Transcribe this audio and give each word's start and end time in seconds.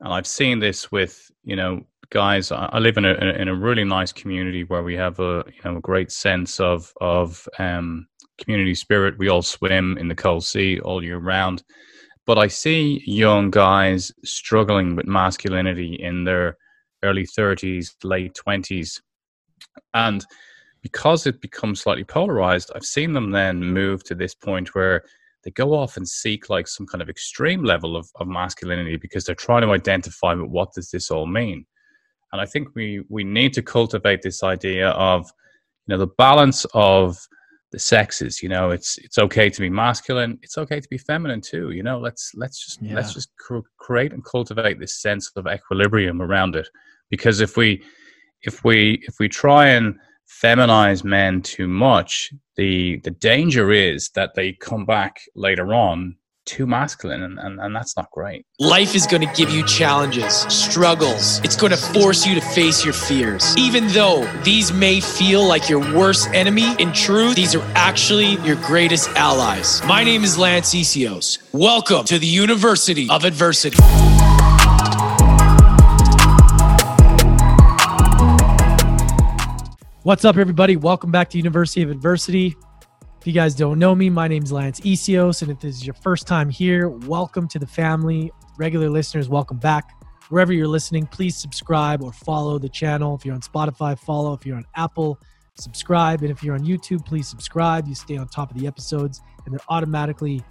and 0.00 0.12
I've 0.12 0.26
seen 0.26 0.58
this 0.58 0.90
with 0.90 1.30
you 1.44 1.56
know 1.56 1.84
guys. 2.10 2.50
I 2.52 2.78
live 2.78 2.96
in 2.96 3.04
a 3.04 3.14
in 3.14 3.48
a 3.48 3.54
really 3.54 3.84
nice 3.84 4.12
community 4.12 4.64
where 4.64 4.82
we 4.82 4.94
have 4.96 5.20
a 5.20 5.44
you 5.46 5.60
know 5.64 5.78
a 5.78 5.80
great 5.80 6.10
sense 6.10 6.60
of 6.60 6.92
of 7.00 7.48
um, 7.58 8.06
community 8.42 8.74
spirit. 8.74 9.18
We 9.18 9.28
all 9.28 9.42
swim 9.42 9.98
in 9.98 10.08
the 10.08 10.14
cold 10.14 10.44
sea 10.44 10.80
all 10.80 11.02
year 11.02 11.18
round, 11.18 11.62
but 12.26 12.38
I 12.38 12.48
see 12.48 13.02
young 13.06 13.50
guys 13.50 14.12
struggling 14.24 14.96
with 14.96 15.06
masculinity 15.06 15.94
in 15.94 16.24
their 16.24 16.56
early 17.02 17.26
thirties, 17.26 17.94
late 18.02 18.34
twenties, 18.34 19.00
and 19.94 20.24
because 20.82 21.26
it 21.26 21.42
becomes 21.42 21.80
slightly 21.80 22.04
polarized, 22.04 22.72
I've 22.74 22.84
seen 22.84 23.12
them 23.12 23.32
then 23.32 23.62
move 23.62 24.02
to 24.04 24.14
this 24.14 24.34
point 24.34 24.74
where 24.74 25.04
they 25.44 25.50
go 25.50 25.74
off 25.74 25.96
and 25.96 26.08
seek 26.08 26.50
like 26.50 26.68
some 26.68 26.86
kind 26.86 27.00
of 27.00 27.08
extreme 27.08 27.64
level 27.64 27.96
of, 27.96 28.08
of 28.16 28.28
masculinity 28.28 28.96
because 28.96 29.24
they're 29.24 29.34
trying 29.34 29.62
to 29.62 29.72
identify 29.72 30.34
with 30.34 30.50
what 30.50 30.72
does 30.74 30.90
this 30.90 31.10
all 31.10 31.26
mean 31.26 31.64
and 32.32 32.40
i 32.40 32.46
think 32.46 32.68
we 32.74 33.02
we 33.08 33.24
need 33.24 33.52
to 33.52 33.62
cultivate 33.62 34.22
this 34.22 34.42
idea 34.42 34.90
of 34.90 35.30
you 35.86 35.94
know 35.94 35.98
the 35.98 36.12
balance 36.18 36.64
of 36.74 37.18
the 37.72 37.78
sexes 37.78 38.42
you 38.42 38.48
know 38.48 38.70
it's 38.70 38.98
it's 38.98 39.18
okay 39.18 39.48
to 39.48 39.60
be 39.60 39.70
masculine 39.70 40.38
it's 40.42 40.58
okay 40.58 40.80
to 40.80 40.88
be 40.88 40.98
feminine 40.98 41.40
too 41.40 41.70
you 41.70 41.82
know 41.82 41.98
let's 41.98 42.32
let's 42.34 42.64
just 42.64 42.82
yeah. 42.82 42.94
let's 42.94 43.14
just 43.14 43.30
cr- 43.38 43.58
create 43.78 44.12
and 44.12 44.24
cultivate 44.24 44.80
this 44.80 45.00
sense 45.00 45.30
of 45.36 45.46
equilibrium 45.46 46.20
around 46.20 46.56
it 46.56 46.68
because 47.10 47.40
if 47.40 47.56
we 47.56 47.82
if 48.42 48.64
we 48.64 49.00
if 49.06 49.16
we 49.20 49.28
try 49.28 49.68
and 49.68 49.94
feminize 50.30 51.04
men 51.04 51.42
too 51.42 51.68
much, 51.68 52.32
the 52.56 53.00
the 53.04 53.10
danger 53.10 53.70
is 53.70 54.10
that 54.10 54.34
they 54.34 54.52
come 54.52 54.84
back 54.86 55.20
later 55.34 55.74
on 55.74 56.16
too 56.46 56.66
masculine 56.66 57.22
and, 57.22 57.38
and, 57.38 57.60
and 57.60 57.76
that's 57.76 57.96
not 57.96 58.10
great. 58.10 58.44
Life 58.58 58.94
is 58.94 59.06
going 59.06 59.26
to 59.26 59.32
give 59.34 59.50
you 59.50 59.64
challenges, 59.66 60.34
struggles. 60.48 61.40
It's 61.44 61.54
going 61.54 61.70
to 61.70 61.76
force 61.76 62.26
you 62.26 62.34
to 62.34 62.40
face 62.40 62.84
your 62.84 62.94
fears. 62.94 63.54
Even 63.56 63.86
though 63.88 64.24
these 64.42 64.72
may 64.72 65.00
feel 65.00 65.46
like 65.46 65.68
your 65.68 65.80
worst 65.94 66.28
enemy, 66.30 66.74
in 66.80 66.92
truth, 66.92 67.36
these 67.36 67.54
are 67.54 67.64
actually 67.74 68.36
your 68.38 68.56
greatest 68.56 69.10
allies. 69.10 69.80
My 69.84 70.02
name 70.02 70.24
is 70.24 70.36
Lance 70.36 70.74
Essihos. 70.74 71.38
Welcome 71.52 72.04
to 72.06 72.18
the 72.18 72.26
University 72.26 73.08
of 73.10 73.24
Adversity. 73.24 73.78
What's 80.10 80.24
up, 80.24 80.38
everybody? 80.38 80.74
Welcome 80.74 81.12
back 81.12 81.30
to 81.30 81.36
University 81.36 81.82
of 81.82 81.90
Adversity. 81.92 82.56
If 83.20 83.28
you 83.28 83.32
guys 83.32 83.54
don't 83.54 83.78
know 83.78 83.94
me, 83.94 84.10
my 84.10 84.26
name 84.26 84.42
is 84.42 84.50
Lance 84.50 84.80
Essihos, 84.80 85.42
and 85.42 85.52
if 85.52 85.60
this 85.60 85.76
is 85.76 85.86
your 85.86 85.94
first 85.94 86.26
time 86.26 86.50
here, 86.50 86.88
welcome 86.88 87.46
to 87.46 87.60
the 87.60 87.66
family. 87.68 88.32
Regular 88.58 88.90
listeners, 88.90 89.28
welcome 89.28 89.58
back. 89.58 90.02
Wherever 90.28 90.52
you're 90.52 90.66
listening, 90.66 91.06
please 91.06 91.36
subscribe 91.36 92.02
or 92.02 92.12
follow 92.12 92.58
the 92.58 92.68
channel. 92.68 93.14
If 93.14 93.24
you're 93.24 93.36
on 93.36 93.40
Spotify, 93.40 93.96
follow. 93.96 94.32
If 94.32 94.44
you're 94.44 94.56
on 94.56 94.66
Apple, 94.74 95.16
subscribe. 95.54 96.22
And 96.22 96.30
if 96.32 96.42
you're 96.42 96.56
on 96.56 96.64
YouTube, 96.66 97.06
please 97.06 97.28
subscribe. 97.28 97.86
You 97.86 97.94
stay 97.94 98.16
on 98.16 98.26
top 98.26 98.50
of 98.50 98.58
the 98.58 98.66
episodes, 98.66 99.20
and 99.44 99.54
they're 99.54 99.64
automatically 99.68 100.42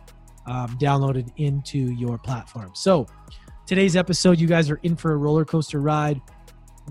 um, 0.46 0.78
downloaded 0.80 1.34
into 1.36 1.80
your 1.80 2.18
platform. 2.18 2.72
So, 2.76 3.08
today's 3.66 3.98
episode, 3.98 4.40
you 4.40 4.48
guys 4.48 4.70
are 4.70 4.80
in 4.84 4.96
for 4.96 5.12
a 5.12 5.18
roller 5.18 5.44
coaster 5.44 5.82
ride 5.82 6.22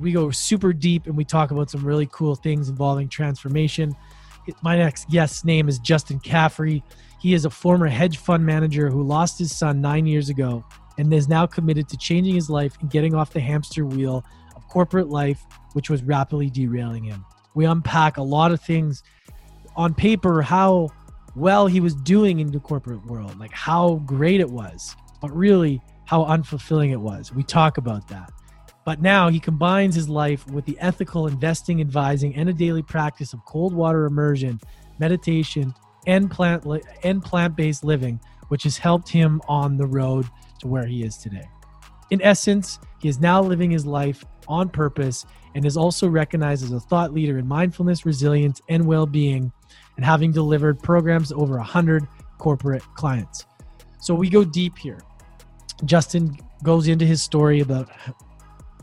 we 0.01 0.13
go 0.13 0.31
super 0.31 0.73
deep 0.73 1.07
and 1.07 1.17
we 1.17 1.25
talk 1.25 1.51
about 1.51 1.71
some 1.71 1.85
really 1.85 2.09
cool 2.13 2.35
things 2.35 2.69
involving 2.69 3.09
transformation. 3.09 3.95
My 4.63 4.77
next 4.77 5.11
guest's 5.11 5.45
name 5.45 5.69
is 5.69 5.79
Justin 5.79 6.21
Caffrey. 6.21 6.83
He 7.21 7.35
is 7.35 7.45
a 7.45 7.51
former 7.51 7.87
hedge 7.87 8.19
fund 8.19 8.47
manager 8.47 8.89
who 8.89 9.03
lost 9.03 9.39
his 9.39 9.57
son 9.57 9.81
nine 9.81 10.07
years 10.07 10.29
ago 10.29 10.65
and 10.97 11.13
is 11.13 11.29
now 11.29 11.47
committed 11.47 11.89
to 11.89 11.97
changing 11.97 12.35
his 12.35 12.49
life 12.49 12.77
and 12.81 12.91
getting 12.91 13.15
off 13.15 13.33
the 13.33 13.41
hamster 13.41 13.85
wheel 13.85 14.25
of 14.57 14.67
corporate 14.69 15.09
life, 15.09 15.45
which 15.75 15.91
was 15.91 16.03
rapidly 16.03 16.51
derailing 16.51 17.05
him. 17.05 17.25
We 17.55 17.67
unpack 17.67 18.17
a 18.17 18.23
lot 18.23 18.53
of 18.53 18.61
things 18.61 19.03
on 19.77 19.95
paper, 19.95 20.43
how 20.43 20.91
well 21.37 21.67
he 21.67 21.81
was 21.81 21.95
doing 21.95 22.41
in 22.41 22.51
the 22.51 22.61
corporate 22.61 23.05
world, 23.07 23.39
like 23.39 23.53
how 23.53 23.97
great 24.07 24.41
it 24.41 24.51
was, 24.51 24.97
but 25.21 25.31
really 25.31 25.81
how 26.05 26.25
unfulfilling 26.25 26.91
it 26.91 27.01
was. 27.01 27.33
We 27.33 27.43
talk 27.43 27.79
about 27.79 28.09
that. 28.09 28.33
But 28.89 29.03
now 29.03 29.29
he 29.29 29.39
combines 29.39 29.95
his 29.95 30.09
life 30.09 30.47
with 30.47 30.65
the 30.65 30.79
ethical 30.81 31.27
investing, 31.27 31.83
advising, 31.83 32.35
and 32.37 32.49
a 32.49 32.55
daily 32.55 32.81
practice 32.81 33.35
of 33.35 33.45
cold 33.45 33.75
water 33.75 34.07
immersion, 34.07 34.59
meditation, 34.99 35.75
and 36.07 36.31
plant 36.31 36.65
and 37.05 37.23
plant-based 37.23 37.85
living, 37.85 38.19
which 38.49 38.63
has 38.63 38.79
helped 38.79 39.11
him 39.11 39.43
on 39.47 39.77
the 39.77 39.85
road 39.85 40.27
to 40.61 40.69
where 40.69 40.87
he 40.87 41.03
is 41.03 41.19
today. 41.19 41.47
In 42.09 42.23
essence, 42.23 42.79
he 42.99 43.11
is 43.11 43.21
now 43.21 43.43
living 43.43 43.71
his 43.71 43.85
life 43.85 44.25
on 44.49 44.71
purpose 44.71 45.27
and 45.55 45.67
is 45.67 45.77
also 45.77 46.09
recognized 46.09 46.65
as 46.65 46.73
a 46.73 46.81
thought 46.81 47.13
leader 47.13 47.37
in 47.37 47.47
mindfulness, 47.47 48.07
resilience, 48.07 48.63
and 48.71 48.87
well-being, 48.87 49.53
and 49.97 50.05
having 50.07 50.33
delivered 50.33 50.83
programs 50.83 51.29
to 51.29 51.35
over 51.35 51.59
100 51.59 52.09
corporate 52.39 52.85
clients. 52.95 53.45
So 54.01 54.15
we 54.15 54.31
go 54.31 54.45
deep 54.45 54.79
here. 54.79 55.03
Justin 55.85 56.39
goes 56.63 56.89
into 56.89 57.05
his 57.05 57.21
story 57.21 57.61
about 57.61 57.91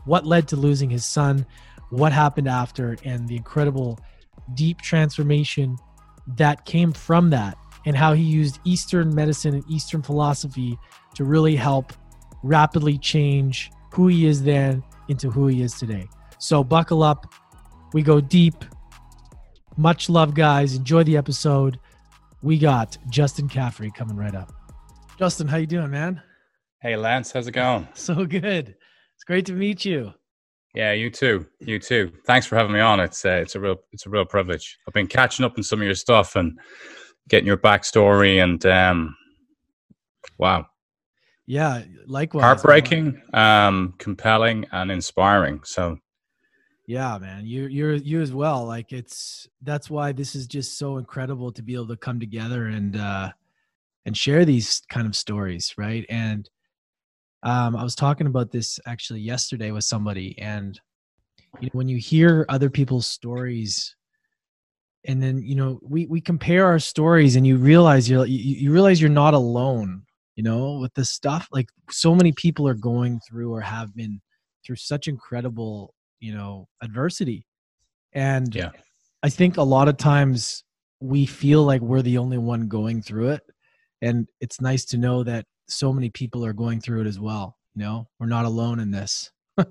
what 0.06 0.24
led 0.24 0.48
to 0.48 0.56
losing 0.56 0.88
his 0.88 1.04
son, 1.04 1.44
what 1.90 2.12
happened 2.12 2.48
after, 2.48 2.96
and 3.04 3.28
the 3.28 3.36
incredible 3.36 3.98
deep 4.54 4.80
transformation 4.80 5.76
that 6.26 6.64
came 6.64 6.92
from 6.92 7.30
that, 7.30 7.56
and 7.84 7.96
how 7.96 8.14
he 8.14 8.22
used 8.22 8.58
Eastern 8.64 9.14
medicine 9.14 9.54
and 9.54 9.64
Eastern 9.70 10.02
philosophy 10.02 10.78
to 11.14 11.24
really 11.24 11.54
help 11.54 11.92
rapidly 12.42 12.98
change 12.98 13.70
who 13.92 14.08
he 14.08 14.26
is 14.26 14.42
then 14.42 14.82
into 15.08 15.30
who 15.30 15.46
he 15.46 15.62
is 15.62 15.74
today. 15.74 16.08
So 16.38 16.64
buckle 16.64 17.02
up. 17.02 17.32
We 17.92 18.02
go 18.02 18.20
deep. 18.20 18.64
Much 19.76 20.08
love, 20.08 20.34
guys. 20.34 20.74
Enjoy 20.74 21.02
the 21.04 21.16
episode. 21.16 21.78
We 22.42 22.58
got 22.58 22.98
Justin 23.10 23.48
Caffrey 23.48 23.90
coming 23.90 24.16
right 24.16 24.34
up. 24.34 24.52
Justin, 25.18 25.48
how 25.48 25.56
you 25.56 25.66
doing, 25.66 25.90
man? 25.90 26.20
Hey, 26.80 26.96
Lance. 26.96 27.32
How's 27.32 27.46
it 27.46 27.52
going? 27.52 27.88
So 27.94 28.26
good. 28.26 28.76
Great 29.26 29.46
to 29.46 29.52
meet 29.52 29.84
you. 29.84 30.12
Yeah, 30.74 30.92
you 30.92 31.10
too. 31.10 31.46
You 31.60 31.78
too. 31.78 32.12
Thanks 32.26 32.46
for 32.46 32.56
having 32.56 32.72
me 32.72 32.80
on. 32.80 33.00
It's 33.00 33.24
uh, 33.24 33.30
it's 33.30 33.54
a 33.54 33.60
real 33.60 33.76
it's 33.92 34.06
a 34.06 34.10
real 34.10 34.26
privilege. 34.26 34.78
I've 34.86 34.94
been 34.94 35.06
catching 35.06 35.44
up 35.44 35.54
on 35.56 35.62
some 35.62 35.80
of 35.80 35.86
your 35.86 35.94
stuff 35.94 36.36
and 36.36 36.58
getting 37.28 37.46
your 37.46 37.56
backstory 37.56 38.42
and 38.42 38.64
um, 38.66 39.16
wow. 40.38 40.66
Yeah, 41.46 41.82
likewise. 42.06 42.42
Heartbreaking, 42.42 43.22
um, 43.32 43.94
compelling, 43.98 44.66
and 44.72 44.90
inspiring. 44.90 45.60
So, 45.64 45.98
yeah, 46.86 47.18
man, 47.18 47.46
you 47.46 47.66
you're 47.68 47.94
you 47.94 48.20
as 48.20 48.32
well. 48.32 48.66
Like 48.66 48.92
it's 48.92 49.48
that's 49.62 49.88
why 49.88 50.12
this 50.12 50.34
is 50.34 50.46
just 50.46 50.76
so 50.76 50.98
incredible 50.98 51.52
to 51.52 51.62
be 51.62 51.74
able 51.74 51.88
to 51.88 51.96
come 51.96 52.20
together 52.20 52.66
and 52.66 52.96
uh, 52.96 53.32
and 54.04 54.16
share 54.16 54.44
these 54.44 54.82
kind 54.90 55.06
of 55.06 55.16
stories, 55.16 55.72
right? 55.78 56.04
And 56.10 56.50
um, 57.42 57.76
I 57.76 57.82
was 57.82 57.94
talking 57.94 58.26
about 58.26 58.50
this 58.50 58.80
actually 58.86 59.20
yesterday 59.20 59.70
with 59.70 59.84
somebody, 59.84 60.38
and 60.38 60.80
you 61.60 61.66
know, 61.66 61.70
when 61.72 61.88
you 61.88 61.98
hear 61.98 62.46
other 62.48 62.70
people's 62.70 63.06
stories, 63.06 63.94
and 65.04 65.22
then 65.22 65.42
you 65.42 65.54
know 65.54 65.78
we 65.82 66.06
we 66.06 66.20
compare 66.20 66.66
our 66.66 66.78
stories, 66.78 67.36
and 67.36 67.46
you 67.46 67.56
realize 67.56 68.08
you're 68.08 68.26
you, 68.26 68.38
you 68.38 68.72
realize 68.72 69.00
you're 69.00 69.10
not 69.10 69.34
alone. 69.34 70.02
You 70.34 70.42
know, 70.42 70.78
with 70.80 70.92
this 70.94 71.10
stuff, 71.10 71.48
like 71.50 71.68
so 71.90 72.14
many 72.14 72.32
people 72.32 72.68
are 72.68 72.74
going 72.74 73.20
through 73.26 73.52
or 73.52 73.60
have 73.60 73.94
been 73.94 74.20
through 74.66 74.76
such 74.76 75.08
incredible, 75.08 75.94
you 76.20 76.34
know, 76.34 76.68
adversity, 76.82 77.46
and 78.12 78.54
yeah, 78.54 78.70
I 79.22 79.28
think 79.28 79.56
a 79.56 79.62
lot 79.62 79.88
of 79.88 79.96
times 79.96 80.64
we 81.00 81.26
feel 81.26 81.64
like 81.64 81.80
we're 81.80 82.02
the 82.02 82.18
only 82.18 82.38
one 82.38 82.68
going 82.68 83.02
through 83.02 83.30
it, 83.30 83.42
and 84.02 84.26
it's 84.40 84.60
nice 84.60 84.84
to 84.86 84.98
know 84.98 85.22
that 85.22 85.46
so 85.68 85.92
many 85.92 86.10
people 86.10 86.44
are 86.44 86.52
going 86.52 86.80
through 86.80 87.02
it 87.02 87.06
as 87.06 87.18
well. 87.18 87.56
You 87.74 87.82
know, 87.82 88.08
we're 88.18 88.26
not 88.26 88.44
alone 88.44 88.80
in 88.80 88.90
this. 88.90 89.30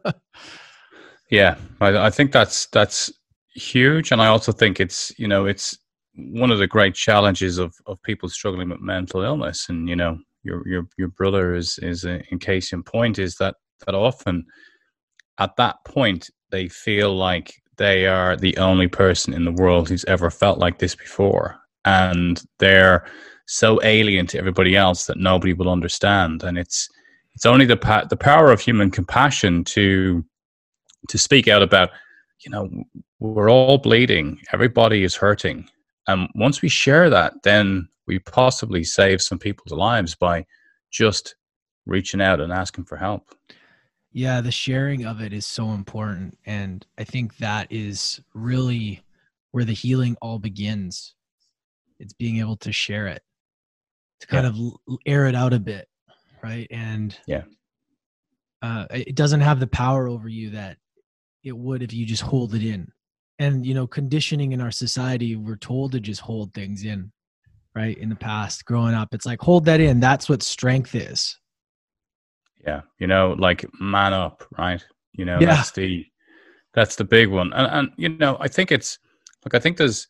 yeah, 1.31 1.55
I, 1.81 2.07
I 2.07 2.09
think 2.09 2.31
that's 2.31 2.67
that's 2.67 3.11
huge, 3.53 4.11
and 4.11 4.21
I 4.21 4.27
also 4.27 4.51
think 4.51 4.79
it's 4.79 5.11
you 5.17 5.27
know 5.27 5.45
it's 5.45 5.77
one 6.15 6.51
of 6.51 6.59
the 6.59 6.67
great 6.67 6.95
challenges 6.95 7.57
of 7.57 7.73
of 7.87 8.01
people 8.03 8.29
struggling 8.29 8.69
with 8.69 8.81
mental 8.81 9.21
illness, 9.21 9.67
and 9.69 9.89
you 9.89 9.95
know 9.95 10.17
your 10.43 10.67
your 10.67 10.87
your 10.97 11.09
brother 11.09 11.55
is 11.55 11.79
is 11.81 12.05
a, 12.05 12.21
in 12.31 12.39
case 12.39 12.73
in 12.73 12.83
point 12.83 13.19
is 13.19 13.35
that 13.37 13.55
that 13.85 13.95
often 13.95 14.45
at 15.39 15.55
that 15.57 15.77
point 15.85 16.29
they 16.51 16.67
feel 16.67 17.15
like 17.15 17.53
they 17.77 18.07
are 18.07 18.37
the 18.37 18.55
only 18.57 18.87
person 18.87 19.33
in 19.33 19.43
the 19.43 19.51
world 19.51 19.89
who's 19.89 20.05
ever 20.05 20.29
felt 20.29 20.59
like 20.59 20.79
this 20.79 20.95
before 20.95 21.57
and 21.83 22.43
they're 22.59 23.05
so 23.45 23.79
alien 23.83 24.27
to 24.27 24.37
everybody 24.37 24.75
else 24.75 25.05
that 25.05 25.17
nobody 25.17 25.53
will 25.53 25.69
understand. 25.69 26.43
And 26.43 26.57
it's 26.57 26.89
it's 27.33 27.45
only 27.45 27.65
the 27.65 27.77
pa- 27.77 28.05
the 28.05 28.17
power 28.17 28.51
of 28.51 28.61
human 28.61 28.91
compassion 28.91 29.63
to 29.65 30.25
to 31.09 31.17
speak 31.17 31.47
out 31.47 31.61
about, 31.61 31.89
you 32.43 32.51
know, 32.51 32.69
we're 33.19 33.51
all 33.51 33.77
bleeding, 33.77 34.39
everybody 34.51 35.03
is 35.03 35.15
hurting, 35.15 35.67
and 36.07 36.29
once 36.35 36.61
we 36.61 36.69
share 36.69 37.09
that, 37.09 37.33
then 37.43 37.87
we 38.07 38.19
possibly 38.19 38.83
save 38.83 39.21
some 39.21 39.39
people's 39.39 39.77
lives 39.77 40.15
by 40.15 40.45
just 40.91 41.35
reaching 41.85 42.21
out 42.21 42.39
and 42.39 42.51
asking 42.51 42.85
for 42.85 42.97
help. 42.97 43.35
Yeah, 44.11 44.41
the 44.41 44.51
sharing 44.51 45.05
of 45.05 45.21
it 45.21 45.33
is 45.33 45.45
so 45.45 45.71
important. 45.71 46.37
And 46.45 46.85
I 46.97 47.03
think 47.03 47.37
that 47.37 47.67
is 47.69 48.21
really 48.33 49.03
where 49.51 49.65
the 49.65 49.73
healing 49.73 50.15
all 50.21 50.39
begins. 50.39 51.15
It's 51.99 52.13
being 52.13 52.39
able 52.39 52.57
to 52.57 52.71
share 52.71 53.07
it, 53.07 53.23
to 54.19 54.27
kind 54.27 54.45
yeah. 54.45 54.69
of 54.69 54.97
air 55.05 55.27
it 55.27 55.35
out 55.35 55.53
a 55.53 55.59
bit, 55.59 55.87
right? 56.43 56.67
And 56.71 57.17
yeah, 57.27 57.43
uh, 58.61 58.85
it 58.91 59.15
doesn't 59.15 59.41
have 59.41 59.59
the 59.59 59.67
power 59.67 60.07
over 60.07 60.27
you 60.27 60.51
that 60.51 60.77
it 61.43 61.55
would 61.55 61.83
if 61.83 61.93
you 61.93 62.05
just 62.05 62.23
hold 62.23 62.55
it 62.55 62.63
in. 62.63 62.91
And 63.37 63.65
you 63.65 63.73
know, 63.73 63.85
conditioning 63.85 64.53
in 64.53 64.61
our 64.61 64.71
society, 64.71 65.35
we're 65.35 65.57
told 65.57 65.91
to 65.91 65.99
just 65.99 66.21
hold 66.21 66.53
things 66.53 66.83
in, 66.83 67.11
right? 67.75 67.97
In 67.97 68.09
the 68.09 68.15
past, 68.15 68.65
growing 68.65 68.95
up, 68.95 69.13
it's 69.13 69.25
like 69.25 69.41
hold 69.41 69.65
that 69.65 69.81
in. 69.81 69.99
That's 69.99 70.29
what 70.29 70.41
strength 70.41 70.95
is. 70.95 71.37
Yeah, 72.65 72.81
you 72.99 73.07
know, 73.07 73.35
like 73.37 73.65
man 73.79 74.13
up, 74.13 74.43
right? 74.57 74.83
You 75.13 75.25
know, 75.25 75.37
yeah. 75.39 75.47
that's 75.47 75.71
the 75.71 76.05
that's 76.73 76.95
the 76.95 77.03
big 77.03 77.29
one. 77.29 77.53
And 77.53 77.67
and 77.67 77.91
you 77.97 78.09
know, 78.09 78.37
I 78.39 78.47
think 78.47 78.71
it's 78.71 78.97
like 79.43 79.53
I 79.53 79.59
think 79.59 79.77
there's 79.77 80.07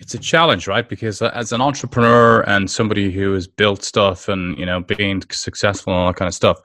it's 0.00 0.14
a 0.14 0.18
challenge, 0.18 0.66
right? 0.66 0.88
Because 0.88 1.22
uh, 1.22 1.30
as 1.34 1.52
an 1.52 1.60
entrepreneur 1.60 2.42
and 2.42 2.70
somebody 2.70 3.10
who 3.10 3.32
has 3.32 3.46
built 3.46 3.82
stuff 3.82 4.28
and 4.28 4.56
you 4.58 4.66
know 4.66 4.80
being 4.80 5.22
successful 5.30 5.92
and 5.92 6.00
all 6.00 6.06
that 6.08 6.16
kind 6.16 6.28
of 6.28 6.34
stuff, 6.34 6.58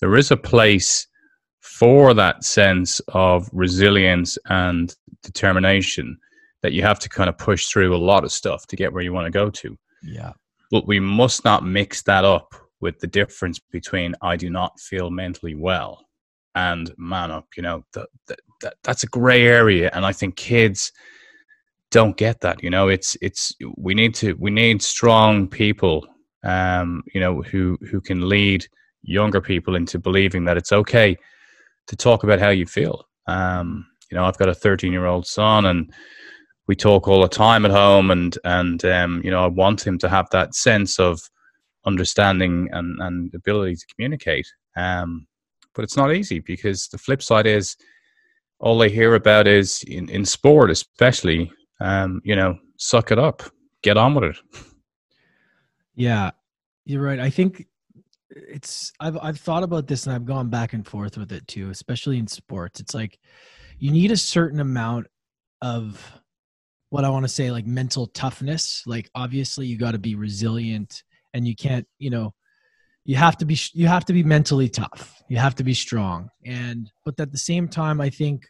there 0.00 0.16
is 0.16 0.30
a 0.30 0.36
place 0.36 1.06
for 1.60 2.14
that 2.14 2.44
sense 2.44 3.00
of 3.08 3.48
resilience 3.52 4.38
and 4.46 4.94
determination 5.22 6.16
that 6.62 6.72
you 6.72 6.82
have 6.82 6.98
to 6.98 7.08
kind 7.08 7.28
of 7.28 7.38
push 7.38 7.66
through 7.66 7.94
a 7.94 7.98
lot 7.98 8.24
of 8.24 8.32
stuff 8.32 8.66
to 8.66 8.76
get 8.76 8.92
where 8.92 9.02
you 9.02 9.12
want 9.12 9.26
to 9.26 9.30
go 9.30 9.50
to. 9.50 9.76
Yeah. 10.02 10.32
But 10.70 10.86
we 10.86 10.98
must 10.98 11.44
not 11.44 11.64
mix 11.64 12.02
that 12.02 12.24
up 12.24 12.54
with 12.80 12.98
the 13.00 13.06
difference 13.06 13.58
between 13.58 14.14
I 14.22 14.36
do 14.36 14.50
not 14.50 14.78
feel 14.80 15.10
mentally 15.10 15.54
well 15.54 16.06
and 16.54 16.92
man 16.98 17.30
up. 17.30 17.46
You 17.56 17.62
know, 17.62 17.84
the, 17.92 18.06
the, 18.26 18.36
that, 18.62 18.74
that's 18.82 19.04
a 19.04 19.08
gray 19.08 19.46
area. 19.46 19.90
And 19.92 20.04
I 20.04 20.12
think 20.12 20.36
kids 20.36 20.92
don't 21.90 22.16
get 22.16 22.40
that. 22.40 22.62
You 22.62 22.70
know, 22.70 22.88
it's, 22.88 23.16
it's, 23.22 23.52
we 23.76 23.94
need 23.94 24.14
to, 24.16 24.34
we 24.34 24.50
need 24.50 24.82
strong 24.82 25.48
people, 25.48 26.06
um, 26.44 27.02
you 27.14 27.20
know, 27.20 27.42
who, 27.42 27.78
who 27.90 28.00
can 28.00 28.28
lead 28.28 28.66
younger 29.02 29.40
people 29.40 29.74
into 29.76 29.98
believing 29.98 30.44
that 30.44 30.56
it's 30.56 30.72
okay 30.72 31.16
to 31.86 31.96
talk 31.96 32.24
about 32.24 32.40
how 32.40 32.50
you 32.50 32.66
feel. 32.66 33.04
Um, 33.26 33.86
you 34.10 34.16
know, 34.16 34.24
I've 34.24 34.38
got 34.38 34.48
a 34.48 34.54
13 34.54 34.92
year 34.92 35.06
old 35.06 35.26
son 35.26 35.66
and 35.66 35.92
we 36.66 36.76
talk 36.76 37.08
all 37.08 37.22
the 37.22 37.28
time 37.28 37.64
at 37.64 37.70
home 37.70 38.10
and, 38.10 38.36
and, 38.44 38.84
um, 38.84 39.22
you 39.24 39.30
know, 39.30 39.42
I 39.42 39.48
want 39.48 39.86
him 39.86 39.98
to 39.98 40.08
have 40.08 40.28
that 40.30 40.54
sense 40.54 40.98
of 40.98 41.20
understanding 41.86 42.68
and, 42.72 43.00
and 43.00 43.34
ability 43.34 43.76
to 43.76 43.86
communicate. 43.94 44.46
Um, 44.76 45.26
but 45.74 45.84
it's 45.84 45.96
not 45.96 46.14
easy 46.14 46.40
because 46.40 46.88
the 46.88 46.98
flip 46.98 47.22
side 47.22 47.46
is 47.46 47.76
all 48.60 48.76
they 48.76 48.90
hear 48.90 49.14
about 49.14 49.46
is 49.46 49.82
in, 49.86 50.08
in 50.08 50.24
sport, 50.24 50.70
especially, 50.70 51.50
um, 51.80 52.20
you 52.24 52.36
know, 52.36 52.58
suck 52.76 53.10
it 53.10 53.18
up, 53.18 53.42
get 53.82 53.96
on 53.96 54.14
with 54.14 54.24
it. 54.24 54.36
Yeah, 55.94 56.30
you're 56.84 57.02
right. 57.02 57.18
I 57.18 57.30
think 57.30 57.66
it's 58.30 58.92
I've 59.00 59.18
I've 59.20 59.40
thought 59.40 59.62
about 59.62 59.86
this 59.86 60.06
and 60.06 60.14
I've 60.14 60.26
gone 60.26 60.48
back 60.48 60.72
and 60.72 60.86
forth 60.86 61.16
with 61.16 61.32
it 61.32 61.46
too, 61.48 61.70
especially 61.70 62.18
in 62.18 62.26
sports. 62.26 62.80
It's 62.80 62.94
like 62.94 63.18
you 63.78 63.90
need 63.90 64.10
a 64.10 64.16
certain 64.16 64.60
amount 64.60 65.06
of 65.62 66.20
what 66.90 67.04
I 67.04 67.10
want 67.10 67.24
to 67.24 67.28
say 67.28 67.50
like 67.50 67.66
mental 67.66 68.06
toughness. 68.06 68.82
Like 68.86 69.10
obviously 69.14 69.66
you 69.66 69.78
got 69.78 69.92
to 69.92 69.98
be 69.98 70.14
resilient 70.14 71.02
and 71.34 71.46
you 71.46 71.54
can't, 71.54 71.86
you 71.98 72.10
know, 72.10 72.34
you 73.04 73.16
have 73.16 73.36
to 73.38 73.44
be 73.44 73.58
you 73.72 73.86
have 73.86 74.04
to 74.06 74.12
be 74.12 74.22
mentally 74.22 74.68
tough. 74.68 75.22
You 75.28 75.38
have 75.38 75.54
to 75.56 75.64
be 75.64 75.74
strong. 75.74 76.28
And 76.44 76.90
but 77.04 77.18
at 77.20 77.32
the 77.32 77.38
same 77.38 77.68
time 77.68 78.00
I 78.00 78.10
think 78.10 78.46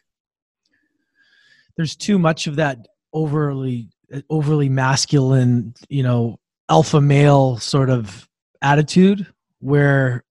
there's 1.75 1.95
too 1.95 2.19
much 2.19 2.47
of 2.47 2.57
that 2.57 2.87
overly 3.13 3.89
overly 4.29 4.69
masculine, 4.69 5.73
you 5.87 6.03
know, 6.03 6.39
alpha 6.69 7.01
male 7.01 7.57
sort 7.57 7.89
of 7.89 8.27
attitude 8.61 9.27
where 9.59 10.23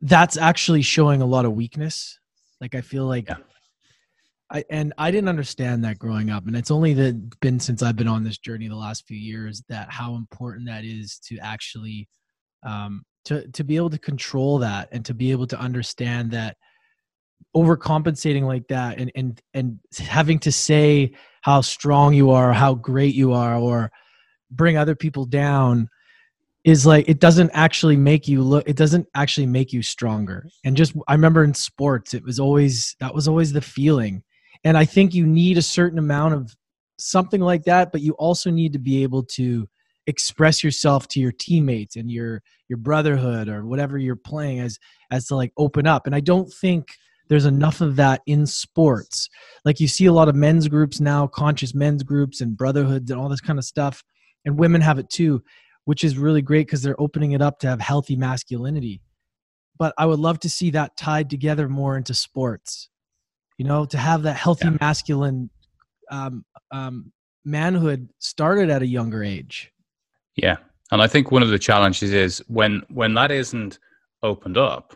that's 0.00 0.36
actually 0.36 0.82
showing 0.82 1.22
a 1.22 1.26
lot 1.26 1.44
of 1.44 1.52
weakness. 1.52 2.18
Like 2.60 2.74
I 2.74 2.80
feel 2.80 3.06
like 3.06 3.28
yeah. 3.28 3.36
I 4.50 4.64
and 4.70 4.92
I 4.98 5.10
didn't 5.10 5.28
understand 5.28 5.84
that 5.84 5.98
growing 5.98 6.30
up, 6.30 6.46
and 6.46 6.56
it's 6.56 6.70
only 6.70 6.94
that 6.94 7.40
been 7.40 7.60
since 7.60 7.82
I've 7.82 7.96
been 7.96 8.08
on 8.08 8.24
this 8.24 8.38
journey 8.38 8.68
the 8.68 8.76
last 8.76 9.06
few 9.06 9.16
years 9.16 9.62
that 9.68 9.90
how 9.90 10.16
important 10.16 10.66
that 10.66 10.84
is 10.84 11.18
to 11.26 11.38
actually 11.38 12.08
um, 12.64 13.04
to 13.26 13.46
to 13.48 13.64
be 13.64 13.76
able 13.76 13.90
to 13.90 13.98
control 13.98 14.58
that 14.58 14.88
and 14.92 15.04
to 15.04 15.14
be 15.14 15.30
able 15.30 15.46
to 15.48 15.58
understand 15.58 16.32
that 16.32 16.56
overcompensating 17.56 18.42
like 18.42 18.66
that 18.68 18.98
and 18.98 19.10
and 19.14 19.40
and 19.54 19.78
having 19.98 20.38
to 20.40 20.52
say 20.52 21.12
how 21.40 21.60
strong 21.60 22.14
you 22.14 22.30
are, 22.30 22.52
how 22.52 22.74
great 22.74 23.14
you 23.14 23.32
are, 23.32 23.56
or 23.56 23.90
bring 24.50 24.76
other 24.76 24.94
people 24.94 25.24
down 25.24 25.88
is 26.64 26.84
like 26.84 27.08
it 27.08 27.20
doesn't 27.20 27.50
actually 27.54 27.96
make 27.96 28.28
you 28.28 28.42
look 28.42 28.68
it 28.68 28.76
doesn't 28.76 29.06
actually 29.14 29.46
make 29.46 29.72
you 29.72 29.82
stronger. 29.82 30.46
And 30.64 30.76
just 30.76 30.94
i 31.08 31.12
remember 31.12 31.42
in 31.42 31.54
sports 31.54 32.12
it 32.14 32.22
was 32.22 32.38
always 32.38 32.96
that 33.00 33.14
was 33.14 33.28
always 33.28 33.52
the 33.52 33.62
feeling. 33.62 34.22
And 34.64 34.76
i 34.76 34.84
think 34.84 35.14
you 35.14 35.26
need 35.26 35.56
a 35.56 35.62
certain 35.62 35.98
amount 35.98 36.34
of 36.34 36.54
something 36.98 37.40
like 37.40 37.64
that 37.64 37.92
but 37.92 38.02
you 38.02 38.12
also 38.14 38.50
need 38.50 38.74
to 38.74 38.78
be 38.78 39.02
able 39.02 39.22
to 39.22 39.66
express 40.06 40.62
yourself 40.62 41.08
to 41.08 41.20
your 41.20 41.32
teammates 41.32 41.96
and 41.96 42.10
your 42.10 42.42
your 42.68 42.76
brotherhood 42.76 43.48
or 43.48 43.64
whatever 43.64 43.96
you're 43.96 44.16
playing 44.16 44.60
as 44.60 44.78
as 45.10 45.26
to 45.26 45.36
like 45.36 45.52
open 45.56 45.86
up. 45.86 46.06
And 46.06 46.14
i 46.14 46.20
don't 46.20 46.52
think 46.52 46.88
there's 47.30 47.46
enough 47.46 47.80
of 47.80 47.96
that 47.96 48.20
in 48.26 48.44
sports 48.44 49.30
like 49.64 49.80
you 49.80 49.88
see 49.88 50.04
a 50.04 50.12
lot 50.12 50.28
of 50.28 50.34
men's 50.34 50.68
groups 50.68 51.00
now 51.00 51.26
conscious 51.26 51.74
men's 51.74 52.02
groups 52.02 52.42
and 52.42 52.58
brotherhoods 52.58 53.10
and 53.10 53.18
all 53.18 53.30
this 53.30 53.40
kind 53.40 53.58
of 53.58 53.64
stuff 53.64 54.04
and 54.44 54.58
women 54.58 54.82
have 54.82 54.98
it 54.98 55.08
too 55.08 55.42
which 55.84 56.04
is 56.04 56.16
really 56.16 56.42
great 56.42 56.66
because 56.66 56.82
they're 56.82 57.00
opening 57.00 57.32
it 57.32 57.42
up 57.42 57.58
to 57.60 57.68
have 57.68 57.80
healthy 57.80 58.16
masculinity. 58.16 59.00
But 59.78 59.94
I 59.98 60.06
would 60.06 60.18
love 60.18 60.38
to 60.40 60.48
see 60.48 60.70
that 60.70 60.96
tied 60.96 61.30
together 61.30 61.68
more 61.68 61.96
into 61.96 62.14
sports. 62.14 62.88
You 63.58 63.66
know, 63.66 63.84
to 63.86 63.98
have 63.98 64.22
that 64.22 64.36
healthy 64.36 64.68
yeah. 64.68 64.76
masculine 64.80 65.50
um, 66.10 66.44
um, 66.70 67.12
manhood 67.44 68.08
started 68.20 68.70
at 68.70 68.82
a 68.82 68.86
younger 68.86 69.24
age. 69.24 69.72
Yeah, 70.36 70.58
and 70.92 71.02
I 71.02 71.08
think 71.08 71.30
one 71.30 71.42
of 71.42 71.50
the 71.50 71.58
challenges 71.58 72.12
is 72.12 72.38
when 72.46 72.82
when 72.88 73.14
that 73.14 73.30
isn't 73.30 73.78
opened 74.22 74.56
up, 74.56 74.94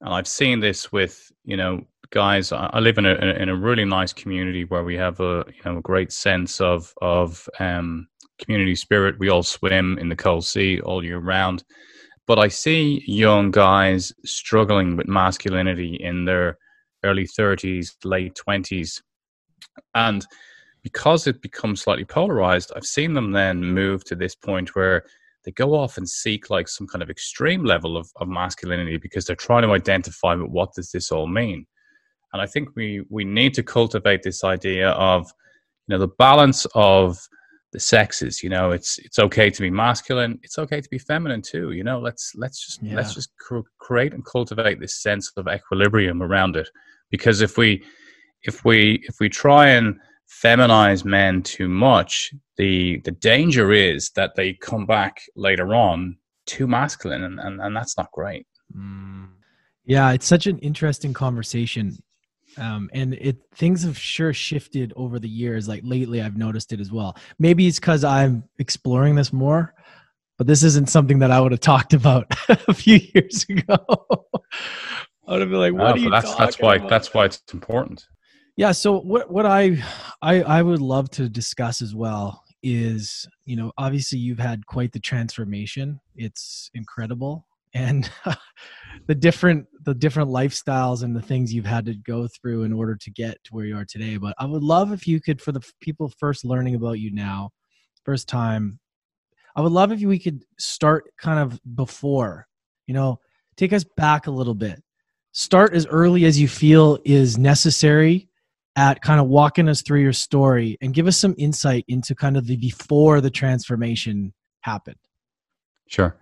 and 0.00 0.14
I've 0.14 0.28
seen 0.28 0.60
this 0.60 0.92
with 0.92 1.30
you 1.44 1.56
know 1.56 1.86
guys. 2.10 2.52
I 2.52 2.78
live 2.78 2.98
in 2.98 3.06
a 3.06 3.14
in 3.14 3.48
a 3.48 3.56
really 3.56 3.84
nice 3.84 4.12
community 4.12 4.64
where 4.64 4.84
we 4.84 4.96
have 4.96 5.20
a 5.20 5.44
you 5.48 5.62
know 5.64 5.78
a 5.78 5.82
great 5.82 6.12
sense 6.12 6.60
of 6.60 6.92
of 7.02 7.48
um, 7.58 8.08
community 8.38 8.74
spirit. 8.74 9.18
We 9.18 9.28
all 9.28 9.42
swim 9.42 9.98
in 9.98 10.08
the 10.08 10.16
cold 10.16 10.44
sea 10.44 10.80
all 10.80 11.04
year 11.04 11.18
round. 11.18 11.64
But 12.26 12.38
I 12.38 12.48
see 12.48 13.02
young 13.06 13.50
guys 13.50 14.12
struggling 14.24 14.96
with 14.96 15.08
masculinity 15.08 15.96
in 16.00 16.26
their 16.26 16.58
early 17.02 17.26
30s, 17.26 17.94
late 18.04 18.38
20s. 18.46 19.00
And 19.94 20.26
because 20.82 21.26
it 21.26 21.40
becomes 21.40 21.80
slightly 21.80 22.04
polarized, 22.04 22.70
I've 22.76 22.84
seen 22.84 23.14
them 23.14 23.32
then 23.32 23.64
move 23.64 24.04
to 24.04 24.14
this 24.14 24.34
point 24.34 24.76
where 24.76 25.04
they 25.48 25.52
go 25.52 25.74
off 25.74 25.96
and 25.96 26.06
seek 26.06 26.50
like 26.50 26.68
some 26.68 26.86
kind 26.86 27.02
of 27.02 27.08
extreme 27.08 27.64
level 27.64 27.96
of, 27.96 28.10
of 28.16 28.28
masculinity 28.28 28.98
because 28.98 29.24
they're 29.24 29.34
trying 29.34 29.62
to 29.62 29.72
identify 29.72 30.34
what 30.34 30.74
does 30.74 30.90
this 30.90 31.10
all 31.10 31.26
mean. 31.26 31.66
And 32.34 32.42
I 32.42 32.46
think 32.46 32.68
we 32.76 33.02
we 33.08 33.24
need 33.24 33.54
to 33.54 33.62
cultivate 33.62 34.22
this 34.22 34.44
idea 34.44 34.90
of 34.90 35.22
you 35.86 35.94
know 35.94 35.98
the 35.98 36.14
balance 36.18 36.66
of 36.74 37.16
the 37.72 37.80
sexes 37.80 38.42
you 38.42 38.48
know 38.48 38.70
it's 38.70 38.98
it's 38.98 39.18
okay 39.18 39.50
to 39.50 39.60
be 39.60 39.68
masculine 39.68 40.38
it's 40.42 40.58
okay 40.58 40.80
to 40.80 40.88
be 40.88 40.98
feminine 40.98 41.42
too 41.42 41.72
you 41.72 41.84
know 41.84 41.98
let's 41.98 42.32
let's 42.34 42.64
just 42.64 42.82
yeah. 42.82 42.96
let's 42.96 43.12
just 43.12 43.28
cr- 43.36 43.68
create 43.78 44.14
and 44.14 44.24
cultivate 44.24 44.80
this 44.80 45.02
sense 45.02 45.30
of 45.36 45.46
equilibrium 45.48 46.22
around 46.22 46.56
it 46.56 46.66
because 47.10 47.42
if 47.42 47.58
we 47.58 47.84
if 48.44 48.64
we 48.64 49.02
if 49.06 49.16
we 49.20 49.28
try 49.28 49.68
and 49.68 49.98
feminize 50.28 51.04
men 51.04 51.42
too 51.42 51.68
much 51.68 52.32
the 52.56 53.00
the 53.04 53.10
danger 53.10 53.72
is 53.72 54.10
that 54.10 54.34
they 54.36 54.52
come 54.52 54.86
back 54.86 55.22
later 55.36 55.74
on 55.74 56.16
too 56.46 56.66
masculine 56.66 57.24
and 57.24 57.40
and, 57.40 57.60
and 57.60 57.74
that's 57.74 57.96
not 57.96 58.12
great 58.12 58.46
mm. 58.76 59.26
yeah 59.84 60.12
it's 60.12 60.26
such 60.26 60.46
an 60.46 60.58
interesting 60.58 61.12
conversation 61.12 61.96
um, 62.58 62.90
and 62.92 63.14
it 63.14 63.36
things 63.54 63.84
have 63.84 63.98
sure 63.98 64.32
shifted 64.32 64.92
over 64.96 65.18
the 65.18 65.28
years. 65.28 65.68
Like 65.68 65.82
lately, 65.84 66.22
I've 66.22 66.36
noticed 66.36 66.72
it 66.72 66.80
as 66.80 66.90
well. 66.90 67.16
Maybe 67.38 67.66
it's 67.66 67.78
because 67.78 68.04
I'm 68.04 68.44
exploring 68.58 69.14
this 69.14 69.32
more, 69.32 69.74
but 70.38 70.46
this 70.46 70.62
isn't 70.62 70.88
something 70.88 71.18
that 71.20 71.30
I 71.30 71.40
would 71.40 71.52
have 71.52 71.60
talked 71.60 71.94
about 71.94 72.32
a 72.48 72.74
few 72.74 73.00
years 73.14 73.46
ago. 73.48 73.76
I 75.28 75.32
would 75.32 75.40
have 75.40 75.50
been 75.50 75.58
like, 75.58 75.74
"What 75.74 75.96
are 75.96 75.98
you?" 75.98 76.10
That's 76.10 76.34
that's 76.34 76.58
why 76.58 76.76
about? 76.76 76.88
that's 76.88 77.12
why 77.12 77.26
it's 77.26 77.42
important. 77.52 78.06
Yeah. 78.58 78.72
So 78.72 78.98
what 78.98 79.30
what 79.30 79.46
I 79.46 79.80
I 80.20 80.42
I 80.42 80.62
would 80.62 80.80
love 80.80 81.08
to 81.10 81.28
discuss 81.28 81.80
as 81.80 81.94
well 81.94 82.42
is 82.64 83.24
you 83.44 83.54
know 83.54 83.70
obviously 83.78 84.18
you've 84.18 84.40
had 84.40 84.66
quite 84.66 84.90
the 84.90 84.98
transformation. 84.98 86.00
It's 86.16 86.68
incredible 86.74 87.46
and 87.74 88.10
the 89.06 89.14
different 89.14 89.68
the 89.84 89.94
different 89.94 90.30
lifestyles 90.30 91.04
and 91.04 91.14
the 91.14 91.22
things 91.22 91.54
you've 91.54 91.66
had 91.66 91.84
to 91.84 91.94
go 91.94 92.26
through 92.26 92.64
in 92.64 92.72
order 92.72 92.96
to 92.96 93.10
get 93.12 93.36
to 93.44 93.54
where 93.54 93.64
you 93.64 93.76
are 93.76 93.84
today. 93.84 94.16
But 94.16 94.34
I 94.40 94.44
would 94.44 94.64
love 94.64 94.90
if 94.90 95.06
you 95.06 95.20
could, 95.20 95.40
for 95.40 95.52
the 95.52 95.62
people 95.80 96.12
first 96.18 96.44
learning 96.44 96.74
about 96.74 96.98
you 96.98 97.12
now, 97.12 97.50
first 98.04 98.26
time, 98.26 98.80
I 99.54 99.60
would 99.60 99.70
love 99.70 99.92
if 99.92 100.00
we 100.00 100.18
could 100.18 100.44
start 100.58 101.04
kind 101.16 101.38
of 101.38 101.60
before, 101.76 102.48
you 102.88 102.94
know, 102.94 103.20
take 103.56 103.72
us 103.72 103.84
back 103.96 104.26
a 104.26 104.32
little 104.32 104.54
bit. 104.54 104.82
Start 105.30 105.74
as 105.74 105.86
early 105.86 106.24
as 106.24 106.40
you 106.40 106.48
feel 106.48 106.98
is 107.04 107.38
necessary 107.38 108.27
at 108.78 109.02
kind 109.02 109.18
of 109.20 109.26
walking 109.26 109.68
us 109.68 109.82
through 109.82 110.00
your 110.00 110.12
story 110.12 110.78
and 110.80 110.94
give 110.94 111.08
us 111.08 111.16
some 111.16 111.34
insight 111.36 111.84
into 111.88 112.14
kind 112.14 112.36
of 112.36 112.46
the 112.46 112.56
before 112.56 113.20
the 113.20 113.28
transformation 113.28 114.32
happened. 114.60 114.96
Sure. 115.88 116.16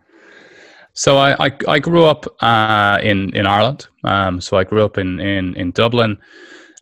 So 0.95 1.19
I, 1.19 1.49
I, 1.49 1.51
I 1.69 1.79
grew 1.79 2.07
up 2.07 2.25
uh, 2.41 2.99
in 3.03 3.37
in 3.37 3.47
Ireland. 3.47 3.87
Um, 4.05 4.41
so 4.41 4.57
I 4.57 4.65
grew 4.65 4.83
up 4.83 4.97
in, 4.97 5.21
in 5.21 5.55
in 5.55 5.71
Dublin. 5.73 6.17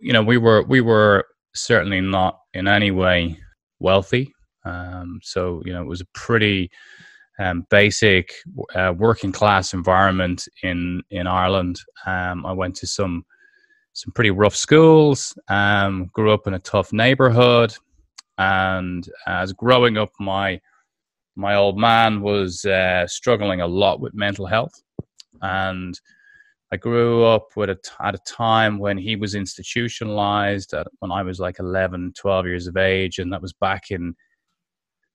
You 0.00 0.12
know, 0.12 0.22
we 0.22 0.38
were 0.38 0.62
we 0.62 0.80
were 0.80 1.26
certainly 1.56 2.00
not 2.00 2.38
in 2.52 2.68
any 2.68 2.92
way 2.92 3.36
wealthy. 3.80 4.32
Um, 4.64 5.18
so 5.24 5.60
you 5.64 5.72
know, 5.72 5.82
it 5.82 5.88
was 5.88 6.02
a 6.02 6.06
pretty 6.14 6.70
um, 7.40 7.66
basic 7.68 8.32
uh, 8.76 8.94
working 8.96 9.32
class 9.32 9.74
environment 9.74 10.46
in 10.62 11.02
in 11.10 11.26
Ireland. 11.26 11.80
Um, 12.06 12.46
I 12.46 12.52
went 12.52 12.76
to 12.76 12.86
some 12.86 13.24
some 13.94 14.12
pretty 14.12 14.30
rough 14.30 14.54
schools. 14.54 15.36
Um, 15.48 16.10
grew 16.12 16.32
up 16.32 16.46
in 16.46 16.54
a 16.54 16.58
tough 16.58 16.92
neighborhood, 16.92 17.74
and 18.38 19.08
as 19.26 19.52
growing 19.52 19.96
up, 19.96 20.10
my 20.20 20.60
my 21.36 21.54
old 21.54 21.78
man 21.78 22.20
was 22.20 22.64
uh, 22.64 23.06
struggling 23.06 23.60
a 23.60 23.66
lot 23.66 24.00
with 24.00 24.14
mental 24.14 24.46
health, 24.46 24.82
and 25.40 25.98
I 26.72 26.76
grew 26.76 27.24
up 27.24 27.48
with 27.56 27.70
a 27.70 27.76
t- 27.76 27.90
at 28.00 28.14
a 28.14 28.20
time 28.26 28.78
when 28.78 28.98
he 28.98 29.16
was 29.16 29.34
institutionalized. 29.34 30.74
At, 30.74 30.88
when 30.98 31.12
I 31.12 31.22
was 31.22 31.38
like 31.40 31.58
11, 31.60 32.14
12 32.16 32.46
years 32.46 32.66
of 32.66 32.76
age, 32.76 33.18
and 33.18 33.32
that 33.32 33.42
was 33.42 33.52
back 33.52 33.90
in 33.90 34.14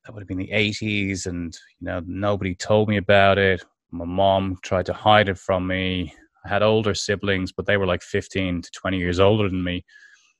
that 0.05 0.13
would 0.13 0.21
have 0.21 0.27
been 0.27 0.38
the 0.38 0.51
80s, 0.53 1.25
and 1.25 1.57
you 1.79 1.86
know 1.86 2.01
nobody 2.05 2.55
told 2.55 2.88
me 2.88 2.98
about 2.98 3.38
it. 3.38 3.63
My 3.91 4.05
mom 4.05 4.57
tried 4.63 4.86
to 4.86 4.93
hide 4.93 5.29
it 5.29 5.38
from 5.38 5.67
me. 5.67 6.13
I 6.46 6.50
had 6.50 6.63
older 6.63 6.93
siblings, 6.93 7.51
but 7.51 7.65
they 7.65 7.77
were 7.77 7.86
like 7.86 8.01
15 8.01 8.62
to 8.62 8.72
20 8.72 8.98
years 8.98 9.19
older 9.19 9.50
than 9.50 9.63
me. 9.63 9.84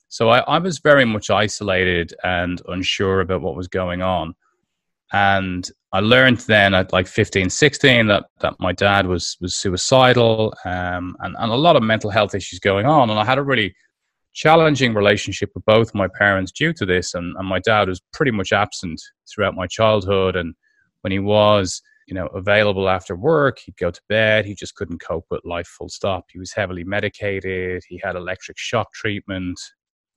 So 0.08 0.30
I, 0.30 0.40
I 0.40 0.58
was 0.58 0.80
very 0.80 1.06
much 1.06 1.30
isolated 1.30 2.14
and 2.24 2.62
unsure 2.68 3.22
about 3.22 3.42
what 3.42 3.56
was 3.56 3.68
going 3.68 4.02
on 4.02 4.34
and 5.12 5.70
I 5.92 6.02
learned 6.02 6.40
then 6.40 6.74
at 6.74 6.94
like 6.94 7.08
15, 7.08 7.50
16 7.50 8.08
that, 8.08 8.26
that 8.42 8.54
my 8.60 8.74
dad 8.74 9.08
was 9.08 9.38
was 9.42 9.56
suicidal 9.56 10.54
um, 10.66 11.16
and, 11.22 11.36
and 11.40 11.52
a 11.52 11.56
lot 11.56 11.76
of 11.76 11.84
mental 11.84 12.12
health 12.12 12.36
issues 12.36 12.60
going 12.60 12.86
on. 12.86 13.10
And 13.10 13.20
I 13.20 13.26
had 13.26 13.40
a 13.40 13.44
really 13.44 13.76
challenging 14.34 14.94
relationship 14.94 15.50
with 15.56 15.66
both 15.66 15.96
my 15.96 16.08
parents 16.08 16.52
due 16.52 16.74
to 16.74 16.86
this. 16.86 17.16
And, 17.16 17.36
and 17.38 17.48
my 17.48 17.60
dad 17.60 17.90
was 17.90 18.02
pretty 18.14 18.32
much 18.32 18.52
absent 18.52 19.02
throughout 19.34 19.56
my 19.56 19.66
childhood. 19.66 20.36
And 20.36 20.54
when 21.02 21.12
he 21.12 21.20
was, 21.20 21.82
you 22.10 22.16
know, 22.16 22.28
available 22.28 22.90
after 22.90 23.16
work, 23.16 23.60
he'd 23.60 23.78
go 23.78 23.92
to 23.92 24.02
bed. 24.10 24.46
He 24.46 24.56
just 24.56 24.76
couldn't 24.76 25.00
cope 25.00 25.26
with 25.30 25.46
life 25.46 25.68
full 25.68 25.90
stop. 25.90 26.26
He 26.32 26.40
was 26.40 26.52
heavily 26.52 26.84
medicated. 26.84 27.84
He 27.88 28.02
had 28.04 28.16
electric 28.16 28.58
shock 28.58 28.92
treatment. 28.94 29.60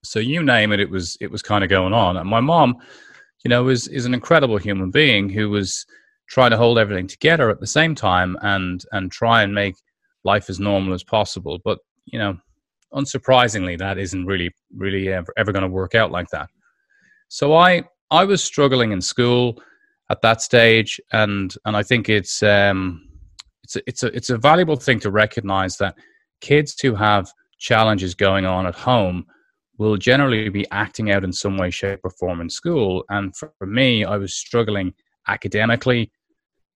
So 0.02 0.18
you 0.18 0.42
name 0.42 0.72
it, 0.72 0.80
it 0.80 0.90
was 0.90 1.16
it 1.20 1.30
was 1.30 1.42
kind 1.42 1.62
of 1.62 1.70
going 1.70 1.92
on. 1.92 2.16
And 2.16 2.28
my 2.28 2.40
mom 2.40 2.78
you 3.44 3.48
know, 3.48 3.68
is 3.68 3.88
is 3.88 4.06
an 4.06 4.14
incredible 4.14 4.58
human 4.58 4.90
being 4.90 5.28
who 5.28 5.50
was 5.50 5.84
trying 6.28 6.50
to 6.50 6.56
hold 6.56 6.78
everything 6.78 7.06
together 7.06 7.50
at 7.50 7.60
the 7.60 7.66
same 7.66 7.94
time 7.94 8.36
and 8.42 8.84
and 8.92 9.10
try 9.10 9.42
and 9.42 9.54
make 9.54 9.74
life 10.24 10.48
as 10.48 10.60
normal 10.60 10.94
as 10.94 11.04
possible. 11.04 11.58
But 11.64 11.78
you 12.06 12.18
know, 12.18 12.36
unsurprisingly, 12.94 13.78
that 13.78 13.98
isn't 13.98 14.26
really 14.26 14.50
really 14.76 15.08
ever, 15.12 15.32
ever 15.36 15.52
going 15.52 15.62
to 15.62 15.68
work 15.68 15.94
out 15.94 16.10
like 16.10 16.28
that. 16.30 16.48
So 17.28 17.54
I 17.54 17.84
I 18.10 18.24
was 18.24 18.42
struggling 18.44 18.92
in 18.92 19.00
school 19.00 19.60
at 20.12 20.20
that 20.20 20.42
stage, 20.42 21.00
and 21.12 21.54
and 21.64 21.76
I 21.76 21.82
think 21.82 22.08
it's 22.08 22.42
um 22.42 23.08
it's 23.64 23.76
a, 23.76 23.80
it's 23.86 24.02
a 24.02 24.06
it's 24.16 24.30
a 24.30 24.38
valuable 24.38 24.76
thing 24.76 25.00
to 25.00 25.10
recognize 25.10 25.76
that 25.78 25.96
kids 26.40 26.78
who 26.80 26.94
have 26.94 27.32
challenges 27.58 28.14
going 28.14 28.44
on 28.44 28.66
at 28.66 28.74
home 28.74 29.24
will 29.78 29.96
generally 29.96 30.48
be 30.48 30.70
acting 30.70 31.10
out 31.10 31.24
in 31.24 31.32
some 31.32 31.56
way, 31.56 31.70
shape, 31.70 32.00
or 32.04 32.10
form 32.10 32.40
in 32.40 32.50
school. 32.50 33.04
And 33.08 33.34
for, 33.36 33.52
for 33.58 33.66
me, 33.66 34.04
I 34.04 34.16
was 34.16 34.34
struggling 34.34 34.92
academically. 35.28 36.12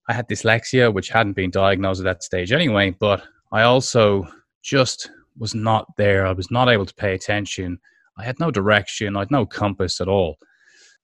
I 0.08 0.14
had 0.14 0.28
dyslexia, 0.28 0.92
which 0.92 1.10
hadn't 1.10 1.34
been 1.34 1.50
diagnosed 1.50 2.00
at 2.00 2.04
that 2.04 2.22
stage 2.22 2.52
anyway, 2.52 2.90
but 2.98 3.22
I 3.52 3.62
also 3.62 4.26
just 4.62 5.10
was 5.38 5.54
not 5.54 5.86
there. 5.96 6.26
I 6.26 6.32
was 6.32 6.50
not 6.50 6.68
able 6.68 6.86
to 6.86 6.94
pay 6.94 7.14
attention. 7.14 7.78
I 8.18 8.24
had 8.24 8.40
no 8.40 8.50
direction. 8.50 9.14
I 9.14 9.20
had 9.20 9.30
no 9.30 9.44
compass 9.44 10.00
at 10.00 10.08
all. 10.08 10.36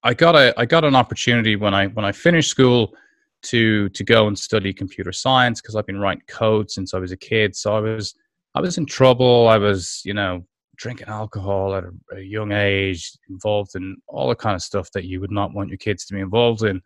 I 0.04 0.14
got 0.14 0.34
a 0.34 0.52
I 0.58 0.66
got 0.66 0.84
an 0.84 0.94
opportunity 0.94 1.56
when 1.56 1.74
I 1.74 1.86
when 1.88 2.04
I 2.04 2.12
finished 2.12 2.50
school 2.50 2.94
to 3.42 3.88
to 3.90 4.04
go 4.04 4.28
and 4.28 4.38
study 4.38 4.72
computer 4.72 5.12
science 5.12 5.60
because 5.60 5.76
I've 5.76 5.86
been 5.86 6.00
writing 6.00 6.22
code 6.26 6.70
since 6.70 6.94
I 6.94 6.98
was 6.98 7.12
a 7.12 7.16
kid. 7.16 7.54
So 7.54 7.76
I 7.76 7.80
was 7.80 8.14
I 8.54 8.60
was 8.60 8.78
in 8.78 8.86
trouble. 8.86 9.48
I 9.48 9.58
was 9.58 10.02
you 10.04 10.14
know 10.14 10.44
drinking 10.76 11.08
alcohol 11.08 11.74
at 11.74 11.84
a, 11.84 11.92
a, 12.16 12.20
young 12.20 12.50
age, 12.50 13.12
involved 13.28 13.76
in 13.76 13.96
all 14.08 14.28
the 14.28 14.34
kind 14.34 14.56
of 14.56 14.62
stuff 14.62 14.90
that 14.90 15.04
you 15.04 15.20
would 15.20 15.30
not 15.30 15.52
want 15.52 15.68
your 15.68 15.78
kids 15.78 16.04
to 16.06 16.14
be 16.14 16.20
involved 16.20 16.64
in. 16.64 16.80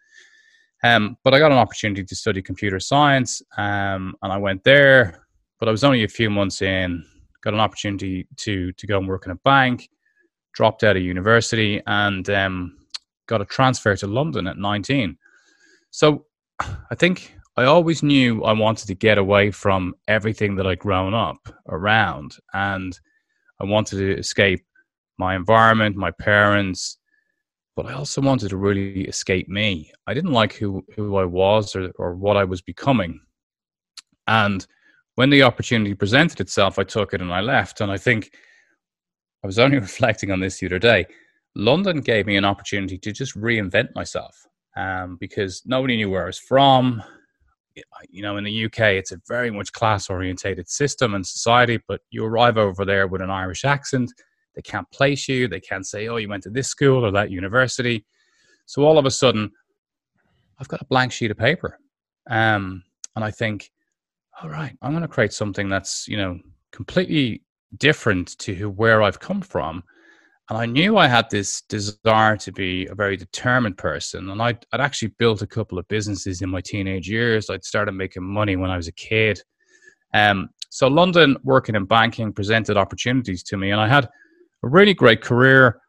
Um, 0.82 1.16
but 1.24 1.32
I 1.32 1.38
got 1.38 1.52
an 1.52 1.58
opportunity 1.58 2.04
to 2.04 2.14
study 2.14 2.42
computer 2.42 2.78
science, 2.80 3.40
um, 3.56 4.14
and 4.22 4.32
I 4.32 4.36
went 4.36 4.62
there. 4.64 5.26
But 5.58 5.68
I 5.68 5.72
was 5.72 5.84
only 5.84 6.04
a 6.04 6.08
few 6.08 6.28
months 6.28 6.60
in. 6.60 7.02
Got 7.42 7.54
an 7.54 7.60
opportunity 7.60 8.26
to 8.38 8.72
to 8.72 8.86
go 8.86 8.98
and 8.98 9.08
work 9.08 9.24
in 9.24 9.32
a 9.32 9.36
bank. 9.36 9.88
Dropped 10.52 10.84
out 10.84 10.96
of 10.96 11.02
university 11.02 11.82
and 11.86 12.28
um, 12.30 12.76
got 13.26 13.40
a 13.40 13.44
transfer 13.44 13.96
to 13.96 14.06
London 14.06 14.46
at 14.46 14.58
19. 14.58 15.16
So 15.90 16.26
I 16.60 16.94
think 16.94 17.36
I 17.56 17.64
always 17.64 18.02
knew 18.02 18.44
I 18.44 18.52
wanted 18.52 18.86
to 18.88 18.94
get 18.94 19.18
away 19.18 19.50
from 19.50 19.94
everything 20.08 20.56
that 20.56 20.66
I'd 20.66 20.78
grown 20.78 21.14
up 21.14 21.48
around 21.68 22.36
and 22.52 22.98
I 23.60 23.64
wanted 23.64 23.96
to 23.98 24.18
escape 24.18 24.64
my 25.18 25.34
environment, 25.34 25.96
my 25.96 26.10
parents, 26.10 26.98
but 27.74 27.86
I 27.86 27.92
also 27.92 28.20
wanted 28.20 28.50
to 28.50 28.56
really 28.56 29.02
escape 29.02 29.48
me. 29.48 29.90
I 30.06 30.14
didn't 30.14 30.32
like 30.32 30.54
who, 30.54 30.84
who 30.94 31.16
I 31.16 31.24
was 31.24 31.74
or, 31.74 31.90
or 31.96 32.14
what 32.14 32.36
I 32.36 32.44
was 32.44 32.60
becoming. 32.62 33.20
And 34.26 34.66
when 35.14 35.30
the 35.30 35.42
opportunity 35.42 35.94
presented 35.94 36.40
itself, 36.40 36.78
I 36.78 36.84
took 36.84 37.14
it 37.14 37.20
and 37.20 37.32
I 37.32 37.40
left. 37.40 37.80
And 37.80 37.90
I 37.90 37.96
think 37.96 38.32
I 39.42 39.46
was 39.46 39.58
only 39.58 39.78
reflecting 39.80 40.30
on 40.30 40.40
this 40.40 40.58
the 40.58 40.66
other 40.66 40.78
day. 40.78 41.06
London 41.56 42.00
gave 42.00 42.26
me 42.26 42.36
an 42.36 42.44
opportunity 42.44 42.98
to 42.98 43.12
just 43.12 43.34
reinvent 43.36 43.94
myself 43.94 44.36
um, 44.76 45.16
because 45.18 45.62
nobody 45.66 45.96
knew 45.96 46.10
where 46.10 46.24
I 46.24 46.26
was 46.26 46.38
from 46.38 47.02
you 48.08 48.22
know, 48.22 48.36
in 48.36 48.44
the 48.44 48.64
UK, 48.66 48.80
it's 48.80 49.12
a 49.12 49.20
very 49.28 49.50
much 49.50 49.72
class 49.72 50.08
orientated 50.08 50.68
system 50.68 51.14
and 51.14 51.26
society, 51.26 51.78
but 51.88 52.00
you 52.10 52.24
arrive 52.24 52.56
over 52.58 52.84
there 52.84 53.06
with 53.06 53.20
an 53.20 53.30
Irish 53.30 53.64
accent. 53.64 54.12
They 54.54 54.62
can't 54.62 54.90
place 54.90 55.28
you. 55.28 55.48
They 55.48 55.60
can't 55.60 55.86
say, 55.86 56.08
oh, 56.08 56.16
you 56.16 56.28
went 56.28 56.42
to 56.44 56.50
this 56.50 56.68
school 56.68 57.04
or 57.04 57.10
that 57.12 57.30
university. 57.30 58.06
So 58.64 58.84
all 58.84 58.98
of 58.98 59.06
a 59.06 59.10
sudden, 59.10 59.50
I've 60.58 60.68
got 60.68 60.80
a 60.80 60.86
blank 60.86 61.12
sheet 61.12 61.30
of 61.30 61.36
paper. 61.36 61.78
Um, 62.30 62.82
and 63.14 63.24
I 63.24 63.30
think, 63.30 63.70
all 64.42 64.48
right, 64.48 64.76
I'm 64.82 64.92
going 64.92 65.02
to 65.02 65.08
create 65.08 65.32
something 65.32 65.68
that's, 65.68 66.08
you 66.08 66.16
know, 66.16 66.38
completely 66.72 67.42
different 67.76 68.38
to 68.38 68.70
where 68.70 69.02
I've 69.02 69.20
come 69.20 69.42
from 69.42 69.82
and 70.48 70.58
I 70.58 70.66
knew 70.66 70.96
I 70.96 71.08
had 71.08 71.28
this 71.28 71.62
desire 71.62 72.36
to 72.36 72.52
be 72.52 72.86
a 72.86 72.94
very 72.94 73.16
determined 73.16 73.78
person. 73.78 74.30
And 74.30 74.40
I'd, 74.40 74.64
I'd 74.72 74.80
actually 74.80 75.12
built 75.18 75.42
a 75.42 75.46
couple 75.46 75.78
of 75.78 75.88
businesses 75.88 76.40
in 76.40 76.50
my 76.50 76.60
teenage 76.60 77.08
years. 77.08 77.50
I'd 77.50 77.64
started 77.64 77.92
making 77.92 78.22
money 78.22 78.54
when 78.54 78.70
I 78.70 78.76
was 78.76 78.86
a 78.86 78.92
kid. 78.92 79.40
Um, 80.14 80.50
so 80.70 80.86
London 80.86 81.36
working 81.42 81.74
in 81.74 81.84
banking 81.84 82.32
presented 82.32 82.76
opportunities 82.76 83.42
to 83.44 83.56
me, 83.56 83.70
and 83.70 83.80
I 83.80 83.88
had 83.88 84.04
a 84.04 84.68
really 84.68 84.94
great 84.94 85.20
career. 85.20 85.80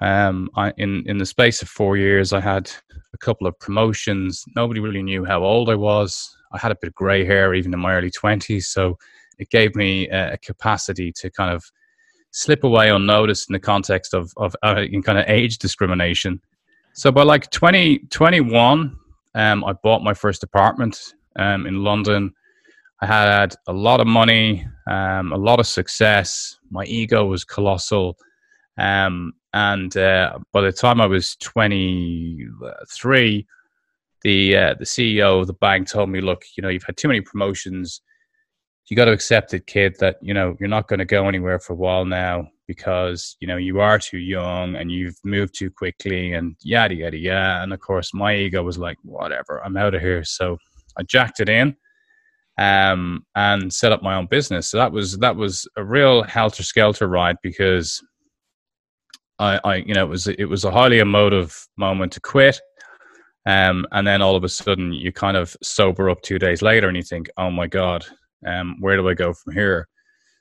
Um, 0.00 0.48
I, 0.56 0.72
in 0.78 1.02
in 1.06 1.18
the 1.18 1.26
space 1.26 1.60
of 1.60 1.68
four 1.68 1.96
years, 1.96 2.32
I 2.32 2.40
had 2.40 2.70
a 3.12 3.18
couple 3.18 3.46
of 3.46 3.58
promotions. 3.58 4.44
Nobody 4.54 4.80
really 4.80 5.02
knew 5.02 5.24
how 5.24 5.42
old 5.42 5.68
I 5.68 5.74
was. 5.74 6.36
I 6.52 6.58
had 6.58 6.72
a 6.72 6.76
bit 6.76 6.88
of 6.88 6.94
grey 6.94 7.24
hair 7.24 7.54
even 7.54 7.74
in 7.74 7.80
my 7.80 7.94
early 7.94 8.10
twenties, 8.10 8.68
so 8.68 8.96
it 9.38 9.50
gave 9.50 9.74
me 9.74 10.08
a 10.08 10.38
capacity 10.38 11.12
to 11.16 11.30
kind 11.30 11.52
of 11.52 11.64
slip 12.30 12.64
away 12.64 12.90
unnoticed 12.90 13.48
in 13.48 13.52
the 13.52 13.60
context 13.60 14.14
of 14.14 14.32
of 14.36 14.56
uh, 14.62 14.84
in 14.90 15.02
kind 15.02 15.18
of 15.18 15.24
age 15.28 15.58
discrimination. 15.58 16.40
So 16.94 17.12
by 17.12 17.22
like 17.22 17.50
2021, 17.50 18.96
um, 19.34 19.64
I 19.64 19.72
bought 19.72 20.02
my 20.02 20.14
first 20.14 20.42
apartment 20.42 21.14
um, 21.36 21.66
in 21.66 21.84
London. 21.84 22.32
I 23.00 23.06
had 23.06 23.54
a 23.68 23.72
lot 23.72 24.00
of 24.00 24.08
money, 24.08 24.66
um, 24.90 25.32
a 25.32 25.36
lot 25.36 25.60
of 25.60 25.68
success. 25.68 26.56
My 26.70 26.82
ego 26.84 27.26
was 27.26 27.44
colossal. 27.44 28.18
Um, 28.76 29.34
and 29.52 29.96
uh, 29.96 30.40
by 30.52 30.62
the 30.62 30.72
time 30.72 31.00
I 31.00 31.06
was 31.06 31.36
23, 31.36 33.46
the 34.22 34.56
uh, 34.56 34.74
the 34.78 34.84
CEO 34.84 35.40
of 35.40 35.46
the 35.46 35.52
bank 35.54 35.88
told 35.88 36.10
me, 36.10 36.20
look, 36.20 36.44
you 36.56 36.62
know, 36.62 36.68
you've 36.68 36.82
had 36.82 36.96
too 36.96 37.06
many 37.08 37.20
promotions. 37.20 38.00
You 38.88 38.96
got 38.96 39.04
to 39.06 39.12
accept 39.12 39.52
it, 39.54 39.66
kid, 39.66 39.96
that 40.00 40.16
you 40.22 40.34
know 40.34 40.56
you're 40.58 40.68
not 40.68 40.88
going 40.88 40.98
to 40.98 41.04
go 41.04 41.28
anywhere 41.28 41.58
for 41.58 41.74
a 41.74 41.76
while 41.76 42.04
now 42.04 42.48
because 42.66 43.36
you 43.40 43.46
know 43.46 43.56
you 43.56 43.80
are 43.80 43.98
too 43.98 44.18
young 44.18 44.76
and 44.76 44.90
you've 44.90 45.16
moved 45.24 45.54
too 45.54 45.70
quickly 45.70 46.32
and 46.32 46.56
yada 46.62 46.94
yada 46.94 47.16
yada. 47.16 47.62
And 47.62 47.72
of 47.72 47.80
course, 47.80 48.14
my 48.14 48.34
ego 48.34 48.62
was 48.62 48.78
like, 48.78 48.96
whatever, 49.02 49.62
I'm 49.64 49.76
out 49.76 49.94
of 49.94 50.00
here. 50.00 50.24
So 50.24 50.58
I 50.96 51.02
jacked 51.02 51.40
it 51.40 51.48
in 51.48 51.76
um, 52.58 53.24
and 53.36 53.72
set 53.72 53.92
up 53.92 54.02
my 54.02 54.16
own 54.16 54.26
business. 54.26 54.68
So 54.68 54.76
that 54.78 54.92
was 54.92 55.16
that 55.18 55.36
was 55.36 55.66
a 55.76 55.84
real 55.84 56.22
helter 56.24 56.62
skelter 56.62 57.06
ride 57.06 57.36
because 57.42 58.02
I, 59.38 59.60
I, 59.64 59.76
you 59.76 59.94
know, 59.94 60.04
it 60.04 60.08
was 60.08 60.26
it 60.26 60.46
was 60.46 60.64
a 60.64 60.70
highly 60.70 60.98
emotive 60.98 61.66
moment 61.76 62.12
to 62.12 62.20
quit. 62.20 62.60
Um, 63.46 63.86
and 63.92 64.06
then 64.06 64.20
all 64.20 64.36
of 64.36 64.44
a 64.44 64.48
sudden, 64.48 64.92
you 64.92 65.10
kind 65.10 65.36
of 65.36 65.56
sober 65.62 66.10
up 66.10 66.20
two 66.20 66.38
days 66.38 66.60
later, 66.60 66.88
and 66.88 66.96
you 66.96 67.02
think, 67.02 67.30
"Oh 67.38 67.50
my 67.50 67.66
God, 67.66 68.04
um, 68.46 68.76
where 68.80 68.96
do 68.96 69.08
I 69.08 69.14
go 69.14 69.32
from 69.32 69.54
here?" 69.54 69.88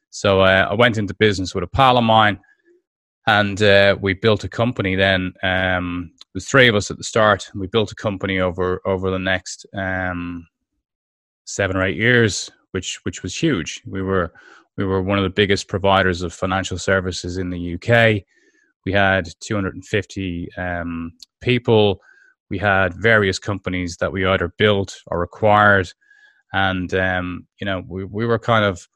So 0.09 0.41
uh, 0.41 0.67
I 0.69 0.73
went 0.73 0.97
into 0.97 1.13
business 1.15 1.53
with 1.53 1.63
a 1.63 1.67
pal 1.67 1.97
of 1.97 2.03
mine, 2.03 2.39
and 3.27 3.61
uh, 3.61 3.97
we 4.01 4.13
built 4.13 4.43
a 4.43 4.49
company. 4.49 4.95
Then 4.95 5.33
um, 5.43 6.11
was 6.37 6.47
three 6.47 6.67
of 6.67 6.75
us 6.75 6.91
at 6.91 6.97
the 6.97 7.03
start. 7.03 7.49
And 7.51 7.59
we 7.59 7.65
built 7.65 7.91
a 7.91 7.95
company 7.95 8.39
over 8.39 8.79
over 8.85 9.09
the 9.09 9.17
next 9.17 9.65
um, 9.73 10.47
seven 11.45 11.75
or 11.75 11.83
eight 11.83 11.97
years, 11.97 12.51
which 12.73 12.99
which 13.05 13.23
was 13.23 13.35
huge. 13.35 13.81
We 13.87 14.03
were 14.03 14.31
we 14.77 14.85
were 14.85 15.01
one 15.01 15.17
of 15.17 15.23
the 15.23 15.31
biggest 15.31 15.67
providers 15.67 16.21
of 16.21 16.31
financial 16.31 16.77
services 16.77 17.39
in 17.39 17.49
the 17.49 17.73
UK. 17.73 18.23
We 18.85 18.91
had 18.91 19.27
250 19.39 20.49
um, 20.57 21.13
people. 21.41 21.99
We 22.51 22.59
had 22.59 22.93
various 22.93 23.39
companies 23.39 23.97
that 23.97 24.11
we 24.11 24.27
either 24.27 24.53
built 24.59 24.95
or 25.07 25.23
acquired, 25.23 25.91
and 26.53 26.93
um, 26.93 27.47
you 27.59 27.65
know 27.65 27.83
we 27.87 28.03
we 28.05 28.25
were 28.25 28.39
kind 28.39 28.65
of 28.65 28.87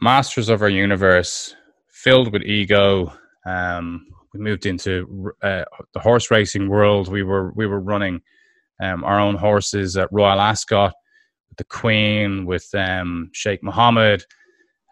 masters 0.00 0.48
of 0.48 0.62
our 0.62 0.68
universe, 0.68 1.54
filled 1.88 2.32
with 2.32 2.42
ego. 2.42 3.12
Um, 3.46 4.06
we 4.32 4.40
moved 4.40 4.66
into 4.66 5.32
uh, 5.42 5.64
the 5.92 6.00
horse 6.00 6.30
racing 6.30 6.68
world. 6.68 7.08
We 7.08 7.22
were 7.22 7.52
we 7.54 7.66
were 7.66 7.80
running 7.80 8.20
um, 8.82 9.04
our 9.04 9.20
own 9.20 9.36
horses 9.36 9.96
at 9.96 10.12
Royal 10.12 10.40
Ascot 10.40 10.92
with 11.48 11.58
the 11.58 11.64
Queen, 11.64 12.44
with 12.44 12.68
um, 12.74 13.30
Sheikh 13.32 13.62
Mohammed. 13.62 14.24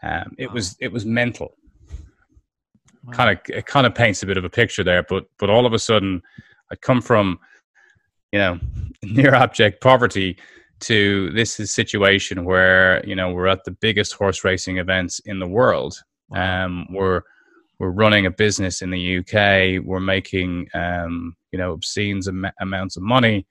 Um, 0.03 0.35
it 0.39 0.51
was 0.51 0.77
it 0.81 0.93
was 0.93 1.05
mental. 1.05 1.57
Wow. 3.05 3.13
Kind 3.13 3.31
of 3.31 3.57
it 3.57 3.67
kind 3.67 3.87
of 3.87 3.95
paints 3.95 4.23
a 4.23 4.27
bit 4.27 4.37
of 4.37 4.45
a 4.45 4.51
picture 4.51 4.85
there, 4.85 5.03
but 5.03 5.25
but 5.39 5.51
all 5.51 5.67
of 5.67 5.73
a 5.73 5.79
sudden, 5.79 6.23
I 6.71 6.77
come 6.77 7.03
from 7.03 7.39
you 8.31 8.39
know 8.39 8.61
near 9.03 9.35
abject 9.35 9.81
poverty 9.81 10.39
to 10.83 11.31
this 11.31 11.59
is 11.61 11.73
situation 11.73 12.45
where 12.45 13.05
you 13.07 13.15
know 13.15 13.31
we're 13.31 13.47
at 13.47 13.65
the 13.65 13.71
biggest 13.71 14.13
horse 14.15 14.45
racing 14.45 14.79
events 14.79 15.21
in 15.21 15.39
the 15.39 15.47
world. 15.47 16.01
Um, 16.35 16.87
we're 16.91 17.23
we're 17.79 17.91
running 17.91 18.27
a 18.27 18.31
business 18.31 18.83
in 18.83 18.91
the 18.91 19.19
UK. 19.19 19.85
We're 19.85 20.01
making 20.01 20.69
um, 20.75 21.37
you 21.51 21.59
know 21.59 21.73
obscene 21.73 22.21
am- 22.27 22.53
amounts 22.61 22.97
of 22.97 23.03
money, 23.03 23.47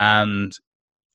and 0.00 0.52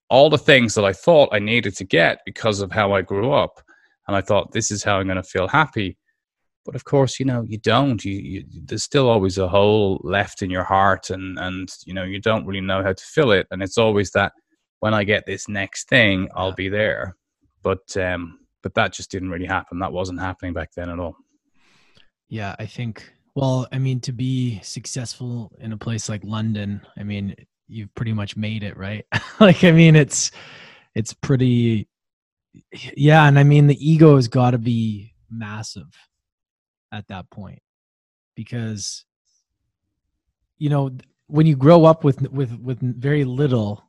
all 0.09 0.29
the 0.29 0.37
things 0.37 0.73
that 0.75 0.85
I 0.85 0.93
thought 0.93 1.29
I 1.31 1.39
needed 1.39 1.75
to 1.77 1.83
get 1.83 2.21
because 2.25 2.61
of 2.61 2.71
how 2.71 2.93
I 2.93 3.01
grew 3.01 3.31
up. 3.31 3.61
And 4.07 4.15
I 4.15 4.21
thought 4.21 4.51
this 4.51 4.71
is 4.71 4.83
how 4.83 4.99
I'm 4.99 5.05
going 5.05 5.17
to 5.17 5.23
feel 5.23 5.47
happy. 5.47 5.95
But 6.65 6.75
of 6.75 6.83
course, 6.83 7.19
you 7.19 7.25
know, 7.25 7.43
you 7.47 7.59
don't. 7.59 8.03
You, 8.03 8.13
you, 8.13 8.43
there's 8.65 8.83
still 8.83 9.07
always 9.07 9.37
a 9.37 9.47
hole 9.47 10.01
left 10.03 10.41
in 10.41 10.49
your 10.49 10.63
heart, 10.63 11.09
and 11.09 11.37
and 11.39 11.69
you 11.85 11.93
know, 11.93 12.03
you 12.03 12.19
don't 12.19 12.45
really 12.45 12.61
know 12.61 12.83
how 12.83 12.93
to 12.93 13.03
fill 13.03 13.31
it. 13.31 13.47
And 13.51 13.61
it's 13.63 13.77
always 13.77 14.11
that 14.11 14.33
when 14.79 14.93
I 14.93 15.03
get 15.03 15.25
this 15.25 15.47
next 15.47 15.89
thing, 15.89 16.29
I'll 16.35 16.53
be 16.53 16.69
there. 16.69 17.15
But 17.63 17.95
um, 17.97 18.39
but 18.63 18.73
that 18.75 18.93
just 18.93 19.11
didn't 19.11 19.29
really 19.29 19.45
happen. 19.45 19.79
That 19.79 19.93
wasn't 19.93 20.19
happening 20.19 20.53
back 20.53 20.71
then 20.73 20.89
at 20.89 20.99
all. 20.99 21.15
Yeah, 22.29 22.55
I 22.59 22.65
think. 22.65 23.11
Well, 23.35 23.67
I 23.71 23.79
mean, 23.79 23.99
to 24.01 24.11
be 24.11 24.59
successful 24.63 25.51
in 25.59 25.71
a 25.71 25.77
place 25.77 26.09
like 26.09 26.23
London, 26.23 26.81
I 26.97 27.03
mean, 27.03 27.35
you've 27.67 27.93
pretty 27.95 28.13
much 28.13 28.35
made 28.35 28.63
it, 28.63 28.75
right? 28.75 29.05
like, 29.39 29.63
I 29.63 29.71
mean, 29.71 29.95
it's 29.95 30.31
it's 30.95 31.13
pretty. 31.13 31.87
Yeah, 32.95 33.27
and 33.27 33.37
I 33.37 33.43
mean, 33.43 33.67
the 33.67 33.87
ego 33.87 34.15
has 34.15 34.27
got 34.27 34.51
to 34.51 34.57
be 34.57 35.13
massive 35.29 35.87
at 36.91 37.07
that 37.07 37.29
point 37.29 37.61
because 38.35 39.05
you 40.57 40.69
know 40.69 40.89
when 41.27 41.45
you 41.45 41.55
grow 41.55 41.85
up 41.85 42.03
with 42.03 42.21
with 42.31 42.57
with 42.59 42.79
very 42.79 43.23
little 43.23 43.88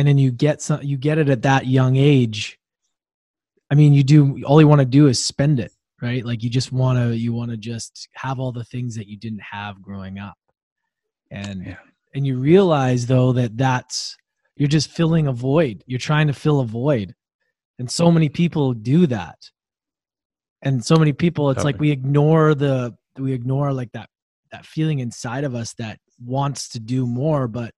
and 0.00 0.08
then 0.08 0.16
you 0.16 0.30
get 0.32 0.62
some 0.62 0.82
you 0.82 0.96
get 0.96 1.18
it 1.18 1.28
at 1.28 1.42
that 1.42 1.66
young 1.66 1.96
age. 1.96 2.58
I 3.70 3.74
mean 3.74 3.92
you 3.92 4.02
do 4.02 4.42
all 4.44 4.58
you 4.60 4.66
want 4.66 4.80
to 4.80 4.86
do 4.86 5.08
is 5.08 5.22
spend 5.22 5.60
it 5.60 5.72
right? 6.02 6.24
Like 6.24 6.42
you 6.42 6.50
just 6.50 6.72
want 6.72 6.98
to 6.98 7.16
you 7.16 7.32
want 7.32 7.50
to 7.50 7.56
just 7.56 8.08
have 8.14 8.38
all 8.38 8.52
the 8.52 8.64
things 8.64 8.94
that 8.96 9.06
you 9.06 9.16
didn't 9.16 9.42
have 9.42 9.82
growing 9.82 10.18
up. 10.18 10.38
And 11.30 11.66
yeah. 11.66 11.76
and 12.14 12.26
you 12.26 12.38
realize 12.38 13.06
though 13.06 13.32
that 13.32 13.56
that's 13.56 14.16
you're 14.56 14.68
just 14.68 14.90
filling 14.90 15.26
a 15.26 15.32
void. 15.32 15.84
You're 15.86 15.98
trying 15.98 16.26
to 16.28 16.32
fill 16.32 16.60
a 16.60 16.66
void. 16.66 17.14
And 17.78 17.90
so 17.90 18.10
many 18.10 18.28
people 18.28 18.74
do 18.74 19.06
that. 19.06 19.38
And 20.62 20.84
so 20.84 20.96
many 20.96 21.12
people 21.12 21.50
it's 21.50 21.58
totally. 21.58 21.72
like 21.72 21.80
we 21.80 21.90
ignore 21.90 22.54
the 22.54 22.96
we 23.18 23.32
ignore 23.32 23.72
like 23.72 23.92
that 23.92 24.08
that 24.52 24.66
feeling 24.66 24.98
inside 24.98 25.44
of 25.44 25.54
us 25.54 25.74
that 25.74 25.98
wants 26.18 26.70
to 26.70 26.80
do 26.80 27.06
more 27.06 27.48
but 27.48 27.72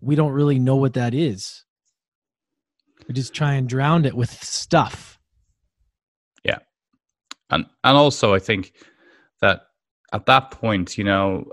we 0.00 0.14
don't 0.14 0.32
really 0.32 0.58
know 0.58 0.76
what 0.76 0.94
that 0.94 1.14
is. 1.14 1.64
We 3.08 3.14
just 3.14 3.34
try 3.34 3.54
and 3.54 3.68
drown 3.68 4.04
it 4.04 4.14
with 4.14 4.30
stuff. 4.42 5.18
Yeah. 6.44 6.58
And 7.50 7.66
and 7.84 7.96
also 7.96 8.34
I 8.34 8.38
think 8.38 8.72
that 9.40 9.62
at 10.12 10.26
that 10.26 10.50
point, 10.50 10.98
you 10.98 11.04
know, 11.04 11.44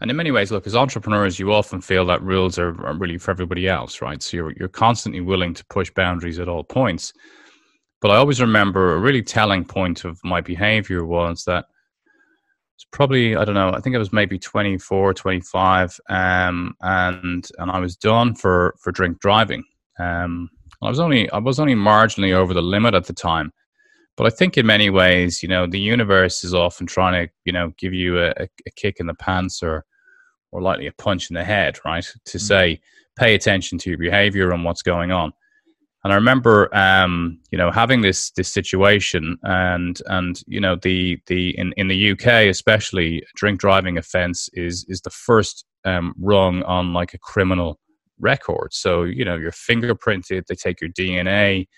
and 0.00 0.10
in 0.10 0.16
many 0.16 0.32
ways, 0.32 0.50
look, 0.50 0.66
as 0.66 0.74
entrepreneurs, 0.74 1.38
you 1.38 1.52
often 1.52 1.80
feel 1.80 2.04
that 2.06 2.22
rules 2.22 2.58
are, 2.58 2.70
are 2.84 2.94
really 2.94 3.18
for 3.18 3.30
everybody 3.30 3.68
else, 3.68 4.02
right? 4.02 4.22
So 4.22 4.36
you're 4.36 4.52
you're 4.58 4.68
constantly 4.68 5.20
willing 5.20 5.54
to 5.54 5.64
push 5.66 5.90
boundaries 5.90 6.38
at 6.38 6.48
all 6.48 6.64
points. 6.64 7.12
But 8.00 8.10
I 8.10 8.16
always 8.16 8.40
remember 8.40 8.94
a 8.94 8.98
really 8.98 9.22
telling 9.22 9.64
point 9.64 10.04
of 10.04 10.18
my 10.24 10.40
behavior 10.40 11.04
was 11.06 11.44
that 11.44 11.66
it's 12.76 12.86
probably 12.90 13.36
I 13.36 13.44
don't 13.44 13.54
know. 13.54 13.70
I 13.70 13.80
think 13.80 13.94
it 13.94 13.98
was 13.98 14.12
maybe 14.12 14.38
24, 14.38 15.14
25, 15.14 16.00
um, 16.08 16.74
and 16.80 17.48
and 17.58 17.70
I 17.70 17.78
was 17.78 17.96
done 17.96 18.34
for 18.34 18.74
for 18.80 18.92
drink 18.92 19.20
driving. 19.20 19.64
Um, 19.98 20.50
I 20.82 20.88
was 20.88 21.00
only 21.00 21.30
I 21.30 21.38
was 21.38 21.60
only 21.60 21.74
marginally 21.74 22.32
over 22.32 22.54
the 22.54 22.62
limit 22.62 22.94
at 22.94 23.06
the 23.06 23.12
time, 23.12 23.52
but 24.16 24.26
I 24.26 24.30
think 24.30 24.58
in 24.58 24.66
many 24.66 24.90
ways, 24.90 25.42
you 25.42 25.48
know, 25.48 25.66
the 25.66 25.78
universe 25.78 26.44
is 26.44 26.54
often 26.54 26.86
trying 26.86 27.26
to 27.26 27.32
you 27.44 27.52
know 27.52 27.72
give 27.78 27.94
you 27.94 28.18
a, 28.18 28.32
a 28.38 28.70
kick 28.76 28.96
in 28.98 29.06
the 29.06 29.14
pants 29.14 29.62
or 29.62 29.84
or 30.50 30.60
likely 30.60 30.86
a 30.86 30.92
punch 30.92 31.30
in 31.30 31.34
the 31.34 31.44
head, 31.44 31.78
right? 31.84 32.04
To 32.04 32.38
mm-hmm. 32.38 32.38
say 32.38 32.80
pay 33.16 33.34
attention 33.34 33.78
to 33.78 33.90
your 33.90 33.98
behavior 33.98 34.52
and 34.52 34.64
what's 34.64 34.82
going 34.82 35.10
on. 35.10 35.32
And 36.04 36.12
I 36.12 36.16
remember, 36.16 36.74
um, 36.74 37.38
you 37.52 37.58
know, 37.58 37.70
having 37.70 38.00
this 38.00 38.30
this 38.32 38.48
situation, 38.48 39.38
and 39.44 40.00
and 40.06 40.42
you 40.46 40.60
know, 40.60 40.74
the 40.74 41.18
the 41.26 41.56
in, 41.56 41.72
in 41.76 41.88
the 41.88 42.10
UK 42.12 42.48
especially, 42.48 43.24
drink 43.36 43.60
driving 43.60 43.98
offence 43.98 44.48
is 44.54 44.84
is 44.88 45.00
the 45.02 45.10
first 45.10 45.64
um, 45.84 46.14
rung 46.18 46.62
on 46.64 46.92
like 46.92 47.14
a 47.14 47.18
criminal 47.18 47.78
record. 48.18 48.72
So 48.72 49.04
you 49.04 49.24
know, 49.24 49.36
you're 49.36 49.52
fingerprinted. 49.52 50.46
They 50.46 50.56
take 50.56 50.80
your 50.80 50.90
DNA. 50.90 51.68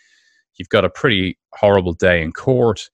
You've 0.56 0.70
got 0.70 0.84
a 0.86 0.90
pretty 0.90 1.38
horrible 1.52 1.92
day 1.92 2.22
in 2.22 2.32
court. 2.32 2.88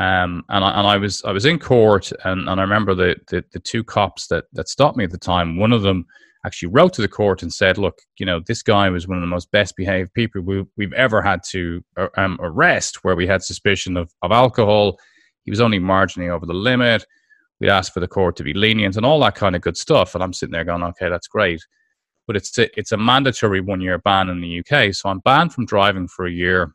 Um, 0.00 0.42
and 0.48 0.64
I 0.64 0.78
and 0.78 0.86
I 0.86 0.96
was 0.96 1.22
I 1.24 1.32
was 1.32 1.44
in 1.44 1.58
court, 1.58 2.12
and, 2.24 2.48
and 2.48 2.58
I 2.58 2.62
remember 2.62 2.94
the, 2.94 3.16
the 3.28 3.44
the 3.52 3.60
two 3.60 3.84
cops 3.84 4.26
that 4.28 4.46
that 4.54 4.70
stopped 4.70 4.96
me 4.96 5.04
at 5.04 5.10
the 5.10 5.18
time. 5.18 5.58
One 5.58 5.72
of 5.72 5.82
them 5.82 6.06
actually 6.44 6.68
wrote 6.68 6.92
to 6.94 7.02
the 7.02 7.08
court 7.08 7.42
and 7.42 7.52
said, 7.52 7.78
look, 7.78 8.00
you 8.18 8.26
know, 8.26 8.40
this 8.40 8.62
guy 8.62 8.90
was 8.90 9.06
one 9.06 9.16
of 9.16 9.22
the 9.22 9.28
most 9.28 9.50
best 9.52 9.76
behaved 9.76 10.12
people 10.14 10.42
we, 10.42 10.64
have 10.80 10.92
ever 10.94 11.22
had 11.22 11.40
to 11.50 11.82
uh, 11.96 12.08
um, 12.16 12.38
arrest 12.40 13.04
where 13.04 13.14
we 13.14 13.26
had 13.26 13.42
suspicion 13.42 13.96
of, 13.96 14.12
of 14.22 14.32
alcohol. 14.32 14.98
He 15.44 15.50
was 15.50 15.60
only 15.60 15.78
marginally 15.78 16.30
over 16.30 16.46
the 16.46 16.52
limit. 16.52 17.06
We'd 17.60 17.70
asked 17.70 17.94
for 17.94 18.00
the 18.00 18.08
court 18.08 18.34
to 18.36 18.44
be 18.44 18.54
lenient 18.54 18.96
and 18.96 19.06
all 19.06 19.20
that 19.20 19.36
kind 19.36 19.54
of 19.54 19.62
good 19.62 19.76
stuff. 19.76 20.14
And 20.14 20.24
I'm 20.24 20.32
sitting 20.32 20.52
there 20.52 20.64
going, 20.64 20.82
okay, 20.82 21.08
that's 21.08 21.28
great. 21.28 21.64
But 22.26 22.36
it's 22.36 22.58
a, 22.58 22.68
it's 22.78 22.92
a 22.92 22.96
mandatory 22.96 23.60
one 23.60 23.80
year 23.80 23.98
ban 23.98 24.28
in 24.28 24.40
the 24.40 24.60
UK. 24.60 24.94
So 24.94 25.08
I'm 25.08 25.20
banned 25.20 25.52
from 25.52 25.66
driving 25.66 26.08
for 26.08 26.26
a 26.26 26.30
year. 26.30 26.74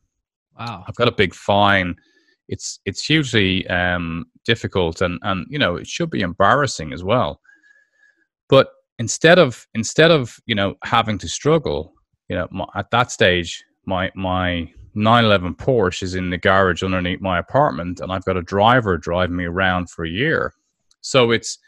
Wow. 0.57 0.85
I've 0.87 0.95
got 0.95 1.09
a 1.09 1.13
big 1.13 1.33
fine. 1.33 1.95
It's 2.47 2.79
it's 2.85 3.03
hugely 3.05 3.67
um, 3.67 4.25
difficult 4.45 5.01
and, 5.01 5.19
and 5.23 5.45
you 5.49 5.59
know 5.59 5.75
it 5.75 5.85
should 5.85 6.09
be 6.09 6.21
embarrassing 6.21 6.93
as 6.93 7.03
well. 7.03 7.41
But 8.47 8.69
instead 8.99 9.39
of 9.39 9.67
instead 9.73 10.11
of 10.11 10.37
you 10.45 10.55
know 10.55 10.75
having 10.83 11.17
to 11.17 11.27
struggle 11.27 11.93
you 12.29 12.35
know 12.35 12.47
my, 12.51 12.65
at 12.75 12.89
that 12.91 13.11
stage 13.11 13.63
my 13.85 14.11
my 14.15 14.71
911 14.95 15.53
Porsche 15.55 16.03
is 16.03 16.15
in 16.15 16.31
the 16.31 16.37
garage 16.37 16.81
underneath 16.81 17.21
my 17.21 17.37
apartment 17.37 17.99
and 17.99 18.11
I've 18.11 18.25
got 18.25 18.37
a 18.37 18.41
driver 18.41 18.97
driving 18.97 19.35
me 19.35 19.45
around 19.45 19.89
for 19.89 20.05
a 20.05 20.09
year 20.09 20.53
so 21.01 21.31
it's 21.31 21.59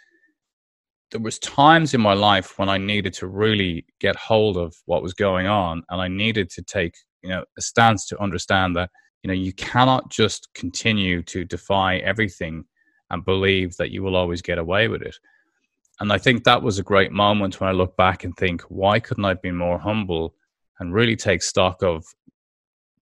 there 1.12 1.22
was 1.22 1.40
times 1.40 1.94
in 1.94 2.02
my 2.02 2.14
life 2.14 2.58
when 2.60 2.70
I 2.70 2.78
needed 2.78 3.14
to 3.16 3.28
really 3.28 3.86
get 4.00 4.16
hold 4.16 4.58
of 4.58 4.76
what 4.86 5.02
was 5.02 5.14
going 5.14 5.48
on, 5.48 5.84
and 5.90 6.02
I 6.02 6.08
needed 6.08 6.50
to 6.52 6.62
take 6.62 6.96
you 7.24 7.30
know 7.30 7.44
a 7.58 7.62
stance 7.62 8.06
to 8.08 8.22
understand 8.22 8.76
that 8.76 8.90
you 9.24 9.28
know 9.28 9.34
you 9.34 9.54
cannot 9.54 10.10
just 10.10 10.50
continue 10.54 11.24
to 11.24 11.44
defy 11.44 11.98
everything 11.98 12.66
and 13.10 13.26
believe 13.26 13.76
that 13.78 13.92
you 13.92 14.04
will 14.04 14.16
always 14.16 14.42
get 14.42 14.60
away 14.60 14.88
with 14.88 15.02
it. 15.02 15.16
And 16.00 16.14
I 16.14 16.18
think 16.18 16.44
that 16.44 16.64
was 16.64 16.80
a 16.80 16.84
great 16.84 17.12
moment 17.12 17.60
when 17.60 17.70
I 17.70 17.74
look 17.74 17.98
back 17.98 18.24
and 18.24 18.36
think, 18.36 18.62
why 18.64 19.00
couldn't 19.00 19.26
I 19.26 19.34
be 19.34 19.52
more 19.52 19.78
humble 19.78 20.34
and 20.80 20.94
really 20.94 21.16
take 21.16 21.44
stock 21.44 21.84
of 21.84 22.06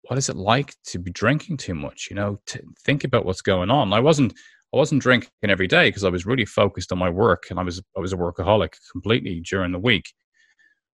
what 0.04 0.18
is 0.18 0.30
it 0.30 0.36
like 0.36 0.74
to 0.86 1.00
be 1.00 1.12
drinking 1.12 1.58
too 1.58 1.76
much? 1.76 2.08
You 2.10 2.16
know, 2.16 2.40
to 2.48 2.62
think 2.84 3.04
about 3.04 3.26
what's 3.26 3.42
going 3.42 3.70
on. 3.70 3.94
I 3.94 4.00
wasn't 4.00 4.34
I 4.74 4.78
wasn't 4.78 5.02
drinking 5.02 5.30
every 5.44 5.68
day 5.68 5.90
because 5.90 6.04
I 6.04 6.10
was 6.10 6.26
really 6.26 6.46
focused 6.46 6.92
on 6.92 6.98
my 6.98 7.10
work 7.10 7.48
and 7.50 7.60
I 7.60 7.64
was 7.64 7.82
I 7.96 8.00
was 8.00 8.14
a 8.14 8.18
workaholic 8.18 8.74
completely 8.92 9.42
during 9.42 9.72
the 9.72 9.80
week. 9.80 10.14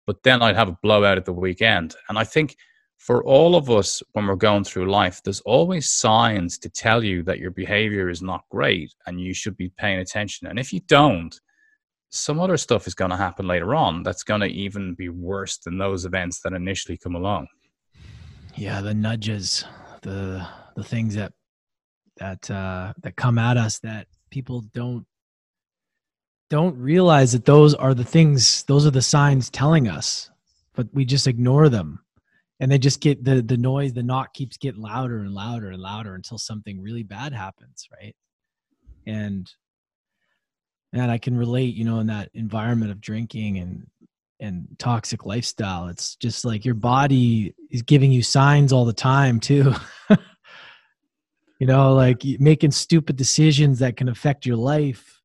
But 0.05 0.23
then 0.23 0.41
I'd 0.41 0.57
have 0.57 0.69
a 0.69 0.77
blowout 0.83 1.17
at 1.17 1.25
the 1.25 1.33
weekend. 1.33 1.95
And 2.09 2.19
I 2.19 2.25
think 2.25 2.57
for 2.97 3.23
all 3.23 3.55
of 3.55 3.69
us 3.69 4.03
when 4.13 4.27
we're 4.27 4.35
going 4.35 4.63
through 4.63 4.91
life, 4.91 5.21
there's 5.23 5.41
always 5.41 5.89
signs 5.89 6.57
to 6.59 6.69
tell 6.69 7.03
you 7.03 7.23
that 7.23 7.39
your 7.39 7.51
behavior 7.51 8.09
is 8.09 8.21
not 8.21 8.43
great 8.49 8.93
and 9.05 9.21
you 9.21 9.33
should 9.33 9.55
be 9.55 9.69
paying 9.69 9.99
attention. 9.99 10.47
And 10.47 10.59
if 10.59 10.73
you 10.73 10.81
don't, 10.81 11.39
some 12.13 12.39
other 12.39 12.57
stuff 12.57 12.85
is 12.85 12.93
going 12.93 13.09
to 13.09 13.17
happen 13.17 13.47
later 13.47 13.73
on 13.73 14.03
that's 14.03 14.23
going 14.23 14.41
to 14.41 14.47
even 14.47 14.93
be 14.93 15.09
worse 15.09 15.57
than 15.57 15.79
those 15.79 16.05
events 16.05 16.41
that 16.41 16.53
initially 16.53 16.95
come 16.95 17.15
along. 17.15 17.47
Yeah, 18.55 18.81
the 18.81 18.93
nudges, 18.93 19.65
the 20.03 20.47
the 20.75 20.83
things 20.83 21.15
that 21.15 21.33
that 22.17 22.49
uh, 22.51 22.93
that 23.01 23.15
come 23.15 23.39
at 23.39 23.57
us 23.57 23.79
that 23.79 24.07
people 24.29 24.61
don't 24.73 25.05
don't 26.51 26.77
realize 26.77 27.31
that 27.31 27.45
those 27.45 27.73
are 27.73 27.95
the 27.95 28.03
things 28.03 28.63
those 28.63 28.85
are 28.85 28.91
the 28.91 29.01
signs 29.01 29.49
telling 29.49 29.87
us 29.87 30.29
but 30.75 30.87
we 30.93 31.03
just 31.03 31.25
ignore 31.25 31.67
them 31.67 31.99
and 32.59 32.71
they 32.71 32.77
just 32.77 32.99
get 32.99 33.23
the 33.23 33.41
the 33.41 33.57
noise 33.57 33.93
the 33.93 34.03
knock 34.03 34.33
keeps 34.35 34.57
getting 34.57 34.81
louder 34.81 35.19
and 35.21 35.33
louder 35.33 35.71
and 35.71 35.81
louder 35.81 36.13
until 36.13 36.37
something 36.37 36.79
really 36.79 37.01
bad 37.01 37.33
happens 37.33 37.87
right 37.91 38.15
and 39.07 39.51
and 40.93 41.11
i 41.11 41.17
can 41.17 41.35
relate 41.37 41.75
you 41.75 41.83
know 41.83 41.99
in 41.99 42.07
that 42.07 42.29
environment 42.33 42.91
of 42.91 43.01
drinking 43.01 43.57
and 43.57 43.85
and 44.39 44.67
toxic 44.77 45.25
lifestyle 45.25 45.87
it's 45.87 46.15
just 46.15 46.45
like 46.45 46.65
your 46.65 46.75
body 46.75 47.53
is 47.69 47.81
giving 47.81 48.11
you 48.11 48.21
signs 48.21 48.73
all 48.73 48.83
the 48.83 48.91
time 48.91 49.39
too. 49.39 49.73
You 51.63 51.67
know 51.67 51.93
like 51.93 52.21
making 52.39 52.71
stupid 52.71 53.15
decisions 53.15 53.79
that 53.79 53.95
can 53.95 54.09
affect 54.09 54.45
your 54.45 54.57
life. 54.57 55.21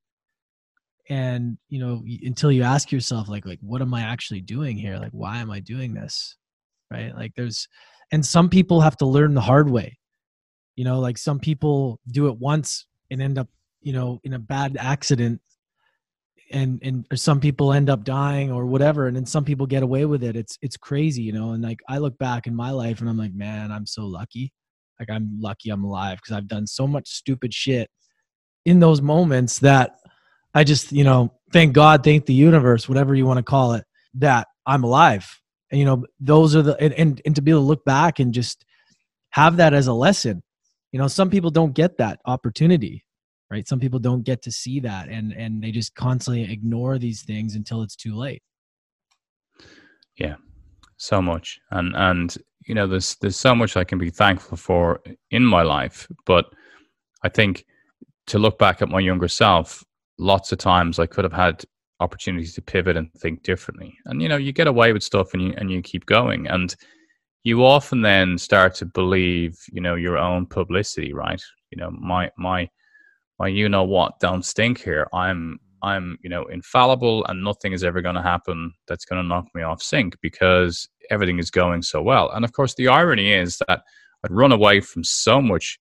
And 1.10 1.58
you 1.68 1.80
know 1.80 2.04
until 2.22 2.52
you 2.52 2.62
ask 2.62 2.92
yourself 2.92 3.28
like 3.28 3.44
like 3.44 3.58
what 3.60 3.82
am 3.82 3.92
i 3.92 4.02
actually 4.02 4.42
doing 4.42 4.76
here? 4.76 4.98
Like 4.98 5.10
why 5.10 5.38
am 5.38 5.50
i 5.50 5.58
doing 5.58 5.94
this? 5.94 6.36
Right? 6.92 7.12
Like 7.12 7.32
there's 7.36 7.66
and 8.12 8.24
some 8.24 8.48
people 8.48 8.80
have 8.80 8.96
to 8.98 9.04
learn 9.04 9.34
the 9.34 9.40
hard 9.40 9.68
way. 9.68 9.98
You 10.76 10.84
know 10.84 11.00
like 11.00 11.18
some 11.18 11.40
people 11.40 11.98
do 12.06 12.28
it 12.28 12.38
once 12.38 12.86
and 13.10 13.20
end 13.20 13.36
up 13.36 13.48
you 13.80 13.92
know 13.92 14.20
in 14.22 14.34
a 14.34 14.38
bad 14.38 14.76
accident 14.78 15.40
and 16.50 16.80
and 16.82 17.06
some 17.14 17.40
people 17.40 17.72
end 17.72 17.90
up 17.90 18.04
dying 18.04 18.50
or 18.50 18.66
whatever 18.66 19.06
and 19.06 19.16
then 19.16 19.26
some 19.26 19.44
people 19.44 19.66
get 19.66 19.82
away 19.82 20.04
with 20.04 20.22
it. 20.22 20.36
It's 20.36 20.58
it's 20.62 20.76
crazy 20.76 21.22
you 21.22 21.32
know 21.32 21.52
and 21.52 21.62
like 21.62 21.80
i 21.88 21.98
look 21.98 22.16
back 22.18 22.46
in 22.46 22.54
my 22.54 22.70
life 22.70 23.00
and 23.00 23.08
i'm 23.08 23.18
like 23.18 23.34
man 23.34 23.70
i'm 23.70 23.86
so 23.86 24.06
lucky. 24.06 24.52
Like 24.98 25.10
i'm 25.10 25.38
lucky 25.40 25.70
i'm 25.70 25.84
alive 25.84 26.18
because 26.18 26.36
i've 26.36 26.48
done 26.48 26.66
so 26.66 26.86
much 26.86 27.08
stupid 27.08 27.54
shit 27.54 27.90
in 28.64 28.80
those 28.80 29.00
moments 29.00 29.60
that 29.60 29.92
i 30.54 30.64
just 30.64 30.92
you 30.92 31.04
know 31.04 31.32
thank 31.52 31.72
god 31.72 32.02
thank 32.02 32.26
the 32.26 32.34
universe 32.34 32.88
whatever 32.88 33.14
you 33.14 33.26
want 33.26 33.38
to 33.38 33.42
call 33.42 33.74
it 33.74 33.84
that 34.14 34.48
i'm 34.66 34.84
alive. 34.84 35.40
And 35.70 35.78
you 35.78 35.84
know 35.84 36.04
those 36.18 36.56
are 36.56 36.62
the 36.62 36.76
and, 36.80 36.94
and, 36.94 37.22
and 37.26 37.36
to 37.36 37.42
be 37.42 37.50
able 37.50 37.60
to 37.60 37.66
look 37.66 37.84
back 37.84 38.20
and 38.20 38.32
just 38.32 38.64
have 39.30 39.58
that 39.58 39.74
as 39.74 39.86
a 39.86 39.92
lesson 39.92 40.42
you 40.92 40.98
know 40.98 41.08
some 41.08 41.28
people 41.28 41.50
don't 41.50 41.74
get 41.74 41.98
that 41.98 42.20
opportunity 42.24 43.04
right? 43.50 43.66
Some 43.66 43.80
people 43.80 43.98
don't 43.98 44.24
get 44.24 44.42
to 44.42 44.52
see 44.52 44.80
that 44.80 45.08
and 45.08 45.32
and 45.32 45.62
they 45.62 45.70
just 45.70 45.94
constantly 45.94 46.50
ignore 46.50 46.98
these 46.98 47.22
things 47.22 47.54
until 47.54 47.82
it's 47.82 47.96
too 47.96 48.14
late. 48.14 48.42
Yeah 50.16 50.36
so 51.00 51.22
much 51.22 51.60
and 51.70 51.94
and 51.94 52.38
you 52.66 52.74
know 52.74 52.84
there's 52.84 53.14
there's 53.20 53.36
so 53.36 53.54
much 53.54 53.76
i 53.76 53.84
can 53.84 53.98
be 53.98 54.10
thankful 54.10 54.56
for 54.56 55.00
in 55.30 55.44
my 55.44 55.62
life 55.62 56.08
but 56.26 56.52
i 57.22 57.28
think 57.28 57.64
to 58.26 58.36
look 58.36 58.58
back 58.58 58.82
at 58.82 58.88
my 58.88 58.98
younger 58.98 59.28
self 59.28 59.84
lots 60.18 60.50
of 60.50 60.58
times 60.58 60.98
i 60.98 61.06
could 61.06 61.22
have 61.22 61.32
had 61.32 61.64
opportunities 62.00 62.54
to 62.54 62.62
pivot 62.62 62.96
and 62.96 63.12
think 63.14 63.42
differently. 63.42 63.96
And 64.06 64.22
you 64.22 64.28
know 64.28 64.36
you 64.36 64.52
get 64.52 64.66
away 64.66 64.92
with 64.92 65.02
stuff 65.02 65.34
and 65.34 65.42
you 65.42 65.54
and 65.56 65.70
you 65.70 65.82
keep 65.82 66.06
going 66.06 66.46
and 66.46 66.74
you 67.44 67.64
often 67.64 68.02
then 68.02 68.38
start 68.38 68.74
to 68.76 68.86
believe 68.86 69.58
you 69.72 69.80
know 69.80 69.94
your 69.94 70.18
own 70.18 70.46
publicity 70.46 71.12
right? 71.12 71.42
You 71.70 71.78
know 71.78 71.90
my 71.90 72.30
my 72.38 72.68
my 73.38 73.48
you 73.48 73.68
know 73.68 73.84
what 73.84 74.18
don't 74.20 74.44
stink 74.44 74.80
here 74.80 75.06
i'm 75.12 75.58
I'm, 75.82 76.18
you 76.22 76.30
know, 76.30 76.44
infallible 76.46 77.24
and 77.26 77.42
nothing 77.42 77.72
is 77.72 77.84
ever 77.84 78.00
going 78.00 78.14
to 78.14 78.22
happen 78.22 78.72
that's 78.86 79.04
going 79.04 79.22
to 79.22 79.28
knock 79.28 79.46
me 79.54 79.62
off 79.62 79.82
sync 79.82 80.16
because 80.20 80.88
everything 81.10 81.38
is 81.38 81.50
going 81.50 81.82
so 81.82 82.02
well. 82.02 82.30
And 82.30 82.44
of 82.44 82.52
course, 82.52 82.74
the 82.74 82.88
irony 82.88 83.32
is 83.32 83.58
that 83.68 83.82
I'd 84.24 84.30
run 84.30 84.52
away 84.52 84.80
from 84.80 85.04
so 85.04 85.40
much 85.40 85.78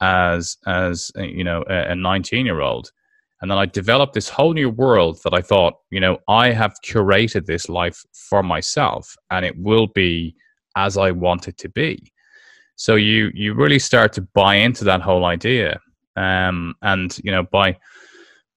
as, 0.00 0.56
as 0.66 1.10
uh, 1.18 1.22
you 1.22 1.44
know, 1.44 1.64
a 1.68 1.94
19 1.94 2.46
year 2.46 2.60
old. 2.60 2.90
And 3.40 3.50
then 3.50 3.58
I 3.58 3.66
developed 3.66 4.14
this 4.14 4.28
whole 4.28 4.54
new 4.54 4.70
world 4.70 5.18
that 5.24 5.34
I 5.34 5.42
thought, 5.42 5.74
you 5.90 6.00
know, 6.00 6.18
I 6.28 6.52
have 6.52 6.74
curated 6.86 7.44
this 7.44 7.68
life 7.68 8.02
for 8.12 8.42
myself 8.42 9.14
and 9.30 9.44
it 9.44 9.58
will 9.58 9.88
be 9.88 10.34
as 10.76 10.96
I 10.96 11.10
want 11.10 11.48
it 11.48 11.58
to 11.58 11.68
be. 11.68 12.12
So 12.76 12.94
you, 12.96 13.30
you 13.34 13.54
really 13.54 13.78
start 13.78 14.12
to 14.14 14.22
buy 14.34 14.56
into 14.56 14.84
that 14.84 15.02
whole 15.02 15.24
idea. 15.24 15.78
Um, 16.16 16.74
and, 16.82 17.16
you 17.24 17.30
know, 17.30 17.42
by, 17.42 17.76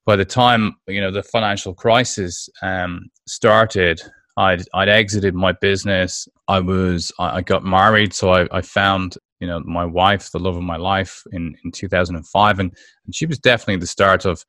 by 0.08 0.15
the 0.15 0.26
time 0.26 0.74
you 0.88 1.02
know 1.02 1.12
the 1.12 1.22
financial 1.22 1.76
crisis 1.76 2.50
um, 2.63 3.12
started, 3.28 4.02
I'd 4.38 4.63
I'd 4.74 4.89
exited 4.89 5.36
my 5.36 5.52
business. 5.52 6.28
I 6.48 6.62
was 6.62 7.12
I, 7.20 7.41
got 7.41 7.63
married, 7.63 8.13
so 8.13 8.32
I, 8.32 8.48
I 8.52 8.62
found 8.62 9.17
you 9.41 9.48
know 9.48 9.60
my 9.60 9.86
wife, 9.86 10.32
the 10.32 10.39
love 10.39 10.56
of 10.56 10.63
my 10.63 10.78
life, 10.78 11.22
in 11.34 11.56
in 11.63 11.72
2005, 11.72 12.60
and 12.60 12.74
and 13.06 13.15
she 13.15 13.26
was 13.26 13.38
definitely 13.38 13.82
the 13.82 13.86
start 13.86 14.24
of 14.26 14.46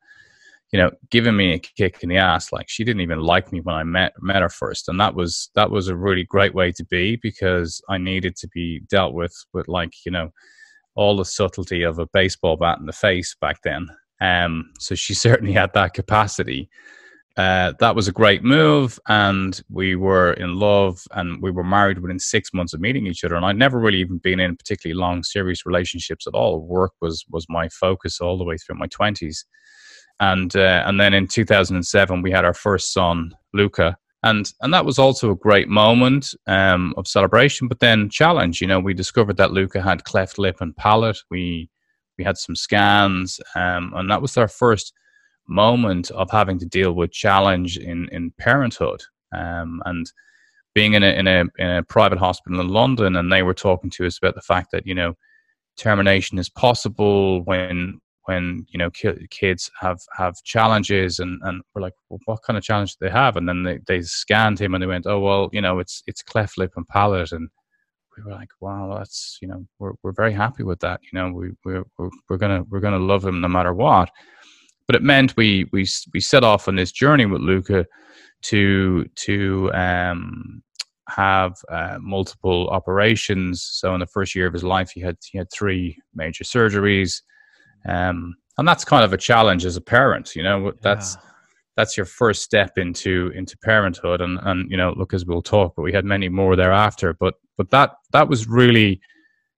you 0.71 0.79
know 0.79 0.91
giving 1.11 1.35
me 1.35 1.53
a 1.53 1.59
kick 1.59 1.99
in 2.03 2.09
the 2.09 2.17
ass. 2.17 2.53
Like 2.53 2.69
she 2.69 2.85
didn't 2.85 3.01
even 3.01 3.19
like 3.19 3.51
me 3.51 3.59
when 3.59 3.75
I 3.75 3.83
met 3.83 4.13
met 4.21 4.41
her 4.41 4.49
first, 4.49 4.87
and 4.87 4.97
that 5.01 5.13
was 5.13 5.51
that 5.55 5.69
was 5.69 5.89
a 5.89 5.95
really 5.95 6.23
great 6.23 6.55
way 6.55 6.71
to 6.71 6.85
be 6.85 7.17
because 7.17 7.81
I 7.89 7.97
needed 7.97 8.37
to 8.37 8.47
be 8.47 8.79
dealt 8.87 9.13
with 9.13 9.35
with 9.51 9.67
like 9.67 9.91
you 10.05 10.11
know 10.13 10.31
all 10.99 11.15
the 11.15 11.23
subtlety 11.23 11.81
of 11.81 11.97
a 11.97 12.05
baseball 12.07 12.57
bat 12.57 12.77
in 12.77 12.85
the 12.85 12.91
face 12.91 13.33
back 13.39 13.61
then. 13.63 13.87
Um, 14.19 14.73
so 14.79 14.95
she 14.95 15.13
certainly 15.27 15.53
had 15.53 15.71
that 15.73 15.93
capacity. 15.93 16.69
Uh, 17.37 17.71
that 17.79 17.95
was 17.95 18.09
a 18.09 18.11
great 18.11 18.43
move, 18.43 18.99
and 19.07 19.61
we 19.69 19.95
were 19.95 20.33
in 20.33 20.55
love, 20.55 21.01
and 21.11 21.41
we 21.41 21.51
were 21.51 21.63
married 21.63 21.99
within 21.99 22.19
six 22.19 22.53
months 22.53 22.73
of 22.73 22.81
meeting 22.81 23.07
each 23.07 23.23
other. 23.23 23.35
And 23.35 23.45
I'd 23.45 23.55
never 23.55 23.79
really 23.79 23.99
even 23.99 24.17
been 24.17 24.41
in 24.41 24.57
particularly 24.57 24.99
long, 24.99 25.23
serious 25.23 25.65
relationships 25.65 26.27
at 26.27 26.33
all. 26.33 26.59
Work 26.59 26.91
was 26.99 27.23
was 27.29 27.45
my 27.47 27.69
focus 27.69 28.19
all 28.19 28.37
the 28.37 28.43
way 28.43 28.57
through 28.57 28.75
my 28.77 28.87
twenties, 28.87 29.45
and 30.19 30.53
uh, 30.53 30.83
and 30.85 30.99
then 30.99 31.13
in 31.13 31.27
2007 31.27 32.21
we 32.21 32.31
had 32.31 32.43
our 32.43 32.53
first 32.53 32.91
son, 32.91 33.31
Luca, 33.53 33.95
and 34.23 34.51
and 34.61 34.73
that 34.73 34.85
was 34.85 34.99
also 34.99 35.31
a 35.31 35.35
great 35.35 35.69
moment 35.69 36.33
um, 36.47 36.93
of 36.97 37.07
celebration, 37.07 37.67
but 37.67 37.79
then 37.79 38.09
challenge. 38.09 38.61
You 38.61 38.67
know, 38.67 38.79
we 38.79 38.93
discovered 38.93 39.37
that 39.37 39.51
Luca 39.51 39.81
had 39.81 40.03
cleft 40.03 40.37
lip 40.37 40.57
and 40.59 40.75
palate. 40.75 41.19
We 41.29 41.69
we 42.17 42.23
had 42.23 42.37
some 42.37 42.55
scans, 42.55 43.39
um, 43.55 43.93
and 43.95 44.09
that 44.09 44.21
was 44.21 44.37
our 44.37 44.47
first 44.47 44.93
moment 45.47 46.11
of 46.11 46.29
having 46.29 46.59
to 46.59 46.65
deal 46.65 46.93
with 46.93 47.11
challenge 47.11 47.77
in 47.77 48.09
in 48.11 48.31
parenthood. 48.37 49.01
Um, 49.35 49.81
and 49.85 50.11
being 50.75 50.93
in 50.93 51.03
a, 51.03 51.07
in 51.07 51.27
a 51.27 51.45
in 51.57 51.69
a 51.69 51.83
private 51.83 52.19
hospital 52.19 52.59
in 52.59 52.67
London, 52.67 53.15
and 53.15 53.31
they 53.31 53.43
were 53.43 53.53
talking 53.53 53.89
to 53.91 54.05
us 54.05 54.17
about 54.17 54.35
the 54.35 54.41
fact 54.41 54.71
that 54.71 54.85
you 54.85 54.95
know 54.95 55.15
termination 55.77 56.37
is 56.37 56.49
possible 56.49 57.41
when 57.43 58.01
when 58.29 58.65
you 58.71 58.77
know 58.77 58.89
ki- 58.99 59.27
kids 59.29 59.71
have 59.79 59.99
have 60.21 60.35
challenges 60.43 61.19
and 61.19 61.39
and 61.43 61.61
we're 61.73 61.81
like 61.81 61.97
well, 62.09 62.19
what 62.25 62.43
kind 62.43 62.57
of 62.57 62.63
challenge 62.63 62.91
do 62.93 62.97
they 63.01 63.11
have 63.21 63.37
and 63.37 63.47
then 63.49 63.63
they, 63.63 63.79
they 63.87 64.01
scanned 64.01 64.59
him 64.59 64.73
and 64.73 64.81
they 64.81 64.87
went 64.87 65.07
oh 65.07 65.19
well 65.19 65.49
you 65.51 65.61
know 65.61 65.79
it's 65.79 66.03
it's 66.07 66.21
cleft 66.31 66.57
lip 66.57 66.71
and 66.77 66.87
palate 66.87 67.31
and 67.31 67.49
we 68.19 68.23
were 68.31 68.37
like, 68.37 68.49
wow, 68.59 68.95
that's 68.97 69.37
you 69.41 69.47
know, 69.47 69.65
we're 69.79 69.93
we're 70.03 70.11
very 70.11 70.33
happy 70.33 70.63
with 70.63 70.79
that. 70.79 70.99
You 71.03 71.19
know, 71.19 71.31
we 71.31 71.51
we're 71.63 71.85
we're, 71.97 72.09
we're 72.29 72.37
gonna 72.37 72.63
we're 72.69 72.79
gonna 72.79 72.99
love 72.99 73.25
him 73.25 73.41
no 73.41 73.47
matter 73.47 73.73
what. 73.73 74.09
But 74.87 74.95
it 74.95 75.03
meant 75.03 75.37
we 75.37 75.65
we 75.71 75.87
we 76.13 76.19
set 76.19 76.43
off 76.43 76.67
on 76.67 76.75
this 76.75 76.91
journey 76.91 77.25
with 77.25 77.41
Luca 77.41 77.85
to 78.43 79.05
to 79.05 79.71
um, 79.73 80.63
have 81.07 81.55
uh, 81.69 81.97
multiple 82.01 82.69
operations. 82.69 83.63
So 83.63 83.93
in 83.93 83.99
the 83.99 84.07
first 84.07 84.35
year 84.35 84.47
of 84.47 84.53
his 84.53 84.63
life, 84.63 84.91
he 84.91 85.01
had 85.01 85.17
he 85.23 85.37
had 85.37 85.51
three 85.51 85.97
major 86.13 86.43
surgeries, 86.43 87.21
um, 87.87 88.35
and 88.57 88.67
that's 88.67 88.83
kind 88.83 89.05
of 89.05 89.13
a 89.13 89.17
challenge 89.17 89.65
as 89.65 89.77
a 89.77 89.81
parent. 89.81 90.35
You 90.35 90.43
know, 90.43 90.73
that's 90.81 91.17
that's 91.79 91.95
your 91.95 92.05
first 92.05 92.43
step 92.43 92.77
into 92.77 93.31
into 93.33 93.57
parenthood. 93.59 94.19
And 94.19 94.37
and 94.43 94.69
you 94.69 94.75
know 94.75 94.93
look 94.97 95.13
as 95.13 95.25
we'll 95.25 95.41
talk 95.41 95.75
but 95.75 95.83
we 95.83 95.93
had 95.93 96.03
many 96.03 96.27
more 96.27 96.57
thereafter. 96.57 97.13
But 97.13 97.35
but 97.57 97.69
that 97.69 97.91
that 98.11 98.27
was 98.27 98.47
really 98.47 98.99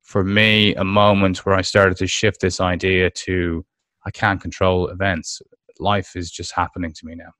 for 0.03 0.23
me 0.23 0.75
a 0.75 0.83
moment 0.83 1.45
where 1.45 1.55
i 1.55 1.61
started 1.61 1.95
to 1.95 2.07
shift 2.07 2.41
this 2.41 2.59
idea 2.59 3.09
to 3.11 3.65
i 4.05 4.11
can't 4.11 4.39
control 4.39 4.87
events. 4.89 5.41
Life 5.79 6.15
is 6.15 6.29
just 6.29 6.53
happening 6.53 6.93
to 6.93 7.05
me 7.07 7.15
now. 7.15 7.31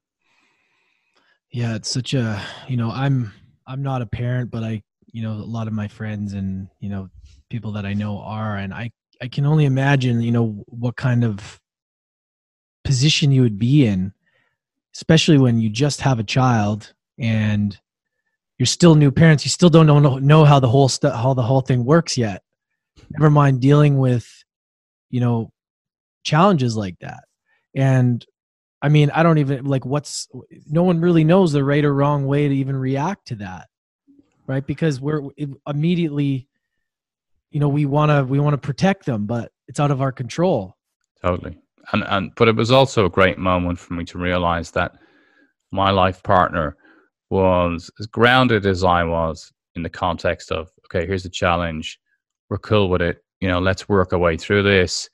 Yeah 1.52 1.76
it's 1.76 1.91
such 1.91 2.15
a 2.15 2.41
you 2.67 2.78
know 2.78 2.89
i'm 2.89 3.32
i'm 3.67 3.84
not 3.84 4.02
a 4.02 4.08
parent 4.08 4.50
but 4.50 4.63
i 4.63 4.82
you 5.12 5.22
know 5.22 5.34
a 5.34 5.50
lot 5.58 5.67
of 5.67 5.74
my 5.74 5.88
friends 5.88 6.34
and 6.34 6.70
you 6.80 6.89
know 6.89 7.10
people 7.50 7.74
that 7.74 7.86
i 7.86 7.94
know 7.94 8.20
are 8.20 8.56
and 8.58 8.74
i 8.74 8.89
i 9.21 9.27
can 9.27 9.45
only 9.45 9.65
imagine 9.65 10.21
you 10.21 10.31
know 10.31 10.63
what 10.67 10.95
kind 10.95 11.23
of 11.23 11.60
position 12.84 13.31
you 13.31 13.41
would 13.41 13.60
be 13.60 13.86
in 13.86 14.13
especially 14.95 15.38
when 15.38 15.60
you 15.60 15.69
just 15.69 16.01
have 16.01 16.19
a 16.19 16.23
child 16.23 16.93
and 17.19 17.79
you're 18.57 18.65
still 18.65 18.95
new 18.95 19.12
parents 19.12 19.45
you 19.45 19.49
still 19.49 19.69
don't 19.69 19.88
know, 19.88 20.17
know 20.17 20.45
how 20.45 20.60
the 20.60 20.67
whole 20.67 20.89
how 21.03 21.34
the 21.34 21.41
whole 21.41 21.62
thing 21.62 21.84
works 21.84 22.15
yet. 22.17 22.43
Never 23.10 23.31
mind 23.31 23.60
dealing 23.60 23.97
with 23.97 24.27
you 25.10 25.19
know 25.19 25.51
challenges 26.23 26.75
like 26.75 26.97
that. 26.99 27.23
And 27.75 28.25
i 28.84 28.89
mean 28.89 29.12
i 29.12 29.21
don't 29.21 29.38
even 29.38 29.63
like 29.65 29.86
what's 29.86 30.27
no 30.67 30.84
one 30.84 30.99
really 30.99 31.23
knows 31.23 31.51
the 31.51 31.63
right 31.63 31.86
or 31.86 31.93
wrong 31.93 32.25
way 32.25 32.47
to 32.47 32.55
even 32.55 32.75
react 32.75 33.27
to 33.27 33.36
that 33.36 33.67
right? 34.51 34.65
Because 34.65 34.99
we're 34.99 35.21
immediately 35.67 36.47
you 37.52 37.60
know 37.60 37.70
we 37.70 37.86
want 37.86 38.10
to 38.10 38.24
we 38.24 38.40
want 38.40 38.54
to 38.54 38.58
protect 38.58 39.06
them 39.06 39.26
but 39.26 39.52
it's 39.68 39.80
out 39.80 39.92
of 39.92 40.02
our 40.02 40.12
control. 40.12 40.76
Totally. 41.22 41.58
And 41.94 42.04
and 42.08 42.32
but 42.36 42.48
it 42.48 42.56
was 42.56 42.72
also 42.72 43.06
a 43.06 43.10
great 43.10 43.38
moment 43.38 43.80
for 43.80 43.94
me 43.94 44.04
to 44.06 44.18
realize 44.18 44.72
that 44.72 44.94
my 45.72 45.92
life 45.92 46.22
partner 46.24 46.76
was 47.30 47.90
as 48.00 48.08
grounded 48.08 48.66
as 48.66 48.84
I 48.84 49.04
was 49.04 49.52
in 49.76 49.84
the 49.84 49.90
context 49.90 50.52
of 50.52 50.70
okay, 50.86 51.08
here's 51.08 51.24
the 51.24 51.30
challenge, 51.30 51.98
we're 52.50 52.58
cool 52.58 52.90
with 52.90 53.02
it, 53.02 53.24
you 53.40 53.48
know, 53.48 53.60
let's 53.60 53.88
work 53.88 54.12
our 54.12 54.20
way 54.20 54.38
through 54.38 54.64
this. 54.64 55.10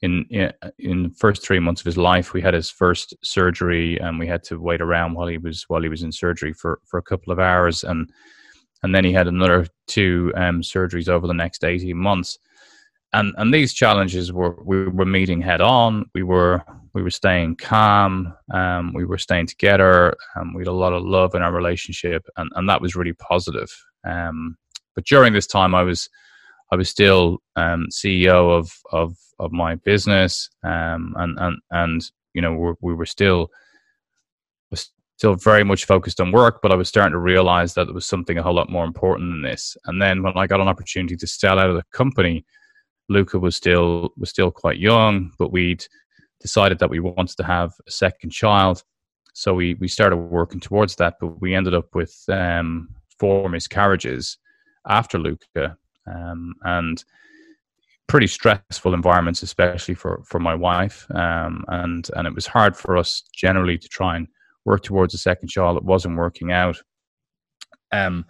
In, 0.00 0.26
in 0.30 0.52
in 0.80 1.04
the 1.04 1.10
first 1.10 1.46
three 1.46 1.60
months 1.60 1.80
of 1.80 1.84
his 1.84 1.96
life, 1.96 2.32
we 2.32 2.42
had 2.42 2.54
his 2.54 2.68
first 2.68 3.14
surgery, 3.22 4.00
and 4.00 4.18
we 4.18 4.26
had 4.26 4.42
to 4.44 4.58
wait 4.60 4.80
around 4.80 5.14
while 5.14 5.28
he 5.28 5.38
was 5.38 5.64
while 5.68 5.82
he 5.82 5.88
was 5.88 6.02
in 6.02 6.10
surgery 6.10 6.52
for 6.52 6.80
for 6.84 6.98
a 6.98 7.02
couple 7.02 7.32
of 7.32 7.38
hours, 7.38 7.84
and 7.84 8.10
and 8.82 8.94
then 8.94 9.04
he 9.04 9.12
had 9.12 9.28
another 9.28 9.66
two 9.86 10.32
um, 10.36 10.62
surgeries 10.62 11.08
over 11.08 11.26
the 11.26 11.34
next 11.34 11.64
eighteen 11.64 11.96
months 11.96 12.38
and 13.12 13.34
and 13.36 13.52
these 13.52 13.72
challenges 13.72 14.32
were 14.32 14.56
we 14.64 14.88
were 14.88 15.04
meeting 15.04 15.40
head 15.40 15.60
on. 15.60 16.06
We 16.14 16.22
were 16.22 16.62
we 16.94 17.02
were 17.02 17.10
staying 17.10 17.56
calm. 17.56 18.34
Um, 18.52 18.92
we 18.94 19.04
were 19.04 19.18
staying 19.18 19.46
together. 19.46 20.14
Um, 20.36 20.54
we 20.54 20.60
had 20.60 20.68
a 20.68 20.72
lot 20.72 20.92
of 20.92 21.02
love 21.02 21.34
in 21.34 21.42
our 21.42 21.52
relationship, 21.52 22.26
and, 22.36 22.50
and 22.54 22.68
that 22.68 22.80
was 22.80 22.96
really 22.96 23.12
positive. 23.14 23.70
Um, 24.04 24.56
but 24.94 25.04
during 25.04 25.32
this 25.32 25.46
time, 25.46 25.74
I 25.74 25.82
was 25.82 26.08
I 26.70 26.76
was 26.76 26.88
still 26.88 27.38
um, 27.56 27.86
CEO 27.90 28.56
of 28.56 28.72
of 28.90 29.16
of 29.38 29.52
my 29.52 29.74
business, 29.76 30.48
um, 30.62 31.14
and 31.18 31.38
and 31.38 31.58
and 31.70 32.10
you 32.34 32.40
know 32.40 32.54
we're, 32.54 32.74
we 32.80 32.94
were 32.94 33.06
still 33.06 33.50
still 35.16 35.34
very 35.34 35.64
much 35.64 35.84
focused 35.84 36.20
on 36.20 36.32
work, 36.32 36.60
but 36.62 36.72
I 36.72 36.76
was 36.76 36.88
starting 36.88 37.12
to 37.12 37.18
realize 37.18 37.74
that 37.74 37.84
there 37.84 37.94
was 37.94 38.06
something 38.06 38.38
a 38.38 38.42
whole 38.42 38.54
lot 38.54 38.70
more 38.70 38.84
important 38.84 39.30
than 39.32 39.42
this. 39.42 39.76
And 39.86 40.02
then 40.02 40.22
when 40.22 40.36
I 40.36 40.46
got 40.46 40.60
an 40.60 40.68
opportunity 40.68 41.16
to 41.16 41.26
sell 41.26 41.58
out 41.58 41.70
of 41.70 41.76
the 41.76 41.84
company 41.92 42.44
Luca 43.08 43.38
was 43.38 43.56
still 43.56 44.12
was 44.16 44.30
still 44.30 44.50
quite 44.50 44.78
young, 44.78 45.32
but 45.38 45.52
we'd 45.52 45.84
decided 46.40 46.78
that 46.78 46.90
we 46.90 47.00
wanted 47.00 47.36
to 47.36 47.44
have 47.44 47.72
a 47.86 47.90
second 47.90 48.30
child, 48.30 48.82
so 49.34 49.54
we 49.54 49.74
we 49.74 49.88
started 49.88 50.16
working 50.16 50.60
towards 50.60 50.96
that. 50.96 51.14
But 51.20 51.40
we 51.40 51.54
ended 51.54 51.74
up 51.74 51.94
with 51.94 52.14
um, 52.28 52.88
four 53.18 53.48
miscarriages 53.48 54.38
after 54.88 55.18
Luca, 55.18 55.76
um, 56.06 56.54
and 56.62 57.04
pretty 58.08 58.26
stressful 58.26 58.94
environments, 58.94 59.42
especially 59.42 59.94
for 59.94 60.22
for 60.24 60.40
my 60.40 60.54
wife. 60.54 61.06
Um, 61.14 61.64
and 61.68 62.08
and 62.16 62.26
it 62.26 62.34
was 62.34 62.46
hard 62.46 62.76
for 62.76 62.96
us 62.96 63.22
generally 63.34 63.78
to 63.78 63.88
try 63.88 64.16
and 64.16 64.28
work 64.64 64.82
towards 64.82 65.14
a 65.14 65.18
second 65.18 65.48
child. 65.48 65.76
It 65.76 65.84
wasn't 65.84 66.16
working 66.16 66.52
out. 66.52 66.80
Um, 67.92 68.24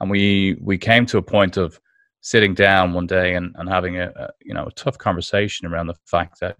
and 0.00 0.10
we 0.10 0.56
we 0.60 0.78
came 0.78 1.06
to 1.06 1.18
a 1.18 1.22
point 1.22 1.56
of 1.56 1.78
sitting 2.20 2.54
down 2.54 2.94
one 2.94 3.06
day 3.06 3.34
and, 3.34 3.54
and 3.58 3.68
having 3.68 3.98
a, 3.98 4.10
a, 4.16 4.30
you 4.42 4.54
know 4.54 4.64
a 4.66 4.72
tough 4.72 4.98
conversation 4.98 5.66
around 5.66 5.86
the 5.86 5.96
fact 6.06 6.40
that 6.40 6.56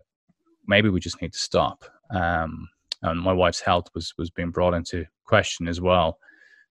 maybe 0.67 0.89
we 0.89 1.01
just 1.01 1.21
need 1.23 1.33
to 1.33 1.39
stop. 1.39 1.85
Um, 2.11 2.69
and 3.03 3.21
my 3.21 3.33
wife's 3.33 3.61
health 3.61 3.89
was 3.95 4.15
was 4.19 4.31
being 4.31 4.51
brought 4.51 4.75
into 4.75 5.05
question 5.25 5.69
as 5.69 5.81
well. 5.81 6.19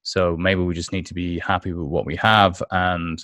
So 0.03 0.35
maybe 0.37 0.61
we 0.61 0.73
just 0.73 0.91
need 0.91 1.05
to 1.07 1.13
be 1.13 1.39
happy 1.39 1.71
with 1.71 1.87
what 1.87 2.05
we 2.05 2.15
have 2.17 2.61
and 2.71 3.23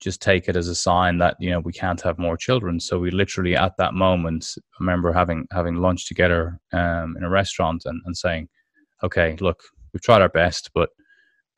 just 0.00 0.20
take 0.20 0.48
it 0.48 0.56
as 0.56 0.68
a 0.68 0.74
sign 0.74 1.18
that 1.18 1.36
you 1.40 1.50
know 1.50 1.60
we 1.60 1.72
can't 1.72 2.00
have 2.02 2.18
more 2.18 2.36
children. 2.36 2.80
So 2.80 2.98
we 2.98 3.10
literally 3.10 3.56
at 3.56 3.76
that 3.78 3.94
moment 3.94 4.54
remember 4.80 5.12
having 5.12 5.46
having 5.52 5.76
lunch 5.76 6.06
together 6.06 6.60
um, 6.72 7.16
in 7.16 7.24
a 7.24 7.30
restaurant 7.30 7.82
and, 7.86 8.00
and 8.04 8.16
saying, 8.16 8.48
"Okay, 9.02 9.36
look, 9.40 9.62
we've 9.92 10.02
tried 10.02 10.22
our 10.22 10.28
best, 10.28 10.70
but 10.74 10.90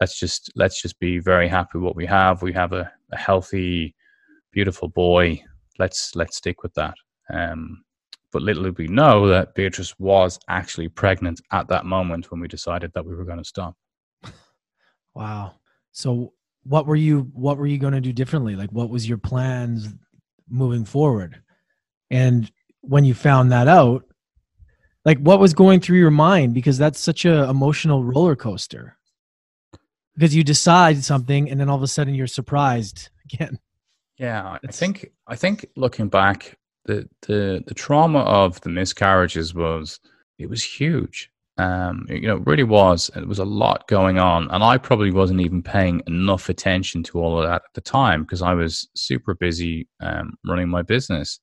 let's 0.00 0.18
just 0.18 0.52
let's 0.56 0.80
just 0.80 0.98
be 1.00 1.18
very 1.18 1.48
happy 1.48 1.78
with 1.78 1.84
what 1.84 1.96
we 1.96 2.06
have. 2.06 2.42
We 2.42 2.52
have 2.52 2.72
a 2.72 2.90
a 3.12 3.16
healthy, 3.16 3.94
beautiful 4.52 4.88
boy. 4.88 5.42
Let's 5.78 6.14
let's 6.14 6.36
stick 6.36 6.62
with 6.62 6.74
that. 6.74 6.94
Um, 7.32 7.84
but 8.30 8.42
little 8.42 8.64
did 8.64 8.78
we 8.78 8.88
know 8.88 9.26
that 9.28 9.54
Beatrice 9.54 9.98
was 9.98 10.38
actually 10.48 10.88
pregnant 10.88 11.40
at 11.52 11.68
that 11.68 11.86
moment 11.86 12.30
when 12.30 12.40
we 12.40 12.48
decided 12.48 12.92
that 12.94 13.06
we 13.06 13.14
were 13.14 13.24
going 13.24 13.38
to 13.38 13.44
stop. 13.44 13.74
Wow. 15.14 15.54
So 15.90 16.32
what 16.68 16.86
were 16.86 16.96
you 16.96 17.30
what 17.32 17.56
were 17.56 17.66
you 17.66 17.78
going 17.78 17.94
to 17.94 18.00
do 18.00 18.12
differently? 18.12 18.54
Like 18.54 18.70
what 18.70 18.90
was 18.90 19.08
your 19.08 19.18
plans 19.18 19.88
moving 20.48 20.84
forward? 20.84 21.40
And 22.10 22.50
when 22.82 23.04
you 23.04 23.14
found 23.14 23.52
that 23.52 23.68
out, 23.68 24.04
like 25.04 25.18
what 25.18 25.40
was 25.40 25.54
going 25.54 25.80
through 25.80 25.98
your 25.98 26.10
mind 26.10 26.52
because 26.52 26.76
that's 26.76 27.00
such 27.00 27.24
a 27.24 27.48
emotional 27.48 28.04
roller 28.04 28.36
coaster 28.36 28.96
because 30.14 30.34
you 30.34 30.44
decide 30.44 31.02
something 31.02 31.50
and 31.50 31.58
then 31.58 31.70
all 31.70 31.76
of 31.76 31.82
a 31.82 31.88
sudden 31.88 32.14
you're 32.14 32.26
surprised 32.26 33.08
again. 33.32 33.58
Yeah, 34.18 34.58
it's, 34.62 34.76
I 34.76 34.78
think 34.78 35.12
I 35.26 35.36
think 35.36 35.66
looking 35.76 36.08
back, 36.08 36.58
the 36.84 37.08
the 37.22 37.64
the 37.66 37.74
trauma 37.74 38.20
of 38.20 38.60
the 38.60 38.68
miscarriages 38.68 39.54
was 39.54 40.00
it 40.38 40.50
was 40.50 40.62
huge. 40.62 41.30
Um, 41.58 42.06
you 42.08 42.28
know, 42.28 42.36
it 42.36 42.46
really 42.46 42.62
was. 42.62 43.10
It 43.16 43.26
was 43.26 43.40
a 43.40 43.44
lot 43.44 43.88
going 43.88 44.18
on, 44.18 44.48
and 44.50 44.62
I 44.62 44.78
probably 44.78 45.10
wasn't 45.10 45.40
even 45.40 45.62
paying 45.62 46.02
enough 46.06 46.48
attention 46.48 47.02
to 47.04 47.20
all 47.20 47.38
of 47.38 47.48
that 47.48 47.62
at 47.66 47.74
the 47.74 47.80
time 47.80 48.22
because 48.22 48.42
I 48.42 48.54
was 48.54 48.88
super 48.94 49.34
busy 49.34 49.88
um, 50.00 50.34
running 50.44 50.68
my 50.68 50.82
business. 50.82 51.40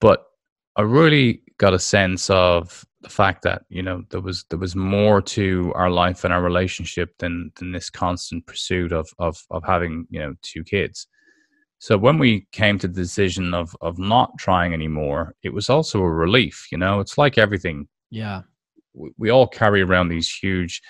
But 0.00 0.24
I 0.76 0.82
really 0.82 1.42
got 1.58 1.74
a 1.74 1.78
sense 1.78 2.30
of 2.30 2.84
the 3.04 3.10
fact 3.10 3.42
that 3.42 3.62
you 3.68 3.82
know 3.82 4.02
there 4.10 4.20
was 4.20 4.44
there 4.50 4.58
was 4.58 4.74
more 4.74 5.20
to 5.22 5.72
our 5.76 5.90
life 5.90 6.24
and 6.24 6.32
our 6.32 6.42
relationship 6.42 7.16
than 7.18 7.52
than 7.56 7.70
this 7.70 7.90
constant 7.90 8.44
pursuit 8.46 8.92
of 8.92 9.08
of 9.18 9.36
of 9.50 9.62
having 9.64 10.06
you 10.10 10.18
know 10.18 10.34
two 10.42 10.64
kids 10.64 11.06
so 11.78 11.98
when 11.98 12.18
we 12.18 12.46
came 12.50 12.78
to 12.78 12.88
the 12.88 12.94
decision 12.94 13.52
of 13.54 13.76
of 13.82 13.98
not 13.98 14.32
trying 14.38 14.72
anymore 14.72 15.34
it 15.42 15.52
was 15.52 15.68
also 15.68 16.00
a 16.00 16.10
relief 16.10 16.66
you 16.72 16.78
know 16.78 16.98
it's 16.98 17.18
like 17.18 17.36
everything 17.36 17.86
yeah 18.10 18.40
we, 18.94 19.30
all 19.30 19.46
carry 19.46 19.82
around 19.82 20.08
these 20.08 20.30
huge 20.30 20.80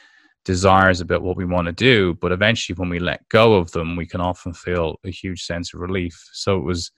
desires 0.45 1.01
about 1.01 1.23
what 1.23 1.37
we 1.37 1.45
want 1.45 1.67
to 1.67 1.73
do 1.73 2.15
but 2.21 2.31
eventually 2.31 2.77
when 2.77 2.91
we 2.91 2.99
let 2.99 3.27
go 3.31 3.55
of 3.55 3.71
them 3.73 3.97
we 3.97 4.07
can 4.07 4.21
often 4.21 4.53
feel 4.53 4.97
a 5.05 5.11
huge 5.11 5.43
sense 5.43 5.73
of 5.73 5.81
relief 5.81 6.23
so 6.33 6.57
it 6.57 6.65
was 6.65 6.93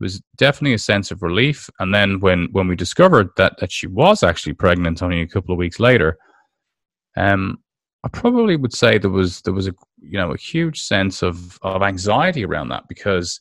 it 0.00 0.04
was 0.04 0.22
definitely 0.36 0.72
a 0.72 0.78
sense 0.78 1.10
of 1.10 1.22
relief. 1.22 1.68
And 1.78 1.94
then 1.94 2.20
when 2.20 2.48
when 2.52 2.68
we 2.68 2.74
discovered 2.74 3.28
that 3.36 3.58
that 3.58 3.70
she 3.70 3.86
was 3.86 4.22
actually 4.22 4.54
pregnant 4.54 5.02
only 5.02 5.20
a 5.20 5.26
couple 5.26 5.52
of 5.52 5.58
weeks 5.58 5.78
later, 5.78 6.16
um, 7.18 7.58
I 8.02 8.08
probably 8.08 8.56
would 8.56 8.72
say 8.72 8.96
there 8.96 9.10
was 9.10 9.42
there 9.42 9.52
was 9.52 9.68
a 9.68 9.74
you 10.00 10.18
know 10.18 10.32
a 10.32 10.38
huge 10.38 10.80
sense 10.80 11.22
of 11.22 11.58
of 11.60 11.82
anxiety 11.82 12.46
around 12.46 12.70
that 12.70 12.84
because 12.88 13.38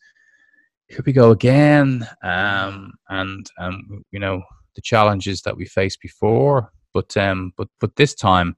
here 0.88 1.02
we 1.06 1.14
go 1.14 1.32
again, 1.32 2.06
um, 2.24 2.92
and 3.08 3.50
um, 3.58 4.04
you 4.12 4.20
know 4.20 4.42
the 4.76 4.82
challenges 4.82 5.42
that 5.44 5.56
we 5.56 5.66
faced 5.66 6.02
before, 6.02 6.74
but 6.94 7.16
um, 7.18 7.54
but 7.58 7.68
but 7.80 7.96
this 7.96 8.14
time. 8.16 8.56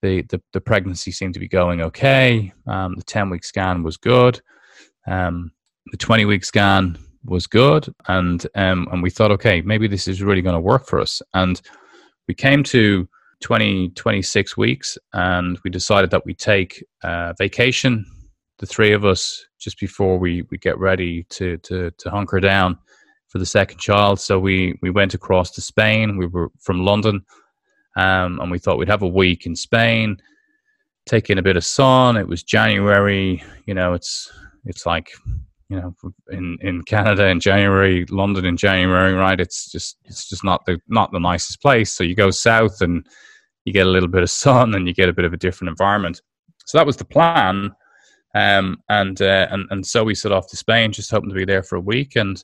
The, 0.00 0.22
the, 0.30 0.40
the 0.52 0.60
pregnancy 0.60 1.10
seemed 1.10 1.34
to 1.34 1.40
be 1.40 1.48
going 1.48 1.80
okay. 1.80 2.52
Um, 2.68 2.94
the 2.94 3.02
10 3.02 3.30
week 3.30 3.42
scan 3.42 3.82
was 3.82 3.96
good. 3.96 4.40
Um, 5.08 5.50
the 5.90 5.96
20 5.96 6.24
week 6.24 6.44
scan 6.44 6.96
was 7.24 7.48
good, 7.48 7.92
and 8.06 8.46
um, 8.54 8.88
and 8.92 9.02
we 9.02 9.10
thought, 9.10 9.32
okay, 9.32 9.60
maybe 9.62 9.88
this 9.88 10.06
is 10.06 10.22
really 10.22 10.42
going 10.42 10.54
to 10.54 10.60
work 10.60 10.86
for 10.86 11.00
us. 11.00 11.20
And 11.34 11.60
we 12.26 12.34
came 12.34 12.62
to 12.64 13.08
20, 13.40 13.90
26 13.90 14.56
weeks, 14.56 14.98
and 15.12 15.58
we 15.64 15.70
decided 15.70 16.10
that 16.10 16.24
we 16.24 16.34
take 16.34 16.84
uh, 17.02 17.32
vacation, 17.38 18.04
the 18.58 18.66
three 18.66 18.92
of 18.92 19.04
us, 19.04 19.44
just 19.58 19.78
before 19.78 20.18
we, 20.18 20.42
we 20.50 20.58
get 20.58 20.78
ready 20.78 21.24
to, 21.30 21.56
to, 21.58 21.90
to 21.98 22.10
hunker 22.10 22.40
down 22.40 22.78
for 23.28 23.38
the 23.38 23.46
second 23.46 23.78
child. 23.78 24.18
So 24.20 24.38
we, 24.38 24.78
we 24.82 24.90
went 24.90 25.14
across 25.14 25.50
to 25.52 25.60
Spain. 25.60 26.16
We 26.16 26.26
were 26.26 26.50
from 26.60 26.84
London, 26.84 27.24
Um, 27.98 28.40
and 28.40 28.50
we 28.50 28.58
thought 28.58 28.78
we'd 28.78 28.88
have 28.88 29.02
a 29.02 29.08
week 29.08 29.44
in 29.44 29.56
Spain, 29.56 30.16
take 31.06 31.30
in 31.30 31.38
a 31.38 31.42
bit 31.42 31.56
of 31.56 31.64
sun. 31.64 32.16
It 32.16 32.28
was 32.28 32.42
January, 32.42 33.42
you 33.66 33.74
know, 33.74 33.92
it's 33.92 34.30
it's 34.64 34.86
like 34.86 35.10
you 35.68 35.80
know 35.80 35.94
in 36.30 36.56
in 36.60 36.82
Canada 36.82 37.26
in 37.26 37.40
January, 37.40 38.06
London 38.06 38.44
in 38.44 38.56
January, 38.56 39.12
right? 39.12 39.40
It's 39.40 39.70
just 39.70 39.98
it's 40.04 40.28
just 40.28 40.44
not 40.44 40.64
the 40.64 40.78
not 40.88 41.12
the 41.12 41.20
nicest 41.20 41.60
place. 41.60 41.92
So 41.92 42.04
you 42.04 42.14
go 42.14 42.30
south 42.30 42.80
and 42.80 43.04
you 43.64 43.72
get 43.72 43.86
a 43.86 43.90
little 43.90 44.08
bit 44.08 44.22
of 44.22 44.30
sun 44.30 44.74
and 44.74 44.88
you 44.88 44.94
get 44.94 45.08
a 45.08 45.12
bit 45.12 45.24
of 45.24 45.32
a 45.32 45.36
different 45.36 45.70
environment. 45.70 46.22
So 46.64 46.78
that 46.78 46.86
was 46.86 46.96
the 46.96 47.04
plan. 47.04 47.72
Um, 48.34 48.78
and, 48.88 49.20
uh, 49.20 49.46
and, 49.50 49.66
and 49.70 49.86
so 49.86 50.04
we 50.04 50.14
set 50.14 50.32
off 50.32 50.48
to 50.48 50.56
Spain, 50.56 50.92
just 50.92 51.10
hoping 51.10 51.30
to 51.30 51.34
be 51.34 51.44
there 51.44 51.62
for 51.62 51.76
a 51.76 51.80
week. 51.80 52.16
And 52.16 52.42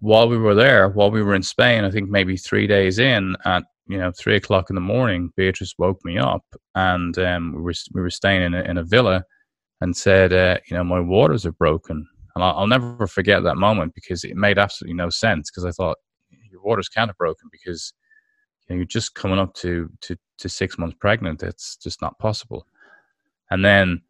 while 0.00 0.28
we 0.28 0.36
were 0.36 0.54
there, 0.54 0.88
while 0.88 1.10
we 1.10 1.22
were 1.22 1.34
in 1.34 1.42
Spain, 1.42 1.84
I 1.84 1.90
think 1.90 2.10
maybe 2.10 2.36
three 2.36 2.66
days 2.66 2.98
in 2.98 3.36
at, 3.44 3.64
you 3.90 3.98
know, 3.98 4.12
three 4.16 4.36
o'clock 4.36 4.70
in 4.70 4.74
the 4.74 4.80
morning, 4.80 5.32
Beatrice 5.36 5.74
woke 5.76 5.98
me 6.04 6.16
up 6.16 6.44
and, 6.74 7.18
um, 7.18 7.52
we 7.54 7.60
were, 7.60 7.74
we 7.92 8.00
were 8.00 8.10
staying 8.10 8.42
in 8.42 8.54
a, 8.54 8.62
in 8.62 8.78
a 8.78 8.84
villa 8.84 9.24
and 9.80 9.96
said, 9.96 10.32
uh, 10.32 10.58
you 10.68 10.76
know, 10.76 10.84
my 10.84 11.00
waters 11.00 11.44
are 11.44 11.52
broken. 11.52 12.06
And 12.34 12.44
I'll, 12.44 12.58
I'll 12.58 12.66
never 12.66 13.06
forget 13.08 13.42
that 13.42 13.56
moment 13.56 13.94
because 13.94 14.22
it 14.22 14.36
made 14.36 14.58
absolutely 14.58 14.94
no 14.94 15.10
sense 15.10 15.50
because 15.50 15.64
I 15.64 15.72
thought 15.72 15.96
your 16.50 16.62
waters 16.62 16.88
can't 16.88 17.08
have 17.08 17.16
broken 17.16 17.48
because 17.50 17.92
you 18.68 18.74
know, 18.74 18.78
you're 18.78 18.86
just 18.86 19.14
coming 19.14 19.40
up 19.40 19.54
to, 19.54 19.90
to, 20.02 20.16
to 20.38 20.48
six 20.48 20.78
months 20.78 20.96
pregnant. 21.00 21.42
It's 21.42 21.76
just 21.76 22.00
not 22.00 22.18
possible. 22.20 22.66
And 23.50 23.64
then 23.64 24.02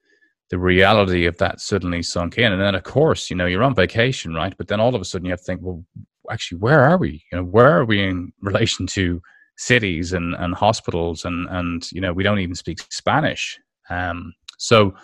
the 0.51 0.59
reality 0.59 1.25
of 1.25 1.39
that 1.39 1.61
suddenly 1.61 2.03
sunk 2.03 2.37
in. 2.37 2.53
And 2.53 2.61
then, 2.61 2.75
of 2.75 2.83
course, 2.83 3.31
you 3.31 3.37
know, 3.37 3.47
you're 3.47 3.63
on 3.63 3.75
vacation, 3.75 4.35
right? 4.35 4.55
But 4.59 4.69
then 4.69 4.81
all 4.81 4.95
of 4.95 5.01
a 5.01 5.05
sudden 5.05 5.25
you 5.25 5.31
have 5.31 5.41
to 5.41 5.45
think, 5.45 5.61
well, 5.63 5.83
actually, 6.31 6.59
where 6.59 6.83
are 6.83 6.99
we? 6.99 7.25
You 7.33 7.39
know, 7.39 7.45
where 7.45 7.79
are 7.79 7.85
we 7.85 8.03
in 8.03 8.33
relation 8.43 8.87
to 8.89 9.23
cities 9.61 10.13
and, 10.13 10.35
and 10.35 10.55
hospitals? 10.55 11.25
And, 11.25 11.49
and, 11.51 11.91
you 11.93 12.01
know, 12.01 12.13
we 12.13 12.23
don't 12.23 12.39
even 12.39 12.55
speak 12.55 12.81
Spanish. 12.91 13.59
Um, 13.89 14.33
so, 14.59 14.95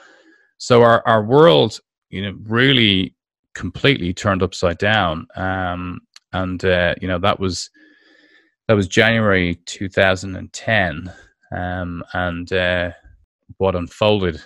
so 0.59 0.83
our, 0.83 1.03
our 1.07 1.23
world, 1.23 1.81
you 2.11 2.23
know, 2.23 2.37
really 2.45 3.15
completely 3.55 4.13
turned 4.13 4.43
upside 4.43 4.79
down. 4.79 5.27
Um, 5.37 6.01
and, 6.33 6.65
uh, 6.65 6.95
you 7.01 7.09
know, 7.09 7.19
that 7.19 7.41
was, 7.41 7.71
that 8.69 8.75
was 8.75 8.89
January 8.89 9.57
2010. 9.67 11.13
Um, 11.53 12.03
and, 12.13 12.53
uh, 12.53 12.91
what 13.59 13.77
unfolded 13.77 14.43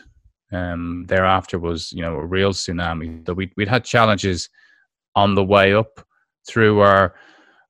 um, 0.52 1.04
thereafter 1.08 1.58
was 1.58 1.92
you 1.92 2.02
know 2.02 2.14
a 2.14 2.24
real 2.24 2.52
tsunami. 2.52 3.26
So 3.26 3.34
we 3.34 3.52
we'd 3.56 3.68
had 3.68 3.84
challenges 3.84 4.48
on 5.14 5.34
the 5.34 5.44
way 5.44 5.74
up 5.74 6.04
through 6.48 6.80
our 6.80 7.14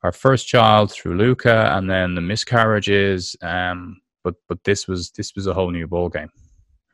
our 0.02 0.12
first 0.12 0.48
child 0.48 0.92
through 0.92 1.16
Luca, 1.16 1.72
and 1.76 1.90
then 1.90 2.14
the 2.14 2.20
miscarriages. 2.20 3.36
Um, 3.42 4.00
but 4.24 4.34
but 4.48 4.62
this 4.64 4.86
was 4.86 5.10
this 5.12 5.34
was 5.34 5.46
a 5.46 5.54
whole 5.54 5.70
new 5.70 5.86
ball 5.86 6.08
game. 6.08 6.30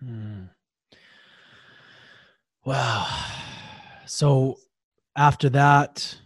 Hmm. 0.00 0.44
Wow. 2.64 3.06
So 4.06 4.58
after 5.16 5.48
that, 5.50 6.16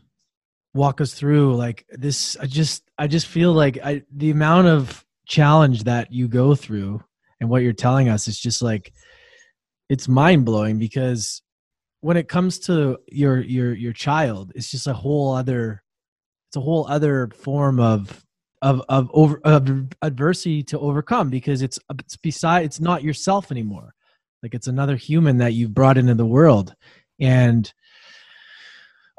walk 0.74 1.00
us 1.00 1.14
through 1.14 1.56
like 1.56 1.86
this. 1.90 2.36
I 2.38 2.46
just 2.46 2.82
I 2.98 3.06
just 3.06 3.26
feel 3.26 3.52
like 3.52 3.78
I 3.84 4.02
the 4.14 4.30
amount 4.30 4.68
of 4.68 5.04
challenge 5.26 5.84
that 5.84 6.12
you 6.12 6.28
go 6.28 6.54
through 6.54 7.02
and 7.40 7.48
what 7.48 7.62
you're 7.62 7.72
telling 7.72 8.08
us 8.08 8.26
is 8.26 8.38
just 8.38 8.62
like 8.62 8.92
it's 9.88 10.08
mind 10.08 10.44
blowing 10.44 10.78
because 10.78 11.42
when 12.00 12.16
it 12.16 12.28
comes 12.28 12.58
to 12.58 12.98
your 13.08 13.40
your 13.40 13.74
your 13.74 13.92
child, 13.92 14.52
it's 14.54 14.70
just 14.70 14.86
a 14.86 14.92
whole 14.92 15.34
other 15.34 15.82
it's 16.50 16.56
a 16.56 16.60
whole 16.60 16.84
other 16.88 17.28
form 17.28 17.78
of 17.78 18.26
of 18.60 18.82
of 18.88 19.08
over 19.14 19.40
of 19.44 19.86
adversity 20.02 20.64
to 20.64 20.80
overcome 20.80 21.30
because 21.30 21.62
it's 21.62 21.78
it's 21.96 22.16
beside 22.16 22.64
it's 22.64 22.80
not 22.80 23.04
yourself 23.04 23.52
anymore. 23.52 23.94
Like 24.42 24.54
it's 24.54 24.66
another 24.66 24.96
human 24.96 25.36
that 25.36 25.52
you've 25.52 25.72
brought 25.72 25.96
into 25.96 26.14
the 26.14 26.26
world. 26.26 26.74
And 27.20 27.72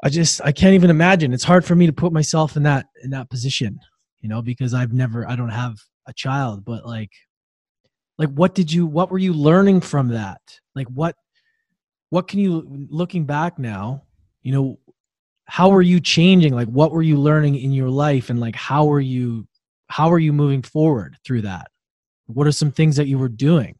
i 0.04 0.10
just 0.10 0.42
i 0.44 0.52
can't 0.52 0.74
even 0.74 0.90
imagine. 0.90 1.32
It's 1.32 1.42
hard 1.42 1.64
for 1.64 1.74
me 1.74 1.86
to 1.86 1.92
put 1.92 2.12
myself 2.12 2.54
in 2.58 2.64
that 2.64 2.84
in 3.02 3.08
that 3.10 3.30
position 3.30 3.80
you 4.20 4.28
know 4.28 4.42
because 4.42 4.74
i've 4.74 4.92
never 4.92 5.26
i 5.26 5.34
don't 5.34 5.48
have 5.48 5.78
a 6.06 6.12
child. 6.12 6.66
But 6.66 6.84
like 6.84 7.12
like 8.18 8.28
what 8.28 8.54
did 8.54 8.70
you 8.70 8.84
what 8.84 9.10
were 9.10 9.16
you 9.18 9.32
learning 9.32 9.80
from 9.80 10.08
that? 10.08 10.42
Like 10.74 10.88
what 10.88 11.16
what 12.10 12.28
can 12.28 12.40
you 12.40 12.86
looking 12.90 13.24
back 13.24 13.58
now 13.58 14.02
you 14.42 14.52
know 14.52 14.78
how 15.52 15.68
were 15.68 15.82
you 15.82 16.00
changing? 16.00 16.54
Like 16.54 16.68
what 16.68 16.92
were 16.92 17.02
you 17.02 17.18
learning 17.18 17.56
in 17.56 17.72
your 17.72 17.90
life? 17.90 18.30
And 18.30 18.40
like 18.40 18.56
how 18.56 18.86
were 18.86 19.02
you 19.02 19.46
how 19.88 20.10
are 20.10 20.18
you 20.18 20.32
moving 20.32 20.62
forward 20.62 21.18
through 21.26 21.42
that? 21.42 21.70
What 22.24 22.46
are 22.46 22.52
some 22.52 22.72
things 22.72 22.96
that 22.96 23.06
you 23.06 23.18
were 23.18 23.28
doing? 23.28 23.76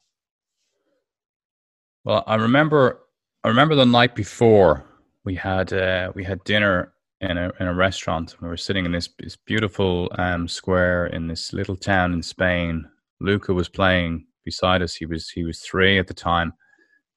Well 2.04 2.24
i 2.26 2.34
remember 2.34 3.00
i 3.42 3.48
remember 3.48 3.74
the 3.74 3.86
night 3.86 4.14
before 4.14 4.84
we 5.24 5.34
had 5.34 5.72
uh, 5.72 6.12
we 6.14 6.24
had 6.24 6.44
dinner 6.44 6.92
in 7.22 7.38
a 7.38 7.50
in 7.58 7.66
a 7.66 7.74
restaurant. 7.74 8.36
We 8.42 8.48
were 8.48 8.58
sitting 8.58 8.84
in 8.84 8.92
this, 8.92 9.08
this 9.18 9.36
beautiful 9.36 10.10
um, 10.18 10.48
square 10.48 11.06
in 11.06 11.26
this 11.26 11.54
little 11.54 11.76
town 11.76 12.12
in 12.12 12.22
spain. 12.22 12.84
Luca 13.18 13.54
was 13.54 13.70
playing 13.70 14.26
beside 14.44 14.82
us. 14.82 14.94
He 14.94 15.06
was 15.06 15.30
he 15.30 15.42
was 15.42 15.60
three 15.60 15.98
at 15.98 16.06
the 16.06 16.14
time. 16.32 16.52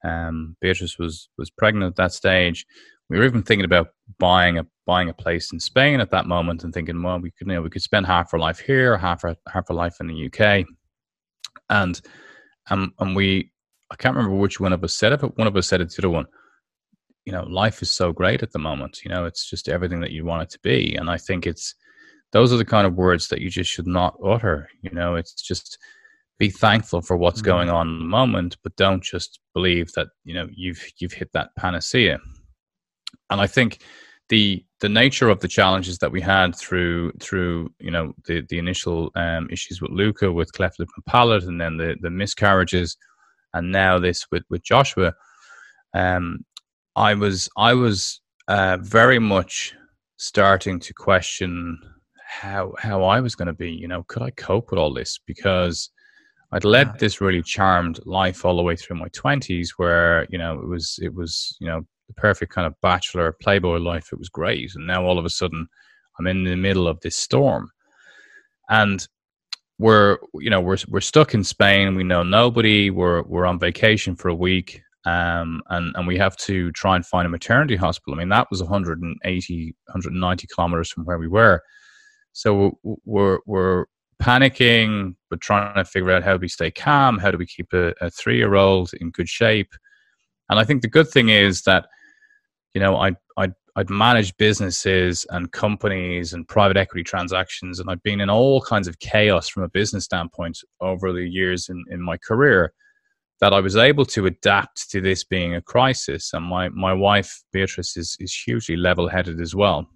Um, 0.06 0.56
Beatrice 0.62 0.98
was 0.98 1.28
was 1.38 1.50
pregnant 1.50 1.92
at 1.92 1.96
that 1.98 2.14
stage. 2.14 2.66
We 3.10 3.18
were 3.18 3.26
even 3.26 3.44
thinking 3.44 3.66
about 3.66 3.90
buying 4.20 4.58
a 4.58 4.66
buying 4.86 5.10
a 5.10 5.14
place 5.14 5.52
in 5.52 5.60
Spain 5.60 6.00
at 6.00 6.12
that 6.12 6.28
moment, 6.28 6.64
and 6.64 6.74
thinking, 6.74 7.02
well, 7.02 7.20
we 7.20 7.32
could 7.32 7.48
you 7.48 7.54
know 7.54 7.62
we 7.62 7.70
could 7.70 7.82
spend 7.82 8.06
half 8.06 8.34
our 8.34 8.40
life 8.40 8.60
here, 8.60 8.98
half 8.98 9.24
our 9.24 9.36
half 9.52 9.70
our 9.70 9.76
life 9.76 9.98
in 10.00 10.08
the 10.08 10.26
UK, 10.28 10.66
and 11.70 12.02
um, 12.70 12.94
and 13.00 13.16
we 13.16 13.52
I 13.92 13.96
can't 13.96 14.16
remember 14.16 14.38
which 14.38 14.60
one 14.60 14.74
of 14.74 14.84
us 14.84 14.96
said 14.96 15.14
it, 15.14 15.22
but 15.22 15.38
one 15.38 15.48
of 15.48 15.56
us 15.56 15.68
said 15.68 15.82
it 15.82 15.90
to 15.92 16.02
the 16.02 16.08
other 16.08 16.16
one. 16.16 16.26
You 17.26 17.34
know, 17.34 17.44
life 17.44 17.82
is 17.82 17.90
so 17.90 18.12
great 18.12 18.44
at 18.44 18.52
the 18.52 18.60
moment. 18.60 19.02
You 19.04 19.10
know, 19.10 19.26
it's 19.26 19.50
just 19.50 19.70
everything 19.70 20.00
that 20.02 20.12
you 20.12 20.26
want 20.26 20.44
it 20.44 20.50
to 20.52 20.60
be, 20.60 20.96
and 20.96 21.10
I 21.10 21.18
think 21.18 21.48
it's 21.48 21.76
those 22.32 22.52
are 22.52 22.58
the 22.58 22.66
kind 22.66 22.86
of 22.86 22.96
words 22.96 23.30
that 23.30 23.42
you 23.42 23.50
just 23.50 23.72
should 23.72 23.88
not 23.88 24.18
utter. 24.24 24.68
You 24.82 24.92
know, 24.92 25.16
it's 25.16 25.42
just 25.42 25.78
be 26.38 26.50
thankful 26.50 27.02
for 27.02 27.18
what's 27.18 27.40
mm-hmm. 27.40 27.46
going 27.46 27.70
on 27.70 27.88
in 27.88 28.00
the 28.00 28.06
moment, 28.06 28.58
but 28.64 28.76
don't 28.76 29.04
just 29.04 29.40
believe 29.54 29.92
that 29.94 30.08
you 30.24 30.34
know 30.34 30.48
you've 30.52 30.84
you've 30.98 31.14
hit 31.14 31.32
that 31.34 31.50
panacea. 31.58 32.20
And 33.30 33.42
I 33.42 33.48
think 33.48 33.80
the 34.30 34.66
the 34.82 34.90
nature 34.90 35.30
of 35.30 35.40
the 35.40 35.48
challenges 35.48 36.00
that 36.00 36.12
we 36.12 36.22
had 36.22 36.56
through 36.56 37.12
through 37.20 37.72
you 37.80 37.92
know 37.92 38.14
the 38.26 38.42
the 38.50 38.58
initial 38.58 39.12
um, 39.16 39.48
issues 39.52 39.82
with 39.82 39.92
Luca 39.92 40.32
with 40.32 40.54
cleft 40.54 40.80
lip 40.80 40.90
and 40.96 41.06
palate, 41.06 41.44
and 41.44 41.60
then 41.60 41.78
the 41.78 41.96
the 42.02 42.10
miscarriages, 42.10 42.98
and 43.54 43.72
now 43.72 44.00
this 44.00 44.26
with 44.32 44.44
with 44.50 44.64
Joshua. 44.64 45.14
Um, 45.94 46.46
I 46.96 47.14
was 47.14 47.50
I 47.58 47.74
was 47.74 48.22
uh, 48.48 48.78
very 48.82 49.20
much 49.20 49.74
starting 50.18 50.80
to 50.80 50.94
question 50.94 51.80
how 52.26 52.74
how 52.80 53.04
I 53.04 53.20
was 53.22 53.36
going 53.36 53.48
to 53.48 53.54
be. 53.54 53.72
You 53.72 53.88
know, 53.88 54.04
could 54.08 54.24
I 54.24 54.32
cope 54.32 54.72
with 54.72 54.80
all 54.80 54.94
this? 54.94 55.20
Because 55.26 55.90
I'd 56.52 56.64
led 56.64 57.00
this 57.00 57.22
really 57.22 57.42
charmed 57.42 58.00
life 58.06 58.46
all 58.46 58.56
the 58.58 58.64
way 58.64 58.76
through 58.76 58.98
my 58.98 59.08
twenties, 59.10 59.74
where 59.78 60.26
you 60.30 60.38
know 60.38 60.60
it 60.60 60.68
was 60.68 61.00
it 61.02 61.14
was 61.14 61.58
you 61.60 61.68
know 61.68 61.86
the 62.08 62.14
perfect 62.14 62.54
kind 62.54 62.68
of 62.68 62.80
bachelor 62.82 63.36
playboy 63.42 63.78
life. 63.78 64.10
It 64.12 64.20
was 64.20 64.30
great, 64.30 64.76
and 64.76 64.88
now 64.88 65.04
all 65.04 65.20
of 65.20 65.26
a 65.26 65.30
sudden 65.30 65.68
I'm 66.20 66.28
in 66.28 66.44
the 66.44 66.56
middle 66.56 66.88
of 66.88 67.00
this 67.02 67.18
storm, 67.18 67.72
and 68.70 69.06
we're 69.78 70.18
you 70.36 70.50
know 70.50 70.62
we're 70.62 70.78
we're 70.88 71.02
stuck 71.02 71.34
in 71.34 71.44
Spain. 71.44 71.96
We 71.96 72.04
know 72.04 72.24
nobody. 72.24 72.90
We're 72.90 73.24
we're 73.24 73.46
on 73.46 73.60
vacation 73.60 74.16
for 74.16 74.30
a 74.30 74.36
week, 74.36 74.82
um, 75.06 75.62
and 75.70 75.96
and 75.96 76.08
we 76.08 76.18
have 76.18 76.38
to 76.38 76.72
try 76.72 76.96
and 76.96 77.06
find 77.06 77.26
a 77.26 77.30
maternity 77.30 77.76
hospital. 77.76 78.16
I 78.16 78.20
mean 78.20 78.30
that 78.30 78.48
was 78.50 78.62
180 78.62 79.76
190 79.88 80.48
kilometers 80.48 80.92
from 80.92 81.06
where 81.06 81.18
we 81.18 81.28
were, 81.28 81.62
so 82.32 82.80
we're 82.84 83.40
we're 83.46 83.86
panicking, 84.22 85.16
but 85.30 85.42
trying 85.42 85.76
to 85.76 85.86
figure 85.86 86.12
out 86.12 86.24
how 86.24 86.34
do 86.34 86.40
we 86.40 86.48
stay 86.48 86.72
calm, 86.72 87.18
how 87.18 87.32
do 87.32 87.38
we 87.38 87.46
keep 87.46 87.74
a, 87.74 87.94
a 88.02 88.10
three 88.10 88.38
year 88.38 88.56
old 88.56 88.92
in 89.00 89.12
good 89.12 89.30
shape. 89.30 89.74
And 90.50 90.60
I 90.60 90.64
think 90.64 90.82
the 90.82 90.88
good 90.88 91.10
thing 91.10 91.30
is 91.30 91.64
that, 91.64 91.88
you 92.76 92.82
know, 92.82 92.98
I, 92.98 93.14
I'd, 93.38 93.54
I'd 93.78 93.90
managed 93.90 94.38
businesses 94.38 95.26
and 95.30 95.52
companies 95.52 96.34
and 96.34 96.48
private 96.48 96.78
equity 96.78 97.04
transactions, 97.04 97.80
and 97.80 97.90
I've 97.90 98.04
been 98.04 98.22
in 98.22 98.30
all 98.30 98.62
kinds 98.62 98.88
of 98.88 99.00
chaos 99.00 99.48
from 99.48 99.64
a 99.64 99.70
business 99.70 100.04
standpoint 100.04 100.60
over 100.82 101.14
the 101.14 101.26
years 101.28 101.70
in, 101.70 101.84
in 101.90 102.02
my 102.02 102.18
career 102.18 102.74
that 103.40 103.54
I 103.54 103.62
was 103.62 103.78
able 103.78 104.06
to 104.08 104.26
adapt 104.26 104.90
to 104.92 105.02
this 105.02 105.24
being 105.24 105.56
a 105.56 105.62
crisis. 105.62 106.32
And 106.34 106.46
my, 106.46 106.70
my 106.70 106.94
wife, 106.94 107.44
Beatrice, 107.52 107.98
is, 107.98 108.18
is 108.20 108.36
hugely 108.36 108.76
level 108.76 109.10
headed 109.10 109.42
as 109.42 109.56
well. 109.56 109.88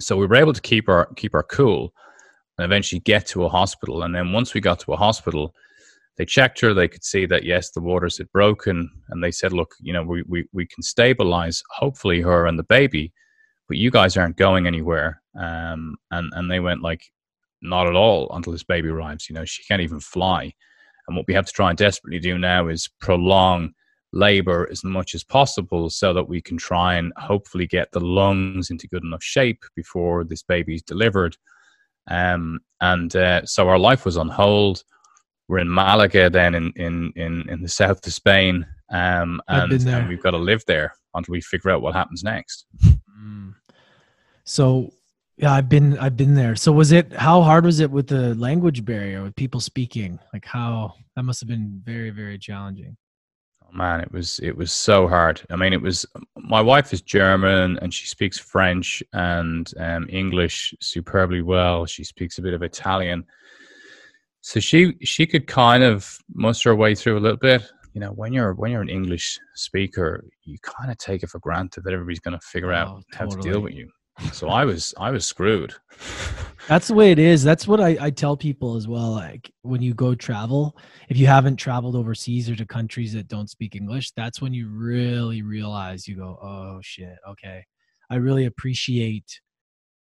So 0.00 0.16
we 0.16 0.26
were 0.26 0.36
able 0.36 0.52
to 0.52 0.60
keep 0.60 0.88
our, 0.88 1.06
keep 1.14 1.34
our 1.34 1.42
cool 1.42 1.92
and 2.58 2.64
eventually 2.64 3.00
get 3.00 3.26
to 3.28 3.44
a 3.44 3.48
hospital. 3.48 4.02
And 4.02 4.14
then 4.14 4.32
once 4.32 4.54
we 4.54 4.60
got 4.60 4.80
to 4.80 4.92
a 4.92 4.96
hospital, 4.96 5.54
they 6.16 6.24
checked 6.24 6.60
her. 6.60 6.72
They 6.72 6.88
could 6.88 7.04
see 7.04 7.26
that 7.26 7.44
yes, 7.44 7.70
the 7.70 7.80
waters 7.80 8.18
had 8.18 8.30
broken, 8.32 8.90
and 9.08 9.22
they 9.22 9.30
said, 9.30 9.52
"Look, 9.52 9.74
you 9.80 9.92
know, 9.92 10.02
we 10.02 10.22
we 10.28 10.44
we 10.52 10.66
can 10.66 10.82
stabilize 10.82 11.62
hopefully 11.70 12.20
her 12.20 12.46
and 12.46 12.58
the 12.58 12.64
baby, 12.64 13.12
but 13.68 13.78
you 13.78 13.90
guys 13.90 14.16
aren't 14.16 14.36
going 14.36 14.66
anywhere." 14.66 15.20
Um, 15.38 15.96
and 16.10 16.32
and 16.34 16.50
they 16.50 16.60
went 16.60 16.82
like, 16.82 17.02
not 17.64 17.86
at 17.86 17.96
all 17.96 18.30
until 18.32 18.52
this 18.52 18.62
baby 18.62 18.88
arrives. 18.88 19.28
You 19.28 19.34
know, 19.34 19.44
she 19.44 19.64
can't 19.64 19.82
even 19.82 20.00
fly. 20.00 20.52
And 21.08 21.16
what 21.16 21.26
we 21.26 21.34
have 21.34 21.46
to 21.46 21.52
try 21.52 21.70
and 21.70 21.78
desperately 21.78 22.20
do 22.20 22.38
now 22.38 22.68
is 22.68 22.88
prolong 23.00 23.72
labor 24.12 24.68
as 24.70 24.84
much 24.84 25.14
as 25.14 25.24
possible 25.24 25.90
so 25.90 26.12
that 26.12 26.28
we 26.28 26.40
can 26.40 26.56
try 26.56 26.94
and 26.94 27.12
hopefully 27.16 27.66
get 27.66 27.90
the 27.90 28.00
lungs 28.00 28.70
into 28.70 28.86
good 28.86 29.02
enough 29.02 29.22
shape 29.22 29.64
before 29.74 30.24
this 30.24 30.42
baby's 30.42 30.82
delivered. 30.82 31.36
Um, 32.08 32.60
and 32.80 33.14
uh, 33.16 33.44
so 33.44 33.68
our 33.68 33.78
life 33.78 34.04
was 34.04 34.16
on 34.16 34.28
hold. 34.28 34.84
We're 35.48 35.58
in 35.58 35.72
Malaga, 35.72 36.30
then 36.30 36.54
in 36.54 36.72
in 36.76 37.12
in, 37.16 37.48
in 37.48 37.62
the 37.62 37.68
south 37.68 38.06
of 38.06 38.12
Spain, 38.12 38.66
um, 38.90 39.40
and, 39.48 39.72
and, 39.72 40.08
we've 40.08 40.22
got 40.22 40.30
to 40.30 40.38
live 40.38 40.64
there 40.66 40.94
until 41.14 41.32
we 41.32 41.40
figure 41.40 41.70
out 41.70 41.82
what 41.82 41.94
happens 41.94 42.24
next. 42.24 42.66
Mm. 43.20 43.54
So 44.44 44.92
yeah, 45.36 45.52
I've 45.52 45.68
been 45.68 45.98
I've 45.98 46.16
been 46.16 46.34
there. 46.34 46.54
So 46.56 46.72
was 46.72 46.92
it 46.92 47.12
how 47.12 47.42
hard 47.42 47.64
was 47.64 47.80
it 47.80 47.90
with 47.90 48.06
the 48.06 48.34
language 48.36 48.84
barrier 48.84 49.22
with 49.22 49.34
people 49.36 49.60
speaking? 49.60 50.18
Like 50.32 50.44
how 50.44 50.94
that 51.16 51.24
must 51.24 51.40
have 51.40 51.48
been 51.48 51.82
very 51.84 52.10
very 52.10 52.38
challenging. 52.38 52.96
Oh 53.64 53.76
man, 53.76 54.00
it 54.00 54.12
was 54.12 54.38
it 54.40 54.56
was 54.56 54.72
so 54.72 55.08
hard. 55.08 55.42
I 55.50 55.56
mean, 55.56 55.72
it 55.72 55.82
was 55.82 56.06
my 56.36 56.60
wife 56.60 56.92
is 56.92 57.02
German 57.02 57.78
and 57.78 57.92
she 57.92 58.06
speaks 58.06 58.38
French 58.38 59.02
and 59.12 59.72
um, 59.78 60.06
English 60.08 60.74
superbly 60.80 61.42
well. 61.42 61.84
She 61.84 62.04
speaks 62.04 62.38
a 62.38 62.42
bit 62.42 62.54
of 62.54 62.62
Italian. 62.62 63.24
So 64.46 64.60
she 64.60 64.94
she 65.02 65.26
could 65.26 65.46
kind 65.46 65.82
of 65.82 66.18
muster 66.34 66.70
her 66.70 66.76
way 66.76 66.94
through 66.94 67.18
a 67.18 67.20
little 67.20 67.38
bit. 67.38 67.62
You 67.94 68.00
know, 68.00 68.12
when 68.12 68.32
you're 68.32 68.54
when 68.54 68.72
you're 68.72 68.82
an 68.82 68.88
English 68.88 69.38
speaker, 69.54 70.24
you 70.44 70.58
kind 70.62 70.90
of 70.90 70.98
take 70.98 71.22
it 71.22 71.30
for 71.30 71.38
granted 71.38 71.84
that 71.84 71.92
everybody's 71.92 72.20
going 72.20 72.38
to 72.38 72.46
figure 72.46 72.72
oh, 72.72 72.76
out 72.76 73.04
totally. 73.12 73.36
how 73.36 73.42
to 73.42 73.50
deal 73.50 73.60
with 73.60 73.74
you 73.74 73.88
so 74.32 74.48
I 74.48 74.64
was 74.64 74.94
I 74.98 75.10
was 75.10 75.26
screwed. 75.26 75.74
That's 76.68 76.88
the 76.88 76.94
way 76.94 77.10
it 77.10 77.18
is. 77.18 77.42
That's 77.42 77.68
what 77.68 77.80
I, 77.80 77.96
I 78.00 78.10
tell 78.10 78.36
people 78.36 78.76
as 78.76 78.88
well. 78.88 79.10
Like 79.10 79.50
when 79.62 79.82
you 79.82 79.92
go 79.92 80.14
travel, 80.14 80.76
if 81.08 81.18
you 81.18 81.26
haven't 81.26 81.56
traveled 81.56 81.94
overseas 81.94 82.48
or 82.48 82.56
to 82.56 82.64
countries 82.64 83.12
that 83.12 83.28
don't 83.28 83.50
speak 83.50 83.76
English, 83.76 84.12
that's 84.12 84.40
when 84.40 84.54
you 84.54 84.68
really 84.68 85.42
realize 85.42 86.08
you 86.08 86.16
go, 86.16 86.38
oh 86.42 86.80
shit, 86.82 87.16
okay. 87.28 87.66
I 88.08 88.16
really 88.16 88.46
appreciate 88.46 89.40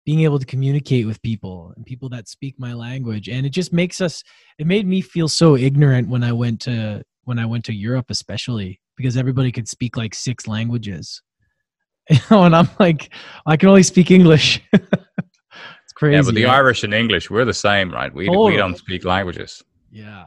being 0.09 0.21
able 0.21 0.39
to 0.39 0.45
communicate 0.45 1.05
with 1.05 1.21
people 1.21 1.71
and 1.75 1.85
people 1.85 2.09
that 2.09 2.27
speak 2.27 2.55
my 2.57 2.73
language. 2.73 3.29
And 3.29 3.45
it 3.45 3.51
just 3.51 3.71
makes 3.71 4.01
us 4.01 4.23
it 4.57 4.65
made 4.65 4.87
me 4.87 5.01
feel 5.01 5.27
so 5.27 5.55
ignorant 5.55 6.09
when 6.09 6.23
I 6.23 6.31
went 6.31 6.61
to 6.61 7.03
when 7.25 7.37
I 7.37 7.45
went 7.45 7.63
to 7.65 7.73
Europe 7.73 8.07
especially 8.09 8.79
because 8.97 9.15
everybody 9.17 9.51
could 9.51 9.67
speak 9.67 9.95
like 9.95 10.15
six 10.15 10.47
languages 10.47 11.21
you 12.09 12.17
know, 12.31 12.45
and 12.45 12.55
I'm 12.55 12.67
like, 12.79 13.13
I 13.45 13.55
can 13.55 13.69
only 13.69 13.83
speak 13.83 14.09
English. 14.09 14.59
it's 14.73 15.93
crazy. 15.93 16.15
Yeah, 16.15 16.23
but 16.23 16.33
the? 16.33 16.47
Irish 16.47 16.83
and 16.83 16.91
English, 16.91 17.29
we're 17.29 17.45
the 17.45 17.53
same, 17.53 17.91
right? 17.91 18.11
We 18.11 18.25
totally. 18.25 18.53
we 18.53 18.57
don't 18.57 18.79
speak 18.79 19.05
languages. 19.05 19.61
Yeah, 19.91 20.23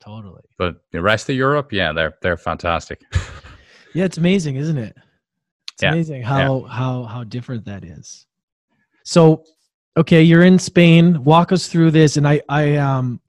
totally. 0.00 0.42
But 0.58 0.78
the 0.90 1.00
rest 1.00 1.30
of 1.30 1.36
Europe, 1.36 1.72
yeah, 1.72 1.92
they're 1.92 2.14
they're 2.22 2.36
fantastic. 2.36 3.02
yeah, 3.94 4.04
it's 4.04 4.18
amazing, 4.18 4.56
isn't 4.56 4.78
it? 4.78 4.96
It's 5.74 5.82
yeah. 5.84 5.92
amazing 5.92 6.22
how 6.24 6.62
yeah. 6.62 6.72
how 6.72 7.04
how 7.04 7.22
different 7.22 7.66
that 7.66 7.84
is. 7.84 8.26
So, 9.04 9.44
okay, 9.96 10.22
you're 10.22 10.44
in 10.44 10.58
Spain. 10.58 11.22
Walk 11.24 11.52
us 11.52 11.68
through 11.68 11.90
this, 11.90 12.16
and 12.16 12.26
I 12.26 12.40
I 12.48 12.76
um 12.76 13.20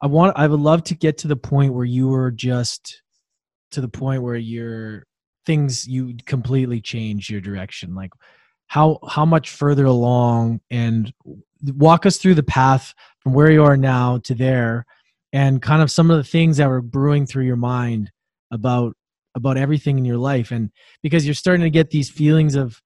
I 0.00 0.06
want 0.06 0.36
I 0.36 0.46
would 0.46 0.60
love 0.60 0.84
to 0.84 0.94
get 0.94 1.18
to 1.18 1.28
the 1.28 1.36
point 1.36 1.72
where 1.74 1.84
you 1.84 2.08
were 2.08 2.30
just 2.30 3.02
to 3.72 3.80
the 3.80 3.88
point 3.88 4.22
where 4.22 4.36
you're 4.36 5.06
things 5.46 5.86
you 5.86 6.16
completely 6.26 6.80
change 6.80 7.30
your 7.30 7.40
direction. 7.40 7.94
Like 7.94 8.12
how 8.66 8.98
how 9.08 9.24
much 9.24 9.50
further 9.50 9.84
along? 9.84 10.60
And 10.70 11.12
walk 11.62 12.06
us 12.06 12.18
through 12.18 12.34
the 12.34 12.42
path 12.42 12.94
from 13.20 13.32
where 13.32 13.50
you 13.50 13.64
are 13.64 13.76
now 13.76 14.18
to 14.18 14.34
there 14.34 14.84
and 15.32 15.60
kind 15.60 15.82
of 15.82 15.90
some 15.90 16.10
of 16.10 16.16
the 16.16 16.24
things 16.24 16.58
that 16.58 16.68
were 16.68 16.82
brewing 16.82 17.26
through 17.26 17.44
your 17.44 17.56
mind 17.56 18.10
about 18.50 18.94
about 19.34 19.56
everything 19.56 19.98
in 19.98 20.04
your 20.04 20.18
life. 20.18 20.52
And 20.52 20.70
because 21.02 21.26
you're 21.26 21.34
starting 21.34 21.64
to 21.64 21.70
get 21.70 21.90
these 21.90 22.08
feelings 22.08 22.54
of 22.54 22.80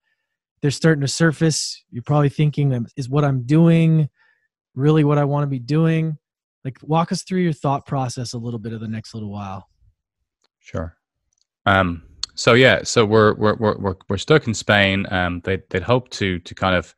they're 0.61 0.71
starting 0.71 1.01
to 1.01 1.09
surface 1.09 1.83
you're 1.91 2.03
probably 2.03 2.29
thinking 2.29 2.87
is 2.97 3.09
what 3.09 3.25
i'm 3.25 3.43
doing 3.43 4.09
really 4.75 5.05
what 5.05 5.19
i 5.19 5.25
want 5.25 5.43
to 5.43 5.49
be 5.49 5.59
doing 5.59 6.17
like 6.65 6.77
walk 6.83 7.13
us 7.13 7.23
through 7.23 7.41
your 7.41 7.53
thought 7.53 7.87
process 7.87 8.33
a 8.33 8.39
little 8.39 8.59
bit 8.59 8.73
of 8.73 8.81
the 8.81 8.89
next 8.89 9.15
little 9.15 9.31
while 9.31 9.69
sure 10.61 10.97
um 11.67 12.03
so 12.39 12.55
yeah, 12.55 12.85
so 12.85 13.05
we're 13.05 13.35
we're 13.35 13.57
we're 13.57 13.97
we're, 14.09 14.17
stuck 14.17 14.47
in 14.47 14.55
Spain. 14.55 15.07
Um, 15.11 15.41
they 15.43 15.59
they'd 15.71 15.83
hope 15.83 16.09
to 16.11 16.39
to 16.39 16.55
kind 16.55 16.77
of 16.77 16.95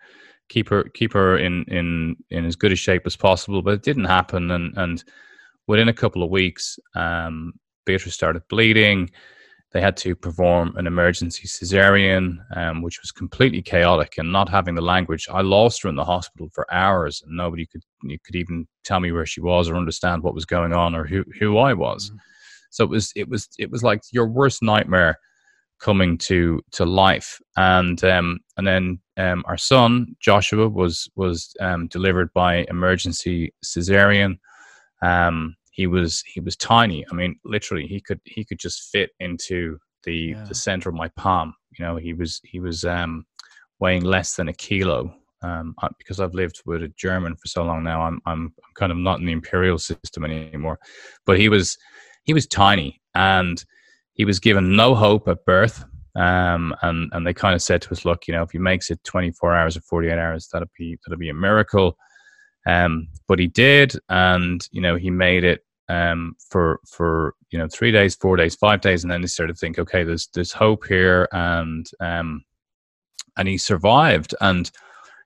keep 0.50 0.68
her 0.68 0.84
keep 0.92 1.14
her 1.14 1.38
in 1.38 1.64
in 1.68 2.14
in 2.28 2.44
as 2.44 2.56
good 2.56 2.72
a 2.72 2.76
shape 2.76 3.06
as 3.06 3.16
possible, 3.16 3.62
but 3.62 3.72
it 3.72 3.82
didn't 3.82 4.04
happen. 4.04 4.50
And 4.50 4.76
and 4.76 5.02
within 5.66 5.88
a 5.88 5.94
couple 5.94 6.22
of 6.22 6.28
weeks, 6.28 6.78
um, 6.94 7.54
Beatrice 7.86 8.12
started 8.12 8.42
bleeding. 8.50 9.10
They 9.72 9.80
had 9.80 9.96
to 9.98 10.16
perform 10.16 10.74
an 10.76 10.86
emergency 10.86 11.46
cesarean, 11.46 12.38
um, 12.56 12.82
which 12.82 13.00
was 13.00 13.12
completely 13.12 13.62
chaotic. 13.62 14.14
And 14.18 14.32
not 14.32 14.48
having 14.48 14.74
the 14.74 14.82
language, 14.82 15.28
I 15.30 15.42
lost 15.42 15.82
her 15.82 15.88
in 15.88 15.94
the 15.94 16.04
hospital 16.04 16.48
for 16.52 16.72
hours, 16.74 17.22
and 17.24 17.36
nobody 17.36 17.66
could 17.66 17.82
you 18.02 18.18
could 18.24 18.34
even 18.34 18.66
tell 18.84 18.98
me 19.00 19.12
where 19.12 19.26
she 19.26 19.40
was 19.40 19.68
or 19.68 19.76
understand 19.76 20.22
what 20.22 20.34
was 20.34 20.44
going 20.44 20.72
on 20.72 20.94
or 20.94 21.06
who 21.06 21.24
who 21.38 21.58
I 21.58 21.72
was. 21.74 22.10
Mm-hmm. 22.10 22.16
So 22.70 22.84
it 22.84 22.90
was 22.90 23.12
it 23.14 23.28
was 23.28 23.48
it 23.58 23.70
was 23.70 23.82
like 23.82 24.00
your 24.10 24.26
worst 24.26 24.62
nightmare 24.62 25.16
coming 25.80 26.18
to 26.18 26.60
to 26.72 26.84
life 26.84 27.40
and 27.56 28.04
um 28.04 28.38
and 28.58 28.66
then 28.66 29.00
um 29.16 29.42
our 29.46 29.56
son 29.56 30.14
joshua 30.20 30.68
was 30.68 31.08
was 31.16 31.54
um 31.60 31.88
delivered 31.88 32.30
by 32.34 32.66
emergency 32.68 33.52
cesarean 33.64 34.38
um 35.02 35.56
he 35.70 35.86
was 35.86 36.22
he 36.26 36.40
was 36.40 36.56
tiny 36.56 37.04
i 37.10 37.14
mean 37.14 37.38
literally 37.44 37.86
he 37.86 38.00
could 38.00 38.20
he 38.24 38.44
could 38.44 38.58
just 38.58 38.90
fit 38.90 39.10
into 39.20 39.78
the 40.04 40.34
yeah. 40.34 40.44
the 40.44 40.54
center 40.54 40.88
of 40.88 40.94
my 40.94 41.08
palm 41.16 41.54
you 41.78 41.84
know 41.84 41.96
he 41.96 42.12
was 42.12 42.40
he 42.44 42.60
was 42.60 42.84
um 42.84 43.24
weighing 43.78 44.04
less 44.04 44.36
than 44.36 44.48
a 44.48 44.52
kilo 44.52 45.14
um, 45.42 45.74
because 45.98 46.20
I've 46.20 46.34
lived 46.34 46.60
with 46.66 46.82
a 46.82 46.92
German 46.98 47.34
for 47.34 47.48
so 47.48 47.64
long 47.64 47.82
now, 47.82 48.02
I'm, 48.02 48.20
I'm 48.26 48.52
I'm 48.58 48.74
kind 48.74 48.92
of 48.92 48.98
not 48.98 49.20
in 49.20 49.26
the 49.26 49.32
imperial 49.32 49.78
system 49.78 50.24
anymore. 50.24 50.78
But 51.24 51.38
he 51.38 51.48
was 51.48 51.78
he 52.24 52.34
was 52.34 52.46
tiny, 52.46 53.00
and 53.14 53.64
he 54.12 54.24
was 54.24 54.38
given 54.38 54.76
no 54.76 54.94
hope 54.94 55.28
at 55.28 55.44
birth. 55.44 55.84
Um, 56.16 56.74
and, 56.82 57.08
and 57.12 57.26
they 57.26 57.32
kind 57.32 57.54
of 57.54 57.62
said 57.62 57.80
to 57.82 57.92
us, 57.92 58.04
look, 58.04 58.26
you 58.26 58.34
know, 58.34 58.42
if 58.42 58.50
he 58.50 58.58
makes 58.58 58.90
it 58.90 59.02
24 59.04 59.54
hours 59.54 59.76
or 59.76 59.80
48 59.80 60.18
hours, 60.18 60.48
that'll 60.52 60.68
be, 60.76 60.98
that'll 61.06 61.18
be 61.18 61.30
a 61.30 61.34
miracle. 61.34 61.96
Um, 62.70 63.08
but 63.28 63.38
he 63.38 63.46
did. 63.46 63.94
And, 64.08 64.66
you 64.70 64.80
know, 64.80 64.96
he 64.96 65.10
made 65.10 65.44
it, 65.44 65.60
um, 65.88 66.34
for, 66.50 66.80
for, 66.86 67.34
you 67.50 67.58
know, 67.58 67.68
three 67.68 67.92
days, 67.92 68.14
four 68.14 68.36
days, 68.36 68.54
five 68.54 68.80
days. 68.80 69.02
And 69.02 69.10
then 69.10 69.22
he 69.22 69.26
started 69.26 69.54
to 69.56 69.60
think, 69.60 69.78
okay, 69.78 70.04
there's, 70.04 70.28
there's 70.34 70.52
hope 70.52 70.86
here. 70.86 71.28
And, 71.32 71.86
um, 72.00 72.44
and 73.36 73.48
he 73.48 73.58
survived. 73.58 74.34
And, 74.40 74.70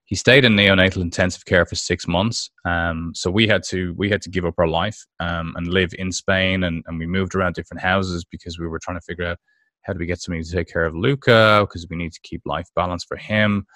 he 0.06 0.16
stayed 0.16 0.44
in 0.44 0.54
neonatal 0.54 1.00
intensive 1.02 1.44
care 1.46 1.64
for 1.64 1.76
six 1.76 2.06
months. 2.06 2.50
Um, 2.64 3.12
so 3.14 3.30
we 3.30 3.48
had 3.48 3.62
to 3.64 3.94
we 3.96 4.10
had 4.10 4.20
to 4.22 4.30
give 4.30 4.44
up 4.44 4.54
our 4.58 4.68
life 4.68 4.98
um, 5.20 5.54
and 5.56 5.66
live 5.66 5.90
in 5.98 6.12
Spain, 6.12 6.64
and, 6.64 6.84
and 6.86 6.98
we 6.98 7.06
moved 7.06 7.34
around 7.34 7.54
different 7.54 7.82
houses 7.82 8.24
because 8.24 8.58
we 8.58 8.68
were 8.68 8.78
trying 8.78 8.98
to 8.98 9.04
figure 9.04 9.26
out 9.26 9.38
how 9.82 9.92
do 9.92 9.98
we 9.98 10.06
get 10.06 10.20
somebody 10.20 10.44
to 10.44 10.50
take 10.50 10.68
care 10.68 10.84
of 10.84 10.94
Luca 10.94 11.66
because 11.66 11.86
we 11.88 11.96
need 11.96 12.12
to 12.12 12.20
keep 12.22 12.42
life 12.44 12.68
balance 12.76 13.04
for 13.04 13.16
him. 13.16 13.66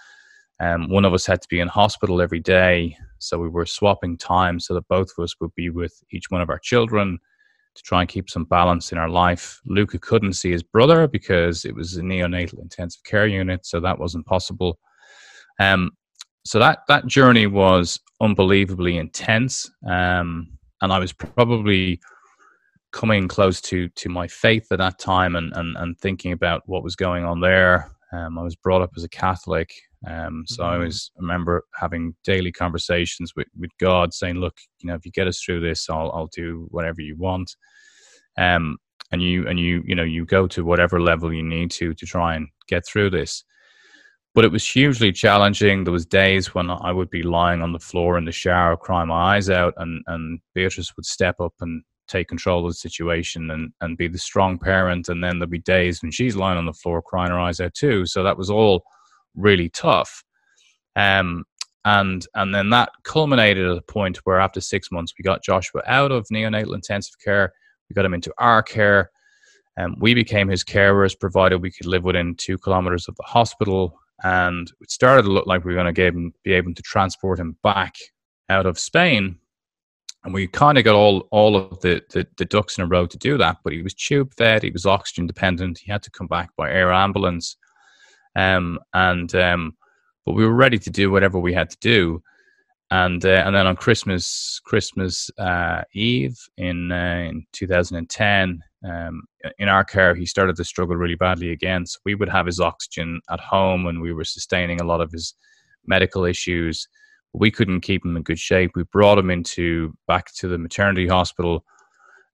Um, 0.60 0.88
one 0.88 1.04
of 1.04 1.14
us 1.14 1.26
had 1.26 1.40
to 1.42 1.48
be 1.48 1.60
in 1.60 1.68
hospital 1.68 2.20
every 2.20 2.40
day, 2.40 2.96
so 3.18 3.38
we 3.38 3.48
were 3.48 3.66
swapping 3.66 4.16
time 4.16 4.58
so 4.58 4.74
that 4.74 4.88
both 4.88 5.12
of 5.16 5.22
us 5.22 5.34
would 5.40 5.54
be 5.54 5.70
with 5.70 6.02
each 6.10 6.30
one 6.30 6.40
of 6.40 6.50
our 6.50 6.58
children 6.58 7.18
to 7.74 7.82
try 7.84 8.00
and 8.00 8.08
keep 8.08 8.28
some 8.28 8.44
balance 8.44 8.90
in 8.90 8.98
our 8.98 9.08
life. 9.08 9.60
Luca 9.66 9.98
couldn't 9.98 10.32
see 10.32 10.50
his 10.50 10.64
brother 10.64 11.06
because 11.06 11.64
it 11.64 11.74
was 11.74 11.96
a 11.96 12.02
neonatal 12.02 12.60
intensive 12.60 13.02
care 13.04 13.26
unit, 13.26 13.64
so 13.64 13.78
that 13.80 13.98
wasn't 13.98 14.26
possible. 14.26 14.78
Um, 15.60 15.92
so 16.44 16.58
that 16.58 16.80
that 16.88 17.06
journey 17.06 17.46
was 17.46 18.00
unbelievably 18.20 18.96
intense, 18.96 19.70
um, 19.86 20.48
and 20.80 20.92
I 20.92 20.98
was 20.98 21.12
probably 21.12 22.00
coming 22.90 23.28
close 23.28 23.60
to 23.60 23.88
to 23.90 24.08
my 24.08 24.26
faith 24.26 24.66
at 24.72 24.78
that 24.78 24.98
time, 24.98 25.36
and 25.36 25.52
and, 25.54 25.76
and 25.76 25.98
thinking 25.98 26.32
about 26.32 26.62
what 26.66 26.82
was 26.82 26.96
going 26.96 27.24
on 27.24 27.40
there. 27.40 27.92
Um, 28.12 28.38
I 28.38 28.42
was 28.42 28.56
brought 28.56 28.82
up 28.82 28.92
as 28.96 29.04
a 29.04 29.08
Catholic, 29.08 29.70
um, 30.06 30.44
so 30.46 30.62
mm-hmm. 30.62 30.74
I 30.74 30.78
was 30.78 31.10
I 31.16 31.22
remember 31.22 31.64
having 31.74 32.14
daily 32.24 32.52
conversations 32.52 33.32
with, 33.36 33.48
with 33.58 33.70
God, 33.80 34.14
saying, 34.14 34.36
"Look, 34.36 34.56
you 34.80 34.88
know, 34.88 34.94
if 34.94 35.04
you 35.04 35.12
get 35.12 35.26
us 35.26 35.42
through 35.42 35.60
this, 35.60 35.88
I'll 35.90 36.10
I'll 36.12 36.30
do 36.34 36.66
whatever 36.70 37.00
you 37.00 37.16
want." 37.16 37.56
Um, 38.36 38.78
and 39.10 39.22
you 39.22 39.48
and 39.48 39.58
you 39.58 39.82
you 39.86 39.94
know 39.94 40.04
you 40.04 40.24
go 40.24 40.46
to 40.48 40.64
whatever 40.64 41.00
level 41.00 41.32
you 41.32 41.42
need 41.42 41.70
to 41.72 41.94
to 41.94 42.06
try 42.06 42.36
and 42.36 42.48
get 42.68 42.86
through 42.86 43.10
this 43.10 43.44
but 44.38 44.44
it 44.44 44.52
was 44.52 44.68
hugely 44.68 45.10
challenging. 45.10 45.82
There 45.82 45.92
was 45.92 46.06
days 46.06 46.54
when 46.54 46.70
I 46.70 46.92
would 46.92 47.10
be 47.10 47.24
lying 47.24 47.60
on 47.60 47.72
the 47.72 47.80
floor 47.80 48.16
in 48.16 48.24
the 48.24 48.30
shower, 48.30 48.76
crying 48.76 49.08
my 49.08 49.34
eyes 49.34 49.50
out, 49.50 49.74
and 49.78 50.02
and 50.06 50.38
Beatrice 50.54 50.94
would 50.96 51.06
step 51.06 51.40
up 51.40 51.54
and 51.60 51.82
take 52.06 52.28
control 52.28 52.64
of 52.64 52.70
the 52.70 52.74
situation 52.74 53.50
and 53.50 53.72
and 53.80 53.98
be 53.98 54.06
the 54.06 54.16
strong 54.16 54.56
parent. 54.56 55.08
And 55.08 55.24
then 55.24 55.40
there'd 55.40 55.50
be 55.50 55.58
days 55.58 56.02
when 56.02 56.12
she's 56.12 56.36
lying 56.36 56.56
on 56.56 56.66
the 56.66 56.72
floor 56.72 57.02
crying 57.02 57.32
her 57.32 57.38
eyes 57.40 57.60
out 57.60 57.74
too. 57.74 58.06
So 58.06 58.22
that 58.22 58.38
was 58.38 58.48
all 58.48 58.84
really 59.34 59.68
tough. 59.68 60.24
Um, 60.96 61.44
and 61.84 62.26
and 62.34 62.54
then 62.54 62.70
that 62.70 62.90
culminated 63.04 63.70
at 63.70 63.78
a 63.78 63.82
point 63.82 64.18
where 64.24 64.40
after 64.40 64.60
six 64.60 64.90
months 64.90 65.14
we 65.18 65.22
got 65.22 65.42
Joshua 65.42 65.82
out 65.86 66.12
of 66.12 66.26
neonatal 66.32 66.74
intensive 66.74 67.14
care, 67.24 67.52
we 67.88 67.94
got 67.94 68.04
him 68.04 68.14
into 68.14 68.32
our 68.38 68.62
care, 68.62 69.10
and 69.76 69.96
we 70.00 70.12
became 70.12 70.48
his 70.48 70.64
carers, 70.64 71.18
provided 71.18 71.62
we 71.62 71.70
could 71.70 71.86
live 71.86 72.04
within 72.04 72.34
two 72.34 72.58
kilometers 72.58 73.08
of 73.08 73.16
the 73.16 73.22
hospital. 73.22 73.98
And 74.24 74.70
it 74.80 74.90
started 74.90 75.22
to 75.22 75.30
look 75.30 75.46
like 75.46 75.64
we 75.64 75.72
were 75.72 75.80
going 75.80 75.94
to 75.94 76.32
be 76.42 76.52
able 76.52 76.74
to 76.74 76.82
transport 76.82 77.38
him 77.38 77.56
back 77.62 77.94
out 78.48 78.66
of 78.66 78.78
Spain. 78.78 79.38
And 80.24 80.34
we 80.34 80.48
kind 80.48 80.76
of 80.76 80.84
got 80.84 80.96
all, 80.96 81.28
all 81.30 81.56
of 81.56 81.80
the, 81.80 82.02
the, 82.10 82.26
the 82.36 82.44
ducks 82.44 82.76
in 82.76 82.82
a 82.82 82.88
row 82.88 83.06
to 83.06 83.16
do 83.16 83.38
that. 83.38 83.58
But 83.62 83.72
he 83.72 83.82
was 83.82 83.94
tube 83.94 84.34
fed, 84.34 84.64
he 84.64 84.70
was 84.70 84.84
oxygen 84.84 85.28
dependent, 85.28 85.78
he 85.78 85.92
had 85.92 86.02
to 86.02 86.10
come 86.10 86.26
back 86.26 86.50
by 86.56 86.70
air 86.70 86.92
ambulance. 86.92 87.56
Um, 88.36 88.78
and 88.94 89.34
um, 89.34 89.74
but 90.24 90.34
we 90.34 90.44
were 90.44 90.54
ready 90.54 90.78
to 90.78 90.90
do 90.90 91.10
whatever 91.10 91.38
we 91.38 91.54
had 91.54 91.70
to 91.70 91.76
do. 91.80 92.22
And 92.90 93.24
uh, 93.24 93.42
and 93.44 93.54
then 93.54 93.66
on 93.66 93.76
Christmas 93.76 94.60
Christmas 94.64 95.30
uh, 95.38 95.82
Eve 95.94 96.38
in 96.56 96.90
uh, 96.92 97.28
in 97.28 97.46
2010, 97.52 98.62
um, 98.86 99.22
in 99.58 99.68
our 99.68 99.84
care, 99.84 100.14
he 100.14 100.24
started 100.24 100.56
to 100.56 100.64
struggle 100.64 100.96
really 100.96 101.14
badly 101.14 101.50
again. 101.50 101.86
So 101.86 101.98
we 102.04 102.14
would 102.14 102.28
have 102.28 102.46
his 102.46 102.60
oxygen 102.60 103.20
at 103.30 103.40
home, 103.40 103.86
and 103.86 104.00
we 104.00 104.12
were 104.12 104.24
sustaining 104.24 104.80
a 104.80 104.84
lot 104.84 105.00
of 105.00 105.10
his 105.12 105.34
medical 105.86 106.24
issues. 106.24 106.88
We 107.34 107.50
couldn't 107.50 107.80
keep 107.80 108.04
him 108.04 108.16
in 108.16 108.22
good 108.22 108.38
shape. 108.38 108.72
We 108.74 108.84
brought 108.84 109.18
him 109.18 109.30
into 109.30 109.94
back 110.06 110.32
to 110.36 110.48
the 110.48 110.58
maternity 110.58 111.06
hospital, 111.06 111.64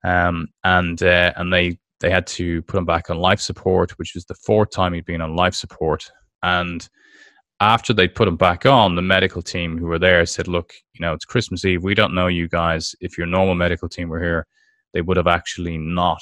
um, 0.05 0.49
and 0.63 1.03
uh, 1.03 1.33
and 1.37 1.53
they 1.53 1.79
they 2.05 2.11
had 2.11 2.27
to 2.27 2.61
put 2.63 2.77
him 2.77 2.85
back 2.85 3.09
on 3.09 3.17
life 3.17 3.41
support, 3.41 3.93
which 3.93 4.13
was 4.15 4.27
the 4.27 4.35
fourth 4.35 4.71
time 4.71 4.93
he'd 4.93 5.07
been 5.07 5.23
on 5.23 5.37
life 5.37 5.55
support. 5.55 6.13
And 6.43 6.87
after 7.61 7.95
they 7.95 8.09
put 8.09 8.29
him 8.29 8.37
back 8.37 8.67
on, 8.67 8.95
the 8.95 9.01
medical 9.01 9.41
team 9.41 9.79
who 9.79 9.87
were 9.87 9.99
there 9.99 10.27
said, 10.27 10.47
"Look, 10.47 10.75
you 10.93 11.01
know, 11.01 11.15
it's 11.15 11.25
Christmas 11.25 11.65
Eve. 11.65 11.83
We 11.83 11.95
don't 11.95 12.15
know 12.15 12.27
you 12.27 12.47
guys. 12.47 12.95
If 13.01 13.17
your 13.17 13.27
normal 13.27 13.55
medical 13.55 13.89
team 13.89 14.11
were 14.11 14.23
here, 14.23 14.47
they 14.93 15.01
would 15.01 15.17
have 15.17 15.27
actually 15.27 15.79
not 15.79 16.21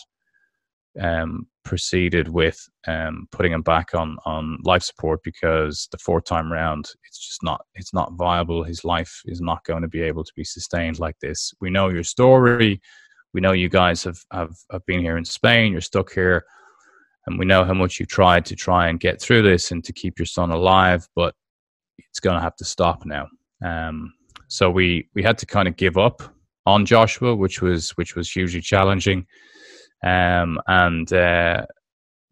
um, 1.00 1.48
proceeded 1.64 2.28
with 2.28 2.64
um, 2.86 3.26
putting 3.32 3.50
him 3.50 3.62
back 3.62 3.92
on 3.92 4.18
on 4.24 4.58
life 4.62 4.84
support 4.84 5.18
because 5.24 5.88
the 5.90 5.98
fourth 5.98 6.26
time 6.26 6.52
round 6.52 6.90
it's 7.08 7.26
just 7.26 7.42
not 7.42 7.66
it's 7.74 7.92
not 7.92 8.12
viable. 8.12 8.62
His 8.62 8.84
life 8.84 9.20
is 9.24 9.40
not 9.40 9.64
going 9.64 9.82
to 9.82 9.88
be 9.88 10.02
able 10.02 10.22
to 10.22 10.32
be 10.36 10.44
sustained 10.44 11.00
like 11.00 11.18
this. 11.18 11.52
We 11.60 11.70
know 11.70 11.88
your 11.88 12.04
story. 12.04 12.80
We 13.34 13.40
know 13.40 13.52
you 13.52 13.68
guys 13.68 14.04
have 14.04 14.18
have, 14.32 14.54
have 14.70 14.84
been 14.86 15.00
here 15.00 15.16
in 15.16 15.24
Spain. 15.24 15.72
You're 15.72 15.80
stuck 15.80 16.12
here, 16.12 16.44
and 17.26 17.38
we 17.38 17.46
know 17.46 17.64
how 17.64 17.74
much 17.74 17.98
you 17.98 18.06
tried 18.06 18.44
to 18.46 18.56
try 18.56 18.88
and 18.88 19.00
get 19.00 19.20
through 19.20 19.42
this 19.42 19.70
and 19.70 19.82
to 19.84 19.92
keep 19.92 20.18
your 20.18 20.26
son 20.26 20.50
alive. 20.50 21.08
But 21.14 21.34
it's 21.98 22.20
going 22.20 22.36
to 22.36 22.42
have 22.42 22.56
to 22.56 22.64
stop 22.64 23.04
now. 23.06 23.28
Um, 23.64 24.12
so 24.48 24.70
we 24.70 25.08
we 25.14 25.22
had 25.22 25.38
to 25.38 25.46
kind 25.46 25.68
of 25.68 25.76
give 25.76 25.96
up 25.96 26.22
on 26.66 26.86
Joshua, 26.86 27.34
which 27.34 27.62
was 27.62 27.90
which 27.92 28.14
was 28.16 28.30
hugely 28.30 28.60
challenging. 28.60 29.26
Um, 30.04 30.60
and 30.66 31.12
uh, 31.12 31.64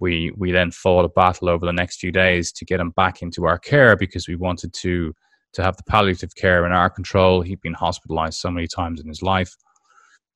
we 0.00 0.32
we 0.36 0.52
then 0.52 0.70
fought 0.70 1.04
a 1.04 1.08
battle 1.08 1.48
over 1.48 1.66
the 1.66 1.72
next 1.72 2.00
few 2.00 2.12
days 2.12 2.52
to 2.52 2.64
get 2.64 2.80
him 2.80 2.90
back 2.90 3.22
into 3.22 3.46
our 3.46 3.58
care 3.58 3.96
because 3.96 4.28
we 4.28 4.36
wanted 4.36 4.72
to 4.74 5.14
to 5.52 5.62
have 5.62 5.76
the 5.76 5.82
palliative 5.84 6.34
care 6.34 6.66
in 6.66 6.72
our 6.72 6.90
control. 6.90 7.42
He'd 7.42 7.60
been 7.60 7.74
hospitalized 7.74 8.38
so 8.38 8.50
many 8.50 8.66
times 8.66 9.00
in 9.00 9.08
his 9.08 9.22
life, 9.22 9.54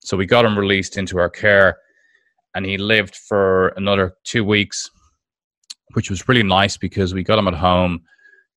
so 0.05 0.17
we 0.17 0.27
got 0.27 0.45
him 0.45 0.59
released 0.59 0.97
into 0.97 1.19
our 1.19 1.31
care, 1.31 1.79
and 2.55 2.65
he 2.65 2.79
lived 2.79 3.17
for 3.17 3.69
another 3.77 4.15
two 4.25 4.45
weeks, 4.45 4.91
which 5.95 6.11
was 6.11 6.29
really 6.29 6.43
nice 6.43 6.77
because 6.77 7.15
we 7.15 7.23
got 7.25 7.39
him 7.39 7.49
at 7.49 7.55
home. 7.55 8.03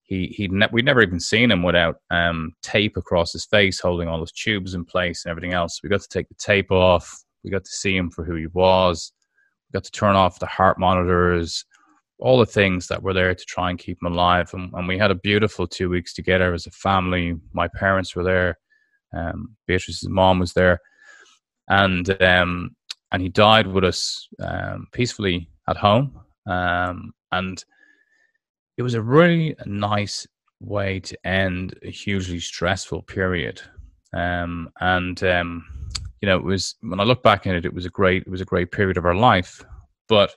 He 0.04 0.28
he 0.28 0.48
ne- 0.48 0.70
we'd 0.72 0.86
never 0.86 1.02
even 1.02 1.20
seen 1.20 1.52
him 1.52 1.64
without 1.64 1.98
um, 2.12 2.54
tape 2.62 2.96
across 2.96 3.34
his 3.34 3.46
face, 3.46 3.80
holding 3.80 4.08
all 4.08 4.22
his 4.22 4.32
tubes 4.32 4.74
in 4.74 4.86
place 4.86 5.26
and 5.26 5.32
everything 5.32 5.54
else. 5.54 5.82
We 5.82 5.90
got 5.90 6.02
to 6.02 6.08
take 6.10 6.30
the 6.30 6.36
tape 6.36 6.72
off 6.72 7.26
we 7.48 7.52
got 7.52 7.64
to 7.64 7.72
see 7.72 7.96
him 7.96 8.10
for 8.10 8.26
who 8.26 8.36
he 8.36 8.48
was. 8.48 9.14
We 9.70 9.78
got 9.78 9.86
to 9.86 9.92
turn 9.92 10.16
off 10.16 10.40
the 10.40 10.46
heart 10.48 10.80
monitors, 10.80 11.66
all 12.20 12.38
the 12.38 12.46
things 12.46 12.88
that 12.88 13.02
were 13.02 13.14
there 13.14 13.34
to 13.34 13.46
try 13.46 13.70
and 13.70 13.80
keep 13.80 13.98
him 14.02 14.12
alive. 14.12 14.54
And, 14.54 14.72
and 14.74 14.88
we 14.88 14.98
had 14.98 15.12
a 15.12 15.16
beautiful 15.16 15.66
two 15.66 15.90
weeks 15.90 16.14
together 16.14 16.54
as 16.54 16.68
a 16.68 16.72
family. 16.72 17.36
My 17.54 17.70
parents 17.70 18.16
were 18.16 18.24
there. 18.24 18.60
Um, 19.14 19.56
Beatrice's 19.66 20.10
mom 20.10 20.40
was 20.40 20.54
there, 20.54 20.82
and 21.70 22.22
um, 22.22 22.76
and 23.12 23.22
he 23.22 23.30
died 23.30 23.68
with 23.68 23.84
us 23.84 24.28
um, 24.42 24.88
peacefully 24.92 25.50
at 25.68 25.78
home. 25.78 26.20
Um, 26.46 27.14
and 27.32 27.64
it 28.78 28.84
was 28.84 28.94
a 28.94 29.02
really 29.02 29.56
nice 29.66 30.28
way 30.60 31.00
to 31.00 31.28
end 31.28 31.78
a 31.84 31.92
hugely 31.92 32.40
stressful 32.40 33.04
period. 33.04 33.62
Um, 34.14 34.70
and 34.80 35.22
um, 35.24 35.66
you 36.22 36.28
know, 36.28 36.38
it 36.38 36.44
was 36.44 36.76
when 36.82 37.00
I 37.00 37.04
look 37.04 37.24
back 37.24 37.46
in 37.46 37.56
it, 37.56 37.66
it 37.66 37.74
was 37.74 37.86
a 37.86 37.90
great, 37.90 38.24
it 38.24 38.30
was 38.30 38.42
a 38.42 38.46
great 38.46 38.72
period 38.72 38.98
of 38.98 39.06
our 39.06 39.16
life. 39.16 39.64
But 40.08 40.36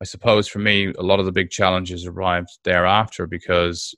I 0.00 0.04
suppose 0.04 0.48
for 0.48 0.58
me, 0.58 0.92
a 0.98 1.02
lot 1.02 1.20
of 1.20 1.26
the 1.26 1.32
big 1.32 1.50
challenges 1.50 2.06
arrived 2.06 2.50
thereafter 2.64 3.26
because 3.26 3.94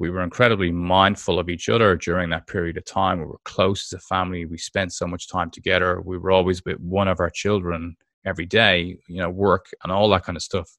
we 0.00 0.08
were 0.08 0.22
incredibly 0.22 0.72
mindful 0.72 1.38
of 1.38 1.50
each 1.50 1.68
other 1.68 1.94
during 1.94 2.30
that 2.30 2.46
period 2.46 2.78
of 2.78 2.86
time. 2.86 3.18
We 3.18 3.26
were 3.26 3.40
close 3.44 3.92
as 3.92 3.98
a 3.98 4.02
family. 4.02 4.46
We 4.46 4.56
spent 4.56 4.94
so 4.94 5.06
much 5.06 5.28
time 5.28 5.50
together. 5.50 6.00
We 6.00 6.16
were 6.16 6.30
always 6.30 6.64
with 6.64 6.80
one 6.80 7.06
of 7.06 7.20
our 7.20 7.28
children 7.28 7.96
every 8.24 8.46
day. 8.46 8.96
You 9.08 9.18
know, 9.18 9.28
work 9.28 9.66
and 9.84 9.92
all 9.92 10.08
that 10.08 10.24
kind 10.24 10.36
of 10.36 10.42
stuff 10.42 10.70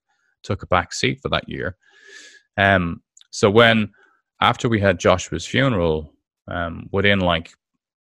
took 0.41 0.63
a 0.63 0.67
back 0.67 0.91
seat 0.91 1.19
for 1.21 1.29
that 1.29 1.47
year. 1.47 1.77
Um, 2.57 3.03
so 3.29 3.51
when 3.51 3.91
after 4.41 4.67
we 4.67 4.79
had 4.79 4.99
Joshua's 4.99 5.45
funeral, 5.45 6.11
um, 6.47 6.89
within 6.91 7.19
like 7.19 7.51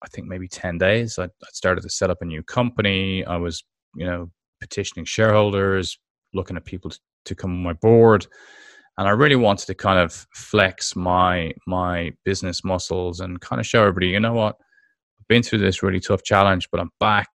I 0.03 0.07
think 0.09 0.27
maybe 0.27 0.49
10 0.49 0.77
days, 0.77 1.17
I, 1.17 1.23
I 1.23 1.47
started 1.53 1.81
to 1.83 1.89
set 1.89 2.09
up 2.09 2.21
a 2.21 2.25
new 2.25 2.43
company. 2.43 3.23
I 3.23 3.37
was, 3.37 3.63
you 3.95 4.05
know, 4.05 4.29
petitioning 4.59 5.05
shareholders, 5.05 5.97
looking 6.33 6.57
at 6.57 6.65
people 6.65 6.91
to, 6.91 6.99
to 7.23 7.35
come 7.35 7.51
on 7.51 7.63
my 7.63 7.73
board. 7.73 8.27
And 8.97 9.07
I 9.07 9.11
really 9.11 9.35
wanted 9.35 9.65
to 9.67 9.75
kind 9.75 9.99
of 9.99 10.25
flex 10.33 10.95
my 10.95 11.53
my 11.67 12.13
business 12.23 12.63
muscles 12.63 13.19
and 13.19 13.41
kind 13.41 13.59
of 13.59 13.65
show 13.65 13.81
everybody, 13.81 14.07
you 14.07 14.19
know 14.19 14.33
what, 14.33 14.55
I've 15.19 15.27
been 15.27 15.43
through 15.43 15.59
this 15.59 15.83
really 15.83 15.99
tough 15.99 16.23
challenge, 16.23 16.69
but 16.71 16.79
I'm 16.79 16.91
back 16.99 17.29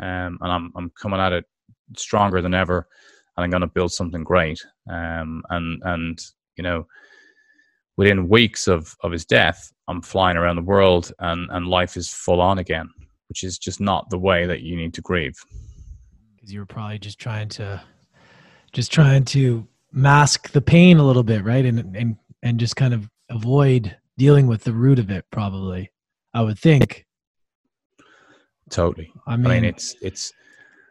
um, 0.00 0.38
and 0.40 0.52
I'm 0.52 0.72
I'm 0.76 0.90
coming 0.90 1.20
at 1.20 1.32
it 1.32 1.44
stronger 1.96 2.40
than 2.40 2.54
ever, 2.54 2.88
and 3.36 3.44
I'm 3.44 3.50
going 3.50 3.60
to 3.60 3.66
build 3.66 3.92
something 3.92 4.24
great. 4.24 4.64
Um, 4.90 5.42
and 5.50 5.82
and 5.84 6.18
you 6.56 6.62
know, 6.62 6.86
within 7.96 8.28
weeks 8.28 8.68
of, 8.68 8.96
of 9.02 9.12
his 9.12 9.24
death, 9.24 9.72
I'm 9.88 10.02
flying 10.02 10.36
around 10.36 10.56
the 10.56 10.62
world 10.62 11.12
and, 11.18 11.48
and 11.50 11.66
life 11.66 11.96
is 11.96 12.08
full 12.08 12.40
on 12.40 12.58
again, 12.58 12.88
which 13.28 13.44
is 13.44 13.58
just 13.58 13.80
not 13.80 14.08
the 14.10 14.18
way 14.18 14.46
that 14.46 14.62
you 14.62 14.76
need 14.76 14.94
to 14.94 15.02
grieve. 15.02 15.36
Because 16.34 16.52
you 16.52 16.60
were 16.60 16.66
probably 16.66 16.98
just 16.98 17.18
trying 17.18 17.48
to 17.50 17.82
just 18.72 18.90
trying 18.92 19.24
to 19.24 19.66
mask 19.94 20.50
the 20.50 20.60
pain 20.60 20.98
a 20.98 21.06
little 21.06 21.22
bit, 21.22 21.44
right? 21.44 21.64
And 21.64 21.96
and 21.96 22.16
and 22.42 22.60
just 22.60 22.76
kind 22.76 22.92
of 22.92 23.08
avoid 23.30 23.96
dealing 24.18 24.46
with 24.46 24.64
the 24.64 24.72
root 24.72 24.98
of 24.98 25.10
it, 25.10 25.24
probably. 25.30 25.90
I 26.34 26.42
would 26.42 26.58
think. 26.58 27.06
Totally. 28.70 29.12
I 29.26 29.36
mean, 29.36 29.46
I 29.46 29.54
mean 29.54 29.64
it's 29.64 29.94
it's 30.02 30.32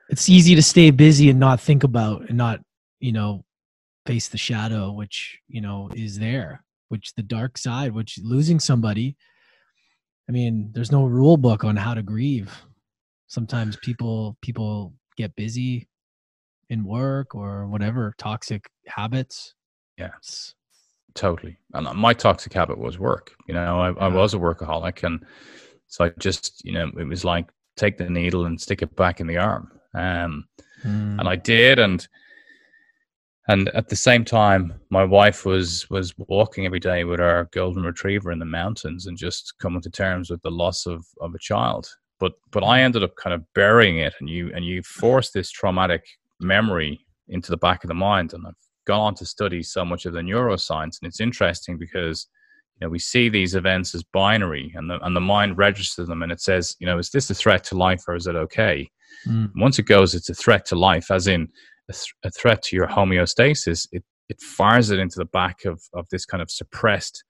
it's 0.10 0.30
easy 0.30 0.56
to 0.56 0.64
stay 0.64 0.90
busy 0.92 1.30
and 1.30 1.40
not 1.40 1.60
think 1.60 1.84
about 1.84 2.30
and 2.30 2.38
not, 2.38 2.62
you 3.00 3.12
know, 3.12 3.44
face 4.06 4.28
the 4.30 4.38
shadow 4.38 4.92
which, 4.92 5.40
you 5.48 5.62
know, 5.62 5.90
is 5.96 6.20
there 6.20 6.64
which 6.90 7.14
the 7.16 7.24
dark 7.24 7.58
side, 7.58 7.92
which 7.92 8.20
losing 8.22 8.60
somebody. 8.60 9.18
I 10.30 10.32
mean, 10.32 10.70
there's 10.74 10.92
no 10.92 11.06
rule 11.06 11.38
book 11.38 11.64
on 11.64 11.76
how 11.76 11.94
to 11.94 12.04
grieve. 12.04 12.54
Sometimes 13.28 13.76
people 13.78 14.38
people 14.42 14.94
get 15.18 15.36
busy 15.36 15.88
in 16.70 16.84
work 16.84 17.36
or 17.36 17.68
whatever 17.68 18.14
toxic 18.18 18.70
habits. 18.88 19.54
Yes, 19.98 20.56
totally. 21.14 21.58
And 21.74 21.88
uh, 21.88 21.94
my 21.94 22.14
toxic 22.14 22.54
habit 22.54 22.78
was 22.78 23.00
work. 23.00 23.32
You 23.48 23.54
know, 23.54 23.80
I, 23.80 24.06
I 24.06 24.08
was 24.08 24.34
a 24.34 24.38
workaholic, 24.38 25.04
and 25.04 25.24
so 25.88 26.06
I 26.06 26.12
just, 26.20 26.64
you 26.66 26.74
know, 26.74 26.92
it 26.98 27.08
was 27.08 27.24
like 27.24 27.50
take 27.76 27.98
the 27.98 28.10
needle 28.10 28.46
and 28.46 28.60
stick 28.60 28.82
it 28.82 28.96
back 28.96 29.20
in 29.20 29.28
the 29.28 29.38
arm. 29.38 29.72
Um, 29.96 30.46
mm. 30.84 31.20
and 31.20 31.28
I 31.28 31.36
did, 31.36 31.80
and 31.80 32.08
and 33.48 33.70
at 33.70 33.90
the 33.90 33.96
same 33.96 34.24
time 34.24 34.74
my 34.90 35.04
wife 35.04 35.46
was 35.46 35.90
was 35.90 36.14
walking 36.18 36.66
every 36.66 36.80
day 36.80 37.04
with 37.04 37.20
our 37.20 37.50
golden 37.52 37.84
retriever 37.84 38.32
in 38.32 38.40
the 38.40 38.46
mountains 38.46 39.06
and 39.06 39.18
just 39.18 39.54
coming 39.60 39.82
to 39.82 39.90
terms 39.90 40.30
with 40.30 40.42
the 40.42 40.52
loss 40.52 40.86
of 40.86 41.06
of 41.20 41.36
a 41.36 41.40
child 41.40 41.88
but 42.20 42.34
but 42.52 42.64
i 42.64 42.82
ended 42.82 43.04
up 43.04 43.16
kind 43.16 43.34
of 43.34 43.42
burying 43.54 43.98
it 43.98 44.14
and 44.20 44.30
you 44.30 44.52
and 44.56 44.66
you 44.66 44.82
force 44.84 45.32
this 45.32 45.52
traumatic 45.52 46.06
memory 46.44 47.06
into 47.30 47.52
the 47.52 47.58
back 47.58 47.84
of 47.84 47.88
the 47.88 47.94
mind 47.94 48.34
and 48.34 48.46
i've 48.48 48.54
gone 48.86 49.00
on 49.00 49.16
to 49.16 49.26
study 49.26 49.64
so 49.64 49.86
much 49.86 50.06
of 50.06 50.14
the 50.14 50.20
neuroscience 50.20 50.98
and 51.02 51.08
it's 51.08 51.22
interesting 51.22 51.78
because 51.78 52.28
you 52.76 52.86
know 52.86 52.90
we 52.90 53.00
see 53.00 53.30
these 53.30 53.56
events 53.56 53.96
as 53.96 54.04
binary 54.04 54.74
and 54.76 54.90
the 54.90 55.00
and 55.06 55.16
the 55.16 55.22
mind 55.22 55.58
registers 55.58 56.08
them 56.08 56.22
and 56.22 56.32
it 56.32 56.42
says 56.42 56.76
you 56.80 56.86
know 56.86 56.98
is 56.98 57.10
this 57.10 57.30
a 57.30 57.34
threat 57.34 57.64
to 57.64 57.76
life 57.76 58.04
or 58.08 58.16
is 58.16 58.28
it 58.28 58.36
okay 58.36 58.90
mm. 59.28 59.50
once 59.56 59.80
it 59.80 59.86
goes 59.86 60.14
it's 60.14 60.30
a 60.30 60.34
threat 60.34 60.66
to 60.66 60.76
life 60.76 61.10
as 61.10 61.28
in 61.28 61.48
a, 61.90 61.94
th- 61.94 62.14
a 62.24 62.32
threat 62.32 62.62
to 62.64 62.76
your 62.76 62.88
homeostasis, 62.88 63.88
it, 63.92 64.04
it 64.30 64.40
fires 64.40 64.90
it 64.90 65.00
into 65.00 65.20
the 65.20 65.26
back 65.26 65.66
of, 65.66 65.82
of 65.94 66.08
this 66.10 66.26
kind 66.26 66.42
of 66.42 66.50
suppressed 66.50 67.24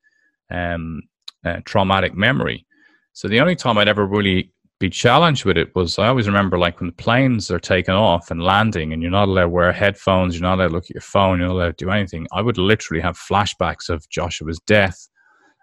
um, 0.51 1.01
uh, 1.45 1.59
traumatic 1.66 2.16
memory. 2.16 2.66
So 3.14 3.28
the 3.28 3.39
only 3.39 3.55
time 3.55 3.78
I'd 3.78 3.88
ever 3.88 4.05
really 4.05 4.51
be 4.84 4.90
challenged 4.90 5.46
with 5.46 5.58
it 5.58 5.74
was 5.76 5.98
I 5.98 6.10
always 6.10 6.28
remember 6.28 6.60
like 6.60 6.82
when 6.82 6.88
the 6.88 7.04
planes 7.04 7.50
are 7.50 7.58
taking 7.58 7.94
off 7.94 8.32
and 8.32 8.44
landing 8.44 8.92
and 8.92 9.02
you're 9.02 9.12
not 9.12 9.30
allowed 9.30 9.44
to 9.44 9.50
wear 9.50 9.72
headphones, 9.72 10.36
you're 10.36 10.42
not 10.42 10.56
allowed 10.56 10.68
to 10.68 10.74
look 10.74 10.84
at 10.84 10.96
your 10.96 11.00
phone, 11.00 11.40
you're 11.40 11.48
not 11.48 11.54
allowed 11.54 11.78
to 11.78 11.86
do 11.86 11.90
anything. 11.90 12.28
I 12.34 12.42
would 12.42 12.58
literally 12.58 13.02
have 13.02 13.18
flashbacks 13.18 13.88
of 13.88 14.06
Joshua's 14.10 14.60
death 14.68 15.08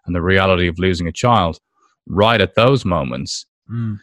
and 0.06 0.16
the 0.16 0.22
reality 0.22 0.68
of 0.68 0.78
losing 0.78 1.06
a 1.06 1.12
child 1.12 1.58
right 2.06 2.40
at 2.40 2.54
those 2.54 2.86
moments. 2.86 3.44
Mm. 3.70 3.98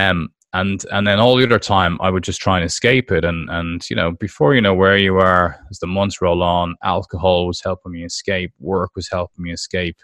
Um, 0.00 0.30
and 0.54 0.82
and 0.90 1.06
then 1.06 1.20
all 1.20 1.36
the 1.36 1.44
other 1.44 1.58
time 1.58 1.98
I 2.00 2.08
would 2.08 2.24
just 2.24 2.40
try 2.40 2.56
and 2.56 2.64
escape 2.64 3.12
it 3.12 3.26
and 3.26 3.50
and 3.50 3.84
you 3.90 3.96
know 3.96 4.12
before 4.12 4.54
you 4.54 4.62
know 4.62 4.72
where 4.72 4.96
you 4.96 5.16
are 5.16 5.60
as 5.70 5.78
the 5.78 5.86
months 5.86 6.22
roll 6.22 6.42
on 6.42 6.74
alcohol 6.82 7.46
was 7.46 7.60
helping 7.60 7.92
me 7.92 8.02
escape 8.02 8.54
work 8.58 8.92
was 8.96 9.10
helping 9.10 9.44
me 9.44 9.52
escape 9.52 9.98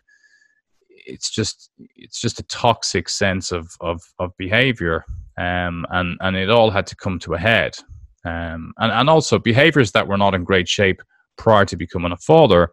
it's 1.05 1.30
just 1.30 1.70
it's 1.96 2.20
just 2.20 2.40
a 2.40 2.44
toxic 2.44 3.09
sense 3.09 3.52
of 3.52 3.70
of, 3.80 4.00
of 4.18 4.30
behavior 4.38 5.05
um, 5.38 5.84
and 5.90 6.16
and 6.20 6.36
it 6.36 6.50
all 6.50 6.70
had 6.70 6.86
to 6.88 6.96
come 6.96 7.18
to 7.20 7.34
a 7.34 7.38
head. 7.38 7.76
Um, 8.24 8.72
and 8.78 8.92
and 8.92 9.11
also 9.11 9.38
behaviors 9.38 9.92
that 9.92 10.07
were 10.07 10.16
not 10.16 10.34
in 10.34 10.44
great 10.44 10.68
shape 10.68 11.02
prior 11.36 11.64
to 11.66 11.76
becoming 11.76 12.12
a 12.12 12.16
father 12.16 12.70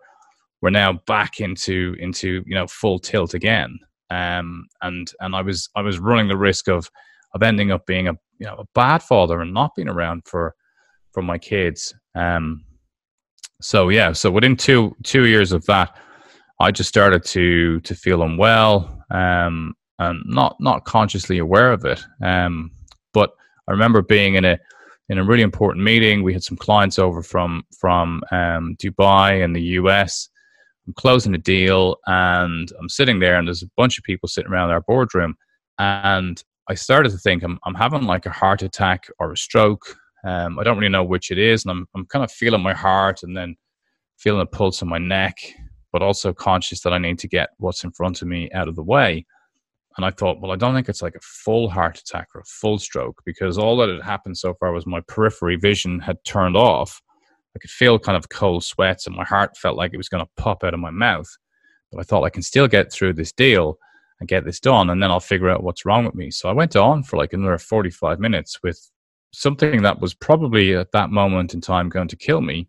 were 0.61 0.71
now 0.71 0.93
back 1.07 1.39
into 1.39 1.95
into 1.99 2.43
you 2.45 2.55
know 2.55 2.67
full 2.67 2.99
tilt 2.99 3.33
again. 3.33 3.79
Um, 4.09 4.67
and 4.81 5.11
and 5.19 5.35
I 5.35 5.41
was 5.41 5.69
I 5.75 5.81
was 5.81 5.99
running 5.99 6.27
the 6.27 6.37
risk 6.37 6.67
of 6.67 6.89
of 7.33 7.43
ending 7.43 7.71
up 7.71 7.85
being 7.85 8.07
a 8.07 8.13
you 8.39 8.45
know 8.45 8.55
a 8.55 8.65
bad 8.75 9.01
father 9.01 9.41
and 9.41 9.53
not 9.53 9.75
being 9.75 9.89
around 9.89 10.23
for 10.25 10.55
for 11.11 11.23
my 11.23 11.37
kids. 11.37 11.93
Um, 12.15 12.63
so 13.61 13.89
yeah 13.89 14.11
so 14.11 14.31
within 14.31 14.55
two 14.55 14.95
two 15.03 15.27
years 15.27 15.51
of 15.51 15.63
that 15.67 15.95
I 16.61 16.71
just 16.71 16.89
started 16.89 17.23
to 17.25 17.79
to 17.81 17.95
feel 17.95 18.21
unwell 18.23 19.03
um, 19.09 19.73
and 19.99 20.21
not 20.25 20.57
not 20.59 20.85
consciously 20.85 21.39
aware 21.39 21.71
of 21.71 21.85
it. 21.85 22.03
Um, 22.23 22.71
but 23.13 23.31
I 23.67 23.71
remember 23.71 24.01
being 24.01 24.35
in 24.35 24.45
a 24.45 24.59
in 25.09 25.17
a 25.17 25.25
really 25.25 25.41
important 25.41 25.83
meeting. 25.83 26.23
We 26.23 26.33
had 26.33 26.43
some 26.43 26.57
clients 26.57 26.99
over 26.99 27.23
from 27.23 27.63
from 27.77 28.23
um, 28.31 28.75
Dubai 28.81 29.43
and 29.43 29.55
the 29.55 29.61
US. 29.79 30.29
I'm 30.87 30.93
closing 30.93 31.35
a 31.35 31.37
deal, 31.37 31.97
and 32.07 32.71
I'm 32.79 32.89
sitting 32.89 33.19
there, 33.19 33.37
and 33.37 33.47
there's 33.47 33.63
a 33.63 33.71
bunch 33.77 33.97
of 33.97 34.03
people 34.03 34.29
sitting 34.29 34.51
around 34.51 34.71
our 34.71 34.81
boardroom, 34.81 35.35
and 35.79 36.41
I 36.69 36.75
started 36.75 37.11
to 37.11 37.17
think 37.17 37.43
I'm 37.43 37.59
I'm 37.65 37.75
having 37.75 38.03
like 38.03 38.25
a 38.25 38.31
heart 38.31 38.61
attack 38.61 39.07
or 39.19 39.31
a 39.31 39.37
stroke. 39.37 39.97
Um, 40.23 40.59
I 40.59 40.63
don't 40.63 40.77
really 40.77 40.89
know 40.89 41.03
which 41.03 41.31
it 41.31 41.37
is, 41.37 41.65
and 41.65 41.71
I'm 41.71 41.87
I'm 41.95 42.05
kind 42.05 42.23
of 42.23 42.31
feeling 42.31 42.61
my 42.61 42.73
heart, 42.73 43.23
and 43.23 43.35
then 43.35 43.55
feeling 44.17 44.41
a 44.41 44.45
pulse 44.45 44.81
in 44.81 44.87
my 44.87 44.99
neck, 44.99 45.35
but 45.91 46.01
also 46.01 46.33
conscious 46.33 46.81
that 46.81 46.93
I 46.93 46.97
need 46.97 47.19
to 47.19 47.27
get 47.27 47.49
what's 47.57 47.83
in 47.83 47.91
front 47.91 48.21
of 48.21 48.27
me 48.27 48.49
out 48.51 48.67
of 48.67 48.75
the 48.75 48.83
way. 48.83 49.25
And 49.97 50.05
I 50.05 50.11
thought, 50.11 50.39
well, 50.39 50.51
I 50.51 50.55
don't 50.55 50.73
think 50.73 50.87
it's 50.87 51.01
like 51.01 51.15
a 51.15 51.21
full 51.21 51.69
heart 51.69 51.99
attack 51.99 52.29
or 52.33 52.41
a 52.41 52.45
full 52.45 52.79
stroke 52.79 53.21
because 53.25 53.57
all 53.57 53.75
that 53.77 53.89
had 53.89 54.01
happened 54.01 54.37
so 54.37 54.53
far 54.53 54.71
was 54.71 54.85
my 54.85 55.01
periphery 55.01 55.57
vision 55.57 55.99
had 55.99 56.23
turned 56.23 56.55
off. 56.55 57.01
I 57.55 57.59
could 57.59 57.69
feel 57.69 57.99
kind 57.99 58.17
of 58.17 58.29
cold 58.29 58.63
sweats 58.63 59.05
and 59.05 59.15
my 59.15 59.25
heart 59.25 59.57
felt 59.57 59.75
like 59.75 59.93
it 59.93 59.97
was 59.97 60.07
going 60.07 60.23
to 60.23 60.31
pop 60.41 60.63
out 60.63 60.73
of 60.73 60.79
my 60.79 60.91
mouth. 60.91 61.27
But 61.91 61.99
I 61.99 62.03
thought 62.03 62.23
I 62.23 62.29
can 62.29 62.43
still 62.43 62.69
get 62.69 62.91
through 62.91 63.13
this 63.13 63.33
deal 63.33 63.77
and 64.21 64.29
get 64.29 64.45
this 64.45 64.61
done 64.61 64.89
and 64.89 65.03
then 65.03 65.11
I'll 65.11 65.19
figure 65.19 65.49
out 65.49 65.63
what's 65.63 65.85
wrong 65.85 66.05
with 66.05 66.15
me. 66.15 66.31
So 66.31 66.47
I 66.47 66.53
went 66.53 66.75
on 66.77 67.03
for 67.03 67.17
like 67.17 67.33
another 67.33 67.57
45 67.57 68.19
minutes 68.19 68.59
with 68.63 68.79
something 69.33 69.81
that 69.81 69.99
was 69.99 70.13
probably 70.13 70.75
at 70.75 70.91
that 70.93 71.09
moment 71.09 71.53
in 71.53 71.59
time 71.59 71.89
going 71.89 72.07
to 72.07 72.15
kill 72.15 72.39
me 72.39 72.67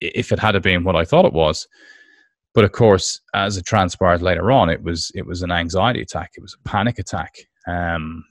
if 0.00 0.32
it 0.32 0.38
had 0.38 0.60
been 0.62 0.84
what 0.84 0.96
I 0.96 1.04
thought 1.04 1.24
it 1.24 1.32
was. 1.32 1.66
But 2.54 2.64
of 2.64 2.72
course, 2.72 3.20
as 3.34 3.56
it 3.56 3.64
transpired 3.64 4.22
later 4.22 4.50
on, 4.50 4.70
it 4.70 4.82
was 4.82 5.10
it 5.14 5.24
was 5.26 5.42
an 5.42 5.52
anxiety 5.52 6.02
attack. 6.02 6.32
It 6.36 6.42
was 6.42 6.54
a 6.54 6.68
panic 6.68 6.98
attack. 6.98 7.34
Um, 7.68 8.24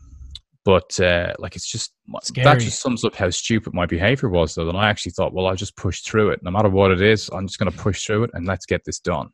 but 0.66 1.00
uh, 1.00 1.34
like 1.40 1.56
it's 1.56 1.70
just 1.70 1.94
Scary. 2.22 2.44
that 2.44 2.60
just 2.60 2.82
sums 2.82 3.06
up 3.06 3.16
how 3.16 3.30
stupid 3.30 3.74
my 3.74 3.86
behavior 3.86 4.30
was. 4.30 4.56
Though, 4.56 4.68
and 4.68 4.78
I 4.78 4.90
actually 4.90 5.14
thought, 5.14 5.34
well, 5.34 5.48
I'll 5.48 5.56
just 5.56 5.78
push 5.78 6.02
through 6.02 6.32
it, 6.32 6.44
no 6.44 6.52
matter 6.52 6.70
what 6.70 6.92
it 6.92 7.02
is. 7.02 7.30
I'm 7.30 7.48
just 7.48 7.60
going 7.60 7.72
to 7.72 7.78
push 7.78 8.06
through 8.06 8.26
it, 8.26 8.32
and 8.34 8.46
let's 8.46 8.66
get 8.66 8.84
this 8.86 9.00
done. 9.00 9.30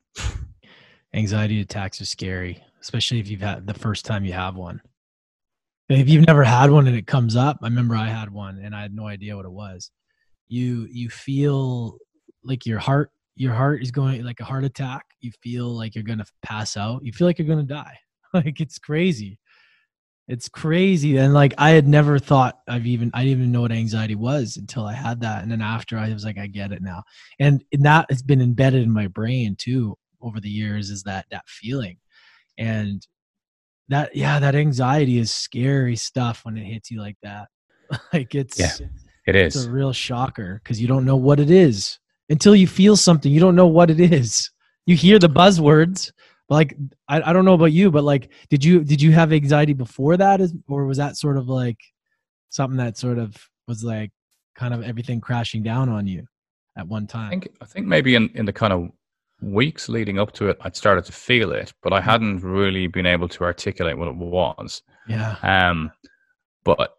Anxiety 1.14 1.62
attacks 1.62 2.00
are 2.00 2.06
scary, 2.06 2.64
especially 2.82 3.20
if 3.20 3.30
you've 3.30 3.42
had 3.42 3.66
the 3.66 3.74
first 3.74 4.06
time 4.06 4.24
you 4.24 4.34
have 4.34 4.56
one. 4.56 4.82
If 5.90 6.10
you've 6.10 6.26
never 6.26 6.44
had 6.44 6.72
one 6.72 6.88
and 6.88 6.96
it 6.96 7.06
comes 7.08 7.36
up, 7.36 7.60
I 7.62 7.68
remember 7.68 7.96
I 7.96 8.08
had 8.08 8.32
one 8.32 8.60
and 8.64 8.76
I 8.76 8.82
had 8.82 8.94
no 8.94 9.08
idea 9.08 9.36
what 9.36 9.46
it 9.46 9.52
was. 9.52 9.92
You 10.48 10.88
you 10.90 11.10
feel 11.10 11.98
like 12.44 12.66
your 12.66 12.80
heart 12.80 13.12
your 13.36 13.54
heart 13.54 13.82
is 13.82 13.92
going 13.92 14.24
like 14.24 14.40
a 14.40 14.46
heart 14.46 14.64
attack. 14.64 15.06
You 15.20 15.32
feel 15.44 15.68
like 15.68 15.96
you're 15.96 16.04
going 16.04 16.20
to 16.20 16.26
pass 16.42 16.78
out. 16.78 17.04
You 17.04 17.12
feel 17.12 17.28
like 17.28 17.38
you're 17.38 17.48
going 17.48 17.66
to 17.66 17.74
die. 17.74 17.98
Like 18.34 18.60
it's 18.60 18.80
crazy. 18.80 19.40
It's 20.28 20.50
crazy. 20.50 21.16
And 21.16 21.34
like 21.34 21.54
I 21.58 21.70
had 21.70 21.88
never 21.88 22.20
thought 22.20 22.60
I've 22.68 22.86
even 22.86 23.10
I 23.14 23.20
didn't 23.24 23.40
even 23.40 23.52
know 23.54 23.62
what 23.62 23.72
anxiety 23.72 24.16
was 24.16 24.58
until 24.58 24.86
I 24.86 24.92
had 24.92 25.22
that. 25.22 25.42
And 25.42 25.50
then 25.50 25.62
after 25.62 25.98
I 25.98 26.12
was 26.12 26.26
like, 26.26 26.38
I 26.38 26.48
get 26.48 26.74
it 26.74 26.82
now. 26.82 27.04
And, 27.40 27.64
and 27.72 27.86
that 27.86 28.08
has 28.10 28.22
been 28.22 28.42
embedded 28.42 28.84
in 28.84 28.92
my 28.92 29.08
brain 29.08 29.56
too 29.58 29.98
over 30.22 30.42
the 30.42 30.50
years 30.50 30.90
is 30.90 31.04
that 31.04 31.28
that 31.32 31.48
feeling. 31.48 31.96
And 32.58 33.08
that 33.88 34.14
yeah, 34.14 34.38
that 34.40 34.54
anxiety 34.54 35.18
is 35.18 35.32
scary 35.32 35.96
stuff 35.96 36.42
when 36.44 36.58
it 36.58 36.66
hits 36.66 36.92
you 36.92 37.00
like 37.00 37.18
that. 37.24 37.48
like 38.14 38.36
it's 38.36 38.60
yeah, 38.60 38.88
it 39.28 39.38
is. 39.38 39.56
It's 39.56 39.66
a 39.66 39.72
real 39.72 39.94
shocker 39.94 40.60
because 40.62 40.82
you 40.82 40.90
don't 40.90 41.06
know 41.06 41.16
what 41.16 41.40
it 41.40 41.52
is 41.52 42.00
until 42.30 42.56
you 42.56 42.68
feel 42.68 42.96
something. 42.96 43.32
You 43.32 43.40
don't 43.40 43.56
know 43.56 43.68
what 43.68 43.90
it 43.90 44.00
is. 44.00 44.50
You 44.86 44.96
hear 44.96 45.20
the 45.20 45.30
buzzwords. 45.30 46.12
Like 46.50 46.76
I, 47.08 47.22
I 47.30 47.34
don't 47.34 47.46
know 47.46 47.56
about 47.56 47.72
you, 47.72 47.90
but 47.90 48.04
like, 48.04 48.32
did 48.50 48.64
you 48.64 48.84
did 48.84 49.02
you 49.02 49.12
have 49.12 49.34
anxiety 49.34 49.74
before 49.74 50.16
that, 50.18 50.42
or 50.68 50.86
was 50.86 50.98
that 50.98 51.18
sort 51.18 51.38
of 51.38 51.48
like 51.48 51.80
something 52.50 52.78
that 52.78 52.98
sort 52.98 53.18
of 53.18 53.36
was 53.68 53.84
like 53.84 54.12
kind 54.56 54.74
of 54.74 54.84
everything 54.84 55.20
crashing 55.20 55.64
down 55.64 55.90
on 55.90 56.06
you 56.06 56.26
at 56.78 56.88
one 56.88 57.08
time? 57.08 57.28
I 57.28 57.30
think 57.30 57.50
I 57.62 57.66
think 57.66 57.88
maybe 57.88 58.14
in 58.14 58.30
in 58.36 58.46
the 58.46 58.54
kind 58.54 58.74
of 58.74 58.92
weeks 59.42 59.90
leading 59.90 60.20
up 60.20 60.34
to 60.34 60.50
it, 60.50 60.58
I'd 60.62 60.76
started 60.76 61.06
to 61.06 61.12
feel 61.12 61.52
it, 61.52 61.74
but 61.82 61.94
I 61.94 62.00
mm. 62.00 62.04
hadn't 62.04 62.44
really 62.44 62.88
been 62.88 63.08
able 63.08 63.28
to 63.30 63.44
articulate 63.44 63.98
what 63.98 64.08
it 64.08 64.16
was. 64.16 64.84
Yeah. 65.08 65.36
Um, 65.42 65.92
but 66.64 66.96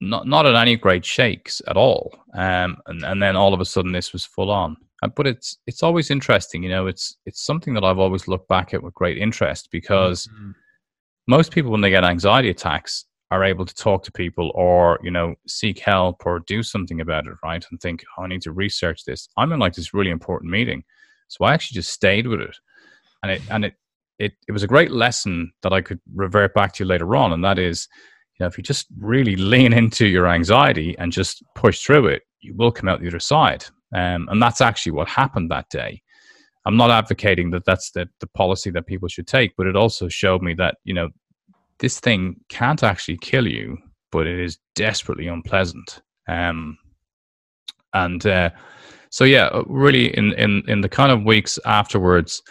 not 0.00 0.26
not 0.26 0.46
at 0.46 0.54
any 0.54 0.76
great 0.76 1.04
shakes 1.04 1.62
at 1.68 1.76
all. 1.76 2.14
Um, 2.34 2.76
and 2.86 3.04
and 3.04 3.22
then 3.22 3.36
all 3.36 3.54
of 3.54 3.60
a 3.60 3.64
sudden 3.64 3.92
this 3.92 4.12
was 4.12 4.24
full 4.24 4.50
on. 4.50 4.76
Uh, 5.02 5.08
but 5.08 5.26
it's 5.26 5.58
it's 5.66 5.82
always 5.82 6.10
interesting, 6.10 6.62
you 6.62 6.68
know. 6.68 6.86
It's 6.86 7.16
it's 7.26 7.44
something 7.44 7.74
that 7.74 7.84
I've 7.84 7.98
always 7.98 8.28
looked 8.28 8.48
back 8.48 8.74
at 8.74 8.82
with 8.82 8.94
great 8.94 9.18
interest 9.18 9.68
because 9.70 10.26
mm-hmm. 10.26 10.52
most 11.26 11.52
people 11.52 11.70
when 11.70 11.80
they 11.80 11.90
get 11.90 12.04
anxiety 12.04 12.50
attacks 12.50 13.04
are 13.30 13.44
able 13.44 13.64
to 13.66 13.74
talk 13.74 14.02
to 14.04 14.12
people 14.12 14.52
or 14.54 14.98
you 15.02 15.10
know 15.10 15.34
seek 15.46 15.78
help 15.78 16.24
or 16.26 16.40
do 16.40 16.62
something 16.62 17.00
about 17.00 17.26
it, 17.26 17.34
right? 17.42 17.64
And 17.70 17.80
think, 17.80 18.04
oh, 18.16 18.22
I 18.22 18.28
need 18.28 18.42
to 18.42 18.52
research 18.52 19.04
this. 19.04 19.28
I'm 19.36 19.52
in 19.52 19.58
like 19.58 19.74
this 19.74 19.94
really 19.94 20.10
important 20.10 20.50
meeting, 20.50 20.84
so 21.28 21.44
I 21.44 21.54
actually 21.54 21.76
just 21.76 21.92
stayed 21.92 22.26
with 22.26 22.40
it, 22.40 22.56
and 23.22 23.32
it 23.32 23.42
and 23.50 23.64
it 23.64 23.74
it 24.18 24.32
it 24.48 24.52
was 24.52 24.62
a 24.62 24.68
great 24.68 24.90
lesson 24.90 25.52
that 25.62 25.72
I 25.72 25.80
could 25.80 26.00
revert 26.14 26.54
back 26.54 26.72
to 26.74 26.84
later 26.84 27.16
on, 27.16 27.32
and 27.32 27.44
that 27.44 27.58
is 27.58 27.88
you 28.38 28.44
know, 28.44 28.46
if 28.46 28.58
you 28.58 28.64
just 28.64 28.86
really 28.98 29.36
lean 29.36 29.72
into 29.72 30.06
your 30.06 30.26
anxiety 30.26 30.96
and 30.98 31.12
just 31.12 31.42
push 31.54 31.80
through 31.80 32.08
it, 32.08 32.22
you 32.40 32.54
will 32.54 32.72
come 32.72 32.88
out 32.88 33.00
the 33.00 33.08
other 33.08 33.20
side. 33.20 33.64
Um, 33.94 34.28
and 34.28 34.42
that's 34.42 34.60
actually 34.60 34.92
what 34.92 35.08
happened 35.08 35.50
that 35.50 35.68
day. 35.70 36.02
I'm 36.66 36.76
not 36.76 36.90
advocating 36.90 37.50
that 37.50 37.64
that's 37.64 37.90
the, 37.92 38.08
the 38.20 38.26
policy 38.28 38.70
that 38.70 38.86
people 38.86 39.08
should 39.08 39.26
take, 39.26 39.54
but 39.56 39.66
it 39.66 39.76
also 39.76 40.08
showed 40.08 40.42
me 40.42 40.54
that, 40.54 40.76
you 40.84 40.94
know, 40.94 41.10
this 41.78 42.00
thing 42.00 42.36
can't 42.48 42.82
actually 42.82 43.18
kill 43.18 43.46
you, 43.46 43.78
but 44.10 44.26
it 44.26 44.40
is 44.40 44.58
desperately 44.74 45.28
unpleasant. 45.28 46.02
Um, 46.28 46.78
and 47.92 48.26
uh, 48.26 48.50
so, 49.10 49.24
yeah, 49.24 49.46
uh, 49.46 49.62
really, 49.66 50.16
in, 50.16 50.32
in, 50.32 50.62
in 50.66 50.80
the 50.80 50.88
kind 50.88 51.12
of 51.12 51.22
weeks 51.22 51.58
afterwards, 51.66 52.42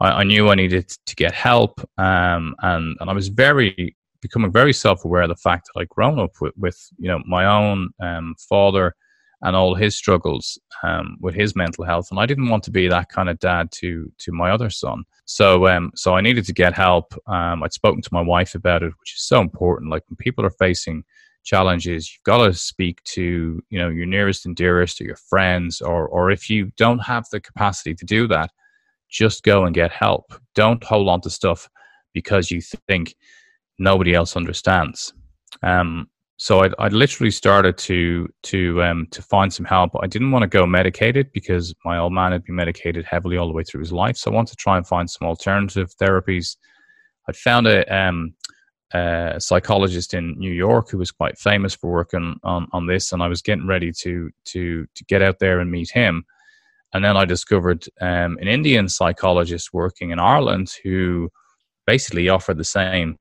I, 0.00 0.08
I 0.10 0.24
knew 0.24 0.50
I 0.50 0.54
needed 0.54 0.88
to 1.06 1.16
get 1.16 1.32
help. 1.32 1.80
Um, 1.96 2.54
and, 2.60 2.96
and 3.00 3.08
I 3.08 3.12
was 3.14 3.28
very 3.28 3.95
becoming 4.20 4.52
very 4.52 4.72
self-aware 4.72 5.22
of 5.22 5.28
the 5.28 5.36
fact 5.36 5.66
that 5.66 5.80
I'd 5.80 5.88
grown 5.88 6.18
up 6.18 6.32
with, 6.40 6.54
with 6.56 6.78
you 6.98 7.08
know 7.08 7.20
my 7.26 7.44
own 7.46 7.90
um, 8.00 8.34
father 8.48 8.94
and 9.42 9.54
all 9.54 9.74
his 9.74 9.96
struggles 9.96 10.58
um, 10.82 11.18
with 11.20 11.34
his 11.34 11.54
mental 11.54 11.84
health, 11.84 12.08
and 12.10 12.18
I 12.18 12.26
didn't 12.26 12.48
want 12.48 12.64
to 12.64 12.70
be 12.70 12.88
that 12.88 13.08
kind 13.08 13.28
of 13.28 13.38
dad 13.38 13.70
to 13.72 14.10
to 14.18 14.32
my 14.32 14.50
other 14.50 14.70
son. 14.70 15.04
So 15.24 15.68
um, 15.68 15.92
so 15.94 16.14
I 16.14 16.20
needed 16.20 16.44
to 16.46 16.52
get 16.52 16.74
help. 16.74 17.14
Um, 17.26 17.62
I'd 17.62 17.72
spoken 17.72 18.02
to 18.02 18.10
my 18.12 18.22
wife 18.22 18.54
about 18.54 18.82
it, 18.82 18.92
which 19.00 19.14
is 19.14 19.22
so 19.22 19.40
important. 19.40 19.90
Like 19.90 20.04
when 20.08 20.16
people 20.16 20.44
are 20.44 20.50
facing 20.50 21.04
challenges, 21.44 22.12
you've 22.12 22.24
got 22.24 22.44
to 22.44 22.52
speak 22.54 23.02
to 23.04 23.62
you 23.68 23.78
know 23.78 23.88
your 23.88 24.06
nearest 24.06 24.46
and 24.46 24.56
dearest 24.56 25.00
or 25.00 25.04
your 25.04 25.16
friends, 25.16 25.80
or 25.80 26.08
or 26.08 26.30
if 26.30 26.48
you 26.48 26.72
don't 26.76 27.00
have 27.00 27.26
the 27.30 27.40
capacity 27.40 27.94
to 27.94 28.04
do 28.04 28.26
that, 28.28 28.50
just 29.10 29.42
go 29.42 29.64
and 29.64 29.74
get 29.74 29.92
help. 29.92 30.34
Don't 30.54 30.82
hold 30.82 31.08
on 31.08 31.20
to 31.22 31.30
stuff 31.30 31.68
because 32.12 32.50
you 32.50 32.60
think 32.88 33.14
nobody 33.78 34.14
else 34.14 34.36
understands. 34.36 35.12
Um, 35.62 36.08
so 36.38 36.60
I'd, 36.60 36.74
I'd 36.78 36.92
literally 36.92 37.30
started 37.30 37.78
to 37.78 38.28
to 38.44 38.82
um, 38.82 39.06
to 39.10 39.22
find 39.22 39.52
some 39.52 39.64
help. 39.64 39.92
I 40.02 40.06
didn't 40.06 40.32
want 40.32 40.42
to 40.42 40.48
go 40.48 40.66
medicated 40.66 41.32
because 41.32 41.74
my 41.84 41.98
old 41.98 42.12
man 42.12 42.32
had 42.32 42.44
been 42.44 42.56
medicated 42.56 43.06
heavily 43.06 43.38
all 43.38 43.46
the 43.46 43.54
way 43.54 43.64
through 43.64 43.80
his 43.80 43.92
life. 43.92 44.16
So 44.18 44.30
I 44.30 44.34
wanted 44.34 44.50
to 44.50 44.56
try 44.56 44.76
and 44.76 44.86
find 44.86 45.08
some 45.08 45.26
alternative 45.26 45.94
therapies. 46.00 46.56
I'd 47.28 47.36
found 47.36 47.66
a, 47.66 47.84
um, 47.94 48.34
a 48.92 49.36
psychologist 49.38 50.12
in 50.12 50.38
New 50.38 50.52
York 50.52 50.90
who 50.90 50.98
was 50.98 51.10
quite 51.10 51.38
famous 51.38 51.74
for 51.74 51.90
working 51.90 52.36
on, 52.44 52.68
on 52.72 52.86
this, 52.86 53.12
and 53.12 53.22
I 53.22 53.28
was 53.28 53.40
getting 53.40 53.66
ready 53.66 53.90
to 54.02 54.30
to 54.46 54.86
to 54.94 55.04
get 55.06 55.22
out 55.22 55.38
there 55.38 55.60
and 55.60 55.70
meet 55.70 55.90
him. 55.90 56.24
And 56.92 57.02
then 57.04 57.16
I 57.16 57.24
discovered 57.24 57.86
um, 58.00 58.36
an 58.40 58.48
Indian 58.48 58.88
psychologist 58.88 59.72
working 59.72 60.10
in 60.10 60.18
Ireland 60.18 60.72
who 60.82 61.30
basically 61.86 62.28
offered 62.28 62.58
the 62.58 62.64
same 62.64 63.18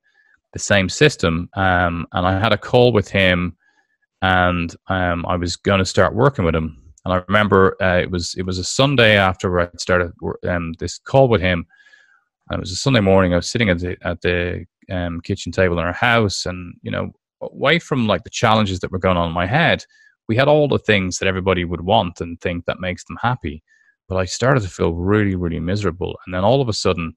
the 0.55 0.59
same 0.59 0.87
system. 0.87 1.49
Um, 1.55 2.07
and 2.13 2.25
I 2.25 2.39
had 2.39 2.53
a 2.53 2.57
call 2.57 2.93
with 2.93 3.09
him, 3.09 3.57
and 4.21 4.73
um, 4.87 5.25
I 5.27 5.35
was 5.35 5.57
going 5.57 5.79
to 5.79 5.85
start 5.85 6.15
working 6.15 6.45
with 6.45 6.55
him. 6.55 6.81
And 7.03 7.13
I 7.13 7.21
remember 7.27 7.75
uh, 7.81 7.99
it 8.01 8.09
was 8.09 8.33
it 8.35 8.45
was 8.45 8.57
a 8.57 8.63
Sunday 8.63 9.17
after 9.17 9.59
I 9.59 9.67
started 9.77 10.13
um, 10.47 10.73
this 10.79 10.97
call 10.97 11.27
with 11.27 11.41
him. 11.41 11.67
And 12.49 12.57
it 12.57 12.61
was 12.61 12.71
a 12.71 12.77
Sunday 12.77 13.01
morning. 13.01 13.33
I 13.33 13.35
was 13.35 13.49
sitting 13.49 13.69
at 13.69 13.79
the 13.79 13.97
at 14.01 14.21
the 14.21 14.65
um, 14.89 15.19
kitchen 15.19 15.51
table 15.51 15.77
in 15.77 15.85
our 15.85 15.93
house, 15.93 16.45
and 16.45 16.73
you 16.81 16.89
know, 16.89 17.11
away 17.41 17.77
from 17.77 18.07
like 18.07 18.23
the 18.23 18.29
challenges 18.29 18.79
that 18.79 18.91
were 18.91 19.05
going 19.05 19.17
on 19.17 19.27
in 19.27 19.33
my 19.33 19.45
head, 19.45 19.83
we 20.29 20.37
had 20.37 20.47
all 20.47 20.69
the 20.69 20.79
things 20.79 21.19
that 21.19 21.27
everybody 21.27 21.65
would 21.65 21.81
want 21.81 22.21
and 22.21 22.39
think 22.39 22.63
that 22.65 22.79
makes 22.79 23.03
them 23.03 23.17
happy. 23.21 23.61
But 24.07 24.15
I 24.15 24.25
started 24.25 24.63
to 24.63 24.69
feel 24.69 24.93
really, 24.93 25.35
really 25.35 25.59
miserable. 25.59 26.17
And 26.25 26.33
then 26.33 26.45
all 26.45 26.61
of 26.61 26.69
a 26.69 26.73
sudden, 26.73 27.13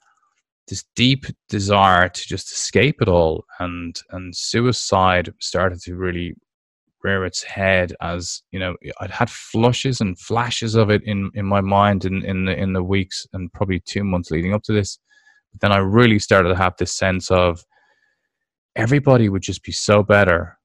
this 0.68 0.84
deep 0.94 1.24
desire 1.48 2.08
to 2.08 2.28
just 2.28 2.52
escape 2.52 3.00
it 3.00 3.08
all 3.08 3.44
and 3.60 4.00
and 4.10 4.34
suicide 4.34 5.32
started 5.40 5.80
to 5.80 5.96
really 5.96 6.34
rear 7.04 7.24
its 7.24 7.42
head 7.42 7.94
as 8.00 8.42
you 8.50 8.58
know 8.58 8.74
I'd 9.00 9.10
had 9.10 9.30
flushes 9.30 10.00
and 10.00 10.18
flashes 10.18 10.74
of 10.74 10.90
it 10.90 11.02
in 11.04 11.30
in 11.34 11.46
my 11.46 11.60
mind 11.60 12.04
in 12.04 12.24
in 12.24 12.44
the 12.44 12.56
in 12.56 12.72
the 12.72 12.82
weeks 12.82 13.26
and 13.32 13.52
probably 13.52 13.80
two 13.80 14.04
months 14.04 14.30
leading 14.30 14.54
up 14.54 14.62
to 14.64 14.72
this 14.72 14.98
but 15.52 15.60
then 15.60 15.72
I 15.72 15.78
really 15.78 16.18
started 16.18 16.50
to 16.50 16.56
have 16.56 16.74
this 16.76 16.92
sense 16.92 17.30
of 17.30 17.64
everybody 18.76 19.28
would 19.28 19.42
just 19.42 19.62
be 19.62 19.72
so 19.72 20.02
better 20.02 20.58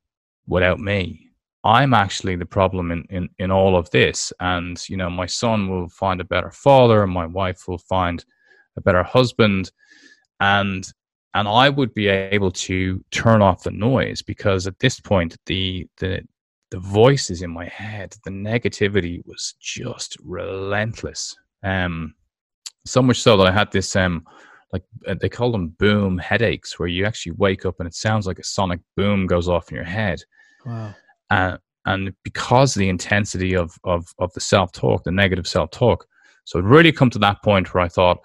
without 0.47 0.80
me 0.80 1.24
I'm 1.66 1.93
actually 1.93 2.36
the 2.36 2.45
problem 2.45 2.91
in, 2.91 3.06
in, 3.10 3.30
in 3.39 3.49
all 3.49 3.78
of 3.78 3.89
this. 3.91 4.34
And, 4.41 4.78
you 4.89 4.97
know, 4.97 5.10
my 5.10 5.26
son 5.26 5.70
will 5.70 5.88
find 5.88 6.20
a 6.20 6.26
better 6.26 6.51
father, 6.51 7.04
and 7.04 7.12
my 7.12 7.26
wife 7.26 7.68
will 7.68 7.78
find 7.78 8.24
a 8.78 8.82
better 8.82 9.03
husband 9.03 9.71
and 10.39 10.91
and 11.36 11.47
I 11.47 11.69
would 11.69 11.93
be 11.95 12.07
able 12.09 12.51
to 12.51 13.03
turn 13.09 13.41
off 13.41 13.63
the 13.63 13.71
noise 13.71 14.21
because 14.21 14.67
at 14.67 14.78
this 14.80 14.99
point 14.99 15.36
the 15.45 15.88
the 15.97 16.21
the 16.74 16.80
voices 16.80 17.43
in 17.43 17.51
my 17.51 17.65
head, 17.65 18.15
the 18.26 18.32
negativity 18.32 19.21
was 19.28 19.53
just 19.59 20.17
relentless. 20.24 21.36
Um, 21.61 22.15
so 22.84 22.99
much 22.99 23.21
so 23.21 23.38
that 23.38 23.45
I 23.45 23.51
had 23.51 23.71
this 23.71 23.95
um, 23.95 24.26
like 24.71 24.82
uh, 25.07 25.13
they 25.21 25.30
call 25.30 25.51
them 25.51 25.76
boom 25.78 26.17
headaches, 26.17 26.80
where 26.80 26.88
you 26.88 27.05
actually 27.05 27.34
wake 27.34 27.65
up 27.67 27.76
and 27.80 27.86
it 27.86 27.93
sounds 27.93 28.26
like 28.26 28.39
a 28.39 28.43
sonic 28.43 28.80
boom 28.97 29.28
goes 29.28 29.47
off 29.47 29.69
in 29.69 29.76
your 29.76 29.86
head. 29.86 30.24
Wow. 30.65 30.95
Uh, 31.30 31.57
and 31.86 32.11
because 32.24 32.74
the 32.74 32.89
intensity 32.89 33.55
of 33.55 33.78
of 33.84 34.07
of 34.17 34.34
the 34.34 34.41
self 34.41 34.71
talk, 34.71 35.03
the 35.03 35.11
negative 35.11 35.47
self 35.47 35.69
talk, 35.69 36.07
so 36.45 36.57
it 36.57 36.65
really 36.65 36.91
come 36.91 37.11
to 37.11 37.19
that 37.19 37.43
point 37.43 37.71
where 37.71 37.84
I 37.84 37.88
thought, 37.88 38.17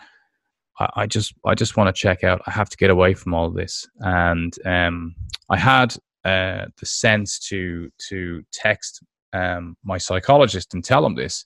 I, 0.78 0.88
I 0.96 1.06
just 1.06 1.34
I 1.44 1.54
just 1.54 1.76
want 1.76 1.94
to 1.94 2.00
check 2.00 2.24
out. 2.24 2.42
I 2.46 2.50
have 2.50 2.68
to 2.70 2.76
get 2.76 2.90
away 2.90 3.14
from 3.14 3.34
all 3.34 3.46
of 3.46 3.54
this, 3.54 3.86
and 4.00 4.54
um, 4.64 5.14
I 5.50 5.56
had 5.56 5.94
uh, 6.24 6.66
the 6.78 6.86
sense 6.86 7.38
to 7.48 7.90
to 8.08 8.42
text 8.52 9.02
um, 9.32 9.76
my 9.84 9.98
psychologist 9.98 10.74
and 10.74 10.84
tell 10.84 11.04
him 11.04 11.14
this. 11.14 11.44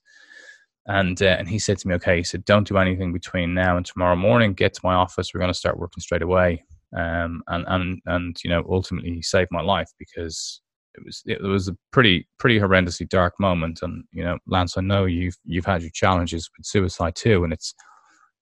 And 0.87 1.21
uh, 1.23 1.37
and 1.39 1.49
he 1.49 1.59
said 1.59 1.79
to 1.79 1.89
me, 1.89 1.95
okay, 1.95 2.17
he 2.17 2.25
said, 2.25 2.45
don't 2.45 2.67
do 2.67 2.77
anything 2.77 3.13
between 3.13 3.55
now 3.55 3.77
and 3.77 3.87
tomorrow 3.87 4.17
morning. 4.17 4.53
Get 4.53 4.75
to 4.75 4.81
my 4.83 4.95
office. 4.95 5.33
We're 5.33 5.41
going 5.41 5.53
to 5.53 5.59
start 5.59 5.79
working 5.79 6.01
straight 6.01 6.23
away. 6.23 6.65
Um, 6.97 7.43
and 7.47 7.65
and 7.69 8.03
and 8.07 8.37
you 8.43 8.51
know, 8.51 8.65
ultimately, 8.69 9.13
he 9.13 9.23
saved 9.23 9.51
my 9.53 9.63
life 9.63 9.91
because 9.99 10.61
it 10.95 11.05
was 11.05 11.23
it 11.25 11.43
was 11.43 11.69
a 11.69 11.77
pretty 11.93 12.27
pretty 12.39 12.59
horrendously 12.59 13.09
dark 13.09 13.35
moment. 13.39 13.81
And 13.83 14.05
you 14.13 14.25
know, 14.25 14.39
Lance, 14.47 14.77
I 14.77 14.81
know 14.81 15.05
you've 15.05 15.37
you've 15.45 15.67
had 15.67 15.83
your 15.83 15.91
challenges 15.93 16.51
with 16.57 16.67
suicide 16.67 17.15
too, 17.15 17.45
and 17.45 17.53
it's 17.53 17.75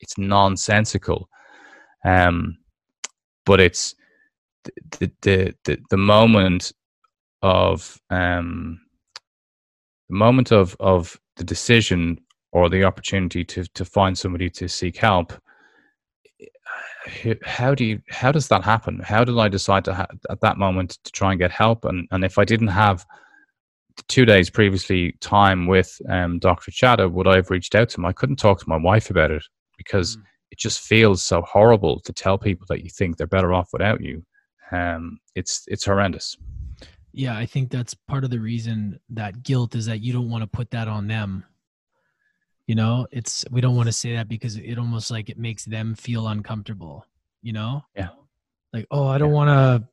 it's 0.01 0.19
nonsensical. 0.19 1.29
Um, 2.05 2.59
but 3.47 3.61
it's 3.61 3.95
the 4.99 5.11
the 5.23 5.55
the, 5.65 5.79
the 5.91 5.97
moment 5.97 6.73
of 7.43 8.01
um, 8.11 8.81
the 10.09 10.17
moment 10.17 10.53
of 10.53 10.77
of 10.81 11.19
the 11.37 11.45
decision 11.45 12.19
or 12.53 12.69
the 12.69 12.85
opportunity 12.85 13.45
to 13.45 13.65
to 13.75 13.85
find 13.85 14.17
somebody 14.17 14.51
to 14.51 14.69
seek 14.69 14.97
help 14.97 15.33
how 17.45 17.75
do 17.75 17.85
you 17.85 18.01
how 18.09 18.33
does 18.33 18.49
that 18.49 18.65
happen? 18.65 19.01
How 19.01 19.25
did 19.25 19.39
i 19.39 19.49
decide 19.49 19.85
to 19.87 19.95
ha- 19.95 20.07
at 20.29 20.41
that 20.41 20.59
moment 20.59 20.99
to 21.05 21.13
try 21.13 21.33
and 21.33 21.41
get 21.41 21.51
help? 21.51 21.85
And 21.85 22.07
and 22.11 22.25
if 22.25 22.39
i 22.39 22.45
didn't 22.45 22.69
have 22.69 23.07
two 24.09 24.25
days 24.25 24.49
previously 24.51 25.13
time 25.21 25.67
with 25.67 26.01
um, 26.09 26.39
dr 26.39 26.71
chada 26.71 27.11
would 27.11 27.27
i 27.27 27.37
have 27.37 27.51
reached 27.51 27.75
out 27.75 27.91
to 27.91 28.01
him? 28.01 28.07
I 28.07 28.13
couldn't 28.13 28.37
talk 28.37 28.61
to 28.61 28.69
my 28.69 28.77
wife 28.77 29.11
about 29.11 29.31
it 29.31 29.43
because 29.81 30.19
mm. 30.19 30.23
it 30.51 30.59
just 30.59 30.81
feels 30.81 31.23
so 31.23 31.41
horrible 31.41 32.01
to 32.01 32.13
tell 32.13 32.37
people 32.37 32.67
that 32.69 32.85
you 32.85 32.91
think 32.91 33.17
they're 33.17 33.27
better 33.27 33.55
off 33.55 33.71
without 33.73 34.03
you. 34.03 34.23
Um, 34.71 35.19
it's 35.35 35.65
it's 35.69 35.87
horrendous. 35.87 36.37
Yeah, 37.13 37.37
I 37.37 37.47
think 37.47 37.71
that's 37.71 37.95
part 37.95 38.25
of 38.25 38.31
the 38.31 38.39
reason 38.39 39.01
that 39.09 39.43
guilt 39.43 39.75
is 39.75 39.87
that 39.87 40.03
you 40.03 40.13
don't 40.13 40.29
want 40.29 40.43
to 40.43 40.47
put 40.47 40.71
that 40.73 40.87
on 40.87 41.09
them. 41.09 41.45
You 42.67 42.75
know, 42.75 43.07
it's 43.11 43.47
we 43.51 43.63
don't 43.63 43.75
want 43.75 43.89
to 43.89 43.93
say 43.93 44.15
that 44.15 44.29
because 44.29 44.57
it 44.57 44.79
almost 44.79 45.11
like 45.11 45.31
it 45.31 45.39
makes 45.39 45.65
them 45.65 45.95
feel 45.95 46.29
uncomfortable. 46.29 47.07
You 47.43 47.55
know? 47.55 47.83
Yeah. 47.97 48.11
Like, 48.75 48.87
oh, 48.91 49.09
I 49.09 49.17
don't 49.17 49.31
yeah. 49.31 49.35
want 49.35 49.49
to. 49.49 49.89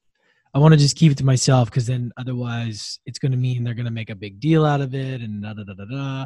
I 0.53 0.59
want 0.59 0.73
to 0.73 0.79
just 0.79 0.97
keep 0.97 1.11
it 1.11 1.17
to 1.19 1.25
myself 1.25 1.69
because 1.69 1.87
then 1.87 2.11
otherwise 2.17 2.99
it's 3.05 3.19
going 3.19 3.31
to 3.31 3.37
mean 3.37 3.63
they're 3.63 3.73
going 3.73 3.85
to 3.85 3.91
make 3.91 4.09
a 4.09 4.15
big 4.15 4.39
deal 4.39 4.65
out 4.65 4.81
of 4.81 4.93
it 4.93 5.21
and 5.21 5.43
da 5.43 5.53
da 5.53 5.63
da 5.63 5.73
da 5.73 5.85
da 5.85 6.25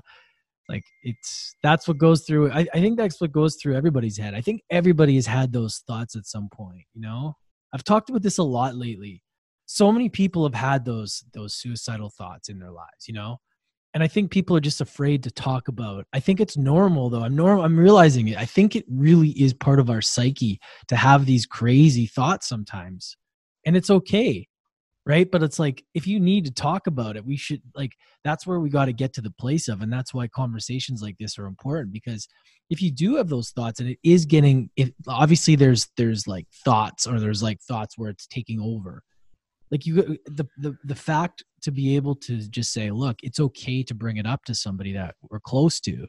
like 0.71 0.85
it's 1.03 1.55
that's 1.61 1.87
what 1.87 1.97
goes 1.97 2.23
through 2.23 2.51
I, 2.51 2.65
I 2.73 2.79
think 2.79 2.97
that's 2.97 3.19
what 3.21 3.31
goes 3.31 3.55
through 3.55 3.75
everybody's 3.75 4.17
head. 4.17 4.33
I 4.33 4.41
think 4.41 4.61
everybody 4.69 5.15
has 5.15 5.27
had 5.27 5.51
those 5.51 5.83
thoughts 5.87 6.15
at 6.15 6.25
some 6.25 6.49
point 6.51 6.85
you 6.93 7.01
know? 7.01 7.35
I've 7.73 7.83
talked 7.83 8.09
about 8.09 8.21
this 8.21 8.37
a 8.37 8.43
lot 8.43 8.75
lately. 8.75 9.23
So 9.65 9.91
many 9.91 10.09
people 10.09 10.43
have 10.43 10.55
had 10.55 10.85
those 10.85 11.23
those 11.33 11.55
suicidal 11.55 12.09
thoughts 12.09 12.49
in 12.49 12.57
their 12.59 12.71
lives 12.71 13.07
you 13.07 13.13
know? 13.13 13.37
And 13.93 14.01
i 14.01 14.07
think 14.07 14.31
people 14.31 14.55
are 14.55 14.61
just 14.61 14.81
afraid 14.81 15.21
to 15.23 15.31
talk 15.31 15.67
about 15.67 16.05
i 16.13 16.19
think 16.19 16.39
it's 16.39 16.57
normal 16.57 17.09
though. 17.09 17.23
I'm 17.23 17.35
normal 17.35 17.65
i'm 17.65 17.77
realizing 17.77 18.29
it. 18.29 18.37
I 18.37 18.45
think 18.45 18.75
it 18.75 18.85
really 18.89 19.29
is 19.31 19.53
part 19.53 19.79
of 19.79 19.89
our 19.89 20.01
psyche 20.01 20.59
to 20.87 20.95
have 20.95 21.25
these 21.25 21.45
crazy 21.45 22.07
thoughts 22.07 22.47
sometimes. 22.47 23.17
And 23.65 23.75
it's 23.77 23.91
okay 23.91 24.47
right? 25.05 25.29
But 25.29 25.43
it's 25.43 25.59
like 25.59 25.83
if 25.93 26.05
you 26.07 26.19
need 26.19 26.45
to 26.45 26.51
talk 26.51 26.87
about 26.87 27.17
it 27.17 27.25
we 27.25 27.37
should 27.37 27.61
like 27.75 27.93
that's 28.23 28.45
where 28.45 28.59
we 28.59 28.69
got 28.69 28.85
to 28.85 28.93
get 28.93 29.13
to 29.13 29.21
the 29.21 29.31
place 29.31 29.67
of 29.67 29.81
and 29.81 29.91
that's 29.91 30.13
why 30.13 30.27
conversations 30.27 31.01
like 31.01 31.17
this 31.17 31.39
are 31.39 31.47
important 31.47 31.91
because 31.91 32.27
if 32.71 32.81
you 32.81 32.89
do 32.89 33.17
have 33.17 33.27
those 33.27 33.49
thoughts 33.51 33.81
and 33.81 33.89
it 33.89 33.99
is 34.01 34.25
getting 34.25 34.69
if 34.77 34.89
obviously 35.07 35.55
there's 35.55 35.89
there's 35.97 36.25
like 36.25 36.47
thoughts 36.63 37.05
or 37.05 37.19
there's 37.19 37.43
like 37.43 37.61
thoughts 37.61 37.97
where 37.97 38.09
it's 38.09 38.25
taking 38.25 38.59
over. 38.59 39.03
Like 39.69 39.85
you 39.85 40.17
the, 40.25 40.47
the 40.57 40.75
the 40.85 40.95
fact 40.95 41.43
to 41.63 41.71
be 41.71 41.95
able 41.95 42.15
to 42.15 42.37
just 42.49 42.73
say 42.73 42.89
look 42.89 43.17
it's 43.23 43.39
okay 43.39 43.83
to 43.83 43.93
bring 43.93 44.17
it 44.17 44.25
up 44.25 44.43
to 44.45 44.55
somebody 44.55 44.93
that 44.93 45.15
we're 45.29 45.39
close 45.39 45.79
to 45.81 46.07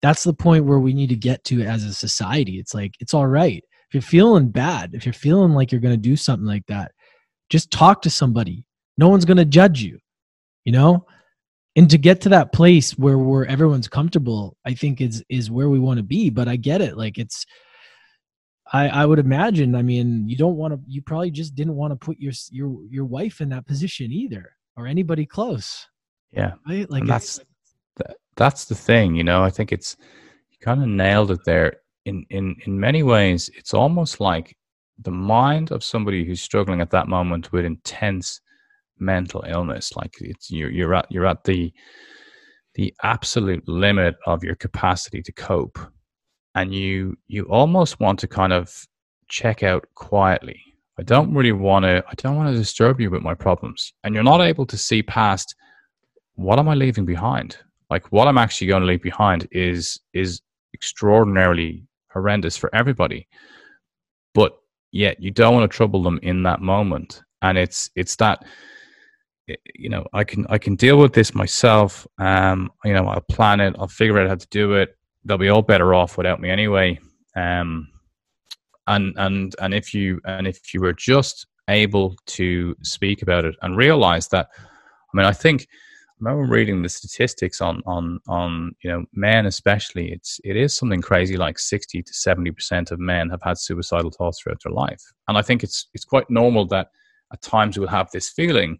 that's 0.00 0.22
the 0.22 0.32
point 0.32 0.64
where 0.64 0.78
we 0.78 0.92
need 0.92 1.08
to 1.08 1.16
get 1.16 1.42
to 1.44 1.62
as 1.62 1.84
a 1.84 1.94
society. 1.94 2.58
It's 2.58 2.74
like 2.74 2.94
it's 3.00 3.14
all 3.14 3.26
right. 3.26 3.64
If 3.88 3.94
you're 3.94 4.02
feeling 4.02 4.50
bad 4.50 4.90
if 4.94 5.06
you're 5.06 5.12
feeling 5.14 5.52
like 5.52 5.72
you're 5.72 5.80
going 5.80 5.94
to 5.94 6.08
do 6.08 6.16
something 6.16 6.46
like 6.46 6.66
that 6.66 6.92
just 7.52 7.70
talk 7.70 8.00
to 8.00 8.08
somebody. 8.08 8.64
No 8.96 9.10
one's 9.10 9.26
going 9.26 9.36
to 9.36 9.44
judge 9.44 9.82
you, 9.82 9.98
you 10.64 10.72
know? 10.72 11.06
And 11.76 11.88
to 11.90 11.98
get 11.98 12.22
to 12.22 12.30
that 12.30 12.52
place 12.52 12.92
where 12.92 13.18
where 13.18 13.46
everyone's 13.46 13.88
comfortable, 13.88 14.56
I 14.64 14.74
think 14.74 15.00
is 15.00 15.22
is 15.28 15.50
where 15.50 15.68
we 15.68 15.78
want 15.78 15.98
to 15.98 16.02
be, 16.02 16.30
but 16.30 16.48
I 16.48 16.56
get 16.56 16.80
it. 16.80 16.96
Like 16.96 17.18
it's 17.18 17.46
I 18.72 18.88
I 18.88 19.06
would 19.06 19.18
imagine, 19.18 19.74
I 19.74 19.82
mean, 19.82 20.28
you 20.28 20.36
don't 20.36 20.56
want 20.56 20.74
to 20.74 20.80
you 20.86 21.00
probably 21.02 21.30
just 21.30 21.54
didn't 21.54 21.76
want 21.76 21.92
to 21.92 21.96
put 21.96 22.18
your 22.18 22.32
your 22.50 22.76
your 22.90 23.04
wife 23.04 23.40
in 23.40 23.48
that 23.50 23.66
position 23.66 24.12
either 24.12 24.54
or 24.76 24.86
anybody 24.86 25.24
close. 25.24 25.86
Yeah. 26.30 26.52
Right? 26.68 26.90
Like 26.90 27.06
that's 27.06 27.40
that's 28.36 28.64
the 28.64 28.74
thing, 28.74 29.14
you 29.14 29.24
know. 29.24 29.42
I 29.42 29.50
think 29.50 29.72
it's 29.72 29.96
you 30.50 30.58
kind 30.60 30.82
of 30.82 30.88
nailed 30.88 31.30
it 31.30 31.40
there. 31.44 31.80
In 32.04 32.26
in 32.28 32.56
in 32.66 32.78
many 32.78 33.02
ways, 33.02 33.50
it's 33.54 33.72
almost 33.72 34.20
like 34.20 34.56
the 34.98 35.10
mind 35.10 35.70
of 35.70 35.82
somebody 35.82 36.24
who's 36.24 36.42
struggling 36.42 36.80
at 36.80 36.90
that 36.90 37.08
moment 37.08 37.52
with 37.52 37.64
intense 37.64 38.40
mental 38.98 39.44
illness 39.48 39.96
like 39.96 40.14
it's 40.20 40.50
you're, 40.50 40.70
you're 40.70 40.94
at 40.94 41.06
you're 41.10 41.26
at 41.26 41.44
the 41.44 41.72
the 42.74 42.94
absolute 43.02 43.66
limit 43.66 44.14
of 44.26 44.44
your 44.44 44.54
capacity 44.54 45.22
to 45.22 45.32
cope 45.32 45.78
and 46.54 46.74
you 46.74 47.16
you 47.26 47.44
almost 47.44 48.00
want 48.00 48.18
to 48.18 48.28
kind 48.28 48.52
of 48.52 48.86
check 49.28 49.62
out 49.62 49.84
quietly 49.94 50.60
I 50.98 51.02
don't 51.02 51.34
really 51.34 51.52
want 51.52 51.84
to, 51.84 52.04
I 52.06 52.14
don't 52.16 52.36
want 52.36 52.52
to 52.52 52.58
disturb 52.58 53.00
you 53.00 53.10
with 53.10 53.22
my 53.22 53.34
problems. 53.34 53.92
And 54.04 54.14
you're 54.14 54.22
not 54.22 54.40
able 54.40 54.66
to 54.66 54.76
see 54.76 55.02
past 55.02 55.54
what 56.34 56.58
am 56.58 56.68
I 56.68 56.74
leaving 56.74 57.04
behind? 57.04 57.56
Like 57.90 58.12
what 58.12 58.28
I'm 58.28 58.38
actually 58.38 58.68
going 58.68 58.82
to 58.82 58.86
leave 58.86 59.02
behind 59.02 59.48
is, 59.52 59.98
is 60.12 60.40
extraordinarily 60.74 61.84
horrendous 62.12 62.56
for 62.56 62.74
everybody. 62.74 63.26
Yet 64.92 65.20
you 65.20 65.30
don't 65.30 65.54
want 65.54 65.70
to 65.70 65.76
trouble 65.76 66.02
them 66.02 66.20
in 66.22 66.42
that 66.44 66.60
moment. 66.60 67.22
And 67.40 67.58
it's, 67.58 67.90
it's 67.96 68.14
that, 68.16 68.44
you 69.74 69.88
know, 69.88 70.06
I 70.12 70.22
can, 70.24 70.46
I 70.48 70.58
can 70.58 70.76
deal 70.76 70.98
with 70.98 71.12
this 71.12 71.34
myself. 71.34 72.06
Um, 72.18 72.70
you 72.84 72.92
know, 72.92 73.06
I'll 73.06 73.20
plan 73.22 73.60
it. 73.60 73.74
I'll 73.78 73.88
figure 73.88 74.18
out 74.18 74.28
how 74.28 74.36
to 74.36 74.46
do 74.50 74.74
it. 74.74 74.96
They'll 75.24 75.38
be 75.38 75.48
all 75.48 75.62
better 75.62 75.94
off 75.94 76.16
without 76.16 76.40
me 76.40 76.50
anyway. 76.50 77.00
Um, 77.34 77.88
and 78.86 79.14
and 79.16 79.54
and 79.60 79.74
if 79.74 79.94
you 79.94 80.20
and 80.24 80.46
if 80.46 80.74
you 80.74 80.80
were 80.80 80.92
just 80.92 81.46
able 81.68 82.16
to 82.26 82.74
speak 82.82 83.22
about 83.22 83.44
it 83.44 83.54
and 83.62 83.76
realize 83.76 84.28
that 84.28 84.48
i 84.56 85.16
mean 85.16 85.26
i 85.26 85.32
think 85.32 85.66
remember 86.22 86.50
reading 86.50 86.82
the 86.82 86.88
statistics 86.88 87.60
on 87.60 87.82
on 87.86 88.20
on 88.28 88.74
you 88.82 88.90
know 88.90 89.04
men 89.12 89.46
especially 89.46 90.12
it's 90.12 90.40
it 90.44 90.56
is 90.56 90.74
something 90.76 91.02
crazy 91.02 91.36
like 91.36 91.58
60 91.58 92.02
to 92.02 92.14
70 92.14 92.50
percent 92.52 92.90
of 92.90 92.98
men 92.98 93.28
have 93.28 93.42
had 93.42 93.58
suicidal 93.58 94.10
thoughts 94.10 94.40
throughout 94.40 94.62
their 94.62 94.72
life 94.72 95.02
and 95.28 95.36
i 95.36 95.42
think 95.42 95.62
it's 95.62 95.88
it's 95.94 96.04
quite 96.04 96.28
normal 96.30 96.66
that 96.66 96.88
at 97.32 97.42
times 97.42 97.78
we'll 97.78 97.88
have 97.88 98.10
this 98.12 98.28
feeling 98.30 98.78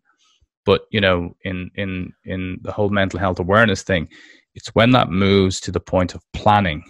but 0.65 0.83
you 0.91 1.01
know 1.01 1.35
in 1.45 1.71
in 1.75 2.13
in 2.25 2.59
the 2.63 2.73
whole 2.73 2.91
mental 2.91 3.19
health 3.19 3.41
awareness 3.41 3.83
thing 3.83 4.09
it's 4.55 4.69
when 4.75 4.93
that 4.93 5.11
moves 5.11 5.61
to 5.61 5.73
the 5.73 5.81
point 5.81 6.15
of 6.15 6.23
planning 6.33 6.83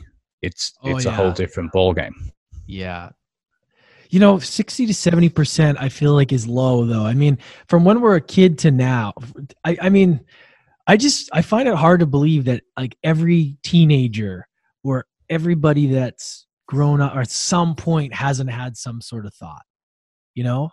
it's 0.42 0.74
oh, 0.82 0.90
it's 0.90 1.06
yeah. 1.06 1.12
a 1.12 1.14
whole 1.14 1.32
different 1.32 1.72
ball 1.72 1.94
game 1.94 2.14
yeah. 2.66 3.10
You 4.10 4.20
know, 4.20 4.38
60 4.38 4.86
to 4.86 4.92
70% 4.92 5.76
I 5.78 5.88
feel 5.88 6.12
like 6.12 6.32
is 6.32 6.46
low 6.46 6.84
though. 6.84 7.06
I 7.06 7.14
mean, 7.14 7.38
from 7.66 7.84
when 7.84 8.00
we're 8.00 8.16
a 8.16 8.20
kid 8.20 8.58
to 8.60 8.70
now, 8.70 9.14
I, 9.64 9.76
I 9.80 9.88
mean, 9.88 10.20
I 10.86 10.96
just 10.96 11.30
I 11.32 11.42
find 11.42 11.68
it 11.68 11.74
hard 11.74 12.00
to 12.00 12.06
believe 12.06 12.44
that 12.46 12.62
like 12.76 12.96
every 13.04 13.56
teenager 13.62 14.46
or 14.82 15.06
everybody 15.30 15.86
that's 15.86 16.46
grown 16.66 17.00
up 17.00 17.14
or 17.14 17.20
at 17.20 17.30
some 17.30 17.74
point 17.74 18.14
hasn't 18.14 18.50
had 18.50 18.76
some 18.76 19.00
sort 19.00 19.26
of 19.26 19.34
thought. 19.34 19.62
You 20.34 20.44
know? 20.44 20.70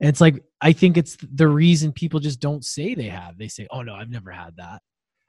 And 0.00 0.08
it's 0.08 0.20
like 0.20 0.42
I 0.60 0.72
think 0.72 0.96
it's 0.96 1.16
the 1.20 1.48
reason 1.48 1.92
people 1.92 2.20
just 2.20 2.40
don't 2.40 2.64
say 2.64 2.94
they 2.94 3.08
have. 3.08 3.38
They 3.38 3.48
say, 3.48 3.68
"Oh 3.70 3.82
no, 3.82 3.94
I've 3.94 4.10
never 4.10 4.30
had 4.30 4.56
that." 4.56 4.82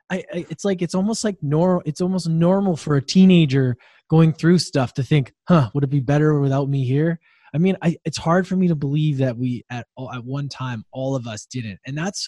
I, 0.10 0.24
I, 0.34 0.46
it's 0.50 0.66
like 0.66 0.82
it's 0.82 0.96
almost 0.96 1.24
like 1.24 1.38
normal 1.42 1.82
it's 1.86 2.02
almost 2.02 2.30
normal 2.30 2.76
for 2.76 2.96
a 2.96 3.02
teenager 3.02 3.76
going 4.10 4.34
through 4.34 4.60
stuff 4.60 4.94
to 4.96 5.04
think 5.04 5.34
huh 5.48 5.70
would 5.74 5.84
it 5.84 5.90
be 5.90 6.02
better 6.02 6.40
without 6.40 6.70
me 6.70 6.84
here 6.86 7.20
i 7.54 7.58
mean 7.58 7.78
I, 7.82 7.96
it's 8.06 8.18
hard 8.18 8.48
for 8.48 8.56
me 8.56 8.68
to 8.68 8.76
believe 8.76 9.18
that 9.20 9.38
we 9.38 9.64
at 9.70 9.88
at 10.14 10.24
one 10.24 10.50
time 10.50 10.84
all 10.92 11.16
of 11.16 11.26
us 11.26 11.46
didn't 11.46 11.80
and 11.88 11.98
that's 11.98 12.28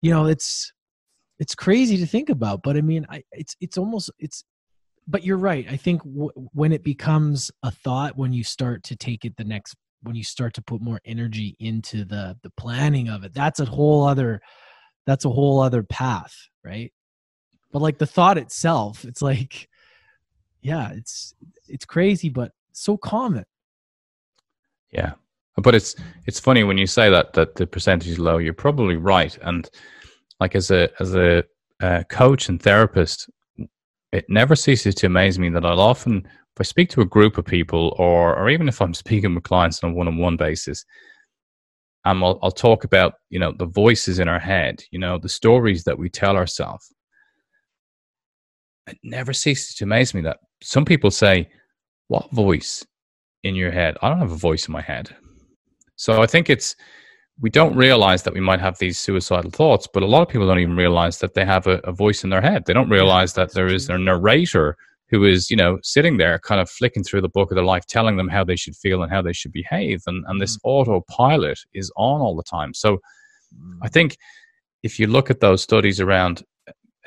you 0.00 0.10
know 0.10 0.26
it's 0.26 0.72
it's 1.38 1.54
crazy 1.54 1.96
to 1.96 2.06
think 2.06 2.28
about 2.28 2.62
but 2.62 2.76
i 2.76 2.80
mean 2.80 3.06
I, 3.10 3.22
it's 3.32 3.56
it's 3.60 3.78
almost 3.78 4.10
it's 4.18 4.44
but 5.08 5.24
you're 5.24 5.38
right. 5.38 5.66
I 5.68 5.76
think 5.76 6.04
w- 6.04 6.30
when 6.52 6.70
it 6.70 6.84
becomes 6.84 7.50
a 7.62 7.70
thought 7.70 8.16
when 8.16 8.32
you 8.32 8.44
start 8.44 8.82
to 8.84 8.96
take 8.96 9.24
it 9.24 9.36
the 9.36 9.44
next 9.44 9.74
when 10.02 10.14
you 10.14 10.22
start 10.22 10.54
to 10.54 10.62
put 10.62 10.82
more 10.82 11.00
energy 11.04 11.56
into 11.58 12.04
the 12.04 12.36
the 12.42 12.50
planning 12.50 13.08
of 13.08 13.24
it 13.24 13.34
that's 13.34 13.58
a 13.58 13.64
whole 13.64 14.04
other 14.04 14.40
that's 15.06 15.24
a 15.24 15.30
whole 15.30 15.60
other 15.60 15.82
path 15.82 16.36
right? 16.62 16.92
But 17.72 17.82
like 17.82 17.98
the 17.98 18.06
thought 18.06 18.38
itself 18.38 19.04
it's 19.04 19.22
like 19.22 19.68
yeah 20.60 20.90
it's 20.92 21.34
it's 21.66 21.86
crazy 21.86 22.28
but 22.28 22.52
so 22.72 22.96
common. 22.96 23.44
Yeah. 24.92 25.14
But 25.56 25.74
it's 25.74 25.96
it's 26.26 26.38
funny 26.38 26.62
when 26.62 26.78
you 26.78 26.86
say 26.86 27.10
that 27.10 27.32
that 27.32 27.56
the 27.56 27.66
percentage 27.66 28.08
is 28.08 28.18
low 28.18 28.38
you're 28.38 28.52
probably 28.52 28.96
right. 28.96 29.36
And 29.42 29.68
like 30.40 30.54
as 30.54 30.70
a 30.70 30.88
as 31.00 31.14
a 31.14 31.44
uh, 31.80 32.02
coach 32.08 32.48
and 32.48 32.60
therapist 32.60 33.30
it 34.12 34.24
never 34.28 34.56
ceases 34.56 34.94
to 34.94 35.06
amaze 35.06 35.38
me 35.38 35.48
that 35.48 35.64
i'll 35.64 35.80
often 35.80 36.24
if 36.26 36.60
i 36.60 36.62
speak 36.62 36.88
to 36.90 37.00
a 37.00 37.06
group 37.06 37.38
of 37.38 37.44
people 37.44 37.94
or 37.98 38.36
or 38.36 38.50
even 38.50 38.68
if 38.68 38.80
i'm 38.80 38.94
speaking 39.04 39.34
with 39.34 39.44
clients 39.44 39.82
on 39.82 39.90
a 39.90 39.94
one-on-one 39.94 40.36
basis 40.36 40.84
um, 42.04 42.22
I'll, 42.24 42.38
I'll 42.42 42.50
talk 42.50 42.84
about 42.84 43.14
you 43.28 43.38
know 43.38 43.52
the 43.52 43.66
voices 43.66 44.18
in 44.18 44.28
our 44.28 44.38
head 44.38 44.82
you 44.90 44.98
know 44.98 45.18
the 45.18 45.28
stories 45.28 45.84
that 45.84 45.98
we 45.98 46.08
tell 46.08 46.36
ourselves. 46.36 46.92
It 48.86 48.98
never 49.02 49.34
ceases 49.34 49.74
to 49.76 49.84
amaze 49.84 50.14
me 50.14 50.22
that 50.22 50.38
some 50.62 50.84
people 50.84 51.10
say 51.10 51.50
what 52.06 52.30
voice 52.30 52.86
in 53.42 53.54
your 53.54 53.70
head? 53.70 53.98
I 54.00 54.08
don't 54.08 54.18
have 54.18 54.32
a 54.32 54.36
voice 54.36 54.66
in 54.66 54.72
my 54.72 54.80
head. 54.80 55.14
So 55.96 56.22
i 56.22 56.26
think 56.26 56.48
it's 56.48 56.76
we 57.40 57.50
don't 57.50 57.76
realize 57.76 58.22
that 58.22 58.34
we 58.34 58.40
might 58.40 58.60
have 58.60 58.78
these 58.78 58.98
suicidal 58.98 59.50
thoughts 59.50 59.86
but 59.92 60.02
a 60.02 60.06
lot 60.06 60.22
of 60.22 60.28
people 60.28 60.46
don't 60.46 60.58
even 60.58 60.76
realize 60.76 61.18
that 61.18 61.34
they 61.34 61.44
have 61.44 61.66
a, 61.66 61.78
a 61.84 61.92
voice 61.92 62.24
in 62.24 62.30
their 62.30 62.40
head 62.40 62.64
they 62.66 62.72
don't 62.72 62.90
realize 62.90 63.34
that 63.34 63.52
there 63.52 63.68
is 63.68 63.88
a 63.88 63.98
narrator 63.98 64.76
who 65.10 65.24
is 65.24 65.50
you 65.50 65.56
know 65.56 65.78
sitting 65.82 66.16
there 66.16 66.38
kind 66.38 66.60
of 66.60 66.70
flicking 66.70 67.02
through 67.02 67.20
the 67.20 67.28
book 67.28 67.50
of 67.50 67.54
their 67.54 67.64
life 67.64 67.86
telling 67.86 68.16
them 68.16 68.28
how 68.28 68.44
they 68.44 68.56
should 68.56 68.76
feel 68.76 69.02
and 69.02 69.12
how 69.12 69.22
they 69.22 69.32
should 69.32 69.52
behave 69.52 70.02
and, 70.06 70.24
and 70.28 70.40
this 70.40 70.56
mm. 70.56 70.60
autopilot 70.64 71.58
is 71.74 71.92
on 71.96 72.20
all 72.20 72.36
the 72.36 72.42
time 72.42 72.74
so 72.74 72.98
mm. 73.54 73.78
i 73.82 73.88
think 73.88 74.16
if 74.82 74.98
you 74.98 75.06
look 75.06 75.30
at 75.30 75.40
those 75.40 75.62
studies 75.62 76.00
around 76.00 76.42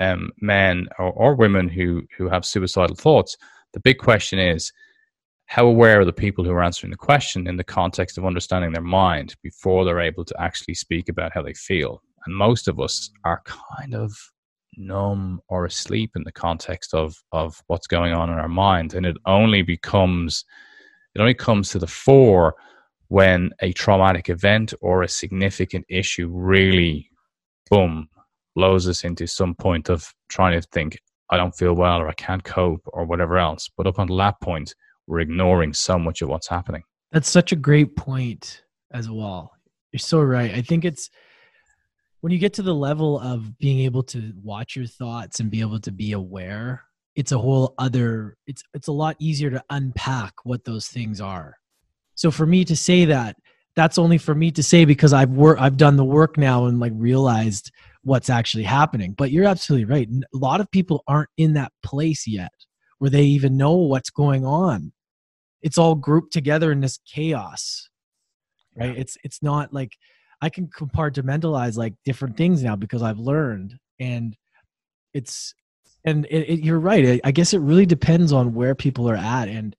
um, 0.00 0.30
men 0.40 0.88
or, 0.98 1.12
or 1.12 1.34
women 1.34 1.68
who 1.68 2.02
who 2.16 2.28
have 2.28 2.44
suicidal 2.44 2.96
thoughts 2.96 3.36
the 3.72 3.80
big 3.80 3.98
question 3.98 4.38
is 4.38 4.72
how 5.46 5.66
aware 5.66 6.00
are 6.00 6.04
the 6.04 6.12
people 6.12 6.44
who 6.44 6.52
are 6.52 6.62
answering 6.62 6.90
the 6.90 6.96
question 6.96 7.46
in 7.46 7.56
the 7.56 7.64
context 7.64 8.16
of 8.16 8.24
understanding 8.24 8.72
their 8.72 8.82
mind 8.82 9.34
before 9.42 9.84
they're 9.84 10.00
able 10.00 10.24
to 10.24 10.40
actually 10.40 10.74
speak 10.74 11.08
about 11.08 11.32
how 11.34 11.42
they 11.42 11.54
feel? 11.54 12.02
And 12.26 12.34
most 12.34 12.68
of 12.68 12.80
us 12.80 13.10
are 13.24 13.42
kind 13.44 13.94
of 13.94 14.12
numb 14.76 15.40
or 15.48 15.66
asleep 15.66 16.12
in 16.16 16.24
the 16.24 16.32
context 16.32 16.94
of 16.94 17.14
of 17.32 17.62
what's 17.66 17.86
going 17.86 18.12
on 18.12 18.30
in 18.30 18.38
our 18.38 18.48
mind. 18.48 18.94
And 18.94 19.04
it 19.04 19.16
only 19.26 19.62
becomes 19.62 20.44
it 21.14 21.20
only 21.20 21.34
comes 21.34 21.70
to 21.70 21.78
the 21.78 21.86
fore 21.86 22.54
when 23.08 23.50
a 23.60 23.72
traumatic 23.72 24.30
event 24.30 24.72
or 24.80 25.02
a 25.02 25.08
significant 25.08 25.84
issue 25.88 26.28
really 26.32 27.10
boom 27.70 28.08
blows 28.54 28.88
us 28.88 29.04
into 29.04 29.26
some 29.26 29.54
point 29.54 29.90
of 29.90 30.10
trying 30.28 30.58
to 30.58 30.66
think 30.68 30.98
i 31.30 31.36
don't 31.36 31.56
feel 31.56 31.74
well 31.74 31.98
or 31.98 32.08
i 32.08 32.14
can't 32.14 32.44
cope 32.44 32.82
or 32.86 33.04
whatever 33.04 33.36
else. 33.36 33.70
But 33.76 33.86
up 33.86 33.98
until 33.98 34.16
that 34.18 34.40
point 34.40 34.74
we're 35.06 35.20
ignoring 35.20 35.72
so 35.72 35.98
much 35.98 36.22
of 36.22 36.28
what's 36.28 36.48
happening. 36.48 36.82
That's 37.10 37.30
such 37.30 37.52
a 37.52 37.56
great 37.56 37.96
point 37.96 38.62
as 38.92 39.10
well. 39.10 39.52
You're 39.92 39.98
so 39.98 40.20
right. 40.22 40.54
I 40.54 40.62
think 40.62 40.84
it's 40.84 41.10
when 42.20 42.32
you 42.32 42.38
get 42.38 42.54
to 42.54 42.62
the 42.62 42.74
level 42.74 43.18
of 43.18 43.58
being 43.58 43.80
able 43.80 44.02
to 44.04 44.32
watch 44.42 44.76
your 44.76 44.86
thoughts 44.86 45.40
and 45.40 45.50
be 45.50 45.60
able 45.60 45.80
to 45.80 45.92
be 45.92 46.12
aware 46.12 46.84
it's 47.14 47.32
a 47.32 47.38
whole 47.38 47.74
other 47.78 48.36
it's 48.46 48.62
it's 48.74 48.88
a 48.88 48.92
lot 48.92 49.16
easier 49.18 49.50
to 49.50 49.62
unpack 49.70 50.32
what 50.44 50.64
those 50.64 50.88
things 50.88 51.20
are. 51.20 51.56
So 52.14 52.30
for 52.30 52.46
me 52.46 52.64
to 52.64 52.76
say 52.76 53.04
that 53.06 53.36
that's 53.74 53.98
only 53.98 54.18
for 54.18 54.34
me 54.34 54.50
to 54.50 54.62
say 54.62 54.84
because 54.84 55.14
i've 55.14 55.30
worked 55.30 55.60
i've 55.60 55.78
done 55.78 55.96
the 55.96 56.04
work 56.04 56.36
now 56.36 56.66
and 56.66 56.78
like 56.78 56.92
realized 56.94 57.70
what's 58.02 58.30
actually 58.30 58.64
happening. 58.64 59.14
But 59.16 59.30
you're 59.30 59.44
absolutely 59.44 59.84
right. 59.84 60.08
A 60.08 60.36
lot 60.36 60.60
of 60.60 60.70
people 60.70 61.04
aren't 61.06 61.30
in 61.36 61.54
that 61.54 61.72
place 61.84 62.26
yet 62.26 62.52
where 63.02 63.10
they 63.10 63.24
even 63.24 63.56
know 63.56 63.72
what's 63.74 64.10
going 64.10 64.46
on 64.46 64.92
it's 65.60 65.76
all 65.76 65.96
grouped 65.96 66.32
together 66.32 66.70
in 66.70 66.80
this 66.80 67.00
chaos 67.04 67.88
right 68.76 68.94
yeah. 68.94 69.00
it's 69.00 69.18
it's 69.24 69.42
not 69.42 69.72
like 69.72 69.90
I 70.40 70.48
can 70.50 70.66
compartmentalize 70.66 71.76
like 71.76 71.94
different 72.04 72.36
things 72.36 72.64
now 72.64 72.74
because 72.74 73.02
I've 73.02 73.18
learned 73.18 73.76
and 74.00 74.36
it's 75.14 75.54
and 76.04 76.26
it, 76.26 76.50
it, 76.50 76.64
you're 76.64 76.80
right. 76.80 77.20
I 77.22 77.30
guess 77.30 77.54
it 77.54 77.60
really 77.60 77.86
depends 77.86 78.32
on 78.32 78.54
where 78.54 78.74
people 78.74 79.08
are 79.08 79.16
at 79.16 79.48
and 79.48 79.76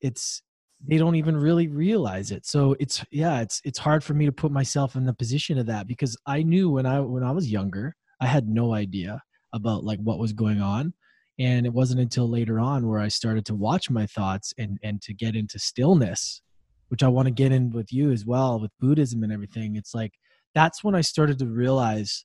it's 0.00 0.42
they 0.86 0.96
don't 0.96 1.16
even 1.16 1.36
really 1.36 1.68
realize 1.68 2.30
it. 2.30 2.46
So 2.46 2.76
it's 2.80 3.04
yeah, 3.10 3.40
it's 3.40 3.60
it's 3.64 3.78
hard 3.78 4.02
for 4.02 4.14
me 4.14 4.24
to 4.24 4.32
put 4.32 4.52
myself 4.52 4.96
in 4.96 5.04
the 5.04 5.12
position 5.12 5.58
of 5.58 5.66
that 5.66 5.86
because 5.86 6.16
I 6.26 6.42
knew 6.42 6.70
when 6.70 6.86
I 6.86 7.00
when 7.00 7.22
I 7.22 7.32
was 7.32 7.50
younger, 7.50 7.94
I 8.20 8.26
had 8.26 8.48
no 8.48 8.72
idea 8.72 9.22
about 9.52 9.84
like 9.84 9.98
what 10.00 10.18
was 10.18 10.32
going 10.32 10.62
on 10.62 10.94
and 11.38 11.66
it 11.66 11.72
wasn't 11.72 12.00
until 12.00 12.28
later 12.28 12.58
on 12.58 12.86
where 12.86 13.00
I 13.00 13.08
started 13.08 13.46
to 13.46 13.54
watch 13.54 13.90
my 13.90 14.06
thoughts 14.06 14.52
and 14.58 14.78
and 14.82 15.00
to 15.02 15.14
get 15.14 15.36
into 15.36 15.58
stillness 15.58 16.42
which 16.88 17.02
I 17.02 17.08
want 17.08 17.26
to 17.26 17.32
get 17.32 17.52
in 17.52 17.70
with 17.70 17.92
you 17.92 18.10
as 18.10 18.24
well 18.24 18.58
with 18.58 18.70
Buddhism 18.80 19.22
and 19.22 19.32
everything. 19.32 19.76
It's 19.76 19.94
like 19.94 20.14
that's 20.54 20.82
when 20.82 20.94
I 20.94 21.02
started 21.02 21.38
to 21.38 21.46
realize 21.46 22.24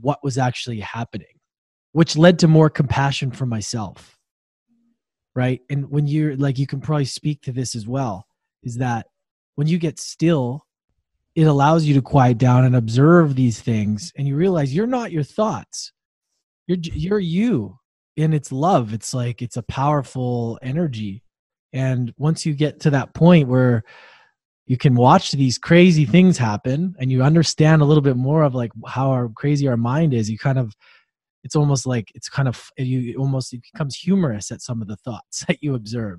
what 0.00 0.22
was 0.22 0.38
actually 0.38 0.80
happening, 0.80 1.40
which 1.92 2.16
led 2.16 2.38
to 2.40 2.48
more 2.48 2.70
compassion 2.70 3.30
for 3.30 3.46
myself. 3.46 4.18
Right. 5.34 5.60
And 5.68 5.90
when 5.90 6.06
you're 6.06 6.36
like, 6.36 6.58
you 6.58 6.66
can 6.66 6.80
probably 6.80 7.04
speak 7.04 7.42
to 7.42 7.52
this 7.52 7.74
as 7.74 7.86
well, 7.86 8.26
is 8.62 8.76
that 8.76 9.06
when 9.54 9.66
you 9.66 9.78
get 9.78 9.98
still, 9.98 10.66
it 11.34 11.44
allows 11.44 11.84
you 11.84 11.94
to 11.94 12.02
quiet 12.02 12.38
down 12.38 12.64
and 12.64 12.74
observe 12.74 13.34
these 13.34 13.60
things 13.60 14.12
and 14.16 14.26
you 14.26 14.36
realize 14.36 14.74
you're 14.74 14.86
not 14.86 15.12
your 15.12 15.22
thoughts. 15.22 15.92
You're, 16.66 16.78
you're 16.80 17.20
you 17.20 17.78
and 18.16 18.34
it's 18.34 18.52
love. 18.52 18.92
It's 18.92 19.12
like, 19.12 19.42
it's 19.42 19.56
a 19.56 19.62
powerful 19.62 20.58
energy 20.62 21.22
and 21.76 22.12
once 22.16 22.46
you 22.46 22.54
get 22.54 22.80
to 22.80 22.90
that 22.90 23.12
point 23.12 23.48
where 23.48 23.84
you 24.66 24.78
can 24.78 24.94
watch 24.94 25.32
these 25.32 25.58
crazy 25.58 26.06
things 26.06 26.38
happen 26.38 26.94
and 26.98 27.12
you 27.12 27.22
understand 27.22 27.82
a 27.82 27.84
little 27.84 28.02
bit 28.02 28.16
more 28.16 28.42
of 28.42 28.54
like 28.54 28.72
how 28.86 29.10
our 29.10 29.28
crazy 29.28 29.68
our 29.68 29.76
mind 29.76 30.14
is 30.14 30.30
you 30.30 30.38
kind 30.38 30.58
of 30.58 30.74
it's 31.44 31.54
almost 31.54 31.86
like 31.86 32.10
it's 32.14 32.28
kind 32.28 32.48
of 32.48 32.70
you 32.78 33.16
almost 33.18 33.52
it 33.52 33.60
becomes 33.72 33.94
humorous 33.94 34.50
at 34.50 34.62
some 34.62 34.80
of 34.80 34.88
the 34.88 34.96
thoughts 34.96 35.44
that 35.48 35.62
you 35.62 35.74
observe 35.74 36.18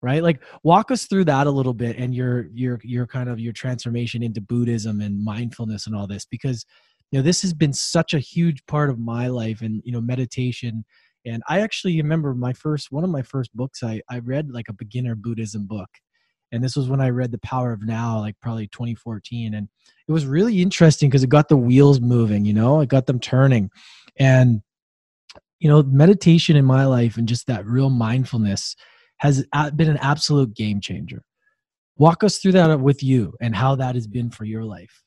right 0.00 0.22
like 0.22 0.40
walk 0.62 0.92
us 0.92 1.06
through 1.06 1.24
that 1.24 1.48
a 1.48 1.50
little 1.50 1.74
bit 1.74 1.96
and 1.96 2.14
your 2.14 2.46
your 2.52 2.78
your 2.84 3.06
kind 3.06 3.28
of 3.28 3.40
your 3.40 3.52
transformation 3.52 4.22
into 4.22 4.40
buddhism 4.40 5.00
and 5.00 5.24
mindfulness 5.24 5.88
and 5.88 5.96
all 5.96 6.06
this 6.06 6.24
because 6.24 6.64
you 7.10 7.18
know 7.18 7.22
this 7.22 7.42
has 7.42 7.52
been 7.52 7.72
such 7.72 8.14
a 8.14 8.20
huge 8.20 8.64
part 8.66 8.90
of 8.90 8.98
my 8.98 9.26
life 9.26 9.60
and 9.60 9.82
you 9.84 9.90
know 9.90 10.00
meditation 10.00 10.84
and 11.28 11.42
i 11.48 11.60
actually 11.60 11.96
remember 12.00 12.34
my 12.34 12.52
first 12.52 12.90
one 12.90 13.04
of 13.04 13.10
my 13.10 13.22
first 13.22 13.54
books 13.54 13.82
i 13.82 14.00
i 14.10 14.18
read 14.18 14.50
like 14.50 14.68
a 14.68 14.72
beginner 14.72 15.14
buddhism 15.14 15.66
book 15.66 15.88
and 16.52 16.62
this 16.64 16.76
was 16.76 16.88
when 16.88 17.00
i 17.00 17.08
read 17.08 17.30
the 17.30 17.38
power 17.38 17.72
of 17.72 17.82
now 17.82 18.18
like 18.18 18.34
probably 18.40 18.66
2014 18.68 19.54
and 19.54 19.68
it 20.06 20.12
was 20.12 20.26
really 20.26 20.62
interesting 20.62 21.08
because 21.08 21.22
it 21.22 21.30
got 21.30 21.48
the 21.48 21.56
wheels 21.56 22.00
moving 22.00 22.44
you 22.44 22.54
know? 22.54 22.80
It 22.80 22.88
got 22.88 23.06
them 23.06 23.20
turning 23.20 23.70
and 24.18 24.62
you 25.58 25.68
know 25.68 25.82
meditation 25.82 26.56
in 26.56 26.64
my 26.64 26.84
life 26.84 27.16
and 27.16 27.28
just 27.28 27.46
that 27.46 27.66
real 27.66 27.90
mindfulness 27.90 28.76
has 29.18 29.44
been 29.74 29.90
an 29.90 29.96
absolute 29.98 30.54
game 30.54 30.80
changer. 30.80 31.22
Walk 31.96 32.22
us 32.22 32.38
through 32.38 32.52
that 32.52 32.80
with 32.80 33.02
you 33.02 33.34
and 33.40 33.54
how 33.54 33.74
that 33.74 33.96
has 33.96 34.06
been 34.06 34.30
for 34.30 34.44
your 34.44 34.64
life. 34.64 35.02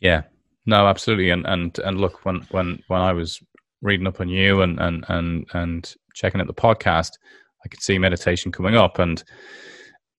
Yeah. 0.00 0.22
No 0.66 0.86
absolutely 0.86 1.30
and 1.30 1.46
and 1.46 1.78
and 1.80 2.00
look 2.00 2.24
when 2.24 2.46
when 2.50 2.82
when 2.88 3.00
i 3.00 3.12
was 3.12 3.40
reading 3.82 4.06
up 4.06 4.20
on 4.20 4.28
you 4.28 4.62
and 4.62 4.78
and 4.80 5.04
and 5.08 5.46
and 5.54 5.94
checking 6.14 6.40
out 6.40 6.46
the 6.46 6.54
podcast 6.54 7.12
I 7.64 7.68
could 7.68 7.82
see 7.82 7.98
meditation 7.98 8.52
coming 8.52 8.76
up, 8.76 8.98
and 8.98 9.22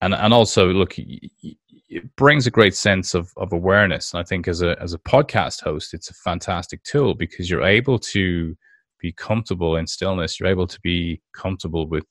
and 0.01 0.13
and 0.13 0.33
also 0.33 0.67
look, 0.67 0.93
it 0.97 2.15
brings 2.15 2.47
a 2.47 2.51
great 2.51 2.75
sense 2.75 3.13
of 3.13 3.31
of 3.37 3.53
awareness. 3.53 4.13
And 4.13 4.21
I 4.21 4.23
think 4.23 4.47
as 4.47 4.61
a 4.61 4.79
as 4.81 4.93
a 4.93 4.99
podcast 4.99 5.61
host, 5.63 5.93
it's 5.93 6.09
a 6.09 6.15
fantastic 6.15 6.83
tool 6.83 7.15
because 7.15 7.49
you're 7.49 7.63
able 7.63 7.99
to 7.99 8.55
be 8.99 9.11
comfortable 9.11 9.77
in 9.77 9.87
stillness. 9.87 10.39
You're 10.39 10.49
able 10.49 10.67
to 10.67 10.79
be 10.81 11.21
comfortable 11.33 11.87
with 11.87 12.05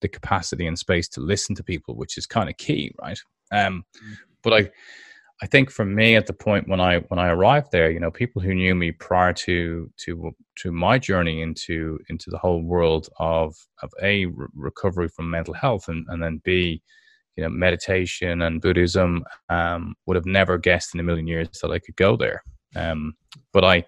the 0.00 0.08
capacity 0.08 0.66
and 0.66 0.78
space 0.78 1.08
to 1.08 1.20
listen 1.20 1.54
to 1.56 1.64
people, 1.64 1.94
which 1.94 2.16
is 2.18 2.26
kind 2.26 2.48
of 2.48 2.56
key, 2.56 2.92
right? 3.00 3.18
Um. 3.52 3.84
But 4.42 4.52
I 4.52 4.70
I 5.44 5.46
think 5.46 5.70
for 5.70 5.84
me 5.84 6.16
at 6.16 6.26
the 6.26 6.32
point 6.32 6.68
when 6.68 6.80
I 6.80 7.00
when 7.08 7.18
I 7.18 7.28
arrived 7.28 7.70
there, 7.70 7.90
you 7.90 8.00
know, 8.00 8.10
people 8.10 8.40
who 8.40 8.54
knew 8.54 8.74
me 8.74 8.92
prior 8.92 9.34
to 9.34 9.90
to 9.98 10.34
to 10.60 10.72
my 10.72 10.98
journey 10.98 11.42
into 11.42 11.98
into 12.08 12.30
the 12.30 12.38
whole 12.38 12.62
world 12.62 13.10
of 13.18 13.54
of 13.82 13.90
a 14.02 14.24
re- 14.24 14.46
recovery 14.54 15.06
from 15.06 15.28
mental 15.28 15.52
health 15.52 15.88
and 15.88 16.06
and 16.08 16.22
then 16.22 16.40
b 16.44 16.80
you 17.36 17.44
know 17.44 17.50
meditation 17.50 18.40
and 18.40 18.62
Buddhism 18.62 19.22
um, 19.50 19.94
would 20.06 20.16
have 20.16 20.24
never 20.24 20.56
guessed 20.56 20.94
in 20.94 21.00
a 21.00 21.02
million 21.02 21.26
years 21.26 21.50
that 21.60 21.70
I 21.70 21.78
could 21.78 21.96
go 21.96 22.16
there. 22.16 22.42
Um, 22.74 23.14
but 23.52 23.64
I 23.64 23.84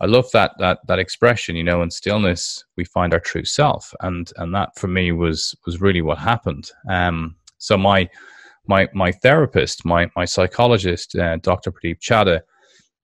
I 0.00 0.06
love 0.06 0.30
that 0.34 0.52
that 0.60 0.78
that 0.86 1.00
expression, 1.00 1.56
you 1.56 1.64
know, 1.64 1.82
in 1.82 1.90
stillness 1.90 2.64
we 2.76 2.84
find 2.84 3.12
our 3.12 3.18
true 3.18 3.44
self, 3.44 3.92
and 4.02 4.30
and 4.36 4.54
that 4.54 4.78
for 4.78 4.86
me 4.86 5.10
was 5.10 5.52
was 5.66 5.80
really 5.80 6.02
what 6.02 6.18
happened. 6.18 6.70
Um, 6.88 7.34
so 7.58 7.76
my 7.76 8.08
my 8.68 8.88
my 8.94 9.12
therapist, 9.12 9.84
my 9.84 10.10
my 10.16 10.24
psychologist, 10.24 11.16
uh, 11.16 11.36
Dr. 11.36 11.72
Pradeep 11.72 12.00
Chadha, 12.00 12.40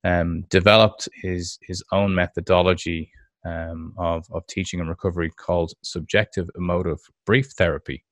um, 0.05 0.43
developed 0.49 1.09
his 1.15 1.59
his 1.63 1.83
own 1.93 2.15
methodology 2.15 3.11
um, 3.45 3.95
of 3.99 4.27
of 4.33 4.47
teaching 4.47 4.81
and 4.81 4.89
recovery 4.89 5.31
called 5.31 5.73
subjective 5.83 6.49
emotive 6.57 7.01
brief 7.27 7.51
therapy, 7.53 8.05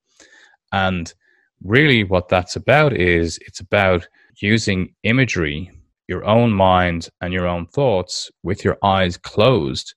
and 0.72 1.14
really 1.62 2.04
what 2.04 2.28
that's 2.28 2.56
about 2.56 2.92
is 2.94 3.38
it's 3.46 3.60
about 3.60 4.06
using 4.40 4.94
imagery, 5.02 5.70
your 6.08 6.24
own 6.24 6.52
mind 6.52 7.08
and 7.20 7.32
your 7.32 7.46
own 7.46 7.66
thoughts 7.66 8.30
with 8.42 8.64
your 8.64 8.78
eyes 8.82 9.16
closed 9.16 9.94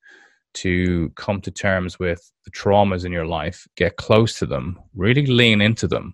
to 0.53 1.09
come 1.15 1.41
to 1.41 1.49
terms 1.49 1.97
with 1.97 2.31
the 2.45 2.51
traumas 2.51 3.05
in 3.05 3.11
your 3.11 3.25
life, 3.25 3.67
get 3.75 3.95
close 3.97 4.37
to 4.37 4.45
them, 4.45 4.77
really 4.93 5.25
lean 5.25 5.61
into 5.61 5.87
them 5.87 6.13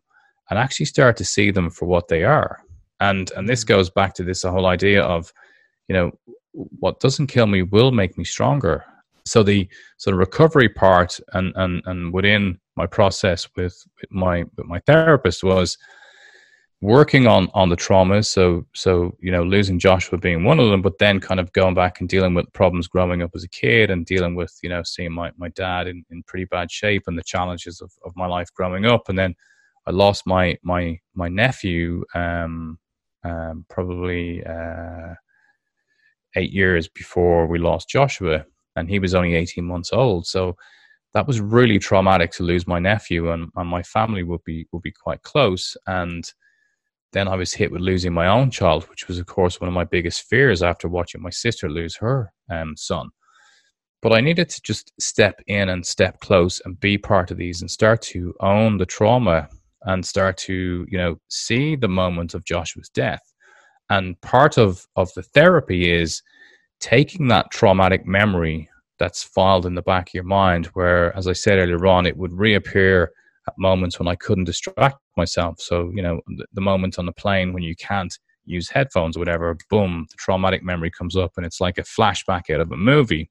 and 0.49 0.59
actually 0.59 0.85
start 0.85 1.17
to 1.17 1.25
see 1.25 1.51
them 1.51 1.69
for 1.69 1.85
what 1.85 2.07
they 2.07 2.23
are. 2.23 2.61
And 2.99 3.31
and 3.35 3.47
this 3.47 3.63
mm. 3.63 3.67
goes 3.67 3.89
back 3.89 4.13
to 4.15 4.23
this 4.23 4.43
whole 4.43 4.65
idea 4.65 5.03
of, 5.03 5.31
you 5.87 5.93
know, 5.93 6.11
what 6.51 6.99
doesn't 6.99 7.27
kill 7.27 7.47
me 7.47 7.61
will 7.63 7.91
make 7.91 8.17
me 8.17 8.23
stronger. 8.23 8.83
So 9.25 9.43
the 9.43 9.67
sort 9.97 10.15
of 10.15 10.19
recovery 10.19 10.69
part 10.69 11.19
and 11.33 11.53
and 11.55 11.81
and 11.85 12.13
within 12.13 12.59
my 12.75 12.87
process 12.87 13.47
with, 13.55 13.75
with 14.01 14.11
my 14.11 14.45
with 14.55 14.65
my 14.65 14.79
therapist 14.79 15.43
was 15.43 15.77
working 16.81 17.27
on 17.27 17.49
on 17.53 17.67
the 17.67 17.75
traumas 17.75 18.27
so 18.27 18.65
so 18.73 19.13
you 19.19 19.31
know 19.33 19.43
losing 19.43 19.77
joshua 19.77 20.17
being 20.17 20.45
one 20.45 20.61
of 20.61 20.69
them 20.69 20.81
but 20.81 20.97
then 20.97 21.19
kind 21.19 21.41
of 21.41 21.51
going 21.51 21.73
back 21.73 21.99
and 21.99 22.07
dealing 22.07 22.33
with 22.33 22.51
problems 22.53 22.87
growing 22.87 23.21
up 23.21 23.31
as 23.35 23.43
a 23.43 23.49
kid 23.49 23.91
and 23.91 24.05
dealing 24.05 24.33
with 24.33 24.57
you 24.63 24.69
know 24.69 24.81
seeing 24.83 25.11
my, 25.11 25.29
my 25.35 25.49
dad 25.49 25.87
in, 25.87 26.05
in 26.09 26.23
pretty 26.23 26.45
bad 26.45 26.71
shape 26.71 27.03
and 27.07 27.17
the 27.17 27.23
challenges 27.23 27.81
of, 27.81 27.91
of 28.05 28.15
my 28.15 28.25
life 28.25 28.47
growing 28.53 28.85
up 28.85 29.09
and 29.09 29.19
then 29.19 29.35
I 29.89 29.91
lost 29.91 30.27
my 30.27 30.55
my 30.61 30.99
my 31.15 31.29
nephew 31.29 32.05
um, 32.13 32.77
um, 33.23 33.65
probably 33.69 34.45
uh, 34.45 35.15
eight 36.35 36.51
years 36.51 36.87
before 36.87 37.47
we 37.47 37.57
lost 37.57 37.89
Joshua, 37.89 38.45
and 38.75 38.87
he 38.87 38.99
was 38.99 39.15
only 39.15 39.33
eighteen 39.33 39.65
months 39.65 39.91
old. 39.91 40.27
So 40.27 40.55
that 41.15 41.25
was 41.25 41.41
really 41.41 41.79
traumatic 41.79 42.31
to 42.33 42.43
lose 42.43 42.67
my 42.67 42.77
nephew, 42.77 43.31
and, 43.31 43.49
and 43.55 43.67
my 43.67 43.81
family 43.81 44.21
would 44.21 44.43
be 44.43 44.67
would 44.71 44.83
be 44.83 44.91
quite 44.91 45.23
close. 45.23 45.75
And 45.87 46.31
then 47.13 47.27
I 47.27 47.35
was 47.35 47.51
hit 47.51 47.71
with 47.71 47.81
losing 47.81 48.13
my 48.13 48.27
own 48.27 48.51
child, 48.51 48.83
which 48.89 49.07
was, 49.07 49.17
of 49.17 49.25
course, 49.25 49.59
one 49.59 49.67
of 49.67 49.73
my 49.73 49.85
biggest 49.85 50.29
fears 50.29 50.61
after 50.61 50.87
watching 50.87 51.23
my 51.23 51.31
sister 51.31 51.67
lose 51.67 51.95
her 51.95 52.31
um, 52.51 52.77
son. 52.77 53.09
But 54.03 54.13
I 54.13 54.21
needed 54.21 54.49
to 54.49 54.61
just 54.61 54.93
step 55.01 55.41
in 55.47 55.69
and 55.69 55.83
step 55.83 56.19
close 56.19 56.61
and 56.63 56.79
be 56.79 56.99
part 56.99 57.31
of 57.31 57.37
these 57.37 57.61
and 57.61 57.71
start 57.71 58.03
to 58.03 58.35
own 58.39 58.77
the 58.77 58.85
trauma 58.85 59.49
and 59.83 60.05
start 60.05 60.37
to 60.37 60.85
you 60.89 60.97
know 60.97 61.15
see 61.29 61.75
the 61.75 61.87
moment 61.87 62.33
of 62.33 62.45
Joshua's 62.45 62.89
death. 62.89 63.21
And 63.89 64.19
part 64.21 64.57
of 64.57 64.85
of 64.95 65.11
the 65.15 65.23
therapy 65.23 65.91
is 65.91 66.21
taking 66.79 67.27
that 67.27 67.51
traumatic 67.51 68.05
memory 68.05 68.69
that's 68.99 69.23
filed 69.23 69.65
in 69.65 69.75
the 69.75 69.81
back 69.81 70.09
of 70.09 70.13
your 70.13 70.23
mind, 70.23 70.67
where, 70.67 71.15
as 71.15 71.27
I 71.27 71.33
said 71.33 71.57
earlier 71.57 71.85
on, 71.87 72.05
it 72.05 72.17
would 72.17 72.33
reappear 72.33 73.11
at 73.47 73.53
moments 73.57 73.97
when 73.97 74.07
I 74.07 74.15
couldn't 74.15 74.43
distract 74.43 74.97
myself. 75.17 75.59
So 75.59 75.91
you 75.93 76.01
know 76.01 76.21
the, 76.27 76.45
the 76.53 76.61
moment 76.61 76.99
on 76.99 77.05
the 77.05 77.11
plane 77.13 77.53
when 77.53 77.63
you 77.63 77.75
can't 77.75 78.13
use 78.45 78.69
headphones 78.69 79.15
or 79.15 79.19
whatever, 79.19 79.55
boom, 79.69 80.07
the 80.09 80.17
traumatic 80.17 80.63
memory 80.63 80.91
comes 80.91 81.15
up, 81.15 81.33
and 81.37 81.45
it's 81.45 81.61
like 81.61 81.77
a 81.77 81.83
flashback 81.83 82.49
out 82.53 82.61
of 82.61 82.71
a 82.71 82.77
movie. 82.77 83.29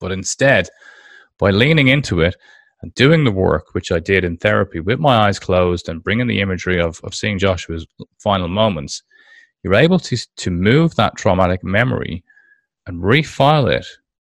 But 0.00 0.12
instead, 0.12 0.68
by 1.38 1.50
leaning 1.50 1.88
into 1.88 2.20
it 2.20 2.36
and 2.82 2.94
doing 2.94 3.24
the 3.24 3.32
work, 3.32 3.74
which 3.74 3.92
I 3.92 4.00
did 4.00 4.24
in 4.24 4.36
therapy 4.36 4.80
with 4.80 4.98
my 4.98 5.26
eyes 5.26 5.38
closed 5.38 5.88
and 5.88 6.02
bringing 6.02 6.26
the 6.26 6.40
imagery 6.40 6.80
of, 6.80 7.00
of 7.04 7.14
seeing 7.14 7.38
Joshua's 7.38 7.86
final 8.18 8.48
moments, 8.48 9.02
you're 9.62 9.74
able 9.74 10.00
to, 10.00 10.16
to 10.36 10.50
move 10.50 10.94
that 10.96 11.16
traumatic 11.16 11.62
memory 11.62 12.24
and 12.86 13.00
refile 13.00 13.72
it 13.72 13.86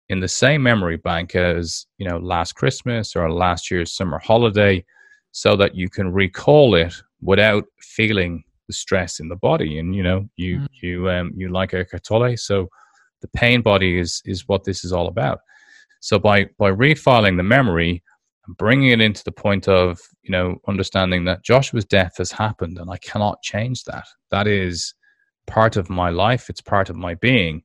in 0.08 0.20
the 0.20 0.28
same 0.28 0.62
memory 0.62 0.96
bank 0.96 1.34
as, 1.34 1.86
you 1.98 2.08
know, 2.08 2.18
last 2.18 2.54
Christmas 2.54 3.16
or 3.16 3.32
last 3.32 3.70
year's 3.70 3.92
summer 3.92 4.20
holiday 4.20 4.84
so 5.32 5.56
that 5.56 5.74
you 5.74 5.90
can 5.90 6.12
recall 6.12 6.76
it 6.76 6.94
without 7.20 7.64
feeling 7.80 8.44
the 8.68 8.72
stress 8.72 9.18
in 9.18 9.28
the 9.28 9.36
body. 9.36 9.80
And, 9.80 9.94
you 9.94 10.04
know, 10.04 10.28
you, 10.36 10.60
mm. 10.60 10.68
you, 10.80 11.10
um, 11.10 11.32
you 11.36 11.48
like 11.48 11.74
Eckhart 11.74 12.04
Tolle. 12.04 12.36
So 12.36 12.68
the 13.20 13.28
pain 13.28 13.62
body 13.62 13.98
is, 13.98 14.22
is 14.24 14.46
what 14.46 14.62
this 14.62 14.84
is 14.84 14.92
all 14.92 15.08
about. 15.08 15.40
So 16.00 16.20
by, 16.20 16.46
by 16.56 16.70
refiling 16.70 17.36
the 17.36 17.42
memory, 17.42 18.04
and 18.46 18.56
bringing 18.56 18.90
it 18.90 19.00
into 19.00 19.24
the 19.24 19.32
point 19.32 19.68
of 19.68 20.00
you 20.22 20.30
know 20.30 20.56
understanding 20.68 21.24
that 21.24 21.44
Joshua's 21.44 21.84
death 21.84 22.14
has 22.18 22.32
happened 22.32 22.78
and 22.78 22.90
I 22.90 22.98
cannot 22.98 23.42
change 23.42 23.84
that. 23.84 24.06
That 24.30 24.46
is 24.46 24.94
part 25.46 25.76
of 25.76 25.90
my 25.90 26.10
life. 26.10 26.50
It's 26.50 26.60
part 26.60 26.90
of 26.90 26.96
my 26.96 27.14
being. 27.14 27.62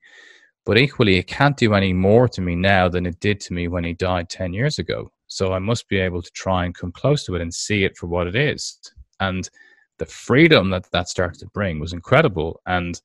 But 0.66 0.78
equally, 0.78 1.18
it 1.18 1.28
can't 1.28 1.58
do 1.58 1.74
any 1.74 1.92
more 1.92 2.28
to 2.30 2.42
me 2.42 2.56
now 2.56 2.88
than 2.88 3.06
it 3.06 3.20
did 3.20 3.40
to 3.42 3.54
me 3.54 3.68
when 3.68 3.84
he 3.84 3.94
died 3.94 4.30
10 4.30 4.54
years 4.54 4.78
ago. 4.78 5.12
So 5.28 5.54
I 5.54 5.60
must 5.60 5.88
be 5.90 5.98
able 5.98 6.22
to 6.22 6.32
try 6.32 6.66
and 6.66 6.76
come 6.76 6.92
close 6.92 7.26
to 7.26 7.36
it 7.36 7.42
and 7.42 7.54
see 7.54 7.84
it 7.84 7.98
for 7.98 8.08
what 8.08 8.28
it 8.28 8.36
is. 8.36 8.78
And 9.20 9.50
the 9.98 10.06
freedom 10.06 10.70
that 10.70 10.92
that 10.92 11.10
started 11.10 11.40
to 11.40 11.48
bring 11.48 11.80
was 11.80 11.94
incredible. 11.94 12.62
And 12.66 13.02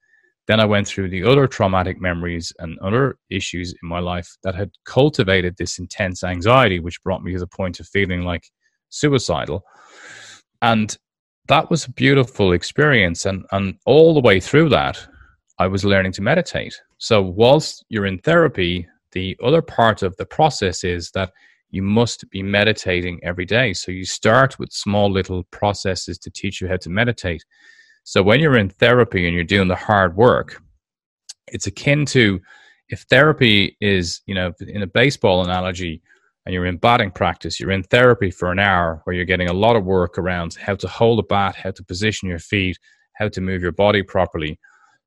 then 0.46 0.60
I 0.60 0.64
went 0.64 0.86
through 0.86 1.08
the 1.08 1.24
other 1.24 1.46
traumatic 1.46 2.00
memories 2.00 2.52
and 2.58 2.78
other 2.78 3.18
issues 3.30 3.74
in 3.82 3.88
my 3.88 3.98
life 3.98 4.36
that 4.42 4.54
had 4.54 4.70
cultivated 4.84 5.56
this 5.56 5.78
intense 5.78 6.22
anxiety, 6.22 6.78
which 6.78 7.02
brought 7.02 7.22
me 7.22 7.32
to 7.32 7.38
the 7.38 7.46
point 7.46 7.80
of 7.80 7.88
feeling 7.88 8.22
like 8.22 8.48
suicidal. 8.88 9.64
And 10.62 10.96
that 11.48 11.68
was 11.70 11.86
a 11.86 11.92
beautiful 11.92 12.52
experience. 12.52 13.26
And, 13.26 13.44
and 13.52 13.74
all 13.86 14.14
the 14.14 14.20
way 14.20 14.40
through 14.40 14.68
that, 14.70 15.04
I 15.58 15.66
was 15.66 15.84
learning 15.84 16.12
to 16.12 16.22
meditate. 16.22 16.80
So, 16.98 17.22
whilst 17.22 17.84
you're 17.88 18.06
in 18.06 18.18
therapy, 18.18 18.86
the 19.12 19.36
other 19.42 19.62
part 19.62 20.02
of 20.02 20.16
the 20.16 20.26
process 20.26 20.84
is 20.84 21.10
that 21.12 21.32
you 21.70 21.82
must 21.82 22.28
be 22.30 22.42
meditating 22.42 23.20
every 23.22 23.44
day. 23.44 23.72
So 23.72 23.90
you 23.90 24.04
start 24.04 24.58
with 24.58 24.72
small 24.72 25.10
little 25.10 25.44
processes 25.44 26.18
to 26.18 26.30
teach 26.30 26.60
you 26.60 26.68
how 26.68 26.76
to 26.76 26.90
meditate. 26.90 27.44
So 28.06 28.22
when 28.22 28.38
you're 28.38 28.56
in 28.56 28.68
therapy 28.68 29.26
and 29.26 29.34
you're 29.34 29.42
doing 29.42 29.66
the 29.66 29.74
hard 29.74 30.16
work, 30.16 30.62
it's 31.48 31.66
akin 31.66 32.06
to 32.06 32.40
if 32.88 33.00
therapy 33.10 33.76
is, 33.80 34.20
you 34.26 34.34
know, 34.36 34.52
in 34.60 34.84
a 34.84 34.86
baseball 34.86 35.42
analogy, 35.42 36.00
and 36.44 36.54
you're 36.54 36.66
in 36.66 36.76
batting 36.76 37.10
practice, 37.10 37.58
you're 37.58 37.72
in 37.72 37.82
therapy 37.82 38.30
for 38.30 38.52
an 38.52 38.60
hour 38.60 39.00
where 39.02 39.16
you're 39.16 39.24
getting 39.24 39.48
a 39.48 39.52
lot 39.52 39.74
of 39.74 39.84
work 39.84 40.18
around 40.18 40.54
how 40.54 40.76
to 40.76 40.86
hold 40.86 41.18
a 41.18 41.24
bat, 41.24 41.56
how 41.56 41.72
to 41.72 41.82
position 41.82 42.28
your 42.28 42.38
feet, 42.38 42.78
how 43.14 43.28
to 43.28 43.40
move 43.40 43.60
your 43.60 43.72
body 43.72 44.04
properly. 44.04 44.56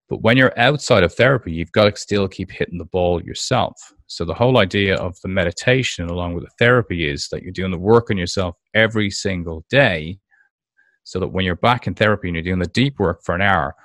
But 0.10 0.22
when 0.22 0.36
you're 0.36 0.60
outside 0.60 1.04
of 1.04 1.14
therapy, 1.14 1.54
you've 1.54 1.72
got 1.72 1.86
to 1.86 1.96
still 1.96 2.28
keep 2.28 2.52
hitting 2.52 2.80
the 2.80 2.84
ball 2.84 3.24
yourself. 3.24 3.82
So 4.08 4.26
the 4.26 4.34
whole 4.34 4.58
idea 4.58 4.98
of 4.98 5.16
the 5.22 5.30
meditation 5.30 6.10
along 6.10 6.34
with 6.34 6.44
the 6.44 6.52
therapy 6.60 7.10
is 7.10 7.30
that 7.30 7.44
you're 7.44 7.54
doing 7.54 7.72
the 7.72 7.78
work 7.78 8.12
on 8.12 8.18
yourself 8.18 8.58
every 8.74 9.10
single 9.10 9.64
day 9.70 10.20
so 11.10 11.20
that 11.20 11.28
when 11.28 11.44
you're 11.44 11.56
back 11.56 11.88
in 11.88 11.96
therapy 11.96 12.28
and 12.28 12.36
you're 12.36 12.44
doing 12.44 12.60
the 12.60 12.68
deep 12.68 13.00
work 13.00 13.24
for 13.24 13.34
an 13.34 13.42
hour, 13.42 13.76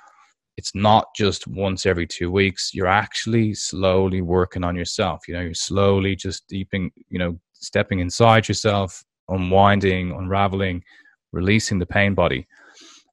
it's 0.57 0.75
not 0.75 1.07
just 1.15 1.47
once 1.47 1.87
every 1.87 2.05
two 2.05 2.29
weeks. 2.29 2.69
You're 2.71 2.85
actually 2.85 3.55
slowly 3.55 4.21
working 4.21 4.63
on 4.63 4.75
yourself. 4.75 5.27
You 5.27 5.33
know, 5.33 5.41
you're 5.41 5.55
slowly 5.55 6.15
just 6.15 6.47
deeping, 6.47 6.91
you 7.09 7.17
know, 7.17 7.39
stepping 7.53 7.99
inside 7.99 8.47
yourself, 8.47 9.03
unwinding, 9.27 10.11
unraveling, 10.11 10.83
releasing 11.31 11.79
the 11.79 11.87
pain 11.87 12.13
body. 12.13 12.45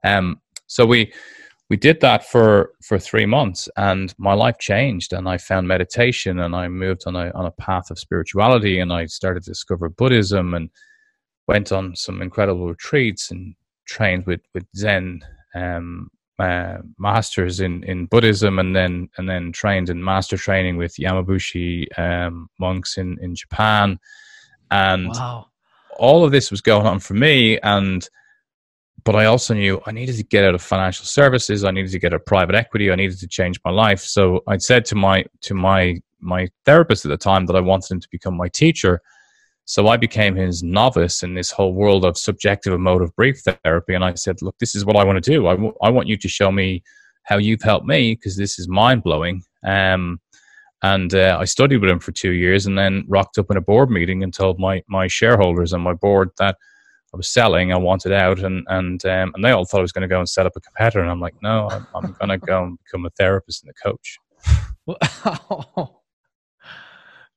Um, 0.04 0.42
so 0.66 0.84
we 0.84 1.10
we 1.70 1.78
did 1.78 1.98
that 2.02 2.26
for 2.26 2.72
for 2.84 2.98
three 2.98 3.24
months, 3.24 3.66
and 3.78 4.14
my 4.18 4.34
life 4.34 4.58
changed, 4.58 5.14
and 5.14 5.26
I 5.26 5.38
found 5.38 5.66
meditation, 5.66 6.40
and 6.40 6.54
I 6.54 6.68
moved 6.68 7.04
on 7.06 7.16
a 7.16 7.30
on 7.30 7.46
a 7.46 7.50
path 7.52 7.90
of 7.90 7.98
spirituality, 7.98 8.80
and 8.80 8.92
I 8.92 9.06
started 9.06 9.42
to 9.44 9.50
discover 9.52 9.88
Buddhism, 9.88 10.52
and 10.52 10.68
went 11.48 11.72
on 11.72 11.96
some 11.96 12.20
incredible 12.20 12.68
retreats 12.68 13.30
and 13.30 13.54
trained 13.86 14.26
with 14.26 14.40
with 14.54 14.66
Zen 14.76 15.20
um, 15.54 16.10
uh, 16.38 16.78
masters 16.98 17.60
in, 17.60 17.84
in 17.84 18.06
Buddhism, 18.06 18.58
and 18.58 18.74
then 18.74 19.08
and 19.18 19.28
then 19.28 19.52
trained 19.52 19.88
in 19.90 20.02
master 20.02 20.36
training 20.36 20.76
with 20.76 20.94
Yamabushi 20.96 21.86
um, 21.98 22.48
monks 22.58 22.98
in 22.98 23.18
in 23.20 23.34
Japan, 23.34 23.98
and 24.70 25.08
wow. 25.08 25.46
all 25.98 26.24
of 26.24 26.32
this 26.32 26.50
was 26.50 26.60
going 26.60 26.86
on 26.86 26.98
for 26.98 27.14
me, 27.14 27.58
and 27.60 28.08
but 29.04 29.16
I 29.16 29.26
also 29.26 29.54
knew 29.54 29.80
I 29.86 29.92
needed 29.92 30.16
to 30.16 30.22
get 30.22 30.44
out 30.44 30.54
of 30.54 30.62
financial 30.62 31.04
services. 31.04 31.64
I 31.64 31.70
needed 31.70 31.90
to 31.92 31.98
get 31.98 32.12
out 32.12 32.20
of 32.20 32.26
private 32.26 32.54
equity. 32.54 32.90
I 32.90 32.94
needed 32.94 33.18
to 33.18 33.26
change 33.26 33.60
my 33.64 33.70
life. 33.70 34.00
So 34.00 34.42
I 34.46 34.58
said 34.58 34.84
to 34.86 34.94
my 34.94 35.24
to 35.42 35.54
my 35.54 36.00
my 36.20 36.48
therapist 36.64 37.04
at 37.04 37.08
the 37.10 37.16
time 37.16 37.46
that 37.46 37.56
I 37.56 37.60
wanted 37.60 37.90
him 37.90 38.00
to 38.00 38.08
become 38.10 38.36
my 38.36 38.48
teacher. 38.48 39.00
So 39.64 39.88
I 39.88 39.96
became 39.96 40.34
his 40.34 40.62
novice 40.62 41.22
in 41.22 41.34
this 41.34 41.50
whole 41.50 41.72
world 41.72 42.04
of 42.04 42.18
subjective 42.18 42.72
emotive 42.72 43.14
brief 43.14 43.40
therapy. 43.40 43.94
And 43.94 44.04
I 44.04 44.14
said, 44.14 44.42
look, 44.42 44.58
this 44.58 44.74
is 44.74 44.84
what 44.84 44.96
I 44.96 45.04
want 45.04 45.22
to 45.22 45.30
do. 45.30 45.46
I, 45.46 45.52
w- 45.52 45.74
I 45.82 45.90
want 45.90 46.08
you 46.08 46.16
to 46.16 46.28
show 46.28 46.50
me 46.50 46.82
how 47.22 47.38
you've 47.38 47.62
helped 47.62 47.86
me 47.86 48.14
because 48.14 48.36
this 48.36 48.58
is 48.58 48.68
mind 48.68 49.02
blowing. 49.02 49.42
Um, 49.64 50.20
and 50.82 51.14
uh, 51.14 51.38
I 51.40 51.44
studied 51.44 51.76
with 51.76 51.90
him 51.90 52.00
for 52.00 52.10
two 52.10 52.32
years 52.32 52.66
and 52.66 52.76
then 52.76 53.04
rocked 53.06 53.38
up 53.38 53.50
in 53.50 53.56
a 53.56 53.60
board 53.60 53.88
meeting 53.88 54.24
and 54.24 54.34
told 54.34 54.58
my, 54.58 54.82
my 54.88 55.06
shareholders 55.06 55.72
and 55.72 55.82
my 55.82 55.94
board 55.94 56.30
that 56.38 56.56
I 57.14 57.16
was 57.16 57.28
selling, 57.28 57.72
I 57.72 57.76
wanted 57.76 58.12
out. 58.12 58.40
And, 58.40 58.66
and, 58.68 59.04
um, 59.04 59.32
and 59.34 59.44
they 59.44 59.52
all 59.52 59.64
thought 59.64 59.78
I 59.78 59.82
was 59.82 59.92
going 59.92 60.02
to 60.02 60.12
go 60.12 60.18
and 60.18 60.28
set 60.28 60.44
up 60.44 60.56
a 60.56 60.60
competitor. 60.60 61.00
And 61.00 61.10
I'm 61.10 61.20
like, 61.20 61.36
no, 61.40 61.68
I'm, 61.70 61.86
I'm 61.94 62.12
going 62.14 62.30
to 62.30 62.38
go 62.38 62.64
and 62.64 62.78
become 62.84 63.06
a 63.06 63.10
therapist 63.10 63.62
and 63.62 63.70
a 63.70 63.74
coach. 63.74 64.18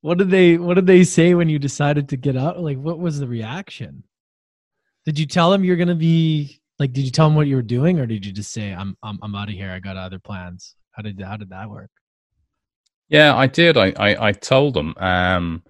what 0.05 0.19
did 0.19 0.29
they 0.29 0.55
what 0.55 0.75
did 0.75 0.85
they 0.85 1.03
say 1.03 1.33
when 1.33 1.49
you 1.49 1.57
decided 1.57 2.09
to 2.09 2.15
get 2.15 2.37
out 2.37 2.59
like 2.59 2.77
what 2.77 2.99
was 2.99 3.17
the 3.17 3.27
reaction? 3.27 4.03
Did 5.03 5.17
you 5.17 5.25
tell 5.25 5.49
them 5.49 5.63
you're 5.63 5.77
to 5.77 5.95
be 5.95 6.61
like 6.77 6.93
did 6.93 7.05
you 7.05 7.09
tell 7.09 7.27
them 7.27 7.35
what 7.35 7.47
you 7.47 7.55
were 7.55 7.63
doing 7.63 7.99
or 7.99 8.05
did 8.05 8.23
you 8.23 8.31
just 8.31 8.51
say 8.51 8.71
i'm 8.71 8.95
i'm, 9.01 9.17
I'm 9.23 9.33
out 9.33 9.49
of 9.49 9.55
here. 9.55 9.71
I 9.71 9.79
got 9.79 9.97
other 9.97 10.19
plans. 10.19 10.75
How 10.91 11.01
did 11.01 11.19
how 11.19 11.37
did 11.37 11.49
that 11.49 11.71
work? 11.71 11.89
Yeah 13.09 13.35
i 13.35 13.47
did. 13.47 13.77
I 13.77 13.93
i, 13.97 14.27
I 14.27 14.31
told 14.31 14.75
them 14.75 14.93
um 14.97 15.63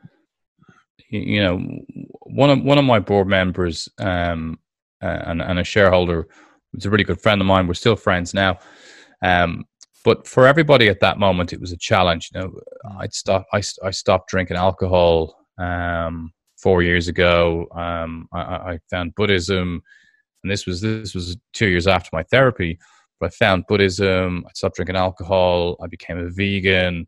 you 1.10 1.42
know 1.42 1.58
one 2.24 2.50
of 2.50 2.62
one 2.62 2.78
of 2.78 2.84
my 2.84 3.00
board 3.00 3.30
members 3.30 3.88
um 4.00 4.60
and, 5.00 5.42
and 5.42 5.60
a 5.60 5.64
shareholder 5.64 6.28
was 6.74 6.86
a 6.86 6.90
really 6.90 7.06
good 7.06 7.22
friend 7.22 7.40
of 7.40 7.48
mine. 7.48 7.68
We're 7.68 7.74
still 7.74 7.96
friends 7.96 8.34
now. 8.34 8.60
Um 9.22 9.64
but 10.06 10.28
for 10.28 10.46
everybody 10.46 10.88
at 10.88 11.00
that 11.00 11.18
moment, 11.18 11.52
it 11.52 11.60
was 11.60 11.72
a 11.72 11.78
challenge. 11.78 12.30
You 12.34 12.40
know, 12.40 12.48
mm. 12.50 12.98
I'd 13.00 13.14
stop. 13.14 13.48
I, 13.52 13.62
I 13.84 13.90
stopped 13.90 14.30
drinking 14.30 14.56
alcohol 14.56 15.36
um, 15.58 16.32
four 16.58 16.84
years 16.84 17.08
ago. 17.08 17.68
Um, 17.76 18.30
I, 18.32 18.40
I, 18.40 18.80
found 18.92 19.16
Buddhism, 19.16 19.82
and 20.44 20.52
this 20.52 20.68
was 20.68 20.80
this 20.80 21.16
was 21.16 21.38
two 21.54 21.68
years 21.68 21.88
after 21.88 22.12
my 22.14 22.22
therapy. 22.24 22.78
But 23.20 23.28
I 23.28 23.30
found 23.30 23.66
Buddhism. 23.68 24.46
I 24.48 24.52
stopped 24.54 24.76
drinking 24.76 24.96
alcohol. 24.96 25.76
I 25.82 25.88
became 25.88 26.20
a 26.20 26.30
vegan. 26.30 27.08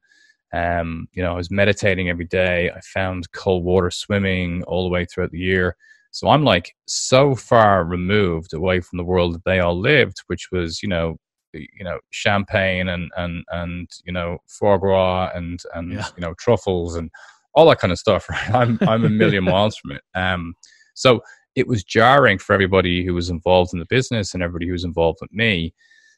Um, 0.51 1.07
you 1.11 1.21
know, 1.21 1.33
I 1.33 1.37
was 1.37 1.51
meditating 1.51 2.09
every 2.09 2.25
day. 2.25 2.71
I 2.71 2.79
found 2.81 3.31
cold 3.31 3.63
water 3.63 3.91
swimming 3.91 4.63
all 4.63 4.83
the 4.83 4.89
way 4.89 5.05
throughout 5.05 5.31
the 5.31 5.37
year. 5.37 5.75
So 6.11 6.29
I'm 6.29 6.43
like 6.43 6.73
so 6.87 7.35
far 7.35 7.83
removed 7.83 8.53
away 8.53 8.79
from 8.79 8.97
the 8.97 9.03
world 9.03 9.35
that 9.35 9.43
they 9.43 9.59
all 9.59 9.79
lived, 9.79 10.23
which 10.27 10.47
was, 10.51 10.81
you 10.81 10.89
know, 10.89 11.17
you 11.57 11.83
know 11.83 11.99
champagne 12.09 12.87
and 12.87 13.11
and 13.17 13.43
and 13.51 13.89
you 14.05 14.11
know 14.11 14.37
foie 14.47 14.77
gras 14.77 15.31
and 15.33 15.61
and 15.73 15.93
yeah. 15.93 16.07
you 16.15 16.21
know 16.21 16.33
truffles 16.35 16.95
and 16.95 17.09
all 17.53 17.67
that 17.69 17.79
kind 17.79 17.91
of 17.91 17.99
stuff. 17.99 18.27
Right? 18.29 18.53
I'm 18.53 18.79
I'm 18.81 19.05
a 19.05 19.09
million 19.09 19.43
miles 19.55 19.77
from 19.77 19.91
it. 19.91 20.01
Um, 20.15 20.55
so 20.93 21.21
it 21.55 21.67
was 21.67 21.83
jarring 21.83 22.37
for 22.37 22.53
everybody 22.53 23.03
who 23.03 23.13
was 23.13 23.29
involved 23.29 23.73
in 23.73 23.79
the 23.79 23.85
business 23.89 24.33
and 24.33 24.43
everybody 24.43 24.67
who 24.67 24.73
was 24.73 24.83
involved 24.83 25.19
with 25.21 25.33
me. 25.33 25.73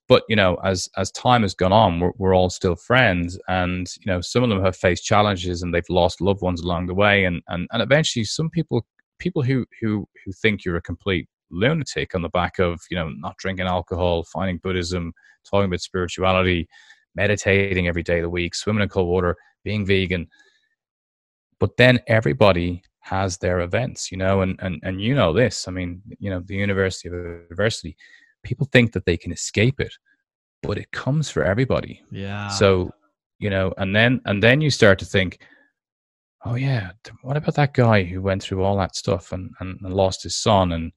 But 0.09 0.23
you 0.27 0.35
know, 0.35 0.55
as 0.65 0.89
as 0.97 1.11
time 1.11 1.43
has 1.43 1.53
gone 1.53 1.71
on, 1.71 1.99
we're, 1.99 2.11
we're 2.17 2.35
all 2.35 2.49
still 2.49 2.75
friends, 2.75 3.39
and 3.47 3.87
you 3.99 4.11
know, 4.11 4.21
some 4.21 4.43
of 4.43 4.49
them 4.49 4.63
have 4.63 4.75
faced 4.75 5.05
challenges 5.05 5.61
and 5.61 5.73
they've 5.73 5.83
lost 5.89 6.19
loved 6.19 6.41
ones 6.41 6.61
along 6.61 6.87
the 6.87 6.95
way, 6.95 7.25
and 7.25 7.41
and 7.47 7.67
and 7.71 7.81
eventually, 7.81 8.25
some 8.25 8.49
people 8.49 8.85
people 9.19 9.43
who 9.43 9.65
who 9.79 10.07
who 10.25 10.31
think 10.31 10.65
you're 10.65 10.77
a 10.77 10.81
complete 10.81 11.27
lunatic 11.51 12.15
on 12.15 12.21
the 12.21 12.29
back 12.29 12.59
of 12.59 12.81
you 12.89 12.97
know 12.97 13.09
not 13.09 13.37
drinking 13.37 13.67
alcohol, 13.67 14.23
finding 14.23 14.57
Buddhism, 14.57 15.13
talking 15.49 15.65
about 15.65 15.81
spirituality, 15.81 16.67
meditating 17.15 17.87
every 17.87 18.03
day 18.03 18.19
of 18.19 18.23
the 18.23 18.29
week, 18.29 18.55
swimming 18.55 18.83
in 18.83 18.89
cold 18.89 19.07
water, 19.07 19.35
being 19.63 19.85
vegan. 19.85 20.27
But 21.59 21.75
then 21.77 21.99
everybody 22.07 22.83
has 23.01 23.37
their 23.37 23.61
events, 23.61 24.11
you 24.11 24.17
know, 24.17 24.41
and 24.41 24.57
and 24.61 24.79
and 24.83 25.01
you 25.01 25.15
know 25.15 25.33
this. 25.33 25.67
I 25.67 25.71
mean, 25.71 26.01
you 26.19 26.29
know, 26.29 26.39
the 26.39 26.55
University 26.55 27.09
of 27.09 27.15
Adversity, 27.51 27.97
people 28.43 28.67
think 28.71 28.93
that 28.93 29.05
they 29.05 29.17
can 29.17 29.31
escape 29.31 29.79
it, 29.79 29.93
but 30.63 30.77
it 30.77 30.91
comes 30.91 31.29
for 31.29 31.43
everybody. 31.43 32.01
Yeah. 32.11 32.49
So, 32.49 32.91
you 33.39 33.49
know, 33.49 33.73
and 33.77 33.95
then 33.95 34.21
and 34.25 34.41
then 34.41 34.61
you 34.61 34.69
start 34.69 34.99
to 34.99 35.05
think, 35.05 35.39
oh 36.45 36.55
yeah, 36.55 36.91
what 37.21 37.37
about 37.37 37.55
that 37.55 37.73
guy 37.73 38.03
who 38.03 38.21
went 38.21 38.43
through 38.43 38.63
all 38.63 38.77
that 38.77 38.95
stuff 38.95 39.31
and, 39.31 39.51
and, 39.59 39.79
and 39.81 39.93
lost 39.93 40.23
his 40.23 40.35
son 40.35 40.71
and 40.71 40.91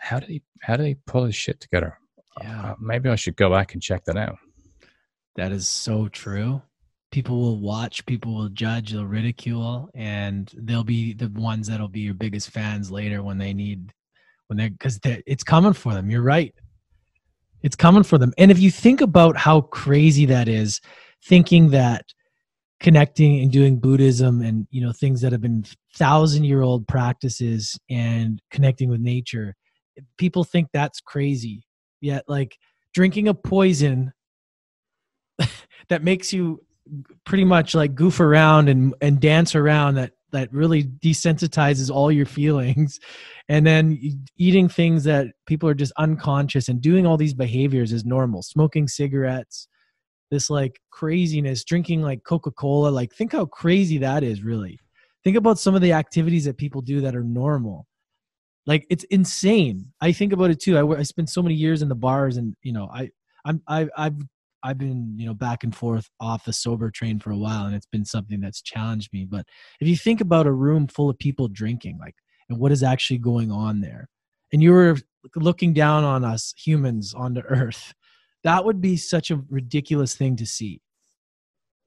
how 0.00 0.18
did 0.18 0.28
he 0.28 0.42
how 0.62 0.76
did 0.76 0.86
he 0.86 0.96
pull 1.06 1.24
his 1.24 1.34
shit 1.34 1.60
together? 1.60 1.98
Yeah, 2.42 2.70
uh, 2.70 2.74
maybe 2.80 3.08
I 3.08 3.16
should 3.16 3.36
go 3.36 3.50
back 3.50 3.74
and 3.74 3.82
check 3.82 4.04
that 4.04 4.16
out. 4.16 4.38
That 5.36 5.52
is 5.52 5.68
so 5.68 6.08
true. 6.08 6.62
People 7.12 7.40
will 7.40 7.60
watch, 7.60 8.06
people 8.06 8.34
will 8.34 8.48
judge, 8.48 8.92
they'll 8.92 9.04
ridicule, 9.04 9.90
and 9.94 10.50
they'll 10.56 10.84
be 10.84 11.12
the 11.12 11.28
ones 11.28 11.66
that'll 11.66 11.88
be 11.88 12.00
your 12.00 12.14
biggest 12.14 12.50
fans 12.50 12.90
later 12.90 13.22
when 13.22 13.38
they 13.38 13.52
need 13.52 13.92
when 14.46 14.56
they're 14.56 14.70
because 14.70 14.98
they're, 15.00 15.22
it's 15.26 15.44
coming 15.44 15.72
for 15.72 15.92
them. 15.92 16.10
You're 16.10 16.22
right. 16.22 16.54
It's 17.62 17.76
coming 17.76 18.04
for 18.04 18.16
them. 18.16 18.32
And 18.38 18.50
if 18.50 18.58
you 18.58 18.70
think 18.70 19.00
about 19.00 19.36
how 19.36 19.60
crazy 19.60 20.24
that 20.26 20.48
is, 20.48 20.80
thinking 21.24 21.70
that 21.70 22.06
connecting 22.80 23.40
and 23.40 23.52
doing 23.52 23.78
buddhism 23.78 24.40
and 24.40 24.66
you 24.70 24.80
know 24.80 24.92
things 24.92 25.20
that 25.20 25.32
have 25.32 25.42
been 25.42 25.64
thousand 25.94 26.44
year 26.44 26.62
old 26.62 26.88
practices 26.88 27.78
and 27.90 28.40
connecting 28.50 28.88
with 28.88 29.00
nature 29.00 29.54
people 30.18 30.44
think 30.44 30.68
that's 30.72 31.00
crazy. 31.00 31.62
Yet 32.00 32.24
like 32.28 32.56
drinking 32.94 33.28
a 33.28 33.34
poison 33.34 34.12
that 35.88 36.02
makes 36.02 36.32
you 36.32 36.60
pretty 37.24 37.44
much 37.44 37.74
like 37.74 37.94
goof 37.94 38.20
around 38.20 38.68
and 38.68 38.94
and 39.00 39.20
dance 39.20 39.54
around 39.54 39.94
that 39.94 40.12
that 40.32 40.52
really 40.52 40.84
desensitizes 40.84 41.90
all 41.90 42.10
your 42.10 42.26
feelings. 42.26 43.00
And 43.48 43.66
then 43.66 43.98
eating 44.36 44.68
things 44.68 45.02
that 45.04 45.26
people 45.46 45.68
are 45.68 45.74
just 45.74 45.92
unconscious 45.98 46.68
and 46.68 46.80
doing 46.80 47.04
all 47.04 47.16
these 47.16 47.34
behaviors 47.34 47.92
is 47.92 48.04
normal. 48.04 48.42
Smoking 48.42 48.86
cigarettes 48.86 49.66
this 50.30 50.48
like 50.48 50.80
craziness 50.90 51.64
drinking 51.64 52.02
like 52.02 52.22
coca-cola 52.24 52.88
like 52.88 53.12
think 53.12 53.32
how 53.32 53.46
crazy 53.46 53.98
that 53.98 54.22
is 54.22 54.42
really. 54.42 54.78
Think 55.24 55.36
about 55.36 55.58
some 55.58 55.74
of 55.74 55.82
the 55.82 55.92
activities 55.92 56.44
that 56.44 56.56
people 56.56 56.80
do 56.80 57.00
that 57.02 57.14
are 57.14 57.24
normal 57.24 57.86
like 58.70 58.86
it's 58.88 59.02
insane. 59.04 59.92
I 60.00 60.12
think 60.12 60.32
about 60.32 60.50
it 60.50 60.60
too. 60.60 60.78
I, 60.78 61.00
I 61.00 61.02
spent 61.02 61.28
so 61.28 61.42
many 61.42 61.56
years 61.56 61.82
in 61.82 61.88
the 61.88 61.96
bars, 61.96 62.36
and 62.36 62.54
you 62.62 62.72
know, 62.72 62.88
I 62.94 63.10
I'm 63.44 63.60
I, 63.66 63.88
I've 63.96 64.14
I've 64.62 64.78
been, 64.78 65.14
you 65.18 65.26
know, 65.26 65.34
back 65.34 65.64
and 65.64 65.74
forth 65.74 66.08
off 66.20 66.44
the 66.44 66.52
sober 66.52 66.88
train 66.88 67.18
for 67.18 67.32
a 67.32 67.36
while 67.36 67.66
and 67.66 67.74
it's 67.74 67.86
been 67.86 68.04
something 68.04 68.40
that's 68.40 68.62
challenged 68.62 69.12
me. 69.12 69.24
But 69.24 69.46
if 69.80 69.88
you 69.88 69.96
think 69.96 70.20
about 70.20 70.46
a 70.46 70.52
room 70.52 70.86
full 70.86 71.08
of 71.10 71.18
people 71.18 71.48
drinking, 71.48 71.98
like, 71.98 72.14
and 72.48 72.58
what 72.58 72.70
is 72.70 72.82
actually 72.82 73.18
going 73.18 73.50
on 73.50 73.80
there, 73.80 74.08
and 74.52 74.62
you 74.62 74.72
were 74.72 74.98
looking 75.34 75.72
down 75.72 76.04
on 76.04 76.24
us 76.24 76.54
humans 76.56 77.12
on 77.14 77.34
the 77.34 77.42
earth, 77.48 77.92
that 78.44 78.64
would 78.64 78.80
be 78.80 78.96
such 78.96 79.32
a 79.32 79.42
ridiculous 79.50 80.14
thing 80.14 80.36
to 80.36 80.46
see. 80.46 80.80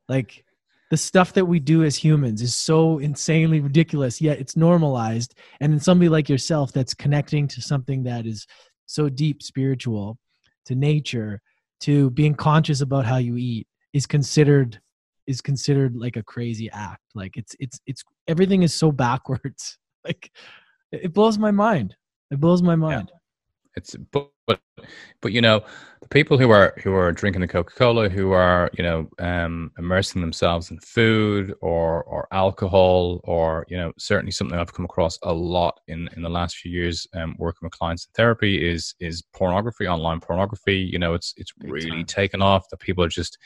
Like, 0.10 0.44
the 0.92 0.98
stuff 0.98 1.34
that 1.34 1.46
we 1.46 1.60
do 1.60 1.84
as 1.84 1.96
humans 1.96 2.42
is 2.42 2.56
so 2.56 3.00
insanely 3.00 3.60
ridiculous, 3.60 4.22
yet 4.22 4.40
it's 4.40 4.56
normalized. 4.56 5.34
And 5.60 5.72
then 5.72 5.80
somebody 5.80 6.10
like 6.10 6.30
yourself 6.30 6.72
that's 6.72 6.94
connecting 6.94 7.48
to 7.50 7.62
something 7.62 8.04
that 8.04 8.26
is 8.26 8.46
so 8.86 9.10
deep 9.10 9.42
spiritual, 9.42 10.18
to 10.66 10.76
nature, 10.76 11.42
to 11.82 12.10
being 12.12 12.34
conscious 12.36 12.82
about 12.82 13.06
how 13.06 13.18
you 13.18 13.38
eat 13.38 13.68
is 13.94 14.06
considered 14.06 14.80
is 15.28 15.42
considered 15.42 15.96
like 15.96 16.18
a 16.18 16.24
crazy 16.24 16.70
act 16.72 17.02
like 17.16 17.38
it's 17.38 17.56
it's 17.60 17.80
it's 17.88 18.04
everything 18.28 18.64
is 18.64 18.74
so 18.74 18.92
backwards 18.92 19.78
like 20.06 20.32
it 20.92 21.14
blows 21.14 21.38
my 21.38 21.52
mind 21.52 21.96
it 22.32 22.40
blows 22.40 22.62
my 22.62 22.76
mind 22.76 23.10
yeah. 23.12 23.20
it's 23.76 23.96
but, 24.48 24.60
but 25.22 25.32
you 25.32 25.42
know 25.42 25.64
the 26.02 26.08
people 26.10 26.38
who 26.38 26.50
are 26.52 26.74
who 26.84 26.94
are 26.94 27.12
drinking 27.12 27.42
the 27.42 27.48
coca-cola 27.48 28.10
who 28.10 28.32
are 28.32 28.70
you 28.78 28.84
know 28.84 29.08
um 29.20 29.72
immersing 29.78 30.22
themselves 30.22 30.72
in 30.72 30.80
food 30.80 31.54
or 31.62 32.04
or 32.04 32.28
alcohol 32.32 33.22
or 33.24 33.66
you 33.70 33.78
know 33.78 33.92
certainly 33.98 34.32
something 34.32 34.58
i've 34.58 34.74
come 34.74 34.86
across 34.86 35.18
a 35.24 35.34
lot 35.34 35.80
in 35.88 36.10
in 36.16 36.22
the 36.22 36.30
last 36.30 36.58
few 36.58 36.72
years 36.72 37.08
um 37.14 37.36
working 37.40 37.66
with 37.66 37.78
clients 37.78 38.06
in 38.06 38.12
therapy 38.14 38.70
is 38.70 38.96
is 39.00 39.24
pornography 39.34 39.88
online 39.88 40.20
pornography. 40.20 40.78
You 40.78 41.00
know 41.00 41.14
it's 41.14 41.34
it's 41.38 41.54
really 41.62 42.04
taken 42.04 42.42
off 42.42 42.68
that 42.70 42.80
people 42.80 43.04
are 43.04 43.10
just 43.10 43.38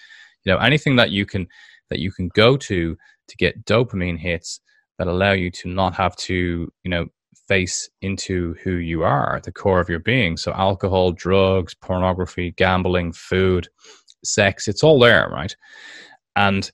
you 0.43 0.51
know 0.51 0.59
anything 0.59 0.95
that 0.95 1.11
you 1.11 1.25
can 1.25 1.47
that 1.89 1.99
you 1.99 2.11
can 2.11 2.29
go 2.29 2.57
to 2.57 2.97
to 3.27 3.37
get 3.37 3.65
dopamine 3.65 4.17
hits 4.17 4.61
that 4.97 5.07
allow 5.07 5.31
you 5.31 5.51
to 5.51 5.69
not 5.69 5.93
have 5.93 6.15
to 6.15 6.71
you 6.83 6.89
know 6.89 7.05
face 7.47 7.89
into 8.01 8.55
who 8.63 8.73
you 8.73 9.03
are 9.03 9.41
the 9.43 9.51
core 9.51 9.79
of 9.79 9.89
your 9.89 9.99
being. 9.99 10.37
So, 10.37 10.51
alcohol, 10.53 11.11
drugs, 11.11 11.73
pornography, 11.73 12.51
gambling, 12.51 13.13
food, 13.13 13.67
sex, 14.23 14.67
it's 14.67 14.83
all 14.83 14.99
there, 14.99 15.29
right? 15.31 15.55
And 16.35 16.69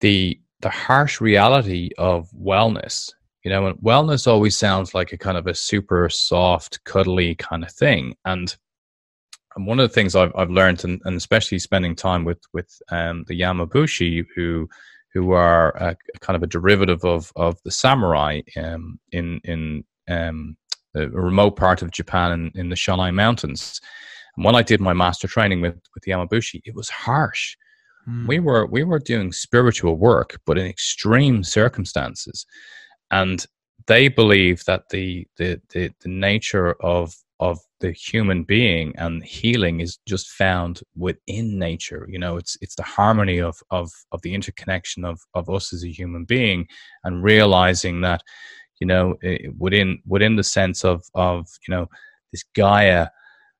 the 0.00 0.40
the 0.60 0.70
harsh 0.70 1.20
reality 1.20 1.90
of 1.98 2.30
wellness, 2.30 3.12
you 3.44 3.50
know, 3.50 3.66
and 3.66 3.78
wellness 3.78 4.26
always 4.26 4.56
sounds 4.56 4.94
like 4.94 5.12
a 5.12 5.18
kind 5.18 5.36
of 5.36 5.46
a 5.46 5.54
super 5.54 6.08
soft, 6.08 6.82
cuddly 6.84 7.34
kind 7.34 7.64
of 7.64 7.70
thing. 7.70 8.14
And 8.24 8.56
and 9.56 9.66
one 9.66 9.78
of 9.78 9.88
the 9.88 9.94
things 9.94 10.16
I've, 10.16 10.32
I've 10.34 10.50
learned, 10.50 10.84
and, 10.84 11.00
and 11.04 11.16
especially 11.16 11.58
spending 11.58 11.94
time 11.94 12.24
with 12.24 12.40
with 12.52 12.80
um, 12.90 13.24
the 13.28 13.40
Yamabushi, 13.40 14.26
who 14.34 14.68
who 15.14 15.30
are 15.30 15.70
a, 15.76 15.96
kind 16.20 16.36
of 16.36 16.42
a 16.42 16.48
derivative 16.48 17.04
of 17.04 17.32
of 17.36 17.56
the 17.64 17.70
samurai 17.70 18.40
um, 18.56 18.98
in 19.12 19.40
in 19.44 19.84
um, 20.08 20.56
a 20.94 21.08
remote 21.08 21.56
part 21.56 21.82
of 21.82 21.90
Japan 21.90 22.32
in, 22.32 22.52
in 22.54 22.68
the 22.68 22.76
Shonai 22.76 23.14
Mountains. 23.14 23.80
And 24.36 24.44
when 24.44 24.56
I 24.56 24.62
did 24.62 24.80
my 24.80 24.92
master 24.92 25.28
training 25.28 25.60
with 25.60 25.80
with 25.94 26.02
the 26.02 26.12
Yamabushi, 26.12 26.60
it 26.64 26.74
was 26.74 26.88
harsh. 26.90 27.56
Mm. 28.08 28.26
We 28.26 28.40
were 28.40 28.66
we 28.66 28.84
were 28.84 28.98
doing 28.98 29.32
spiritual 29.32 29.96
work, 29.96 30.40
but 30.44 30.58
in 30.58 30.66
extreme 30.66 31.44
circumstances, 31.44 32.44
and 33.10 33.46
they 33.86 34.08
believe 34.08 34.64
that 34.64 34.88
the 34.90 35.26
the 35.36 35.60
the, 35.70 35.90
the 36.00 36.08
nature 36.08 36.72
of 36.82 37.14
of 37.44 37.58
the 37.80 37.92
human 37.92 38.42
being 38.42 38.94
and 38.96 39.22
healing 39.22 39.80
is 39.80 39.98
just 40.06 40.28
found 40.28 40.80
within 40.96 41.58
nature 41.58 42.06
you 42.08 42.18
know 42.18 42.36
it's 42.36 42.56
it's 42.62 42.76
the 42.76 42.90
harmony 42.98 43.38
of 43.38 43.56
of 43.70 43.90
of 44.12 44.22
the 44.22 44.34
interconnection 44.34 45.04
of 45.04 45.20
of 45.34 45.50
us 45.50 45.72
as 45.72 45.84
a 45.84 45.96
human 46.00 46.24
being 46.24 46.66
and 47.04 47.22
realizing 47.22 48.00
that 48.00 48.22
you 48.80 48.86
know 48.86 49.14
within 49.58 49.98
within 50.06 50.36
the 50.36 50.48
sense 50.58 50.84
of 50.84 51.02
of 51.14 51.46
you 51.66 51.74
know 51.74 51.86
this 52.32 52.44
gaia 52.54 53.06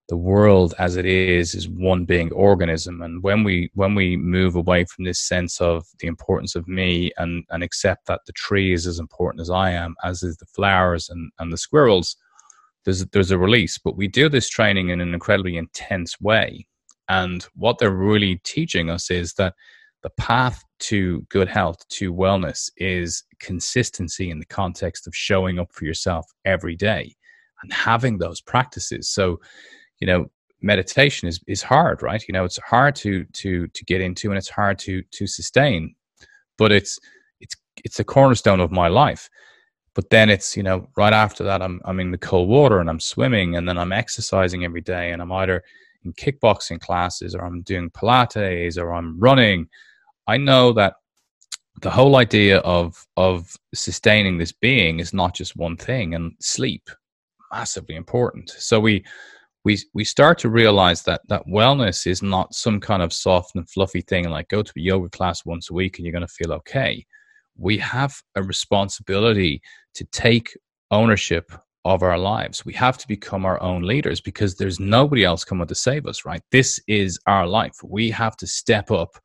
the 0.09 0.17
world 0.17 0.75
as 0.79 0.97
it 0.97 1.07
is 1.07 1.55
is 1.55 1.69
one 1.69 2.05
being 2.05 2.31
organism. 2.33 3.01
And 3.01 3.23
when 3.23 3.43
we 3.43 3.71
when 3.75 3.95
we 3.95 4.17
move 4.17 4.55
away 4.55 4.85
from 4.85 5.05
this 5.05 5.21
sense 5.21 5.61
of 5.63 5.87
the 5.99 6.07
importance 6.07 6.55
of 6.55 6.69
me 6.69 7.11
and 7.17 7.45
and 7.51 7.63
accept 7.63 8.07
that 8.07 8.21
the 8.27 8.33
tree 8.33 8.75
is 8.75 8.87
as 8.87 8.99
important 8.99 9.41
as 9.41 9.51
i 9.51 9.71
am 9.71 9.95
as 10.05 10.23
is 10.23 10.37
the 10.37 10.47
flowers 10.57 11.09
and 11.09 11.33
and 11.39 11.51
the 11.53 11.57
squirrels 11.57 12.17
there's 12.85 13.05
there's 13.07 13.31
a 13.31 13.39
release 13.39 13.79
but 13.79 13.97
we 13.97 14.09
do 14.09 14.29
this 14.29 14.49
training 14.49 14.91
in 14.91 15.01
an 15.01 15.15
incredibly 15.15 15.57
intense 15.57 16.21
way 16.21 16.67
and 17.09 17.47
what 17.55 17.79
they're 17.79 17.91
really 17.91 18.37
teaching 18.45 18.91
us 18.91 19.11
is 19.11 19.35
that 19.35 19.55
the 20.03 20.11
path 20.11 20.63
to 20.81 21.23
good 21.31 21.49
health, 21.49 21.87
to 21.89 22.13
wellness, 22.13 22.71
is 22.77 23.25
consistency 23.41 24.31
in 24.31 24.39
the 24.39 24.47
context 24.47 25.07
of 25.07 25.17
showing 25.17 25.59
up 25.59 25.73
for 25.73 25.87
yourself 25.87 26.27
every 26.45 26.77
day 26.77 27.17
and 27.63 27.73
having 27.73 28.19
those 28.19 28.41
practices. 28.41 29.09
So, 29.09 29.41
you 30.01 30.07
know, 30.07 30.27
meditation 30.61 31.27
is 31.27 31.41
is 31.47 31.63
hard, 31.63 32.03
right? 32.03 32.23
You 32.29 32.33
know, 32.33 32.45
it's 32.45 32.59
hard 32.59 32.95
to 32.97 33.25
to 33.25 33.67
to 33.67 33.85
get 33.85 34.03
into 34.03 34.31
and 34.31 34.39
it's 34.39 34.51
hard 34.51 34.79
to 34.81 35.03
to 35.03 35.27
sustain, 35.27 35.95
but 36.59 36.71
it's 36.71 36.99
it's 37.41 37.57
it's 37.83 37.99
a 37.99 38.05
cornerstone 38.05 38.61
of 38.61 38.71
my 38.71 38.89
life. 38.89 39.31
But 39.95 40.11
then 40.11 40.29
it's 40.29 40.57
you 40.57 40.63
know 40.63 40.89
right 40.97 41.13
after 41.13 41.45
that 41.45 41.63
I'm 41.63 41.81
I'm 41.85 42.01
in 42.01 42.11
the 42.11 42.19
cold 42.19 42.49
water 42.49 42.81
and 42.81 42.91
I'm 42.91 43.01
swimming 43.01 43.57
and 43.57 43.69
then 43.69 43.79
I'm 43.79 43.93
exercising 43.93 44.65
every 44.65 44.81
day 44.81 45.13
and 45.13 45.23
I'm 45.23 45.33
either 45.33 45.63
in 46.05 46.13
kickboxing 46.15 46.81
classes 46.81 47.35
or 47.35 47.45
I'm 47.45 47.63
doing 47.63 47.91
Pilates 47.91 48.77
or 48.77 48.93
I'm 48.93 49.19
running 49.19 49.69
I 50.27 50.37
know 50.37 50.73
that 50.73 50.95
the 51.83 51.91
whole 51.91 52.17
idea 52.17 52.59
of 52.59 53.05
of 53.17 53.55
sustaining 53.75 54.39
this 54.39 54.53
being 54.53 55.01
is 55.01 55.13
not 55.13 55.35
just 55.35 55.57
one 55.57 55.77
thing, 55.77 56.15
and 56.15 56.33
sleep 56.41 56.89
massively 57.53 57.97
important. 57.97 58.51
So 58.51 58.81
we 58.81 59.05
we 59.65 59.79
we 59.93 60.05
start 60.05 60.39
to 60.39 60.49
realize 60.49 61.03
that 61.03 61.23
that 61.29 61.47
wellness 61.47 62.07
is 62.07 62.23
not 62.23 62.55
some 62.55 62.81
kind 62.81 63.03
of 63.03 63.13
soft 63.13 63.55
and 63.55 63.69
fluffy 63.69 64.03
thing 64.03 64.29
like 64.29 64.49
go 64.49 64.63
to 64.63 64.73
a 64.77 64.81
yoga 64.81 65.09
class 65.09 65.45
once 65.45 65.71
a 65.71 65.75
week 65.75 65.99
and 65.99 66.07
you're 66.07 66.13
going 66.13 66.27
to 66.27 66.29
feel 66.29 66.53
okay. 66.53 67.05
We 67.57 67.79
have 67.79 68.17
a 68.35 68.43
responsibility 68.43 69.63
to 69.95 70.05
take 70.07 70.57
ownership 70.91 71.53
of 71.85 72.03
our 72.03 72.19
lives. 72.19 72.65
We 72.65 72.73
have 72.75 72.97
to 72.99 73.09
become 73.09 73.45
our 73.45 73.61
own 73.61 73.83
leaders 73.83 74.21
because 74.21 74.57
there's 74.57 74.81
nobody 74.81 75.25
else 75.25 75.45
coming 75.45 75.67
to 75.67 75.75
save 75.75 76.07
us, 76.07 76.25
right? 76.25 76.43
This 76.51 76.81
is 76.89 77.19
our 77.27 77.47
life. 77.47 77.75
We 77.83 78.11
have 78.11 78.37
to 78.39 78.47
step 78.47 78.91
up 78.91 79.19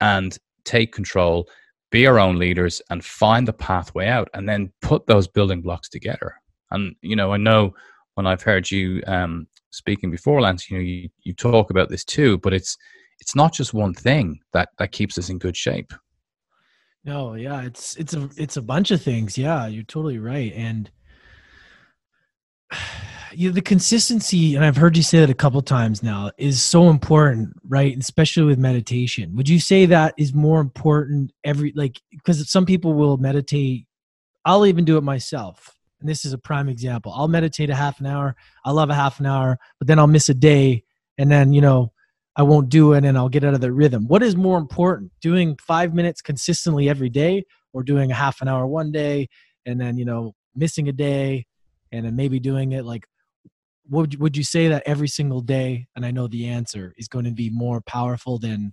and 0.00 0.36
take 0.64 0.92
control, 0.92 1.48
be 1.90 2.06
our 2.06 2.18
own 2.18 2.38
leaders, 2.38 2.80
and 2.90 3.04
find 3.04 3.46
the 3.46 3.52
pathway 3.52 4.06
out, 4.08 4.28
and 4.34 4.48
then 4.48 4.72
put 4.82 5.06
those 5.06 5.26
building 5.26 5.62
blocks 5.62 5.88
together. 5.88 6.34
And 6.70 6.94
you 7.02 7.16
know, 7.16 7.32
I 7.32 7.38
know 7.38 7.74
when 8.14 8.26
I've 8.26 8.42
heard 8.42 8.70
you 8.70 9.02
um, 9.06 9.46
speaking 9.70 10.10
before, 10.10 10.40
Lance, 10.40 10.70
you 10.70 10.76
know, 10.76 10.82
you, 10.82 11.08
you 11.22 11.32
talk 11.32 11.70
about 11.70 11.88
this 11.88 12.04
too, 12.04 12.38
but 12.38 12.52
it's 12.52 12.76
it's 13.20 13.34
not 13.34 13.52
just 13.52 13.74
one 13.74 13.94
thing 13.94 14.40
that 14.52 14.68
that 14.78 14.92
keeps 14.92 15.18
us 15.18 15.28
in 15.28 15.38
good 15.38 15.56
shape. 15.56 15.92
No, 17.06 17.34
yeah, 17.34 17.62
it's 17.62 17.94
it's 17.96 18.14
a 18.14 18.28
it's 18.36 18.56
a 18.56 18.62
bunch 18.62 18.90
of 18.90 19.00
things. 19.00 19.38
Yeah, 19.38 19.68
you're 19.68 19.84
totally 19.84 20.18
right, 20.18 20.52
and 20.54 20.90
you 23.32 23.48
know, 23.48 23.54
the 23.54 23.62
consistency, 23.62 24.56
and 24.56 24.64
I've 24.64 24.76
heard 24.76 24.96
you 24.96 25.04
say 25.04 25.20
that 25.20 25.30
a 25.30 25.34
couple 25.34 25.62
times 25.62 26.02
now, 26.02 26.32
is 26.36 26.60
so 26.60 26.90
important, 26.90 27.54
right? 27.68 27.96
Especially 27.96 28.42
with 28.42 28.58
meditation. 28.58 29.36
Would 29.36 29.48
you 29.48 29.60
say 29.60 29.86
that 29.86 30.14
is 30.18 30.34
more 30.34 30.60
important 30.60 31.32
every 31.44 31.72
like 31.76 32.00
because 32.10 32.50
some 32.50 32.66
people 32.66 32.94
will 32.94 33.18
meditate? 33.18 33.86
I'll 34.44 34.66
even 34.66 34.84
do 34.84 34.96
it 34.96 35.02
myself. 35.04 35.76
And 36.00 36.08
this 36.08 36.24
is 36.24 36.32
a 36.32 36.38
prime 36.38 36.68
example. 36.68 37.12
I'll 37.14 37.28
meditate 37.28 37.70
a 37.70 37.74
half 37.74 38.00
an 38.00 38.06
hour. 38.06 38.34
I 38.64 38.72
love 38.72 38.90
a 38.90 38.94
half 38.94 39.20
an 39.20 39.26
hour, 39.26 39.58
but 39.78 39.86
then 39.88 39.98
I'll 39.98 40.06
miss 40.08 40.28
a 40.28 40.34
day 40.34 40.84
and 41.18 41.30
then, 41.30 41.52
you 41.52 41.60
know, 41.60 41.92
I 42.36 42.42
won't 42.42 42.68
do 42.68 42.92
it 42.92 43.04
and 43.04 43.16
I'll 43.16 43.30
get 43.30 43.44
out 43.44 43.54
of 43.54 43.60
the 43.60 43.72
rhythm. 43.72 44.06
What 44.08 44.22
is 44.22 44.36
more 44.36 44.58
important, 44.58 45.10
doing 45.22 45.56
five 45.60 45.94
minutes 45.94 46.20
consistently 46.20 46.88
every 46.88 47.08
day 47.08 47.44
or 47.72 47.82
doing 47.82 48.10
a 48.10 48.14
half 48.14 48.42
an 48.42 48.48
hour 48.48 48.66
one 48.66 48.92
day 48.92 49.28
and 49.64 49.80
then, 49.80 49.96
you 49.96 50.04
know, 50.04 50.34
missing 50.54 50.88
a 50.88 50.92
day 50.92 51.46
and 51.92 52.04
then 52.04 52.16
maybe 52.16 52.40
doing 52.40 52.72
it 52.72 52.84
like 52.84 53.06
would 53.88 54.18
would 54.20 54.36
you 54.36 54.42
say 54.42 54.68
that 54.68 54.82
every 54.86 55.08
single 55.08 55.40
day 55.40 55.86
and 55.94 56.04
i 56.04 56.10
know 56.10 56.26
the 56.26 56.46
answer 56.46 56.92
is 56.96 57.08
going 57.08 57.24
to 57.24 57.30
be 57.30 57.50
more 57.50 57.80
powerful 57.82 58.38
than 58.38 58.72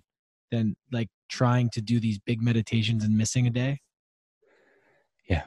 than 0.50 0.74
like 0.92 1.08
trying 1.28 1.70
to 1.70 1.80
do 1.80 2.00
these 2.00 2.18
big 2.18 2.42
meditations 2.42 3.04
and 3.04 3.16
missing 3.16 3.46
a 3.46 3.50
day 3.50 3.78
yeah 5.28 5.42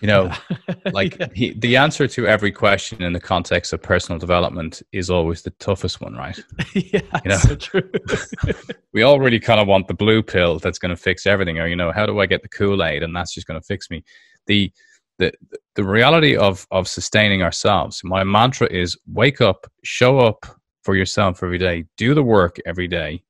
you 0.00 0.06
know 0.06 0.32
like 0.92 1.18
yeah. 1.18 1.26
he, 1.34 1.52
the 1.54 1.76
answer 1.76 2.06
to 2.06 2.26
every 2.26 2.52
question 2.52 3.02
in 3.02 3.12
the 3.12 3.20
context 3.20 3.72
of 3.72 3.82
personal 3.82 4.18
development 4.18 4.82
is 4.92 5.10
always 5.10 5.42
the 5.42 5.50
toughest 5.58 6.00
one 6.00 6.14
right 6.14 6.38
yeah 6.74 7.00
you 7.24 7.30
know? 7.30 7.36
so 7.36 7.54
true 7.54 7.90
we 8.92 9.02
all 9.02 9.18
really 9.18 9.40
kind 9.40 9.60
of 9.60 9.66
want 9.66 9.86
the 9.88 9.94
blue 9.94 10.22
pill 10.22 10.58
that's 10.58 10.78
going 10.78 10.94
to 10.94 11.00
fix 11.00 11.26
everything 11.26 11.58
or 11.58 11.66
you 11.66 11.76
know 11.76 11.92
how 11.92 12.06
do 12.06 12.20
i 12.20 12.26
get 12.26 12.42
the 12.42 12.48
kool-aid 12.48 13.02
and 13.02 13.14
that's 13.14 13.34
just 13.34 13.46
going 13.46 13.60
to 13.60 13.66
fix 13.66 13.90
me 13.90 14.02
the 14.46 14.72
the 15.18 15.32
the 15.74 15.84
reality 15.84 16.36
of 16.36 16.66
of 16.70 16.86
sustaining 16.86 17.42
ourselves 17.42 18.00
my 18.04 18.24
mantra 18.24 18.68
is 18.70 18.96
wake 19.12 19.40
up 19.40 19.66
show 19.82 20.18
up 20.18 20.46
for 20.82 20.96
yourself 20.96 21.42
every 21.42 21.58
day 21.58 21.84
do 21.96 22.14
the 22.14 22.22
work 22.22 22.58
every 22.64 22.88
day 22.88 23.22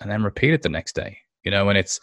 and 0.00 0.10
then 0.10 0.22
repeat 0.22 0.52
it 0.52 0.62
the 0.62 0.68
next 0.68 0.94
day. 0.94 1.18
You 1.44 1.50
know, 1.50 1.68
and 1.68 1.78
it's 1.78 2.00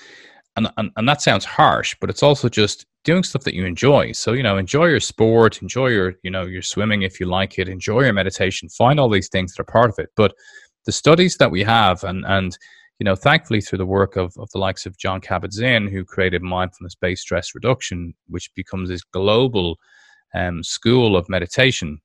and, 0.56 0.72
and 0.78 0.92
and 0.96 1.08
that 1.08 1.22
sounds 1.22 1.46
harsh, 1.46 1.96
but 2.00 2.10
it's 2.10 2.24
also 2.24 2.50
just 2.50 2.86
doing 3.08 3.24
stuff 3.24 3.44
that 3.44 3.56
you 3.56 3.66
enjoy. 3.66 4.12
So 4.12 4.34
you 4.34 4.44
know, 4.44 4.58
enjoy 4.58 4.88
your 4.88 5.00
sport, 5.00 5.62
enjoy 5.62 5.88
your 5.88 6.16
you 6.24 6.30
know 6.30 6.46
your 6.46 6.62
swimming 6.62 7.02
if 7.02 7.20
you 7.20 7.26
like 7.26 7.58
it, 7.58 7.70
enjoy 7.70 8.02
your 8.02 8.14
meditation, 8.14 8.70
find 8.70 9.00
all 9.00 9.10
these 9.10 9.30
things 9.30 9.54
that 9.54 9.62
are 9.62 9.74
part 9.78 9.90
of 9.90 9.98
it. 9.98 10.10
But 10.16 10.34
the 10.86 10.92
studies 10.92 11.38
that 11.38 11.50
we 11.50 11.64
have, 11.64 12.04
and 12.04 12.26
and 12.26 12.58
you 13.00 13.06
know, 13.06 13.16
thankfully 13.16 13.62
through 13.62 13.78
the 13.78 13.86
work 13.86 14.18
of, 14.18 14.34
of 14.38 14.50
the 14.52 14.58
likes 14.58 14.86
of 14.86 14.98
Jon 14.98 15.22
Kabat-Zinn, 15.22 15.88
who 15.88 16.04
created 16.04 16.42
mindfulness-based 16.42 17.22
stress 17.22 17.54
reduction, 17.54 18.14
which 18.28 18.54
becomes 18.56 18.90
this 18.90 19.04
global 19.04 19.78
um, 20.34 20.64
school 20.64 21.16
of 21.16 21.30
meditation, 21.30 22.02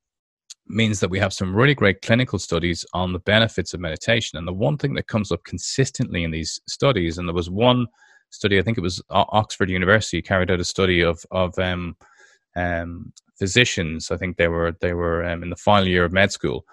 means 0.67 1.01
that 1.01 1.09
we 1.09 1.19
have 1.19 1.33
some 1.33 1.57
really 1.57 1.75
great 1.75 2.03
clinical 2.03 2.39
studies 2.39 2.85
on 2.93 3.13
the 3.13 3.21
benefits 3.21 3.73
of 3.73 3.81
meditation. 3.81 4.37
And 4.37 4.47
the 4.47 4.53
one 4.53 4.77
thing 4.77 4.93
that 4.95 5.07
comes 5.07 5.33
up 5.33 5.43
consistently 5.45 6.25
in 6.25 6.31
these 6.31 6.61
studies, 6.69 7.17
and 7.17 7.27
there 7.27 7.35
was 7.35 7.49
one 7.49 7.87
study, 8.33 8.59
I 8.59 8.63
think 8.63 8.79
it 8.79 8.83
was 8.83 9.01
Oxford 9.11 9.71
University, 9.71 10.21
carried 10.21 10.51
out 10.51 10.61
a 10.61 10.65
study 10.65 11.01
of 11.01 11.25
of 11.31 11.57
um, 11.59 11.97
um, 12.57 13.13
physicians. 13.39 14.11
I 14.11 14.17
think 14.17 14.37
they 14.37 14.49
were 14.49 14.73
they 14.81 14.95
were 14.95 15.25
um, 15.25 15.43
in 15.43 15.51
the 15.51 15.57
final 15.57 15.89
year 15.89 16.05
of 16.05 16.13
med 16.13 16.33
school, 16.33 16.65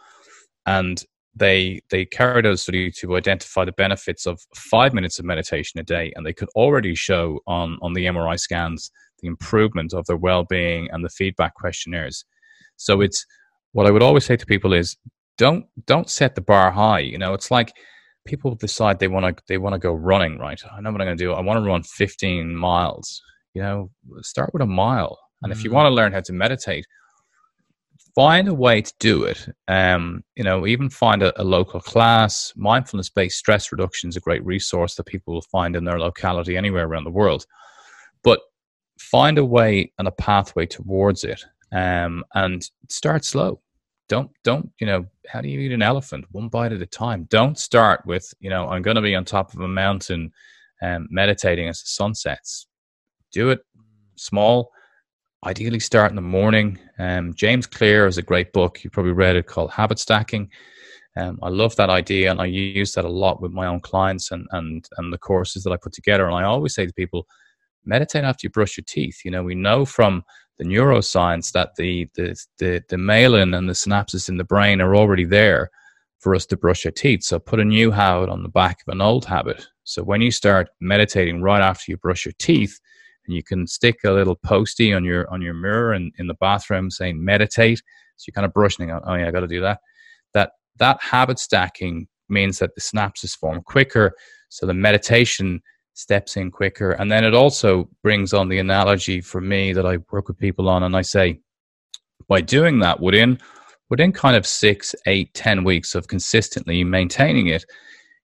and 0.66 1.04
they 1.36 1.82
they 1.92 2.06
carried 2.06 2.46
out 2.46 2.54
a 2.54 2.58
study 2.58 2.92
to 3.00 3.16
identify 3.16 3.66
the 3.66 3.72
benefits 3.74 4.26
of 4.26 4.42
five 4.56 4.94
minutes 4.94 5.20
of 5.20 5.26
meditation 5.26 5.80
a 5.80 5.84
day, 5.84 6.12
and 6.16 6.26
they 6.26 6.34
could 6.34 6.50
already 6.56 6.96
show 6.96 7.40
on 7.46 7.78
on 7.82 7.94
the 7.94 8.06
MRI 8.06 8.40
scans 8.40 8.92
the 9.22 9.28
improvement 9.28 9.94
of 9.94 10.06
their 10.06 10.18
well-being 10.18 10.88
and 10.92 11.04
the 11.04 11.10
feedback 11.10 11.54
questionnaires. 11.56 12.24
So 12.78 13.02
it's 13.02 13.26
what 13.74 13.86
I 13.86 13.92
would 13.92 14.02
always 14.02 14.26
say 14.26 14.38
to 14.38 14.46
people 14.46 14.74
is 14.74 14.96
don't 15.38 15.66
don't 15.86 16.10
set 16.10 16.36
the 16.36 16.42
bar 16.42 16.72
high. 16.72 17.00
You 17.00 17.18
know, 17.18 17.34
it's 17.34 17.52
like 17.52 17.74
people 18.26 18.56
decide 18.56 19.00
they 19.00 19.08
want 19.08 19.38
to 19.38 19.44
they 19.48 19.58
want 19.58 19.74
to 19.74 19.80
go 19.80 19.94
running. 19.94 20.38
Right? 20.38 20.62
I 20.72 20.82
know 20.82 20.92
what 20.92 21.02
I'm 21.02 21.08
going 21.08 21.18
to 21.18 21.24
do. 21.24 21.34
I 21.34 21.42
want 21.42 21.64
to 21.64 21.68
run 21.68 21.84
15 21.84 22.56
miles. 22.56 23.22
You 23.54 23.62
know, 23.62 23.90
start 24.22 24.52
with 24.54 24.62
a 24.62 24.68
mile. 24.68 25.18
And 25.42 25.52
mm-hmm. 25.52 25.60
if 25.60 25.64
you 25.64 25.72
mm. 25.72 25.74
want 25.74 25.88
to 25.88 25.94
learn 25.94 26.12
how 26.12 26.22
to 26.22 26.34
meditate, 26.34 26.86
find 28.16 28.48
a 28.48 28.54
way 28.54 28.82
to 28.82 28.94
do 29.00 29.24
it. 29.24 29.48
Um, 29.68 30.24
you 30.36 30.44
know, 30.44 30.68
even 30.68 30.90
find 30.90 31.24
a, 31.24 31.42
a 31.42 31.44
local 31.44 31.80
class. 31.80 32.54
Mindfulness 32.56 33.10
based 33.10 33.38
stress 33.38 33.72
reduction 33.72 34.10
is 34.10 34.18
a 34.18 34.22
great 34.22 34.46
resource 34.46 34.96
that 34.96 35.06
people 35.06 35.34
will 35.34 35.42
find 35.42 35.76
in 35.76 35.86
their 35.86 36.00
locality 36.00 36.58
anywhere 36.58 36.86
around 36.86 37.06
the 37.06 37.12
world. 37.12 37.46
But 38.24 38.42
find 39.00 39.38
a 39.38 39.46
way 39.46 39.92
and 39.98 40.08
a 40.08 40.12
pathway 40.12 40.66
towards 40.66 41.24
it 41.24 41.44
um, 41.72 42.24
and 42.36 42.70
start 42.90 43.26
slow. 43.26 43.62
Don't 44.10 44.32
don't 44.44 44.70
you 44.80 44.88
know 44.88 45.06
how 45.28 45.40
do 45.40 45.48
you 45.48 45.60
eat 45.60 45.72
an 45.72 45.84
elephant 45.84 46.26
one 46.32 46.50
bite 46.50 46.74
at 46.74 46.82
a 46.82 46.86
time? 46.86 47.28
Don't 47.30 47.58
start 47.58 48.02
with 48.06 48.34
you 48.40 48.50
know 48.50 48.68
I'm 48.68 48.82
going 48.82 48.96
to 48.96 49.02
be 49.02 49.16
on 49.16 49.24
top 49.24 49.54
of 49.54 49.62
a 49.62 49.68
mountain 49.68 50.32
and 50.82 51.04
um, 51.04 51.08
meditating 51.12 51.68
as 51.68 51.80
the 51.82 51.88
sun 51.88 52.16
sets. 52.16 52.68
Do 53.32 53.50
it 53.52 53.60
small. 54.16 54.72
Ideally, 55.46 55.80
start 55.80 56.12
in 56.12 56.16
the 56.16 56.22
morning. 56.22 56.80
Um, 56.98 57.34
James 57.34 57.68
Clear 57.68 58.06
has 58.06 58.18
a 58.18 58.22
great 58.22 58.52
book. 58.52 58.84
You 58.84 58.90
probably 58.90 59.14
read 59.14 59.36
it 59.38 59.46
called 59.46 59.72
Habit 59.72 60.00
Stacking. 60.00 60.50
Um, 61.16 61.40
I 61.42 61.50
love 61.50 61.76
that 61.78 61.90
idea, 61.90 62.32
and 62.32 62.42
I 62.42 62.46
use 62.46 62.94
that 62.94 63.06
a 63.06 63.10
lot 63.10 63.42
with 63.42 63.52
my 63.52 63.68
own 63.68 63.80
clients 63.80 64.32
and 64.32 64.48
and 64.52 64.88
and 64.98 65.14
the 65.14 65.18
courses 65.18 65.64
that 65.64 65.72
I 65.72 65.78
put 65.78 65.94
together. 65.94 66.26
And 66.26 66.36
I 66.36 66.44
always 66.44 66.74
say 66.74 66.86
to 66.86 66.94
people, 66.94 67.28
meditate 67.86 68.24
after 68.24 68.46
you 68.46 68.50
brush 68.50 68.78
your 68.78 68.86
teeth. 68.88 69.22
You 69.24 69.32
know, 69.32 69.44
we 69.44 69.56
know 69.56 69.86
from 69.86 70.24
the 70.60 70.66
neuroscience 70.66 71.52
that 71.54 71.76
the 71.78 72.08
the 72.16 72.36
the, 72.60 72.84
the 72.90 72.98
myelin 72.98 73.58
and 73.58 73.68
the 73.68 73.74
synapses 73.74 74.30
in 74.30 74.38
the 74.38 74.44
brain 74.44 74.82
are 74.82 74.96
already 74.96 75.26
there 75.26 75.72
for 76.20 76.36
us 76.36 76.46
to 76.48 76.58
brush 76.58 76.86
our 76.86 76.92
teeth. 76.92 77.24
So 77.24 77.40
put 77.40 77.62
a 77.62 77.66
new 77.66 77.92
habit 77.92 78.30
on 78.30 78.44
the 78.44 78.50
back 78.50 78.82
of 78.86 78.92
an 78.92 79.02
old 79.02 79.26
habit. 79.26 79.66
So 79.86 80.04
when 80.04 80.22
you 80.22 80.32
start 80.32 80.70
meditating 80.82 81.42
right 81.42 81.62
after 81.62 81.90
you 81.90 81.98
brush 81.98 82.26
your 82.26 82.34
teeth, 82.40 82.78
and 83.26 83.36
you 83.36 83.44
can 83.44 83.68
stick 83.68 84.00
a 84.04 84.12
little 84.12 84.36
postie 84.36 84.94
on 84.94 85.04
your 85.06 85.30
on 85.32 85.42
your 85.42 85.54
mirror 85.54 85.94
and 85.94 86.12
in 86.18 86.28
the 86.28 86.34
bathroom 86.36 86.92
saying 86.92 87.24
meditate. 87.24 87.82
So 88.18 88.26
you're 88.28 88.34
kind 88.34 88.46
of 88.46 88.54
brushing 88.54 88.92
oh 88.92 89.14
yeah, 89.16 89.28
I 89.28 89.32
got 89.32 89.42
to 89.42 89.48
do 89.48 89.62
that. 89.62 89.80
That 90.34 90.52
that 90.78 91.02
habit 91.02 91.40
stacking 91.40 92.08
means 92.28 92.60
that 92.60 92.76
the 92.76 92.82
synapses 92.82 93.38
form 93.38 93.62
quicker. 93.62 94.14
So 94.50 94.66
the 94.66 94.74
meditation 94.74 95.62
steps 96.00 96.38
in 96.38 96.50
quicker. 96.50 96.92
And 96.92 97.12
then 97.12 97.26
it 97.26 97.34
also 97.36 97.90
brings 98.02 98.34
on 98.34 98.48
the 98.48 98.60
analogy 98.60 99.20
for 99.20 99.42
me 99.42 99.74
that 99.74 99.86
I 99.86 99.98
work 100.12 100.28
with 100.28 100.38
people 100.38 100.70
on, 100.70 100.84
and 100.84 100.96
I 100.96 101.02
say, 101.02 101.40
by 102.28 102.42
doing 102.42 102.80
that 102.80 103.00
within 103.00 103.40
within 103.90 104.12
kind 104.12 104.36
of 104.36 104.46
six, 104.46 104.94
eight, 105.08 105.34
ten 105.34 105.64
weeks 105.64 105.96
of 105.96 106.08
consistently 106.08 106.84
maintaining 106.84 107.48
it, 107.48 107.66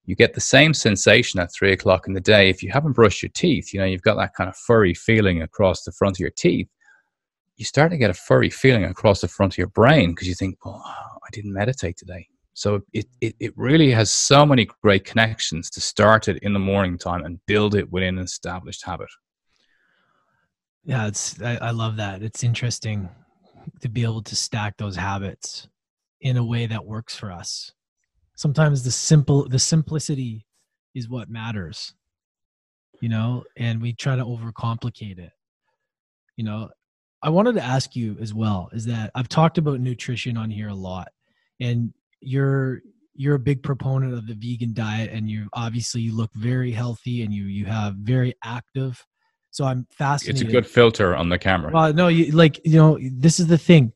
you 0.06 0.16
get 0.16 0.36
the 0.36 0.42
same 0.42 0.74
sensation 0.76 1.40
at 1.40 1.52
three 1.52 1.72
o'clock 1.72 2.08
in 2.08 2.14
the 2.14 2.22
day. 2.22 2.50
If 2.50 2.62
you 2.62 2.72
haven't 2.72 2.94
brushed 2.94 3.24
your 3.24 3.32
teeth, 3.34 3.74
you 3.74 3.80
know, 3.80 3.86
you've 3.86 4.04
got 4.04 4.16
that 4.18 4.36
kind 4.36 4.48
of 4.48 4.56
furry 4.56 4.94
feeling 4.94 5.42
across 5.42 5.84
the 5.84 5.92
front 5.92 6.18
of 6.18 6.20
your 6.20 6.30
teeth. 6.30 6.68
You 7.58 7.66
start 7.66 7.92
to 7.92 7.98
get 7.98 8.12
a 8.12 8.14
furry 8.14 8.52
feeling 8.52 8.84
across 8.84 9.22
the 9.22 9.28
front 9.28 9.54
of 9.54 9.58
your 9.58 9.68
brain 9.68 10.12
because 10.12 10.28
you 10.28 10.36
think, 10.36 10.64
well, 10.64 10.84
I 10.86 11.30
didn't 11.32 11.54
meditate 11.54 11.98
today. 11.98 12.28
So 12.56 12.82
it, 12.94 13.06
it, 13.20 13.36
it 13.42 13.54
really 13.58 13.92
has 13.92 14.10
so 14.10 14.46
many 14.46 14.66
great 14.82 15.04
connections 15.04 15.70
to 15.72 15.82
start 15.82 16.30
it 16.30 16.38
in 16.42 16.54
the 16.54 16.60
morning 16.60 16.98
time 16.98 17.26
and 17.26 17.46
build 17.46 17.76
it 17.76 17.92
within 17.92 18.18
an 18.18 18.24
established 18.24 18.86
habit. 18.86 19.10
Yeah, 20.86 21.08
it's 21.08 21.40
I, 21.42 21.58
I 21.58 21.72
love 21.72 21.98
that. 21.98 22.24
It's 22.24 22.46
interesting 22.46 23.10
to 23.82 23.90
be 23.90 24.04
able 24.04 24.22
to 24.24 24.36
stack 24.38 24.78
those 24.78 24.96
habits 24.96 25.68
in 26.22 26.38
a 26.38 26.46
way 26.46 26.66
that 26.66 26.86
works 26.86 27.14
for 27.14 27.30
us. 27.30 27.74
Sometimes 28.36 28.84
the 28.84 28.92
simple 28.92 29.50
the 29.50 29.60
simplicity 29.60 30.46
is 30.94 31.10
what 31.10 31.30
matters. 31.30 31.94
You 33.02 33.10
know, 33.10 33.44
and 33.58 33.82
we 33.82 33.92
try 33.92 34.16
to 34.16 34.24
overcomplicate 34.24 35.20
it. 35.20 35.34
You 36.38 36.46
know, 36.46 36.70
I 37.22 37.30
wanted 37.30 37.56
to 37.56 37.64
ask 37.64 37.98
you 37.98 38.16
as 38.22 38.34
well 38.34 38.70
is 38.72 38.86
that 38.86 39.12
I've 39.14 39.28
talked 39.28 39.58
about 39.58 39.82
nutrition 39.82 40.38
on 40.38 40.50
here 40.50 40.70
a 40.70 40.74
lot 40.74 41.10
and 41.60 41.94
you're 42.26 42.82
you're 43.14 43.36
a 43.36 43.40
big 43.40 43.64
proponent 43.64 44.14
of 44.14 44.28
the 44.28 44.34
vegan 44.34 44.74
diet 44.74 45.10
and 45.12 45.30
you 45.30 45.48
obviously 45.54 46.02
you 46.02 46.16
look 46.16 46.32
very 46.36 46.72
healthy 46.72 47.24
and 47.24 47.34
you 47.34 47.46
you 47.46 47.66
have 47.66 47.96
very 47.96 48.34
active. 48.44 49.04
So 49.52 49.66
i'm 49.66 49.88
fascinated 49.92 50.42
it's 50.42 50.50
a 50.50 50.52
good 50.52 50.68
filter 50.68 51.16
on 51.16 51.30
the 51.30 51.38
camera. 51.38 51.72
Well 51.74 51.94
no 51.94 52.08
you 52.08 52.32
like 52.32 52.60
you 52.66 52.78
know 52.78 53.00
this 53.02 53.40
is 53.40 53.48
the 53.48 53.58
thing. 53.58 53.94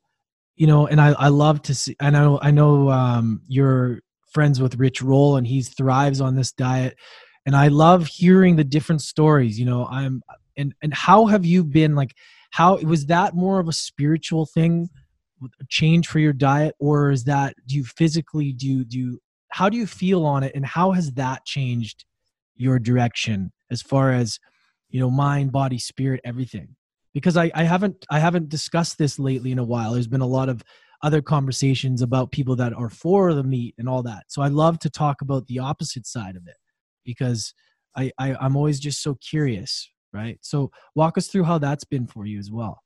You 0.55 0.67
know 0.67 0.87
and 0.87 0.99
i 0.99 1.09
i 1.13 1.27
love 1.29 1.61
to 1.63 1.75
see 1.75 1.95
and 1.99 2.15
i 2.17 2.21
know 2.21 2.39
i 2.41 2.51
know 2.51 2.89
um 2.89 3.41
you're 3.47 3.99
friends 4.31 4.61
with 4.61 4.75
rich 4.75 5.01
roll 5.01 5.37
and 5.37 5.47
he 5.47 5.61
thrives 5.61 6.21
on 6.21 6.35
this 6.35 6.51
diet. 6.51 6.97
And 7.45 7.55
i 7.55 7.67
love 7.67 8.07
hearing 8.07 8.57
the 8.57 8.63
different 8.63 9.01
stories 9.01 9.59
you 9.59 9.65
know 9.65 9.87
i'm 9.87 10.21
and 10.55 10.73
and 10.83 10.93
how 10.93 11.25
have 11.25 11.45
you 11.45 11.63
been 11.63 11.95
like 11.95 12.13
how 12.51 12.77
was 12.77 13.07
that 13.07 13.33
more 13.35 13.59
of 13.59 13.67
a 13.67 13.73
spiritual 13.73 14.45
thing 14.45 14.89
change 15.69 16.07
for 16.07 16.19
your 16.19 16.33
diet 16.33 16.75
or 16.79 17.11
is 17.11 17.23
that 17.25 17.55
do 17.65 17.75
you 17.75 17.83
physically 17.83 18.51
do 18.53 18.67
you, 18.67 18.85
do 18.85 18.97
you, 18.97 19.19
how 19.49 19.69
do 19.69 19.77
you 19.77 19.87
feel 19.87 20.25
on 20.25 20.43
it 20.43 20.53
and 20.55 20.65
how 20.65 20.91
has 20.91 21.11
that 21.13 21.45
changed 21.45 22.05
your 22.55 22.77
direction 22.79 23.51
as 23.71 23.81
far 23.81 24.11
as 24.11 24.39
you 24.89 24.99
know 24.99 25.09
mind 25.09 25.51
body 25.51 25.77
spirit 25.77 26.21
everything? 26.23 26.75
Because 27.13 27.37
I, 27.37 27.51
I 27.55 27.63
haven't 27.63 28.05
i 28.09 28.19
haven't 28.19 28.49
discussed 28.49 28.97
this 28.97 29.19
lately 29.19 29.51
in 29.51 29.59
a 29.59 29.63
while. 29.63 29.93
There's 29.93 30.07
been 30.07 30.21
a 30.21 30.27
lot 30.27 30.49
of 30.49 30.63
other 31.01 31.21
conversations 31.21 32.01
about 32.01 32.31
people 32.31 32.57
that 32.57 32.73
are 32.73 32.89
for 32.89 33.33
the 33.33 33.43
meat 33.43 33.73
and 33.77 33.87
all 33.87 34.03
that. 34.03 34.25
So 34.27 34.41
i 34.41 34.47
love 34.47 34.79
to 34.79 34.89
talk 34.89 35.21
about 35.21 35.47
the 35.47 35.59
opposite 35.59 36.05
side 36.05 36.35
of 36.35 36.47
it 36.47 36.57
because 37.05 37.53
I, 37.95 38.11
I 38.19 38.35
i'm 38.35 38.55
always 38.55 38.79
just 38.79 39.01
so 39.01 39.15
curious 39.15 39.89
right? 40.13 40.37
So 40.41 40.71
walk 40.95 41.17
us 41.17 41.27
through 41.27 41.43
how 41.43 41.57
that's 41.57 41.83
been 41.83 42.07
for 42.07 42.25
you 42.25 42.39
as 42.39 42.51
well 42.51 42.81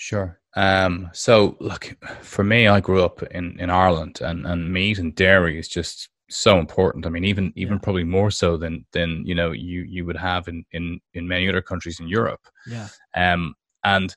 Sure. 0.00 0.40
Um, 0.56 1.10
so, 1.12 1.58
look, 1.60 1.94
for 2.22 2.42
me, 2.42 2.68
I 2.68 2.80
grew 2.80 3.04
up 3.04 3.22
in, 3.22 3.60
in 3.60 3.68
Ireland, 3.68 4.20
and, 4.22 4.46
and 4.46 4.72
meat 4.72 4.98
and 4.98 5.14
dairy 5.14 5.58
is 5.58 5.68
just 5.68 6.08
so 6.30 6.58
important. 6.58 7.04
I 7.04 7.10
mean, 7.10 7.26
even 7.26 7.52
even 7.54 7.74
yeah. 7.74 7.80
probably 7.82 8.04
more 8.04 8.30
so 8.30 8.56
than 8.56 8.86
than 8.92 9.22
you 9.26 9.34
know 9.34 9.52
you 9.52 9.82
you 9.82 10.06
would 10.06 10.16
have 10.16 10.48
in 10.48 10.64
in 10.72 11.00
in 11.12 11.28
many 11.28 11.50
other 11.50 11.60
countries 11.60 12.00
in 12.00 12.08
Europe. 12.08 12.40
Yeah. 12.66 12.88
Um, 13.14 13.54
and 13.84 14.16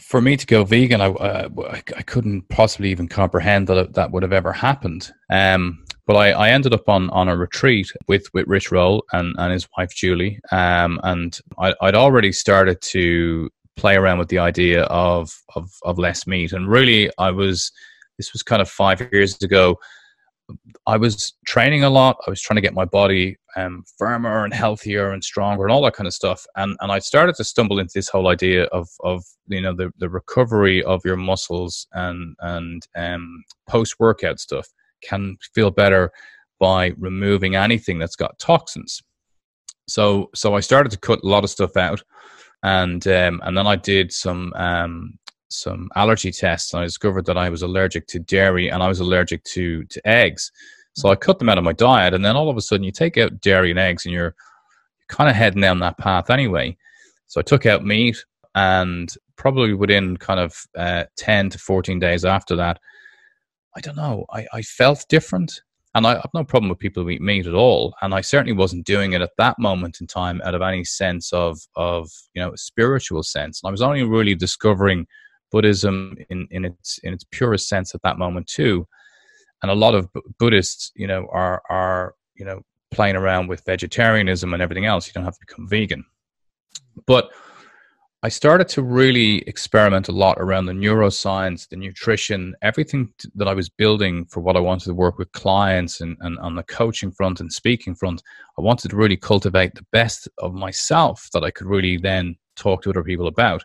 for 0.00 0.20
me 0.20 0.36
to 0.36 0.46
go 0.46 0.62
vegan, 0.62 1.00
I, 1.00 1.08
I, 1.08 1.82
I 1.96 2.02
couldn't 2.02 2.48
possibly 2.48 2.90
even 2.90 3.08
comprehend 3.08 3.66
that 3.66 3.94
that 3.94 4.12
would 4.12 4.22
have 4.22 4.32
ever 4.32 4.52
happened. 4.52 5.10
Um, 5.28 5.84
but 6.06 6.14
I, 6.14 6.30
I 6.30 6.50
ended 6.50 6.72
up 6.72 6.88
on, 6.88 7.10
on 7.10 7.28
a 7.28 7.36
retreat 7.36 7.92
with, 8.08 8.26
with 8.32 8.46
Rich 8.48 8.72
Roll 8.72 9.04
and, 9.12 9.34
and 9.38 9.52
his 9.52 9.68
wife 9.76 9.94
Julie. 9.94 10.40
Um, 10.50 10.98
and 11.02 11.38
I, 11.58 11.74
I'd 11.82 11.94
already 11.94 12.32
started 12.32 12.80
to 12.80 13.50
play 13.76 13.96
around 13.96 14.18
with 14.18 14.28
the 14.28 14.38
idea 14.38 14.82
of, 14.84 15.32
of, 15.56 15.70
of 15.82 15.98
less 15.98 16.26
meat. 16.26 16.52
And 16.52 16.68
really, 16.68 17.10
I 17.18 17.30
was, 17.30 17.72
this 18.18 18.32
was 18.32 18.42
kind 18.42 18.62
of 18.62 18.68
five 18.68 19.08
years 19.12 19.40
ago. 19.42 19.78
I 20.86 20.96
was 20.96 21.34
training 21.46 21.84
a 21.84 21.90
lot. 21.90 22.16
I 22.26 22.30
was 22.30 22.42
trying 22.42 22.56
to 22.56 22.60
get 22.60 22.74
my 22.74 22.84
body 22.84 23.36
um, 23.56 23.84
firmer 23.98 24.44
and 24.44 24.52
healthier 24.52 25.10
and 25.10 25.22
stronger 25.22 25.64
and 25.64 25.72
all 25.72 25.82
that 25.82 25.94
kind 25.94 26.06
of 26.06 26.14
stuff. 26.14 26.44
And 26.56 26.76
and 26.80 26.92
I 26.92 26.98
started 26.98 27.36
to 27.36 27.44
stumble 27.44 27.78
into 27.78 27.92
this 27.94 28.08
whole 28.08 28.28
idea 28.28 28.64
of 28.66 28.88
of 29.00 29.24
you 29.48 29.60
know 29.60 29.74
the, 29.74 29.90
the 29.98 30.08
recovery 30.08 30.82
of 30.84 31.02
your 31.04 31.16
muscles 31.16 31.86
and 31.92 32.36
and 32.40 32.86
um, 32.96 33.44
post 33.68 33.96
workout 33.98 34.40
stuff 34.40 34.68
can 35.02 35.36
feel 35.54 35.70
better 35.70 36.10
by 36.58 36.92
removing 36.98 37.56
anything 37.56 37.98
that's 37.98 38.16
got 38.16 38.38
toxins. 38.38 39.02
So 39.88 40.30
so 40.34 40.54
I 40.54 40.60
started 40.60 40.92
to 40.92 40.98
cut 40.98 41.20
a 41.22 41.28
lot 41.28 41.44
of 41.44 41.50
stuff 41.50 41.76
out, 41.76 42.02
and 42.62 43.06
um, 43.06 43.40
and 43.44 43.56
then 43.56 43.66
I 43.66 43.76
did 43.76 44.12
some 44.12 44.52
um, 44.54 45.18
some 45.48 45.90
allergy 45.96 46.32
tests, 46.32 46.72
and 46.72 46.82
I 46.82 46.84
discovered 46.84 47.26
that 47.26 47.38
I 47.38 47.48
was 47.48 47.62
allergic 47.62 48.06
to 48.08 48.18
dairy 48.18 48.68
and 48.68 48.82
I 48.82 48.88
was 48.88 49.00
allergic 49.00 49.44
to 49.44 49.84
to 49.84 50.08
eggs. 50.08 50.52
So 50.94 51.08
I 51.08 51.16
cut 51.16 51.38
them 51.38 51.48
out 51.48 51.58
of 51.58 51.64
my 51.64 51.72
diet, 51.72 52.14
and 52.14 52.24
then 52.24 52.36
all 52.36 52.50
of 52.50 52.56
a 52.56 52.60
sudden 52.60 52.84
you 52.84 52.92
take 52.92 53.16
out 53.16 53.40
dairy 53.40 53.70
and 53.70 53.78
eggs, 53.78 54.04
and 54.04 54.12
you're 54.12 54.34
kind 55.08 55.30
of 55.30 55.36
heading 55.36 55.60
down 55.60 55.78
that 55.80 55.98
path 55.98 56.30
anyway. 56.30 56.76
So 57.26 57.40
I 57.40 57.42
took 57.42 57.66
out 57.66 57.84
meat, 57.84 58.24
and 58.54 59.12
probably 59.36 59.72
within 59.74 60.16
kind 60.16 60.40
of 60.40 60.54
uh, 60.76 61.04
10 61.16 61.50
to 61.50 61.58
14 61.58 61.98
days 61.98 62.24
after 62.24 62.56
that, 62.56 62.78
I 63.76 63.80
don't 63.80 63.96
know, 63.96 64.26
I, 64.30 64.46
I 64.52 64.62
felt 64.62 65.06
different. 65.08 65.62
And 65.94 66.06
I 66.06 66.14
have 66.14 66.30
no 66.34 66.44
problem 66.44 66.68
with 66.68 66.78
people 66.78 67.02
who 67.02 67.10
eat 67.10 67.20
meat 67.20 67.46
at 67.46 67.54
all. 67.54 67.94
And 68.00 68.14
I 68.14 68.20
certainly 68.20 68.52
wasn't 68.52 68.86
doing 68.86 69.12
it 69.12 69.22
at 69.22 69.32
that 69.38 69.58
moment 69.58 70.00
in 70.00 70.06
time 70.06 70.40
out 70.44 70.54
of 70.54 70.62
any 70.62 70.84
sense 70.84 71.32
of, 71.32 71.58
of 71.74 72.08
you 72.34 72.42
know, 72.42 72.52
spiritual 72.54 73.24
sense. 73.24 73.60
And 73.62 73.68
I 73.68 73.72
was 73.72 73.82
only 73.82 74.04
really 74.04 74.36
discovering 74.36 75.06
Buddhism 75.50 76.16
in, 76.28 76.46
in 76.50 76.64
its 76.64 76.98
in 77.02 77.12
its 77.12 77.24
purest 77.32 77.68
sense 77.68 77.94
at 77.94 78.02
that 78.02 78.18
moment 78.18 78.46
too. 78.46 78.86
And 79.62 79.70
a 79.70 79.74
lot 79.74 79.94
of 79.94 80.08
Buddhists, 80.38 80.92
you 80.94 81.06
know, 81.06 81.26
are 81.32 81.60
are 81.68 82.14
you 82.36 82.44
know 82.44 82.62
playing 82.90 83.16
around 83.16 83.48
with 83.48 83.64
vegetarianism 83.64 84.52
and 84.52 84.62
everything 84.62 84.86
else. 84.86 85.06
You 85.06 85.12
don't 85.12 85.24
have 85.24 85.34
to 85.34 85.46
become 85.46 85.68
vegan. 85.68 86.04
But 87.06 87.30
I 88.22 88.28
started 88.28 88.68
to 88.68 88.82
really 88.82 89.38
experiment 89.48 90.08
a 90.08 90.12
lot 90.12 90.36
around 90.38 90.66
the 90.66 90.74
neuroscience, 90.74 91.66
the 91.66 91.76
nutrition, 91.76 92.54
everything 92.60 93.10
t- 93.16 93.30
that 93.34 93.48
I 93.48 93.54
was 93.54 93.70
building 93.70 94.26
for 94.26 94.40
what 94.40 94.58
I 94.58 94.60
wanted 94.60 94.84
to 94.86 94.94
work 94.94 95.16
with 95.16 95.32
clients 95.32 96.02
and, 96.02 96.18
and 96.20 96.38
on 96.40 96.54
the 96.54 96.62
coaching 96.64 97.10
front 97.10 97.40
and 97.40 97.50
speaking 97.50 97.94
front. 97.94 98.22
I 98.58 98.60
wanted 98.60 98.90
to 98.90 98.96
really 98.96 99.16
cultivate 99.16 99.74
the 99.74 99.86
best 99.90 100.28
of 100.36 100.52
myself 100.52 101.30
that 101.32 101.44
I 101.44 101.50
could 101.50 101.66
really 101.66 101.96
then 101.96 102.36
talk 102.56 102.82
to 102.82 102.90
other 102.90 103.02
people 103.02 103.26
about. 103.26 103.64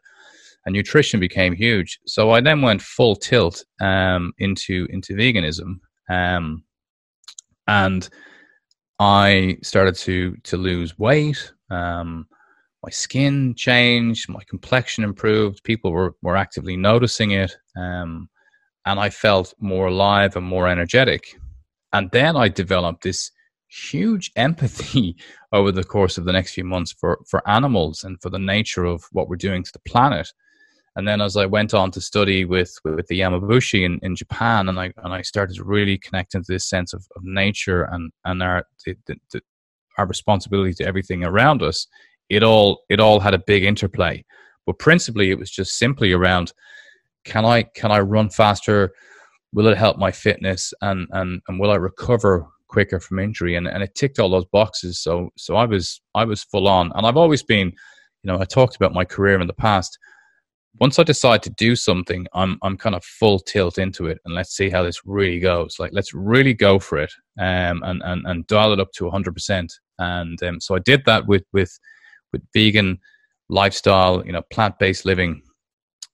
And 0.65 0.73
nutrition 0.73 1.19
became 1.19 1.53
huge. 1.53 1.99
So 2.06 2.32
I 2.32 2.40
then 2.40 2.61
went 2.61 2.82
full 2.82 3.18
tilt 3.18 3.64
um, 3.82 4.34
into 4.38 4.88
into 4.90 5.14
veganism, 5.14 5.80
um, 6.10 6.64
and 7.68 8.10
I 8.99 9.57
started 9.61 9.95
to 9.95 10.36
to 10.44 10.57
lose 10.57 10.98
weight. 10.98 11.52
Um, 11.69 12.26
my 12.85 12.91
skin 12.91 13.55
changed, 13.55 14.29
my 14.29 14.43
complexion 14.47 15.03
improved. 15.03 15.63
People 15.63 15.91
were, 15.91 16.13
were 16.21 16.37
actively 16.37 16.77
noticing 16.77 17.31
it. 17.31 17.51
Um, 17.75 18.29
and 18.85 18.99
I 18.99 19.09
felt 19.09 19.55
more 19.59 19.87
alive 19.87 20.35
and 20.35 20.45
more 20.45 20.67
energetic. 20.67 21.35
And 21.93 22.11
then 22.11 22.37
I 22.37 22.47
developed 22.47 23.01
this 23.01 23.31
huge 23.69 24.31
empathy 24.35 25.15
over 25.51 25.71
the 25.71 25.83
course 25.83 26.19
of 26.19 26.25
the 26.25 26.31
next 26.31 26.53
few 26.53 26.63
months 26.63 26.91
for, 26.91 27.17
for 27.27 27.47
animals 27.49 28.03
and 28.03 28.21
for 28.21 28.29
the 28.29 28.37
nature 28.37 28.85
of 28.85 29.03
what 29.11 29.29
we're 29.29 29.35
doing 29.35 29.63
to 29.63 29.71
the 29.73 29.89
planet. 29.91 30.31
And 30.95 31.07
then 31.07 31.21
as 31.21 31.35
I 31.35 31.47
went 31.47 31.73
on 31.73 31.89
to 31.91 31.99
study 31.99 32.45
with, 32.45 32.71
with 32.83 33.07
the 33.07 33.19
Yamabushi 33.19 33.83
in, 33.83 33.99
in 34.03 34.15
Japan, 34.15 34.69
and 34.69 34.79
I, 34.79 34.93
and 34.97 35.11
I 35.11 35.23
started 35.23 35.55
to 35.55 35.63
really 35.63 35.97
connect 35.97 36.35
into 36.35 36.51
this 36.51 36.69
sense 36.69 36.93
of, 36.93 37.03
of 37.15 37.23
nature 37.23 37.85
and, 37.85 38.11
and 38.25 38.43
our, 38.43 38.67
the, 38.85 38.95
the, 39.31 39.41
our 39.97 40.05
responsibility 40.05 40.73
to 40.75 40.85
everything 40.85 41.23
around 41.23 41.63
us, 41.63 41.87
it 42.30 42.43
all 42.43 42.84
it 42.89 42.99
all 42.99 43.19
had 43.19 43.34
a 43.34 43.39
big 43.39 43.64
interplay. 43.64 44.23
But 44.65 44.80
principally 44.80 45.30
it 45.30 45.38
was 45.38 45.52
just 45.52 45.77
simply 45.77 46.11
around 46.11 46.53
can 47.23 47.45
i 47.45 47.64
can 47.64 47.91
i 47.91 47.99
run 47.99 48.30
faster? 48.30 48.91
Will 49.53 49.68
it 49.68 49.77
help 49.77 49.97
my 49.97 50.11
fitness? 50.11 50.73
And 50.81 51.07
and, 51.11 51.41
and 51.47 51.60
will 51.60 51.72
i 51.72 51.76
recover 51.76 52.47
quicker 52.68 52.99
from 52.99 53.19
injury? 53.19 53.56
And, 53.56 53.68
and 53.68 53.84
it 53.84 53.95
ticked 53.95 54.19
all 54.19 54.30
those 54.30 54.45
boxes. 54.45 54.99
So 54.99 55.30
so 55.38 55.56
i 55.56 55.65
was 55.65 56.02
i 56.14 56.23
was 56.23 56.43
full 56.43 56.68
on. 56.68 56.91
And 56.95 57.06
i've 57.06 57.18
always 57.18 57.43
been 57.43 57.68
you 57.68 58.31
know 58.31 58.39
i 58.39 58.45
talked 58.45 58.76
about 58.76 58.93
my 58.93 59.06
career 59.06 59.39
in 59.39 59.47
the 59.47 59.53
past. 59.53 59.97
Once 60.81 60.99
i 60.99 61.03
decide 61.03 61.41
to 61.41 61.49
do 61.52 61.73
something 61.76 62.27
i'm 62.34 62.57
i'm 62.61 62.76
kind 62.77 62.95
of 62.95 63.03
full 63.03 63.39
tilt 63.39 63.77
into 63.77 64.07
it 64.07 64.18
and 64.26 64.35
let's 64.35 64.57
see 64.57 64.69
how 64.69 64.84
this 64.84 65.02
really 65.06 65.39
goes. 65.39 65.76
Like 65.80 65.91
let's 65.93 66.14
really 66.14 66.53
go 66.53 66.80
for 66.80 66.97
it 66.97 67.14
um 67.39 67.81
and 67.84 68.02
and, 68.03 68.26
and 68.26 68.47
dial 68.47 68.73
it 68.73 68.80
up 68.80 68.91
to 68.93 69.06
100% 69.06 69.69
and 69.99 70.43
um, 70.43 70.60
so 70.60 70.76
i 70.76 70.80
did 70.80 71.02
that 71.06 71.26
with 71.27 71.43
with 71.53 71.80
with 72.35 72.43
vegan 72.53 72.99
lifestyle, 73.47 74.25
you 74.25 74.33
know, 74.33 74.41
plant 74.51 74.77
based 74.77 75.05
living. 75.05 75.41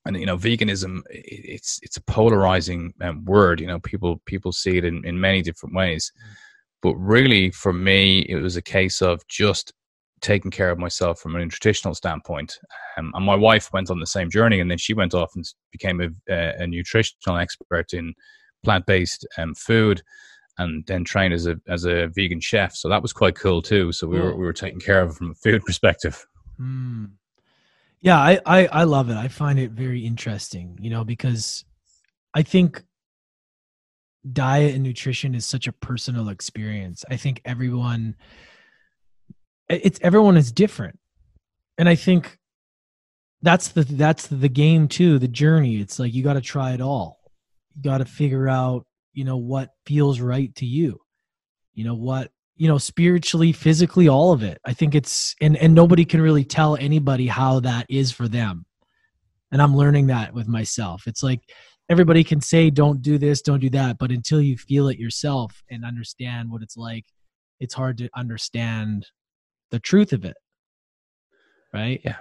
And 0.04 0.16
you 0.16 0.26
know, 0.26 0.36
veganism 0.36 1.00
it's 1.10 1.78
it's 1.82 1.96
a 1.96 2.02
polarizing 2.02 2.92
um, 3.00 3.24
word. 3.24 3.60
You 3.60 3.66
know, 3.66 3.80
people 3.80 4.20
people 4.26 4.52
see 4.52 4.78
it 4.78 4.84
in, 4.84 5.04
in 5.04 5.20
many 5.20 5.42
different 5.42 5.74
ways. 5.74 6.12
But 6.80 6.94
really, 6.96 7.50
for 7.50 7.72
me, 7.72 8.20
it 8.28 8.36
was 8.36 8.56
a 8.56 8.62
case 8.62 9.00
of 9.00 9.26
just 9.28 9.72
taking 10.20 10.50
care 10.50 10.70
of 10.70 10.78
myself 10.78 11.20
from 11.20 11.34
a 11.34 11.38
nutritional 11.38 11.94
standpoint. 11.94 12.58
Um, 12.96 13.12
and 13.14 13.24
my 13.24 13.36
wife 13.36 13.72
went 13.72 13.90
on 13.90 14.00
the 14.00 14.06
same 14.06 14.30
journey, 14.30 14.60
and 14.60 14.70
then 14.70 14.78
she 14.78 14.94
went 14.94 15.14
off 15.14 15.32
and 15.34 15.44
became 15.70 16.00
a, 16.00 16.62
a 16.62 16.66
nutritional 16.66 17.38
expert 17.38 17.92
in 17.92 18.14
plant 18.64 18.86
based 18.86 19.26
um, 19.38 19.54
food 19.54 20.02
and 20.58 20.84
then 20.86 21.04
trained 21.04 21.34
as 21.34 21.46
a 21.46 21.56
as 21.68 21.84
a 21.84 22.08
vegan 22.08 22.40
chef. 22.40 22.74
So 22.74 22.88
that 22.88 23.02
was 23.02 23.12
quite 23.12 23.34
cool 23.34 23.62
too. 23.62 23.92
So 23.92 24.06
we 24.06 24.20
were 24.20 24.36
we 24.36 24.44
were 24.44 24.52
taking 24.52 24.80
care 24.80 25.00
of 25.02 25.16
from 25.16 25.30
a 25.30 25.34
food 25.34 25.62
perspective. 25.66 26.24
Mm. 26.60 27.12
Yeah, 28.00 28.18
I, 28.18 28.40
I 28.44 28.66
I 28.66 28.84
love 28.84 29.10
it. 29.10 29.16
I 29.16 29.28
find 29.28 29.58
it 29.58 29.70
very 29.70 30.04
interesting, 30.04 30.78
you 30.80 30.90
know, 30.90 31.04
because 31.04 31.64
I 32.34 32.42
think 32.42 32.82
diet 34.30 34.74
and 34.74 34.82
nutrition 34.82 35.34
is 35.34 35.46
such 35.46 35.66
a 35.66 35.72
personal 35.72 36.28
experience. 36.28 37.04
I 37.10 37.16
think 37.16 37.40
everyone 37.44 38.16
it's 39.68 39.98
everyone 40.02 40.36
is 40.36 40.52
different. 40.52 40.98
And 41.78 41.88
I 41.88 41.94
think 41.94 42.38
that's 43.40 43.68
the 43.68 43.84
that's 43.84 44.26
the 44.26 44.48
game 44.48 44.88
too, 44.88 45.18
the 45.18 45.28
journey. 45.28 45.80
It's 45.80 45.98
like 45.98 46.12
you 46.14 46.22
got 46.22 46.34
to 46.34 46.40
try 46.40 46.72
it 46.72 46.80
all. 46.80 47.20
You 47.74 47.82
got 47.82 47.98
to 47.98 48.04
figure 48.04 48.48
out 48.48 48.86
you 49.12 49.24
know 49.24 49.36
what 49.36 49.70
feels 49.86 50.20
right 50.20 50.54
to 50.56 50.66
you. 50.66 51.00
You 51.74 51.84
know 51.84 51.94
what 51.94 52.30
you 52.56 52.68
know 52.68 52.78
spiritually 52.78 53.52
physically 53.52 54.08
all 54.08 54.32
of 54.32 54.42
it. 54.42 54.58
I 54.64 54.72
think 54.72 54.94
it's 54.94 55.34
and 55.40 55.56
and 55.56 55.74
nobody 55.74 56.04
can 56.04 56.20
really 56.20 56.44
tell 56.44 56.76
anybody 56.76 57.26
how 57.26 57.60
that 57.60 57.86
is 57.88 58.12
for 58.12 58.28
them. 58.28 58.66
And 59.50 59.60
i'm 59.60 59.76
learning 59.76 60.06
that 60.06 60.32
with 60.32 60.48
myself. 60.48 61.04
It's 61.06 61.22
like 61.22 61.40
everybody 61.88 62.24
can 62.24 62.40
say 62.40 62.70
don't 62.70 63.02
do 63.02 63.18
this 63.18 63.42
don't 63.42 63.58
do 63.58 63.68
that 63.68 63.98
but 63.98 64.10
until 64.10 64.40
you 64.40 64.56
feel 64.56 64.88
it 64.88 64.98
yourself 64.98 65.62
and 65.68 65.84
understand 65.84 66.50
what 66.50 66.62
it's 66.62 66.76
like 66.76 67.04
it's 67.62 67.74
hard 67.74 67.98
to 67.98 68.08
understand 68.16 69.06
the 69.70 69.78
truth 69.78 70.12
of 70.12 70.24
it. 70.24 70.36
Right? 71.72 72.00
Yeah. 72.04 72.16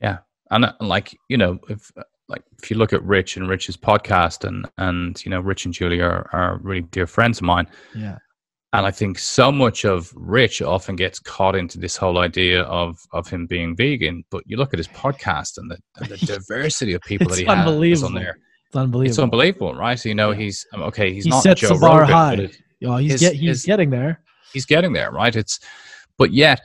Yeah. 0.00 0.18
And 0.50 0.66
uh, 0.66 0.72
like 0.80 1.16
you 1.28 1.38
know 1.38 1.58
if 1.68 1.90
like 2.32 2.42
if 2.62 2.70
you 2.70 2.76
look 2.76 2.92
at 2.92 3.02
Rich 3.04 3.36
and 3.36 3.48
Rich's 3.48 3.76
podcast 3.76 4.44
and 4.44 4.68
and 4.78 5.24
you 5.24 5.30
know 5.30 5.40
Rich 5.40 5.66
and 5.66 5.74
Julie 5.74 6.00
are 6.00 6.28
are 6.32 6.58
really 6.62 6.82
dear 6.82 7.06
friends 7.06 7.38
of 7.38 7.44
mine. 7.44 7.68
Yeah. 7.94 8.18
And 8.74 8.86
I 8.86 8.90
think 8.90 9.18
so 9.18 9.52
much 9.52 9.84
of 9.84 10.10
Rich 10.16 10.62
often 10.62 10.96
gets 10.96 11.18
caught 11.18 11.54
into 11.54 11.78
this 11.78 11.94
whole 11.94 12.18
idea 12.18 12.62
of 12.62 12.98
of 13.12 13.28
him 13.28 13.46
being 13.46 13.76
vegan, 13.76 14.24
but 14.30 14.42
you 14.46 14.56
look 14.56 14.72
at 14.72 14.78
his 14.78 14.88
podcast 14.88 15.58
and 15.58 15.70
the, 15.70 15.78
and 15.98 16.08
the 16.08 16.16
diversity 16.26 16.94
of 16.94 17.02
people 17.02 17.28
that 17.28 17.38
he 17.38 17.44
has 17.44 18.02
on 18.02 18.14
there. 18.14 18.38
It's 18.66 18.76
unbelievable. 18.76 19.10
It's 19.10 19.18
unbelievable, 19.18 19.74
right? 19.74 19.98
So 19.98 20.08
you 20.08 20.14
know 20.14 20.30
yeah. 20.30 20.38
he's 20.38 20.66
um, 20.72 20.82
okay. 20.84 21.12
He's 21.12 21.24
he 21.24 21.30
not 21.30 21.42
sets 21.42 21.60
Joe 21.60 21.74
the 21.74 21.80
bar 21.80 22.00
Rogan, 22.00 22.14
high. 22.14 22.34
It, 22.34 22.56
oh, 22.86 22.96
he's 22.96 23.12
his, 23.12 23.20
get, 23.20 23.34
he's 23.34 23.48
his, 23.48 23.64
getting 23.64 23.90
there. 23.90 24.22
He's 24.54 24.64
getting 24.64 24.94
there, 24.94 25.10
right? 25.12 25.36
It's 25.36 25.60
but 26.16 26.32
yet 26.32 26.62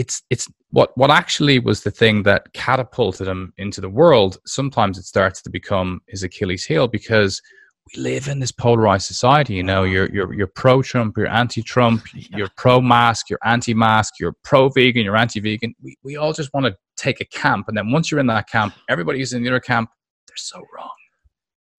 it's 0.00 0.22
it's 0.30 0.48
what 0.70 0.96
what 0.96 1.10
actually 1.10 1.58
was 1.58 1.82
the 1.82 1.90
thing 1.90 2.22
that 2.22 2.50
catapulted 2.54 3.28
him 3.28 3.52
into 3.58 3.82
the 3.82 3.88
world 3.88 4.38
sometimes 4.46 4.96
it 4.96 5.04
starts 5.04 5.42
to 5.42 5.50
become 5.50 6.00
his 6.08 6.22
achilles 6.22 6.64
heel 6.64 6.88
because 6.88 7.42
we 7.86 8.02
live 8.02 8.26
in 8.26 8.38
this 8.40 8.50
polarized 8.50 9.06
society 9.06 9.54
you 9.54 9.62
know 9.62 9.82
you're 9.82 10.10
you're, 10.10 10.32
you're 10.32 10.46
pro-trump 10.46 11.18
you're 11.18 11.26
anti-trump 11.26 12.02
yeah. 12.14 12.38
you're 12.38 12.50
pro-mask 12.56 13.28
you're 13.28 13.44
anti-mask 13.44 14.14
you're 14.18 14.34
pro-vegan 14.42 15.04
you're 15.04 15.18
anti-vegan 15.18 15.74
we, 15.82 15.94
we 16.02 16.16
all 16.16 16.32
just 16.32 16.52
want 16.54 16.64
to 16.64 16.74
take 16.96 17.20
a 17.20 17.26
camp 17.26 17.68
and 17.68 17.76
then 17.76 17.90
once 17.90 18.10
you're 18.10 18.20
in 18.20 18.26
that 18.26 18.48
camp 18.48 18.72
everybody's 18.88 19.34
in 19.34 19.42
the 19.42 19.50
other 19.50 19.60
camp 19.60 19.90
they're 20.26 20.36
so 20.36 20.62
wrong 20.74 20.99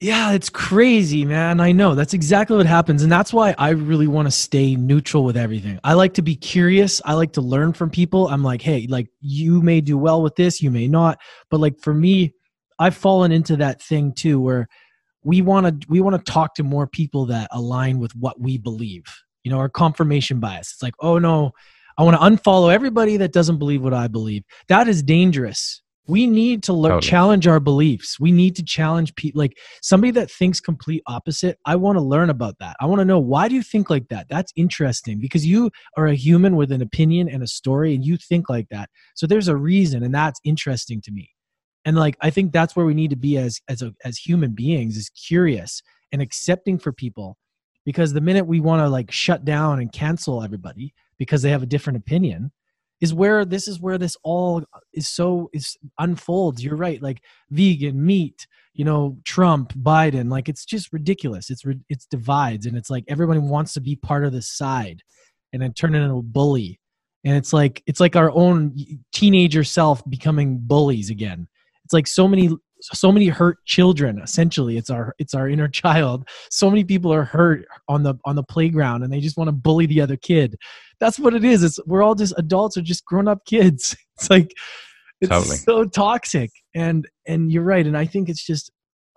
yeah, 0.01 0.31
it's 0.31 0.49
crazy, 0.49 1.25
man. 1.25 1.59
I 1.59 1.71
know. 1.71 1.93
That's 1.93 2.15
exactly 2.15 2.57
what 2.57 2.65
happens. 2.65 3.03
And 3.03 3.11
that's 3.11 3.31
why 3.31 3.53
I 3.59 3.69
really 3.69 4.07
want 4.07 4.27
to 4.27 4.31
stay 4.31 4.75
neutral 4.75 5.23
with 5.23 5.37
everything. 5.37 5.79
I 5.83 5.93
like 5.93 6.15
to 6.15 6.23
be 6.23 6.35
curious. 6.35 7.03
I 7.05 7.13
like 7.13 7.33
to 7.33 7.41
learn 7.41 7.71
from 7.71 7.91
people. 7.91 8.27
I'm 8.27 8.43
like, 8.43 8.63
hey, 8.63 8.87
like 8.89 9.09
you 9.21 9.61
may 9.61 9.79
do 9.79 9.99
well 9.99 10.23
with 10.23 10.35
this, 10.35 10.59
you 10.59 10.71
may 10.71 10.87
not. 10.87 11.19
But 11.51 11.59
like 11.59 11.79
for 11.79 11.93
me, 11.93 12.33
I've 12.79 12.97
fallen 12.97 13.31
into 13.31 13.55
that 13.57 13.79
thing 13.79 14.11
too 14.11 14.41
where 14.41 14.67
we 15.23 15.43
want 15.43 15.81
to 15.81 15.87
we 15.87 16.01
want 16.01 16.15
to 16.15 16.31
talk 16.31 16.55
to 16.55 16.63
more 16.63 16.87
people 16.87 17.27
that 17.27 17.47
align 17.51 17.99
with 17.99 18.15
what 18.15 18.41
we 18.41 18.57
believe. 18.57 19.03
You 19.43 19.51
know, 19.51 19.59
our 19.59 19.69
confirmation 19.69 20.39
bias. 20.39 20.71
It's 20.73 20.81
like, 20.81 20.95
oh 20.99 21.19
no, 21.19 21.51
I 21.99 22.01
want 22.01 22.19
to 22.19 22.25
unfollow 22.25 22.73
everybody 22.73 23.17
that 23.17 23.33
doesn't 23.33 23.59
believe 23.59 23.83
what 23.83 23.93
I 23.93 24.07
believe. 24.07 24.45
That 24.67 24.87
is 24.87 25.03
dangerous 25.03 25.80
we 26.07 26.25
need 26.25 26.63
to 26.63 26.73
learn 26.73 26.93
Totally. 26.93 27.09
challenge 27.09 27.47
our 27.47 27.59
beliefs. 27.59 28.19
We 28.19 28.31
need 28.31 28.55
to 28.55 28.63
challenge 28.63 29.13
people 29.15 29.39
like 29.39 29.57
somebody 29.81 30.11
that 30.11 30.31
thinks 30.31 30.59
complete 30.59 31.03
opposite 31.07 31.59
i 31.65 31.75
want 31.75 31.97
to 31.97 32.01
learn 32.01 32.29
about 32.29 32.57
that. 32.59 32.75
I 32.81 32.85
want 32.85 32.99
to 32.99 33.05
know 33.05 33.19
why 33.19 33.47
do 33.47 33.55
you 33.55 33.63
think 33.63 33.89
like 33.89 34.07
that? 34.09 34.27
That's 34.29 34.51
interesting 34.55 35.19
because 35.19 35.45
you 35.45 35.69
are 35.97 36.07
a 36.07 36.15
human 36.15 36.55
with 36.55 36.71
an 36.71 36.81
opinion 36.81 37.29
and 37.29 37.43
a 37.43 37.47
story 37.47 37.93
and 37.93 38.03
you 38.03 38.17
think 38.17 38.49
like 38.49 38.67
that. 38.69 38.89
So 39.15 39.27
there's 39.27 39.47
a 39.47 39.55
reason 39.55 40.03
and 40.03 40.13
that's 40.13 40.39
interesting 40.43 41.01
to 41.01 41.11
me. 41.11 41.29
And 41.85 41.95
like 41.95 42.17
i 42.21 42.29
think 42.29 42.51
that's 42.51 42.75
where 42.75 42.85
we 42.85 42.93
need 42.93 43.11
to 43.11 43.15
be 43.15 43.37
as 43.37 43.59
as 43.67 43.81
a, 43.81 43.93
as 44.03 44.17
human 44.17 44.51
beings 44.53 44.97
is 44.97 45.09
curious 45.09 45.81
and 46.11 46.21
accepting 46.21 46.79
for 46.79 46.91
people. 46.91 47.37
Because 47.85 48.13
the 48.13 48.21
minute 48.21 48.45
we 48.45 48.59
want 48.59 48.81
to 48.81 48.89
like 48.89 49.11
shut 49.11 49.43
down 49.43 49.79
and 49.79 49.91
cancel 49.91 50.43
everybody 50.43 50.93
because 51.17 51.41
they 51.41 51.49
have 51.49 51.63
a 51.63 51.67
different 51.67 51.97
opinion 51.97 52.51
is 53.01 53.13
where 53.13 53.43
this 53.43 53.67
is 53.67 53.79
where 53.79 53.97
this 53.97 54.15
all 54.23 54.63
is 54.93 55.07
so 55.07 55.49
is 55.53 55.77
unfolds. 55.99 56.63
You're 56.63 56.77
right 56.77 57.01
like 57.01 57.21
vegan 57.49 58.03
meat 58.03 58.47
you 58.73 58.85
know 58.85 59.17
trump 59.25 59.73
biden 59.73 60.31
like 60.31 60.47
it's 60.47 60.63
just 60.63 60.93
ridiculous. 60.93 61.49
It's 61.49 61.63
it's 61.89 62.05
divides 62.05 62.65
and 62.65 62.77
it's 62.77 62.89
like 62.89 63.03
everybody 63.07 63.39
wants 63.39 63.73
to 63.73 63.81
be 63.81 63.95
part 63.95 64.23
of 64.23 64.31
this 64.31 64.47
side 64.49 65.01
and 65.51 65.61
then 65.61 65.73
turn 65.73 65.95
into 65.95 66.15
a 66.15 66.21
bully. 66.21 66.79
And 67.23 67.35
it's 67.35 67.53
like 67.53 67.83
it's 67.85 67.99
like 67.99 68.15
our 68.15 68.31
own 68.31 68.75
teenager 69.11 69.63
self 69.63 70.07
becoming 70.09 70.59
bullies 70.59 71.09
again. 71.09 71.47
It's 71.83 71.93
like 71.93 72.07
so 72.07 72.27
many 72.27 72.55
so 72.81 73.11
many 73.11 73.27
hurt 73.27 73.63
children 73.65 74.19
essentially. 74.19 74.77
It's 74.77 74.89
our 74.89 75.13
it's 75.19 75.33
our 75.33 75.47
inner 75.49 75.67
child. 75.81 76.27
So 76.49 76.69
many 76.69 76.83
people 76.83 77.13
are 77.13 77.23
hurt 77.23 77.65
on 77.87 78.03
the 78.03 78.15
on 78.25 78.35
the 78.35 78.43
playground 78.43 79.03
and 79.03 79.11
they 79.11 79.19
just 79.19 79.37
want 79.37 79.47
to 79.47 79.53
bully 79.53 79.85
the 79.85 80.01
other 80.01 80.17
kid. 80.17 80.55
That's 80.99 81.19
what 81.19 81.33
it 81.33 81.43
is. 81.43 81.63
It's 81.63 81.79
we're 81.85 82.03
all 82.03 82.15
just 82.15 82.33
adults 82.37 82.77
or 82.77 82.81
just 82.81 83.05
grown-up 83.05 83.45
kids. 83.45 83.95
It's 84.17 84.29
like 84.29 84.51
it's 85.19 85.29
Totally. 85.29 85.57
so 85.57 85.85
toxic. 85.85 86.51
And 86.75 87.07
and 87.25 87.51
you're 87.51 87.63
right. 87.63 87.87
And 87.87 87.97
i 87.97 88.05
think 88.05 88.29
it's 88.29 88.45
just 88.45 88.71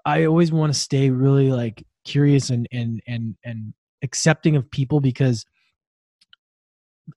i 0.06 0.24
always 0.24 0.50
want 0.52 0.72
to 0.72 0.78
stay 0.78 1.10
really 1.10 1.50
like 1.50 1.84
curious 2.04 2.50
and 2.50 2.66
and 2.72 3.02
and 3.06 3.36
and 3.44 3.74
accepting 4.02 4.56
of 4.56 4.70
people 4.70 5.00
because 5.00 5.44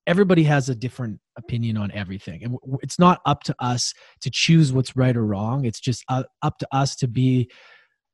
everybody 0.05 0.43
has 0.43 0.69
a 0.69 0.76
different 0.76 1.19
opinion 1.38 1.77
on 1.77 1.91
everything. 1.91 2.43
And 2.43 2.57
it's 2.81 2.99
not 2.99 3.22
up 3.26 3.43
to 3.43 3.55
us 3.59 3.93
to 4.22 4.30
choose 4.30 4.73
what's 4.73 4.95
right 4.95 5.15
or 5.15 5.26
wrong. 5.26 5.65
It's 5.65 5.80
just 5.80 6.03
up 6.09 6.57
to 6.59 6.68
us 6.72 6.95
to 6.97 7.07
be 7.07 7.49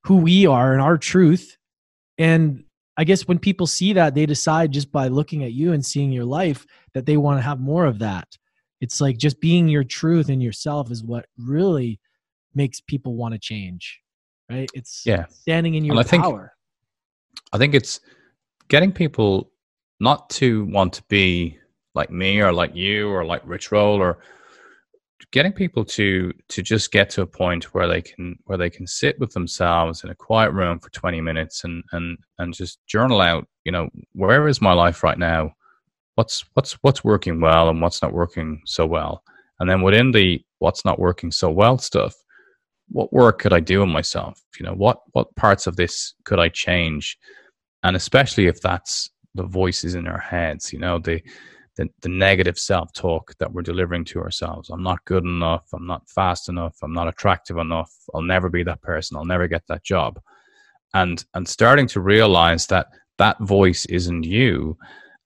who 0.04 0.18
we 0.18 0.46
are 0.46 0.74
and 0.74 0.82
our 0.82 0.98
truth. 0.98 1.58
And 2.18 2.64
i 2.96 3.04
guess 3.04 3.28
when 3.28 3.40
people 3.40 3.66
see 3.66 3.92
that 3.94 4.14
they 4.14 4.24
decide 4.28 4.72
just 4.72 4.92
by 4.92 5.08
looking 5.08 5.44
at 5.44 5.52
you 5.52 5.74
and 5.74 5.84
seeing 5.84 6.12
your 6.12 6.26
life 6.26 6.64
that 6.94 7.08
they 7.08 7.18
want 7.18 7.40
to 7.40 7.42
have 7.42 7.60
more 7.60 7.86
of 7.86 7.98
that. 8.00 8.28
It's 8.82 9.02
like 9.02 9.18
just 9.18 9.42
being 9.42 9.68
your 9.68 9.84
truth 9.84 10.30
and 10.30 10.44
yourself 10.44 10.92
is 10.92 11.04
what 11.04 11.26
really 11.38 12.00
makes 12.54 12.82
people 12.82 13.16
want 13.16 13.34
to 13.34 13.40
change 13.40 14.00
right? 14.50 14.70
It's 14.74 15.04
Yeah. 15.06 15.26
standing 15.30 15.74
in 15.76 15.84
your 15.86 15.94
And 15.94 16.00
I 16.02 16.04
think- 16.04 16.24
power. 16.24 16.54
I 17.52 17.58
think 17.58 17.74
it's 17.74 18.00
getting 18.68 18.92
people 18.92 19.52
not 20.00 20.30
to 20.32 20.66
want 20.66 20.94
to 20.94 21.04
be 21.10 21.58
like 21.96 22.10
me 22.10 22.42
or 22.42 22.52
like 22.52 22.76
you 22.76 23.10
or 23.10 23.26
like 23.26 23.42
Rich 23.46 23.72
Roll 23.72 24.02
or 24.02 24.20
getting 25.32 25.54
people 25.54 25.84
to 25.84 26.32
to 26.50 26.62
just 26.62 26.92
get 26.92 27.10
to 27.10 27.22
a 27.22 27.28
point 27.28 27.74
where 27.74 27.88
they 27.88 28.02
can 28.02 28.38
where 28.46 28.58
they 28.58 28.70
can 28.70 28.86
sit 28.86 29.20
with 29.20 29.32
themselves 29.34 30.04
in 30.04 30.10
a 30.10 30.16
quiet 30.16 30.52
room 30.52 30.80
for 30.80 30.90
20 30.92 31.22
minutes 31.22 31.64
and 31.64 31.84
and 31.92 32.18
and 32.40 32.54
just 32.54 32.86
journal 32.88 33.22
out 33.22 33.48
you 33.64 33.72
know 33.72 33.90
where 34.14 34.48
is 34.48 34.62
my 34.62 34.74
life 34.74 35.04
right 35.04 35.18
now? 35.18 35.54
What's 36.16 36.46
what's 36.54 36.74
what's 36.84 37.04
working 37.04 37.40
well 37.42 37.70
and 37.70 37.82
what's 37.82 38.02
not 38.02 38.14
working 38.14 38.62
so 38.66 38.86
well? 38.86 39.24
And 39.60 39.70
then 39.70 39.82
within 39.82 40.12
the 40.12 40.42
what's 40.60 40.86
not 40.86 41.00
working 41.00 41.32
so 41.32 41.50
well 41.50 41.78
stuff 41.78 42.16
what 42.90 43.14
work 43.14 43.40
could 43.40 43.54
i 43.54 43.60
do 43.60 43.82
on 43.82 43.90
myself? 43.90 44.40
You 44.60 44.66
know 44.66 44.74
what 44.74 45.00
what 45.14 45.34
parts 45.36 45.68
of 45.68 45.78
this 45.78 46.14
could 46.26 46.40
i 46.40 46.50
change? 46.50 47.18
And 47.84 47.96
especially 47.96 48.48
if 48.48 48.62
that's 48.62 49.10
the 49.36 49.44
voices 49.44 49.96
in 49.96 50.08
our 50.08 50.20
heads 50.20 50.72
you 50.72 50.78
know 50.78 51.00
the 51.00 51.20
the, 51.76 51.90
the 52.02 52.10
negative 52.10 52.60
self-talk 52.60 53.34
that 53.40 53.52
we're 53.52 53.62
delivering 53.62 54.06
to 54.06 54.20
ourselves. 54.20 54.70
I'm 54.70 54.84
not 54.84 55.04
good 55.06 55.24
enough. 55.24 55.66
I'm 55.74 55.88
not 55.88 56.08
fast 56.10 56.50
enough. 56.50 56.78
I'm 56.84 56.94
not 56.94 57.08
attractive 57.08 57.58
enough. 57.58 57.92
I'll 58.14 58.22
never 58.22 58.50
be 58.50 58.64
that 58.64 58.82
person. 58.82 59.18
I'll 59.18 59.26
never 59.26 59.48
get 59.48 59.64
that 59.68 59.84
job. 59.84 60.20
And 60.94 61.24
and 61.34 61.48
starting 61.48 61.88
to 61.88 62.02
realize 62.02 62.68
that 62.68 62.88
that 63.18 63.40
voice 63.40 63.86
isn't 63.86 64.24
you 64.24 64.78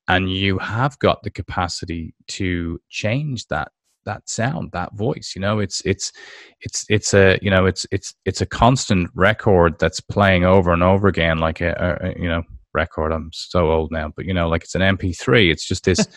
and 0.07 0.31
you 0.31 0.57
have 0.59 0.97
got 0.99 1.23
the 1.23 1.29
capacity 1.29 2.13
to 2.27 2.79
change 2.89 3.47
that 3.47 3.71
that 4.05 4.29
sound 4.29 4.71
that 4.71 4.93
voice. 4.95 5.33
You 5.35 5.41
know 5.41 5.59
it's 5.59 5.81
it's 5.85 6.13
it's 6.61 6.85
it's 6.89 7.13
a 7.13 7.37
you 7.41 7.51
know 7.51 7.65
it's 7.65 7.85
it's 7.91 8.15
it's 8.23 8.41
a 8.41 8.45
constant 8.45 9.09
record 9.13 9.77
that's 9.79 9.99
playing 9.99 10.45
over 10.45 10.71
and 10.71 10.81
over 10.81 11.09
again 11.09 11.39
like 11.39 11.59
a 11.59 11.99
a, 12.01 12.19
you 12.21 12.29
know 12.29 12.43
record. 12.81 13.11
I'm 13.11 13.29
so 13.33 13.71
old 13.71 13.91
now 13.91 14.07
but 14.15 14.25
you 14.25 14.33
know 14.33 14.47
like 14.47 14.63
it's 14.63 14.75
an 14.75 14.97
mp3 14.97 15.51
it's 15.51 15.67
just 15.67 15.83
this 15.83 16.07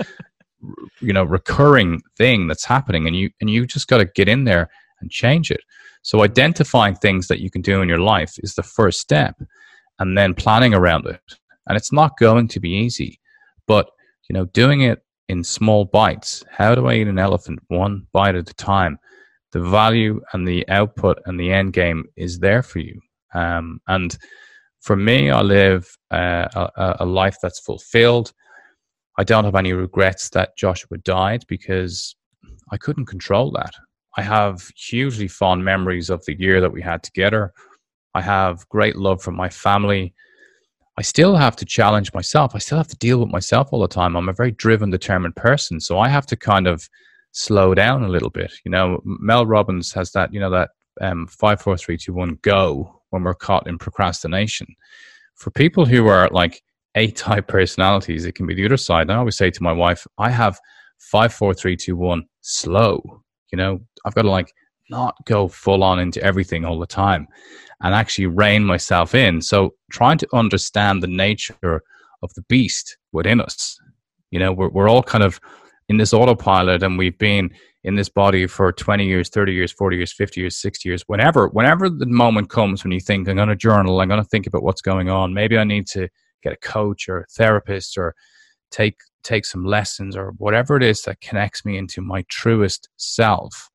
you 1.01 1.13
know 1.13 1.25
recurring 1.25 2.01
thing 2.19 2.47
that's 2.49 2.65
happening 2.65 3.07
and 3.07 3.17
you 3.17 3.31
and 3.41 3.49
you 3.51 3.67
just 3.67 3.89
got 3.89 3.99
to 3.99 4.05
get 4.05 4.29
in 4.29 4.45
there 4.45 4.69
and 5.01 5.11
change 5.11 5.51
it. 5.51 5.63
So 6.03 6.23
identifying 6.23 6.95
things 6.95 7.29
that 7.29 7.41
you 7.41 7.51
can 7.51 7.63
do 7.63 7.83
in 7.83 7.89
your 7.89 8.05
life 8.15 8.35
is 8.39 8.55
the 8.55 8.63
first 8.63 9.01
step 9.01 9.35
and 9.99 10.17
then 10.17 10.35
planning 10.35 10.75
around 10.75 11.07
it. 11.07 11.21
And 11.67 11.77
it's 11.77 11.93
not 11.93 12.19
going 12.19 12.49
to 12.49 12.61
be 12.61 12.71
easy 12.71 13.21
but 13.71 13.87
you 14.29 14.35
know 14.35 14.47
doing 14.47 14.81
it 14.81 14.99
in 15.29 15.45
small 15.45 15.85
bites. 15.85 16.45
How 16.51 16.75
do 16.75 16.89
i 16.89 16.95
eat 16.95 17.07
an 17.07 17.21
elephant? 17.21 17.61
One 17.69 18.05
bite 18.13 18.35
at 18.35 18.51
a 18.51 18.55
time. 18.55 18.99
The 19.53 19.61
value 19.61 20.21
and 20.33 20.47
the 20.47 20.69
output 20.69 21.19
and 21.25 21.39
the 21.39 21.53
end 21.53 21.73
game 21.73 22.07
is 22.17 22.41
there 22.41 22.65
for 22.65 22.81
you. 22.81 23.01
Um, 23.33 23.81
and 23.87 24.19
for 24.81 24.97
me 24.97 25.31
i 25.31 25.41
live 25.41 25.97
uh, 26.11 26.47
a, 26.55 26.97
a 27.01 27.07
life 27.07 27.37
that's 27.43 27.61
fulfilled 27.61 28.33
i 29.19 29.25
don't 29.25 29.45
have 29.45 29.55
any 29.55 29.73
regrets 29.73 30.29
that 30.31 30.57
joshua 30.57 30.99
died 30.99 31.45
because 31.49 32.17
i 32.73 32.77
couldn't 32.77 33.07
control 33.07 33.51
that 33.51 33.75
i 34.17 34.23
have 34.23 34.69
hugely 34.77 35.29
fond 35.29 35.65
memories 35.65 36.11
of 36.11 36.25
the 36.25 36.39
year 36.39 36.61
that 36.61 36.73
we 36.73 36.83
had 36.83 37.03
together 37.03 37.53
i 38.15 38.21
have 38.21 38.69
great 38.69 38.97
love 38.97 39.23
for 39.23 39.33
my 39.33 39.49
family 39.49 40.15
I 41.01 41.03
still 41.03 41.35
have 41.35 41.57
to 41.57 41.65
challenge 41.65 42.13
myself. 42.13 42.55
I 42.55 42.59
still 42.59 42.77
have 42.77 42.89
to 42.89 42.97
deal 42.97 43.21
with 43.21 43.31
myself 43.31 43.69
all 43.71 43.81
the 43.81 43.89
time. 43.89 44.17
I'm 44.17 44.29
a 44.29 44.35
very 44.35 44.51
driven, 44.51 44.91
determined 44.91 45.35
person. 45.35 45.81
So 45.81 45.99
I 45.99 46.11
have 46.11 46.27
to 46.27 46.37
kind 46.37 46.67
of 46.67 46.87
slow 47.33 47.75
down 47.75 48.03
a 48.03 48.09
little 48.09 48.29
bit. 48.29 48.53
You 48.67 48.71
know, 48.71 49.01
Mel 49.05 49.47
Robbins 49.47 49.95
has 49.95 50.13
that, 50.13 50.35
you 50.35 50.41
know, 50.41 50.51
that 50.51 50.69
um, 51.01 51.27
five, 51.27 51.63
four, 51.63 51.79
three, 51.79 51.97
two, 51.97 52.13
one, 52.13 52.39
go 52.43 53.00
when 53.11 53.23
we're 53.23 53.35
caught 53.35 53.67
in 53.67 53.79
procrastination. 53.79 54.67
For 55.35 55.51
people 55.51 55.87
who 55.87 56.07
are 56.07 56.29
like 56.31 56.63
A 56.95 57.11
type 57.11 57.47
personalities, 57.47 58.25
it 58.25 58.35
can 58.35 58.47
be 58.47 58.55
the 58.55 58.67
other 58.67 58.77
side. 58.77 59.03
And 59.03 59.13
I 59.13 59.17
always 59.17 59.37
say 59.37 59.51
to 59.51 59.63
my 59.63 59.73
wife, 59.73 60.07
I 60.19 60.31
have 60.31 60.59
five, 60.99 61.33
four, 61.33 61.55
three, 61.55 61.77
two, 61.77 61.97
one, 61.97 62.25
slow. 62.41 63.23
You 63.53 63.57
know, 63.57 63.81
I've 64.05 64.15
got 64.15 64.23
to 64.23 64.31
like 64.31 64.53
not 64.91 65.15
go 65.25 65.49
full 65.49 65.83
on 65.83 65.99
into 65.99 66.23
everything 66.23 66.65
all 66.65 66.79
the 66.79 66.87
time 66.87 67.27
and 67.83 67.95
actually 67.95 68.27
rein 68.27 68.65
myself 68.65 69.15
in. 69.15 69.41
So 69.41 69.75
trying 69.91 70.19
to 70.19 70.29
understand 70.33 71.03
the 71.03 71.07
nature 71.07 71.83
of 72.23 72.35
the 72.35 72.43
beast 72.43 72.99
within 73.13 73.41
us. 73.41 73.79
You 74.31 74.39
know, 74.39 74.53
we're 74.53 74.69
we're 74.69 74.89
all 74.89 75.03
kind 75.03 75.25
of 75.25 75.41
in 75.89 75.97
this 75.97 76.13
autopilot 76.13 76.83
and 76.83 76.99
we've 76.99 77.19
been 77.19 77.51
in 77.85 77.95
this 77.95 78.09
body 78.09 78.47
for 78.47 78.73
20 78.73 79.07
years, 79.07 79.29
30 79.31 79.53
years, 79.53 79.73
40 79.73 79.97
years, 79.97 80.13
50 80.13 80.41
years, 80.41 80.57
60 80.57 80.89
years, 80.89 81.03
whenever 81.07 81.49
whenever 81.49 81.89
the 81.89 82.07
moment 82.07 82.51
comes 82.51 82.85
when 82.85 82.93
you 82.93 83.01
think 83.01 83.29
I'm 83.29 83.37
going 83.37 83.49
to 83.49 83.57
journal, 83.57 84.01
I'm 84.01 84.09
going 84.09 84.23
to 84.23 84.29
think 84.29 84.47
about 84.47 84.63
what's 84.63 84.83
going 84.83 85.09
on. 85.09 85.35
Maybe 85.35 85.57
I 85.57 85.65
need 85.65 85.87
to 85.89 86.09
get 86.43 86.53
a 86.53 86.57
coach 86.57 87.09
or 87.09 87.21
a 87.21 87.27
therapist 87.27 87.97
or 87.97 88.15
take 88.71 88.99
take 89.23 89.45
some 89.45 89.65
lessons 89.65 90.17
or 90.17 90.33
whatever 90.39 90.77
it 90.77 90.83
is 90.83 91.03
that 91.03 91.21
connects 91.21 91.65
me 91.65 91.77
into 91.77 92.01
my 92.01 92.25
truest 92.29 92.89
self. 92.97 93.71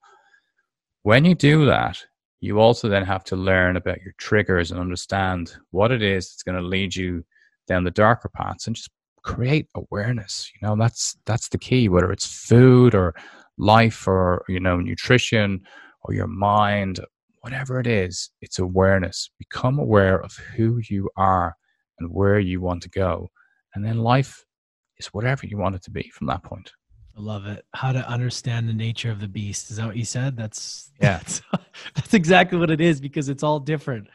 When 1.03 1.26
you 1.26 1.36
do 1.36 1.65
that, 1.65 2.03
you 2.41 2.60
also 2.60 2.90
then 2.90 3.06
have 3.06 3.23
to 3.26 3.36
learn 3.36 3.76
about 3.76 4.02
your 4.02 4.14
triggers 4.18 4.72
and 4.72 4.80
understand 4.80 5.56
what 5.72 5.91
it 5.91 6.02
is 6.02 6.30
that's 6.30 6.44
going 6.44 6.61
to 6.61 6.68
lead 6.68 6.95
you 6.95 7.23
down 7.68 7.84
the 7.84 7.91
darker 7.91 8.30
paths 8.30 8.68
and 8.68 8.76
just 8.76 8.90
create 9.23 9.68
awareness 9.73 10.52
you 10.53 10.68
know 10.68 10.76
that's 10.76 11.18
that's 11.26 11.49
the 11.49 11.57
key 11.57 11.90
whether 11.90 12.11
it's 12.11 12.27
food 12.27 12.94
or 12.94 13.15
life 13.57 14.07
or 14.07 14.44
you 14.48 14.60
know 14.60 14.80
nutrition 14.80 15.61
or 16.03 16.14
your 16.14 16.27
mind 16.27 16.99
whatever 17.41 17.80
it 17.80 17.88
is 17.88 18.30
it's 18.41 18.60
awareness 18.60 19.30
become 19.40 19.80
aware 19.80 20.22
of 20.22 20.36
who 20.56 20.80
you 20.90 21.10
are 21.15 21.56
and 21.99 22.11
where 22.11 22.40
you 22.40 22.60
want 22.60 22.82
to 22.82 22.90
go 22.90 23.30
and 23.73 23.86
then 23.86 23.99
life 23.99 24.45
is 24.98 25.07
whatever 25.07 25.45
you 25.45 25.57
want 25.57 25.76
it 25.76 25.84
to 25.84 25.91
be 25.91 26.10
from 26.10 26.27
that 26.27 26.44
point 26.44 26.72
I 27.18 27.22
love 27.22 27.45
it. 27.45 27.65
How 27.73 27.94
to 27.94 28.06
understand 28.10 28.68
the 28.68 28.73
nature 28.73 29.10
of 29.10 29.22
the 29.22 29.27
beast. 29.27 29.72
Is 29.72 29.77
that 29.77 29.86
what 29.86 29.95
you 29.95 30.03
said? 30.03 30.36
That's 30.36 30.91
Yeah. 31.02 31.19
That's, 31.19 31.41
that's 31.94 32.14
exactly 32.14 32.60
what 32.60 32.69
it 32.69 32.82
is 32.82 32.99
because 32.99 33.30
it's 33.30 33.44
all 33.44 33.60
different. 33.60 34.07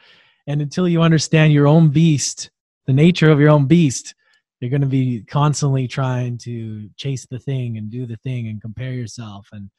And 0.47 0.61
until 0.61 0.87
you 0.87 1.01
understand 1.01 1.53
your 1.53 1.67
own 1.67 1.89
beast, 1.89 2.51
the 2.85 2.93
nature 2.93 3.31
of 3.31 3.39
your 3.39 3.49
own 3.49 3.65
beast, 3.65 4.13
you're 4.61 4.69
going 4.69 4.81
to 4.81 4.87
be 4.87 5.23
constantly 5.23 5.87
trying 5.87 6.37
to 6.37 6.87
chase 6.95 7.25
the 7.25 7.39
thing 7.39 7.77
and 7.77 7.89
do 7.89 8.05
the 8.05 8.15
thing 8.17 8.47
and 8.47 8.61
compare 8.61 8.93
yourself. 8.93 9.49
And 9.51 9.69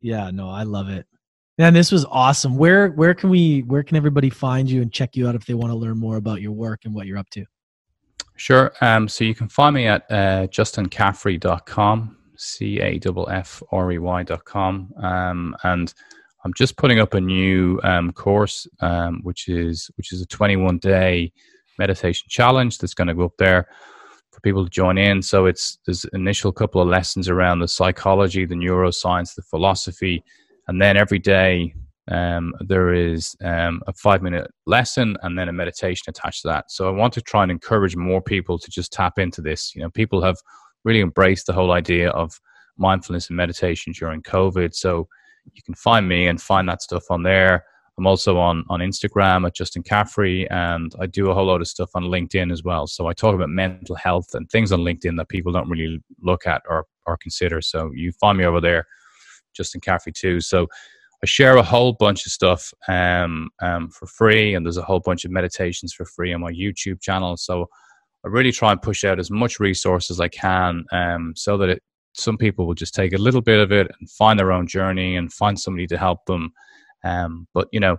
yeah, 0.00 0.30
no, 0.30 0.48
I 0.48 0.62
love 0.62 0.88
it. 0.88 1.04
Man, 1.58 1.74
this 1.74 1.90
was 1.90 2.04
awesome. 2.04 2.56
Where 2.56 2.90
where 2.90 3.14
can 3.14 3.28
we 3.28 3.62
where 3.62 3.82
can 3.82 3.96
everybody 3.96 4.30
find 4.30 4.70
you 4.70 4.80
and 4.80 4.92
check 4.92 5.16
you 5.16 5.28
out 5.28 5.34
if 5.34 5.44
they 5.44 5.54
want 5.54 5.72
to 5.72 5.76
learn 5.76 5.98
more 5.98 6.16
about 6.16 6.40
your 6.40 6.52
work 6.52 6.82
and 6.84 6.94
what 6.94 7.06
you're 7.06 7.18
up 7.18 7.28
to? 7.30 7.44
Sure. 8.36 8.72
Um, 8.80 9.08
so 9.08 9.24
you 9.24 9.34
can 9.34 9.48
find 9.48 9.74
me 9.74 9.88
at 9.88 10.08
uh, 10.08 10.46
justincaffrey.com, 10.46 12.16
C 12.36 12.80
A 12.80 13.00
F 13.04 13.28
F 13.28 13.62
R 13.72 13.90
E 13.90 13.98
Y.com. 13.98 14.92
Um, 15.02 15.56
and 15.64 15.92
I'm 16.44 16.54
just 16.54 16.76
putting 16.76 17.00
up 17.00 17.14
a 17.14 17.20
new 17.20 17.80
um, 17.82 18.12
course, 18.12 18.68
um, 18.78 19.20
which 19.24 19.48
is 19.48 19.90
which 19.96 20.12
is 20.12 20.22
a 20.22 20.26
21 20.26 20.78
day 20.78 21.32
meditation 21.78 22.26
challenge 22.28 22.78
that's 22.78 22.94
going 22.94 23.08
to 23.08 23.14
go 23.14 23.24
up 23.24 23.36
there 23.38 23.68
for 24.32 24.40
people 24.40 24.64
to 24.64 24.70
join 24.70 24.98
in. 24.98 25.22
So 25.22 25.46
it's 25.46 25.78
there's 25.86 26.04
initial 26.12 26.52
couple 26.52 26.80
of 26.80 26.88
lessons 26.88 27.28
around 27.28 27.60
the 27.60 27.68
psychology, 27.68 28.44
the 28.44 28.54
neuroscience, 28.54 29.34
the 29.34 29.42
philosophy, 29.42 30.22
and 30.68 30.80
then 30.80 30.96
every 30.96 31.18
day 31.18 31.74
um, 32.10 32.54
there 32.60 32.94
is 32.94 33.36
um, 33.44 33.82
a 33.86 33.92
five 33.92 34.22
minute 34.22 34.50
lesson 34.66 35.16
and 35.22 35.38
then 35.38 35.48
a 35.48 35.52
meditation 35.52 36.04
attached 36.08 36.42
to 36.42 36.48
that. 36.48 36.70
So 36.70 36.88
I 36.88 36.90
want 36.90 37.12
to 37.14 37.22
try 37.22 37.42
and 37.42 37.52
encourage 37.52 37.96
more 37.96 38.22
people 38.22 38.58
to 38.58 38.70
just 38.70 38.92
tap 38.92 39.18
into 39.18 39.42
this. 39.42 39.74
You 39.74 39.82
know, 39.82 39.90
people 39.90 40.22
have 40.22 40.36
really 40.84 41.00
embraced 41.00 41.46
the 41.46 41.52
whole 41.52 41.72
idea 41.72 42.10
of 42.10 42.32
mindfulness 42.76 43.28
and 43.28 43.36
meditation 43.36 43.92
during 43.92 44.22
COVID. 44.22 44.74
So 44.74 45.08
you 45.52 45.62
can 45.62 45.74
find 45.74 46.08
me 46.08 46.28
and 46.28 46.40
find 46.40 46.68
that 46.68 46.82
stuff 46.82 47.04
on 47.10 47.22
there. 47.22 47.64
I'm 47.98 48.06
also 48.06 48.38
on, 48.38 48.64
on 48.70 48.78
Instagram 48.78 49.44
at 49.44 49.56
Justin 49.56 49.82
Caffrey, 49.82 50.48
and 50.50 50.94
I 51.00 51.06
do 51.06 51.30
a 51.30 51.34
whole 51.34 51.46
lot 51.46 51.60
of 51.60 51.66
stuff 51.66 51.90
on 51.94 52.04
LinkedIn 52.04 52.52
as 52.52 52.62
well. 52.62 52.86
So 52.86 53.08
I 53.08 53.12
talk 53.12 53.34
about 53.34 53.48
mental 53.50 53.96
health 53.96 54.28
and 54.34 54.48
things 54.48 54.70
on 54.70 54.80
LinkedIn 54.80 55.16
that 55.16 55.28
people 55.28 55.50
don't 55.50 55.68
really 55.68 56.00
look 56.22 56.46
at 56.46 56.62
or, 56.70 56.86
or 57.06 57.16
consider. 57.16 57.60
So 57.60 57.90
you 57.92 58.12
find 58.12 58.38
me 58.38 58.44
over 58.44 58.60
there 58.60 58.86
Justin 59.52 59.80
Caffrey 59.80 60.12
too. 60.12 60.40
So 60.40 60.68
I 61.20 61.26
share 61.26 61.56
a 61.56 61.62
whole 61.64 61.92
bunch 61.92 62.24
of 62.24 62.30
stuff 62.30 62.72
um, 62.86 63.50
um, 63.60 63.90
for 63.90 64.06
free, 64.06 64.54
and 64.54 64.64
there's 64.64 64.76
a 64.76 64.82
whole 64.82 65.00
bunch 65.00 65.24
of 65.24 65.32
meditations 65.32 65.92
for 65.92 66.04
free 66.04 66.32
on 66.32 66.40
my 66.40 66.52
YouTube 66.52 67.00
channel. 67.00 67.36
So 67.36 67.66
I 68.24 68.28
really 68.28 68.52
try 68.52 68.70
and 68.70 68.80
push 68.80 69.02
out 69.02 69.18
as 69.18 69.28
much 69.28 69.58
resource 69.58 70.08
as 70.12 70.20
I 70.20 70.28
can, 70.28 70.84
um, 70.92 71.32
so 71.34 71.56
that 71.56 71.68
it, 71.68 71.82
some 72.14 72.36
people 72.36 72.64
will 72.64 72.74
just 72.74 72.94
take 72.94 73.12
a 73.12 73.18
little 73.18 73.40
bit 73.40 73.58
of 73.58 73.72
it 73.72 73.90
and 73.98 74.08
find 74.08 74.38
their 74.38 74.52
own 74.52 74.68
journey 74.68 75.16
and 75.16 75.32
find 75.32 75.58
somebody 75.58 75.88
to 75.88 75.98
help 75.98 76.24
them. 76.26 76.52
Um, 77.04 77.46
but 77.54 77.68
you 77.72 77.80
know, 77.80 77.98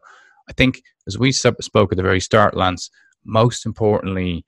I 0.50 0.54
think 0.54 0.82
as 1.08 1.18
we 1.18 1.32
spoke 1.32 1.92
at 1.92 1.98
the 1.98 2.04
very 2.04 2.20
start, 2.20 2.56
Lance, 2.56 2.90
most 3.26 3.66
importantly, 3.66 4.46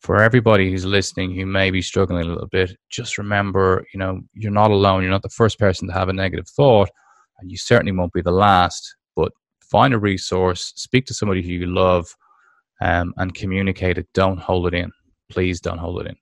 for 0.00 0.22
everybody 0.22 0.70
who's 0.70 0.84
listening 0.84 1.34
who 1.34 1.44
may 1.46 1.70
be 1.70 1.82
struggling 1.82 2.24
a 2.24 2.28
little 2.28 2.46
bit, 2.46 2.76
just 2.88 3.18
remember, 3.18 3.84
you 3.92 3.98
know, 3.98 4.20
you're 4.32 4.52
not 4.52 4.70
alone. 4.70 5.02
You're 5.02 5.10
not 5.10 5.22
the 5.22 5.28
first 5.28 5.58
person 5.58 5.88
to 5.88 5.94
have 5.94 6.08
a 6.08 6.12
negative 6.12 6.48
thought, 6.48 6.88
and 7.40 7.50
you 7.50 7.56
certainly 7.56 7.92
won't 7.92 8.12
be 8.12 8.22
the 8.22 8.30
last. 8.30 8.96
But 9.16 9.32
find 9.60 9.92
a 9.92 9.98
resource, 9.98 10.72
speak 10.76 11.06
to 11.06 11.14
somebody 11.14 11.42
who 11.42 11.52
you 11.52 11.66
love, 11.66 12.14
um, 12.80 13.12
and 13.16 13.34
communicate 13.34 13.98
it. 13.98 14.08
Don't 14.14 14.38
hold 14.38 14.66
it 14.68 14.74
in. 14.74 14.92
Please 15.30 15.60
don't 15.60 15.78
hold 15.78 16.00
it 16.00 16.06
in. 16.06 16.16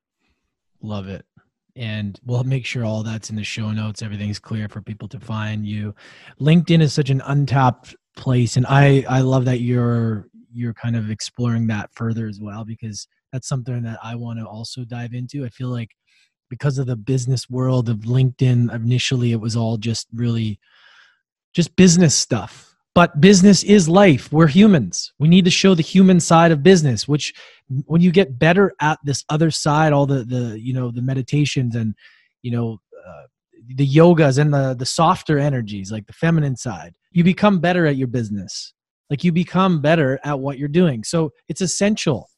Love 0.80 1.08
it. 1.08 1.24
And 1.76 2.18
we'll 2.24 2.44
make 2.44 2.64
sure 2.64 2.84
all 2.84 3.02
that's 3.02 3.28
in 3.28 3.36
the 3.36 3.44
show 3.44 3.70
notes. 3.70 4.02
Everything's 4.02 4.38
clear 4.38 4.68
for 4.68 4.80
people 4.80 5.08
to 5.08 5.20
find 5.20 5.66
you. 5.66 5.94
LinkedIn 6.40 6.80
is 6.80 6.94
such 6.94 7.10
an 7.10 7.20
untapped 7.26 7.94
place, 8.16 8.56
and 8.56 8.66
I 8.66 9.04
I 9.08 9.20
love 9.20 9.44
that 9.44 9.60
you're 9.60 10.28
you're 10.52 10.74
kind 10.74 10.96
of 10.96 11.10
exploring 11.10 11.66
that 11.66 11.90
further 11.94 12.26
as 12.26 12.40
well 12.40 12.64
because 12.64 13.06
that's 13.32 13.46
something 13.46 13.82
that 13.82 13.98
I 14.02 14.14
want 14.14 14.38
to 14.38 14.46
also 14.46 14.84
dive 14.84 15.12
into. 15.12 15.44
I 15.44 15.50
feel 15.50 15.68
like 15.68 15.90
because 16.48 16.78
of 16.78 16.86
the 16.86 16.96
business 16.96 17.50
world 17.50 17.88
of 17.88 17.98
LinkedIn, 17.98 18.72
initially 18.74 19.32
it 19.32 19.40
was 19.40 19.56
all 19.56 19.76
just 19.76 20.06
really 20.14 20.58
just 21.52 21.76
business 21.76 22.14
stuff. 22.14 22.65
But 22.96 23.20
business 23.20 23.62
is 23.62 23.90
life. 23.90 24.32
We're 24.32 24.46
humans. 24.46 25.12
We 25.18 25.28
need 25.28 25.44
to 25.44 25.50
show 25.50 25.74
the 25.74 25.82
human 25.82 26.18
side 26.18 26.50
of 26.50 26.62
business, 26.62 27.06
which 27.06 27.34
when 27.84 28.00
you 28.00 28.10
get 28.10 28.38
better 28.38 28.72
at 28.80 28.98
this 29.04 29.22
other 29.28 29.50
side, 29.50 29.92
all 29.92 30.06
the 30.06 30.24
the 30.24 30.58
you 30.58 30.72
know 30.72 30.90
the 30.90 31.02
meditations 31.02 31.76
and 31.76 31.94
you 32.40 32.52
know 32.52 32.78
uh, 33.06 33.26
the 33.74 33.86
yogas 33.86 34.38
and 34.38 34.50
the 34.50 34.74
the 34.74 34.86
softer 34.86 35.38
energies, 35.38 35.92
like 35.92 36.06
the 36.06 36.14
feminine 36.14 36.56
side, 36.56 36.94
you 37.10 37.22
become 37.22 37.60
better 37.60 37.84
at 37.84 37.96
your 37.96 38.08
business. 38.08 38.72
Like 39.10 39.24
you 39.24 39.30
become 39.30 39.82
better 39.82 40.18
at 40.24 40.40
what 40.40 40.58
you're 40.58 40.66
doing. 40.66 41.04
So 41.04 41.34
it's 41.48 41.60
essential 41.60 42.30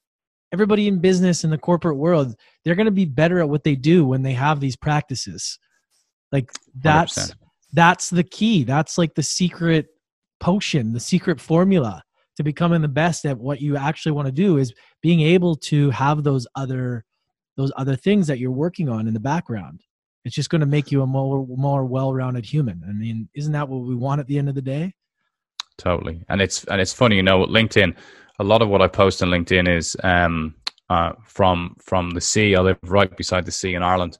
everybody 0.52 0.89
in 0.89 0.98
business 0.98 1.44
in 1.44 1.51
the 1.51 1.59
corporate 1.59 1.98
world 1.98 2.35
they're 2.64 2.74
going 2.74 2.86
to 2.86 2.90
be 2.90 3.05
better 3.05 3.39
at 3.39 3.48
what 3.48 3.64
they 3.64 3.74
do 3.74 4.06
when 4.06 4.22
they 4.22 4.32
have 4.32 4.60
these 4.60 4.76
practices 4.76 5.59
like 6.32 6.51
that's 6.80 7.28
100%. 7.28 7.35
that's 7.74 8.09
the 8.09 8.24
key 8.24 8.64
that's 8.64 8.97
like 8.97 9.14
the 9.14 9.22
secret 9.22 9.89
potion 10.40 10.93
the 10.93 11.01
secret 11.01 11.40
formula 11.40 12.02
to 12.36 12.43
becoming 12.43 12.82
the 12.82 12.89
best 12.89 13.24
at 13.24 13.39
what 13.39 13.60
you 13.60 13.77
actually 13.77 14.12
want 14.12 14.27
to 14.27 14.32
do 14.32 14.59
is 14.59 14.73
being 15.02 15.20
able 15.20 15.56
to 15.56 15.90
have 15.90 16.23
those 16.23 16.47
other 16.55 17.05
those 17.56 17.73
other 17.77 17.97
things 17.97 18.27
that 18.27 18.39
you're 18.39 18.51
working 18.51 18.89
on 18.89 19.09
in 19.09 19.15
the 19.15 19.20
background 19.20 19.81
it's 20.24 20.35
just 20.35 20.51
going 20.51 20.60
to 20.60 20.66
make 20.66 20.93
you 20.93 21.02
a 21.02 21.06
more 21.06 21.47
more 21.48 21.85
well-rounded 21.85 22.44
human 22.44 22.82
i 22.89 22.93
mean 22.93 23.28
isn't 23.35 23.52
that 23.52 23.69
what 23.69 23.78
we 23.78 23.94
want 23.94 24.20
at 24.20 24.27
the 24.27 24.39
end 24.39 24.48
of 24.48 24.55
the 24.55 24.62
day 24.62 24.93
totally 25.77 26.24
and 26.28 26.40
it's 26.40 26.65
and 26.65 26.81
it's 26.81 26.93
funny 26.93 27.16
you 27.16 27.23
know 27.23 27.44
linkedin 27.47 27.94
a 28.39 28.44
lot 28.44 28.62
of 28.62 28.69
what 28.69 28.82
I 28.82 28.89
post 28.89 29.23
on 29.23 29.28
LinkedIn 29.28 29.69
is 29.69 29.97
um, 30.02 30.55
uh, 30.89 31.12
from 31.24 31.77
from 31.81 32.10
the 32.10 32.20
sea. 32.20 32.55
I 32.55 32.60
live 32.60 32.78
right 32.85 33.15
beside 33.16 33.44
the 33.44 33.52
sea 33.52 33.74
in 33.74 33.82
Ireland, 33.82 34.19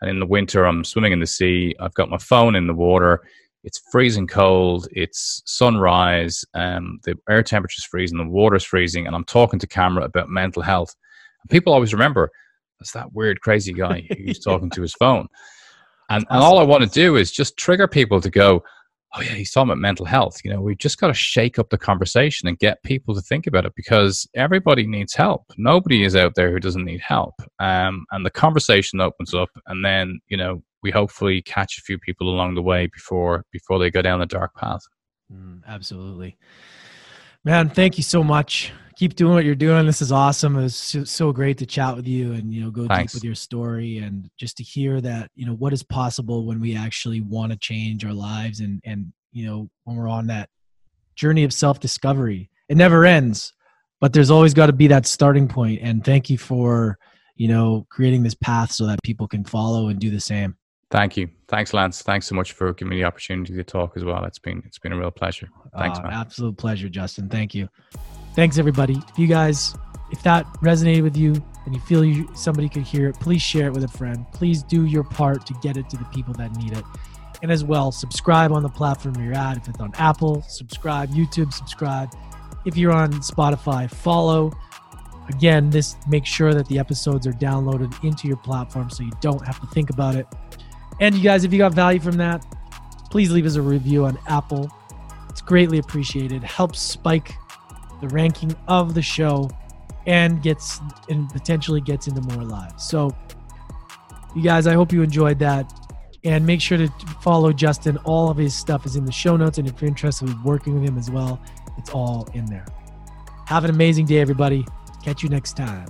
and 0.00 0.10
in 0.10 0.20
the 0.20 0.26
winter 0.26 0.66
I'm 0.66 0.84
swimming 0.84 1.12
in 1.12 1.20
the 1.20 1.26
sea. 1.26 1.74
I've 1.80 1.94
got 1.94 2.10
my 2.10 2.18
phone 2.18 2.54
in 2.54 2.66
the 2.66 2.74
water. 2.74 3.22
It's 3.66 3.82
freezing 3.90 4.28
cold. 4.28 4.86
It's 4.92 5.42
sunrise. 5.44 6.44
Um, 6.54 7.00
the 7.02 7.16
air 7.28 7.42
temperature's 7.42 7.84
freezing. 7.84 8.16
The 8.16 8.24
water's 8.24 8.64
freezing, 8.64 9.06
and 9.06 9.14
I'm 9.14 9.24
talking 9.24 9.58
to 9.58 9.66
camera 9.66 10.04
about 10.04 10.30
mental 10.30 10.62
health. 10.62 10.94
And 11.42 11.50
people 11.50 11.72
always 11.72 11.92
remember 11.92 12.30
that's 12.78 12.92
that 12.92 13.12
weird, 13.12 13.40
crazy 13.40 13.72
guy 13.72 14.06
who's 14.16 14.38
talking 14.38 14.70
to 14.70 14.82
his 14.82 14.94
phone. 14.94 15.26
And, 16.08 16.24
and 16.30 16.40
all 16.40 16.58
I 16.58 16.62
want 16.62 16.84
to 16.84 16.88
do 16.88 17.16
is 17.16 17.32
just 17.32 17.56
trigger 17.56 17.88
people 17.88 18.20
to 18.20 18.30
go, 18.30 18.62
oh 19.16 19.20
yeah, 19.20 19.32
he's 19.32 19.50
talking 19.50 19.70
about 19.70 19.78
mental 19.78 20.06
health. 20.06 20.40
You 20.44 20.52
know, 20.52 20.60
we've 20.60 20.78
just 20.78 21.00
got 21.00 21.08
to 21.08 21.14
shake 21.14 21.58
up 21.58 21.70
the 21.70 21.78
conversation 21.78 22.46
and 22.46 22.56
get 22.60 22.82
people 22.84 23.16
to 23.16 23.20
think 23.20 23.48
about 23.48 23.66
it 23.66 23.72
because 23.74 24.28
everybody 24.36 24.86
needs 24.86 25.14
help. 25.14 25.42
Nobody 25.56 26.04
is 26.04 26.14
out 26.14 26.36
there 26.36 26.52
who 26.52 26.60
doesn't 26.60 26.84
need 26.84 27.00
help. 27.00 27.34
Um, 27.58 28.06
and 28.12 28.24
the 28.24 28.30
conversation 28.30 29.00
opens 29.00 29.34
up, 29.34 29.50
and 29.66 29.84
then 29.84 30.20
you 30.28 30.36
know 30.36 30.62
we 30.86 30.90
hopefully 30.90 31.42
catch 31.42 31.78
a 31.78 31.82
few 31.82 31.98
people 31.98 32.28
along 32.28 32.54
the 32.54 32.62
way 32.62 32.86
before 32.86 33.44
before 33.52 33.78
they 33.78 33.90
go 33.90 34.02
down 34.02 34.20
the 34.20 34.26
dark 34.26 34.54
path. 34.54 34.80
Mm, 35.32 35.62
absolutely, 35.66 36.36
man. 37.44 37.68
Thank 37.68 37.98
you 37.98 38.04
so 38.04 38.22
much 38.22 38.72
keep 38.96 39.14
doing 39.14 39.34
what 39.34 39.44
you're 39.44 39.54
doing. 39.54 39.86
This 39.86 40.02
is 40.02 40.10
awesome. 40.10 40.56
It 40.56 40.62
was 40.62 40.96
so, 41.04 41.32
great 41.32 41.58
to 41.58 41.66
chat 41.66 41.94
with 41.94 42.06
you 42.06 42.32
and 42.32 42.52
you 42.52 42.62
know 42.62 42.70
go 42.70 42.86
Thanks. 42.86 43.12
deep 43.12 43.16
with 43.18 43.24
your 43.24 43.34
story 43.34 43.98
and 43.98 44.28
just 44.38 44.56
to 44.56 44.62
hear 44.62 45.00
that 45.02 45.30
you 45.34 45.46
know 45.46 45.52
what 45.54 45.72
is 45.72 45.82
possible 45.82 46.46
when 46.46 46.60
we 46.60 46.74
actually 46.74 47.20
want 47.20 47.52
to 47.52 47.58
change 47.58 48.04
our 48.04 48.12
lives 48.12 48.60
and 48.60 48.80
and 48.84 49.12
you 49.32 49.46
know 49.46 49.68
when 49.84 49.96
we're 49.96 50.08
on 50.08 50.26
that 50.28 50.48
journey 51.14 51.44
of 51.44 51.52
self 51.52 51.78
discovery. 51.78 52.50
It 52.68 52.76
never 52.76 53.04
ends, 53.04 53.52
but 54.00 54.12
there's 54.12 54.30
always 54.30 54.54
got 54.54 54.66
to 54.66 54.72
be 54.72 54.88
that 54.88 55.06
starting 55.06 55.46
point. 55.46 55.80
And 55.82 56.04
thank 56.04 56.30
you 56.30 56.38
for 56.38 56.98
you 57.36 57.48
know 57.48 57.86
creating 57.90 58.22
this 58.22 58.34
path 58.34 58.72
so 58.72 58.86
that 58.86 59.02
people 59.04 59.28
can 59.28 59.44
follow 59.44 59.88
and 59.88 60.00
do 60.00 60.10
the 60.10 60.20
same. 60.20 60.56
Thank 60.90 61.16
you. 61.16 61.28
Thanks, 61.48 61.74
Lance. 61.74 62.02
Thanks 62.02 62.26
so 62.26 62.34
much 62.34 62.52
for 62.52 62.72
giving 62.72 62.90
me 62.90 62.96
the 62.96 63.04
opportunity 63.04 63.54
to 63.54 63.64
talk 63.64 63.96
as 63.96 64.04
well. 64.04 64.24
It's 64.24 64.38
been 64.38 64.62
it's 64.66 64.78
been 64.78 64.92
a 64.92 64.98
real 64.98 65.10
pleasure. 65.10 65.48
Thanks, 65.76 65.98
uh, 65.98 66.02
man. 66.02 66.12
Absolute 66.12 66.56
pleasure, 66.56 66.88
Justin. 66.88 67.28
Thank 67.28 67.54
you. 67.54 67.68
Thanks, 68.34 68.58
everybody. 68.58 69.02
If 69.08 69.18
you 69.18 69.26
guys, 69.26 69.74
if 70.12 70.22
that 70.22 70.46
resonated 70.62 71.02
with 71.02 71.16
you 71.16 71.34
and 71.64 71.74
you 71.74 71.80
feel 71.80 72.04
you, 72.04 72.28
somebody 72.34 72.68
could 72.68 72.84
hear 72.84 73.08
it, 73.08 73.18
please 73.18 73.42
share 73.42 73.66
it 73.66 73.72
with 73.72 73.82
a 73.82 73.88
friend. 73.88 74.24
Please 74.32 74.62
do 74.62 74.84
your 74.84 75.02
part 75.02 75.44
to 75.46 75.54
get 75.62 75.76
it 75.76 75.88
to 75.90 75.96
the 75.96 76.04
people 76.06 76.34
that 76.34 76.54
need 76.56 76.76
it. 76.76 76.84
And 77.42 77.50
as 77.50 77.64
well, 77.64 77.90
subscribe 77.90 78.52
on 78.52 78.62
the 78.62 78.68
platform 78.68 79.16
you're 79.22 79.34
at. 79.34 79.56
If 79.56 79.68
it's 79.68 79.80
on 79.80 79.92
Apple, 79.98 80.42
subscribe. 80.42 81.10
YouTube, 81.10 81.52
subscribe. 81.52 82.10
If 82.64 82.76
you're 82.76 82.92
on 82.92 83.12
Spotify, 83.14 83.90
follow. 83.90 84.52
Again, 85.28 85.70
this 85.70 85.96
make 86.08 86.24
sure 86.24 86.54
that 86.54 86.68
the 86.68 86.78
episodes 86.78 87.26
are 87.26 87.32
downloaded 87.32 87.92
into 88.04 88.28
your 88.28 88.36
platform 88.36 88.90
so 88.90 89.02
you 89.02 89.12
don't 89.20 89.44
have 89.44 89.60
to 89.60 89.66
think 89.68 89.90
about 89.90 90.14
it. 90.14 90.26
And 91.00 91.14
you 91.14 91.22
guys, 91.22 91.44
if 91.44 91.52
you 91.52 91.58
got 91.58 91.74
value 91.74 92.00
from 92.00 92.16
that, 92.16 92.44
please 93.10 93.30
leave 93.30 93.46
us 93.46 93.56
a 93.56 93.62
review 93.62 94.04
on 94.04 94.18
Apple. 94.28 94.70
It's 95.28 95.42
greatly 95.42 95.78
appreciated. 95.78 96.42
Helps 96.42 96.80
spike 96.80 97.34
the 98.00 98.08
ranking 98.08 98.54
of 98.68 98.94
the 98.94 99.02
show 99.02 99.50
and 100.06 100.42
gets 100.42 100.80
and 101.08 101.28
potentially 101.30 101.80
gets 101.80 102.06
into 102.06 102.20
more 102.22 102.44
lives. 102.44 102.84
So, 102.84 103.14
you 104.34 104.42
guys, 104.42 104.66
I 104.66 104.74
hope 104.74 104.92
you 104.92 105.02
enjoyed 105.02 105.38
that. 105.40 105.72
And 106.24 106.44
make 106.44 106.60
sure 106.60 106.76
to 106.76 106.88
follow 107.22 107.52
Justin. 107.52 107.98
All 107.98 108.30
of 108.30 108.36
his 108.36 108.54
stuff 108.54 108.84
is 108.84 108.96
in 108.96 109.04
the 109.04 109.12
show 109.12 109.36
notes. 109.36 109.58
And 109.58 109.68
if 109.68 109.80
you're 109.80 109.88
interested 109.88 110.28
in 110.28 110.42
working 110.42 110.74
with 110.74 110.88
him 110.88 110.98
as 110.98 111.10
well, 111.10 111.40
it's 111.78 111.90
all 111.90 112.28
in 112.34 112.46
there. 112.46 112.66
Have 113.46 113.64
an 113.64 113.70
amazing 113.70 114.06
day, 114.06 114.18
everybody. 114.18 114.66
Catch 115.04 115.22
you 115.22 115.28
next 115.28 115.56
time. 115.56 115.86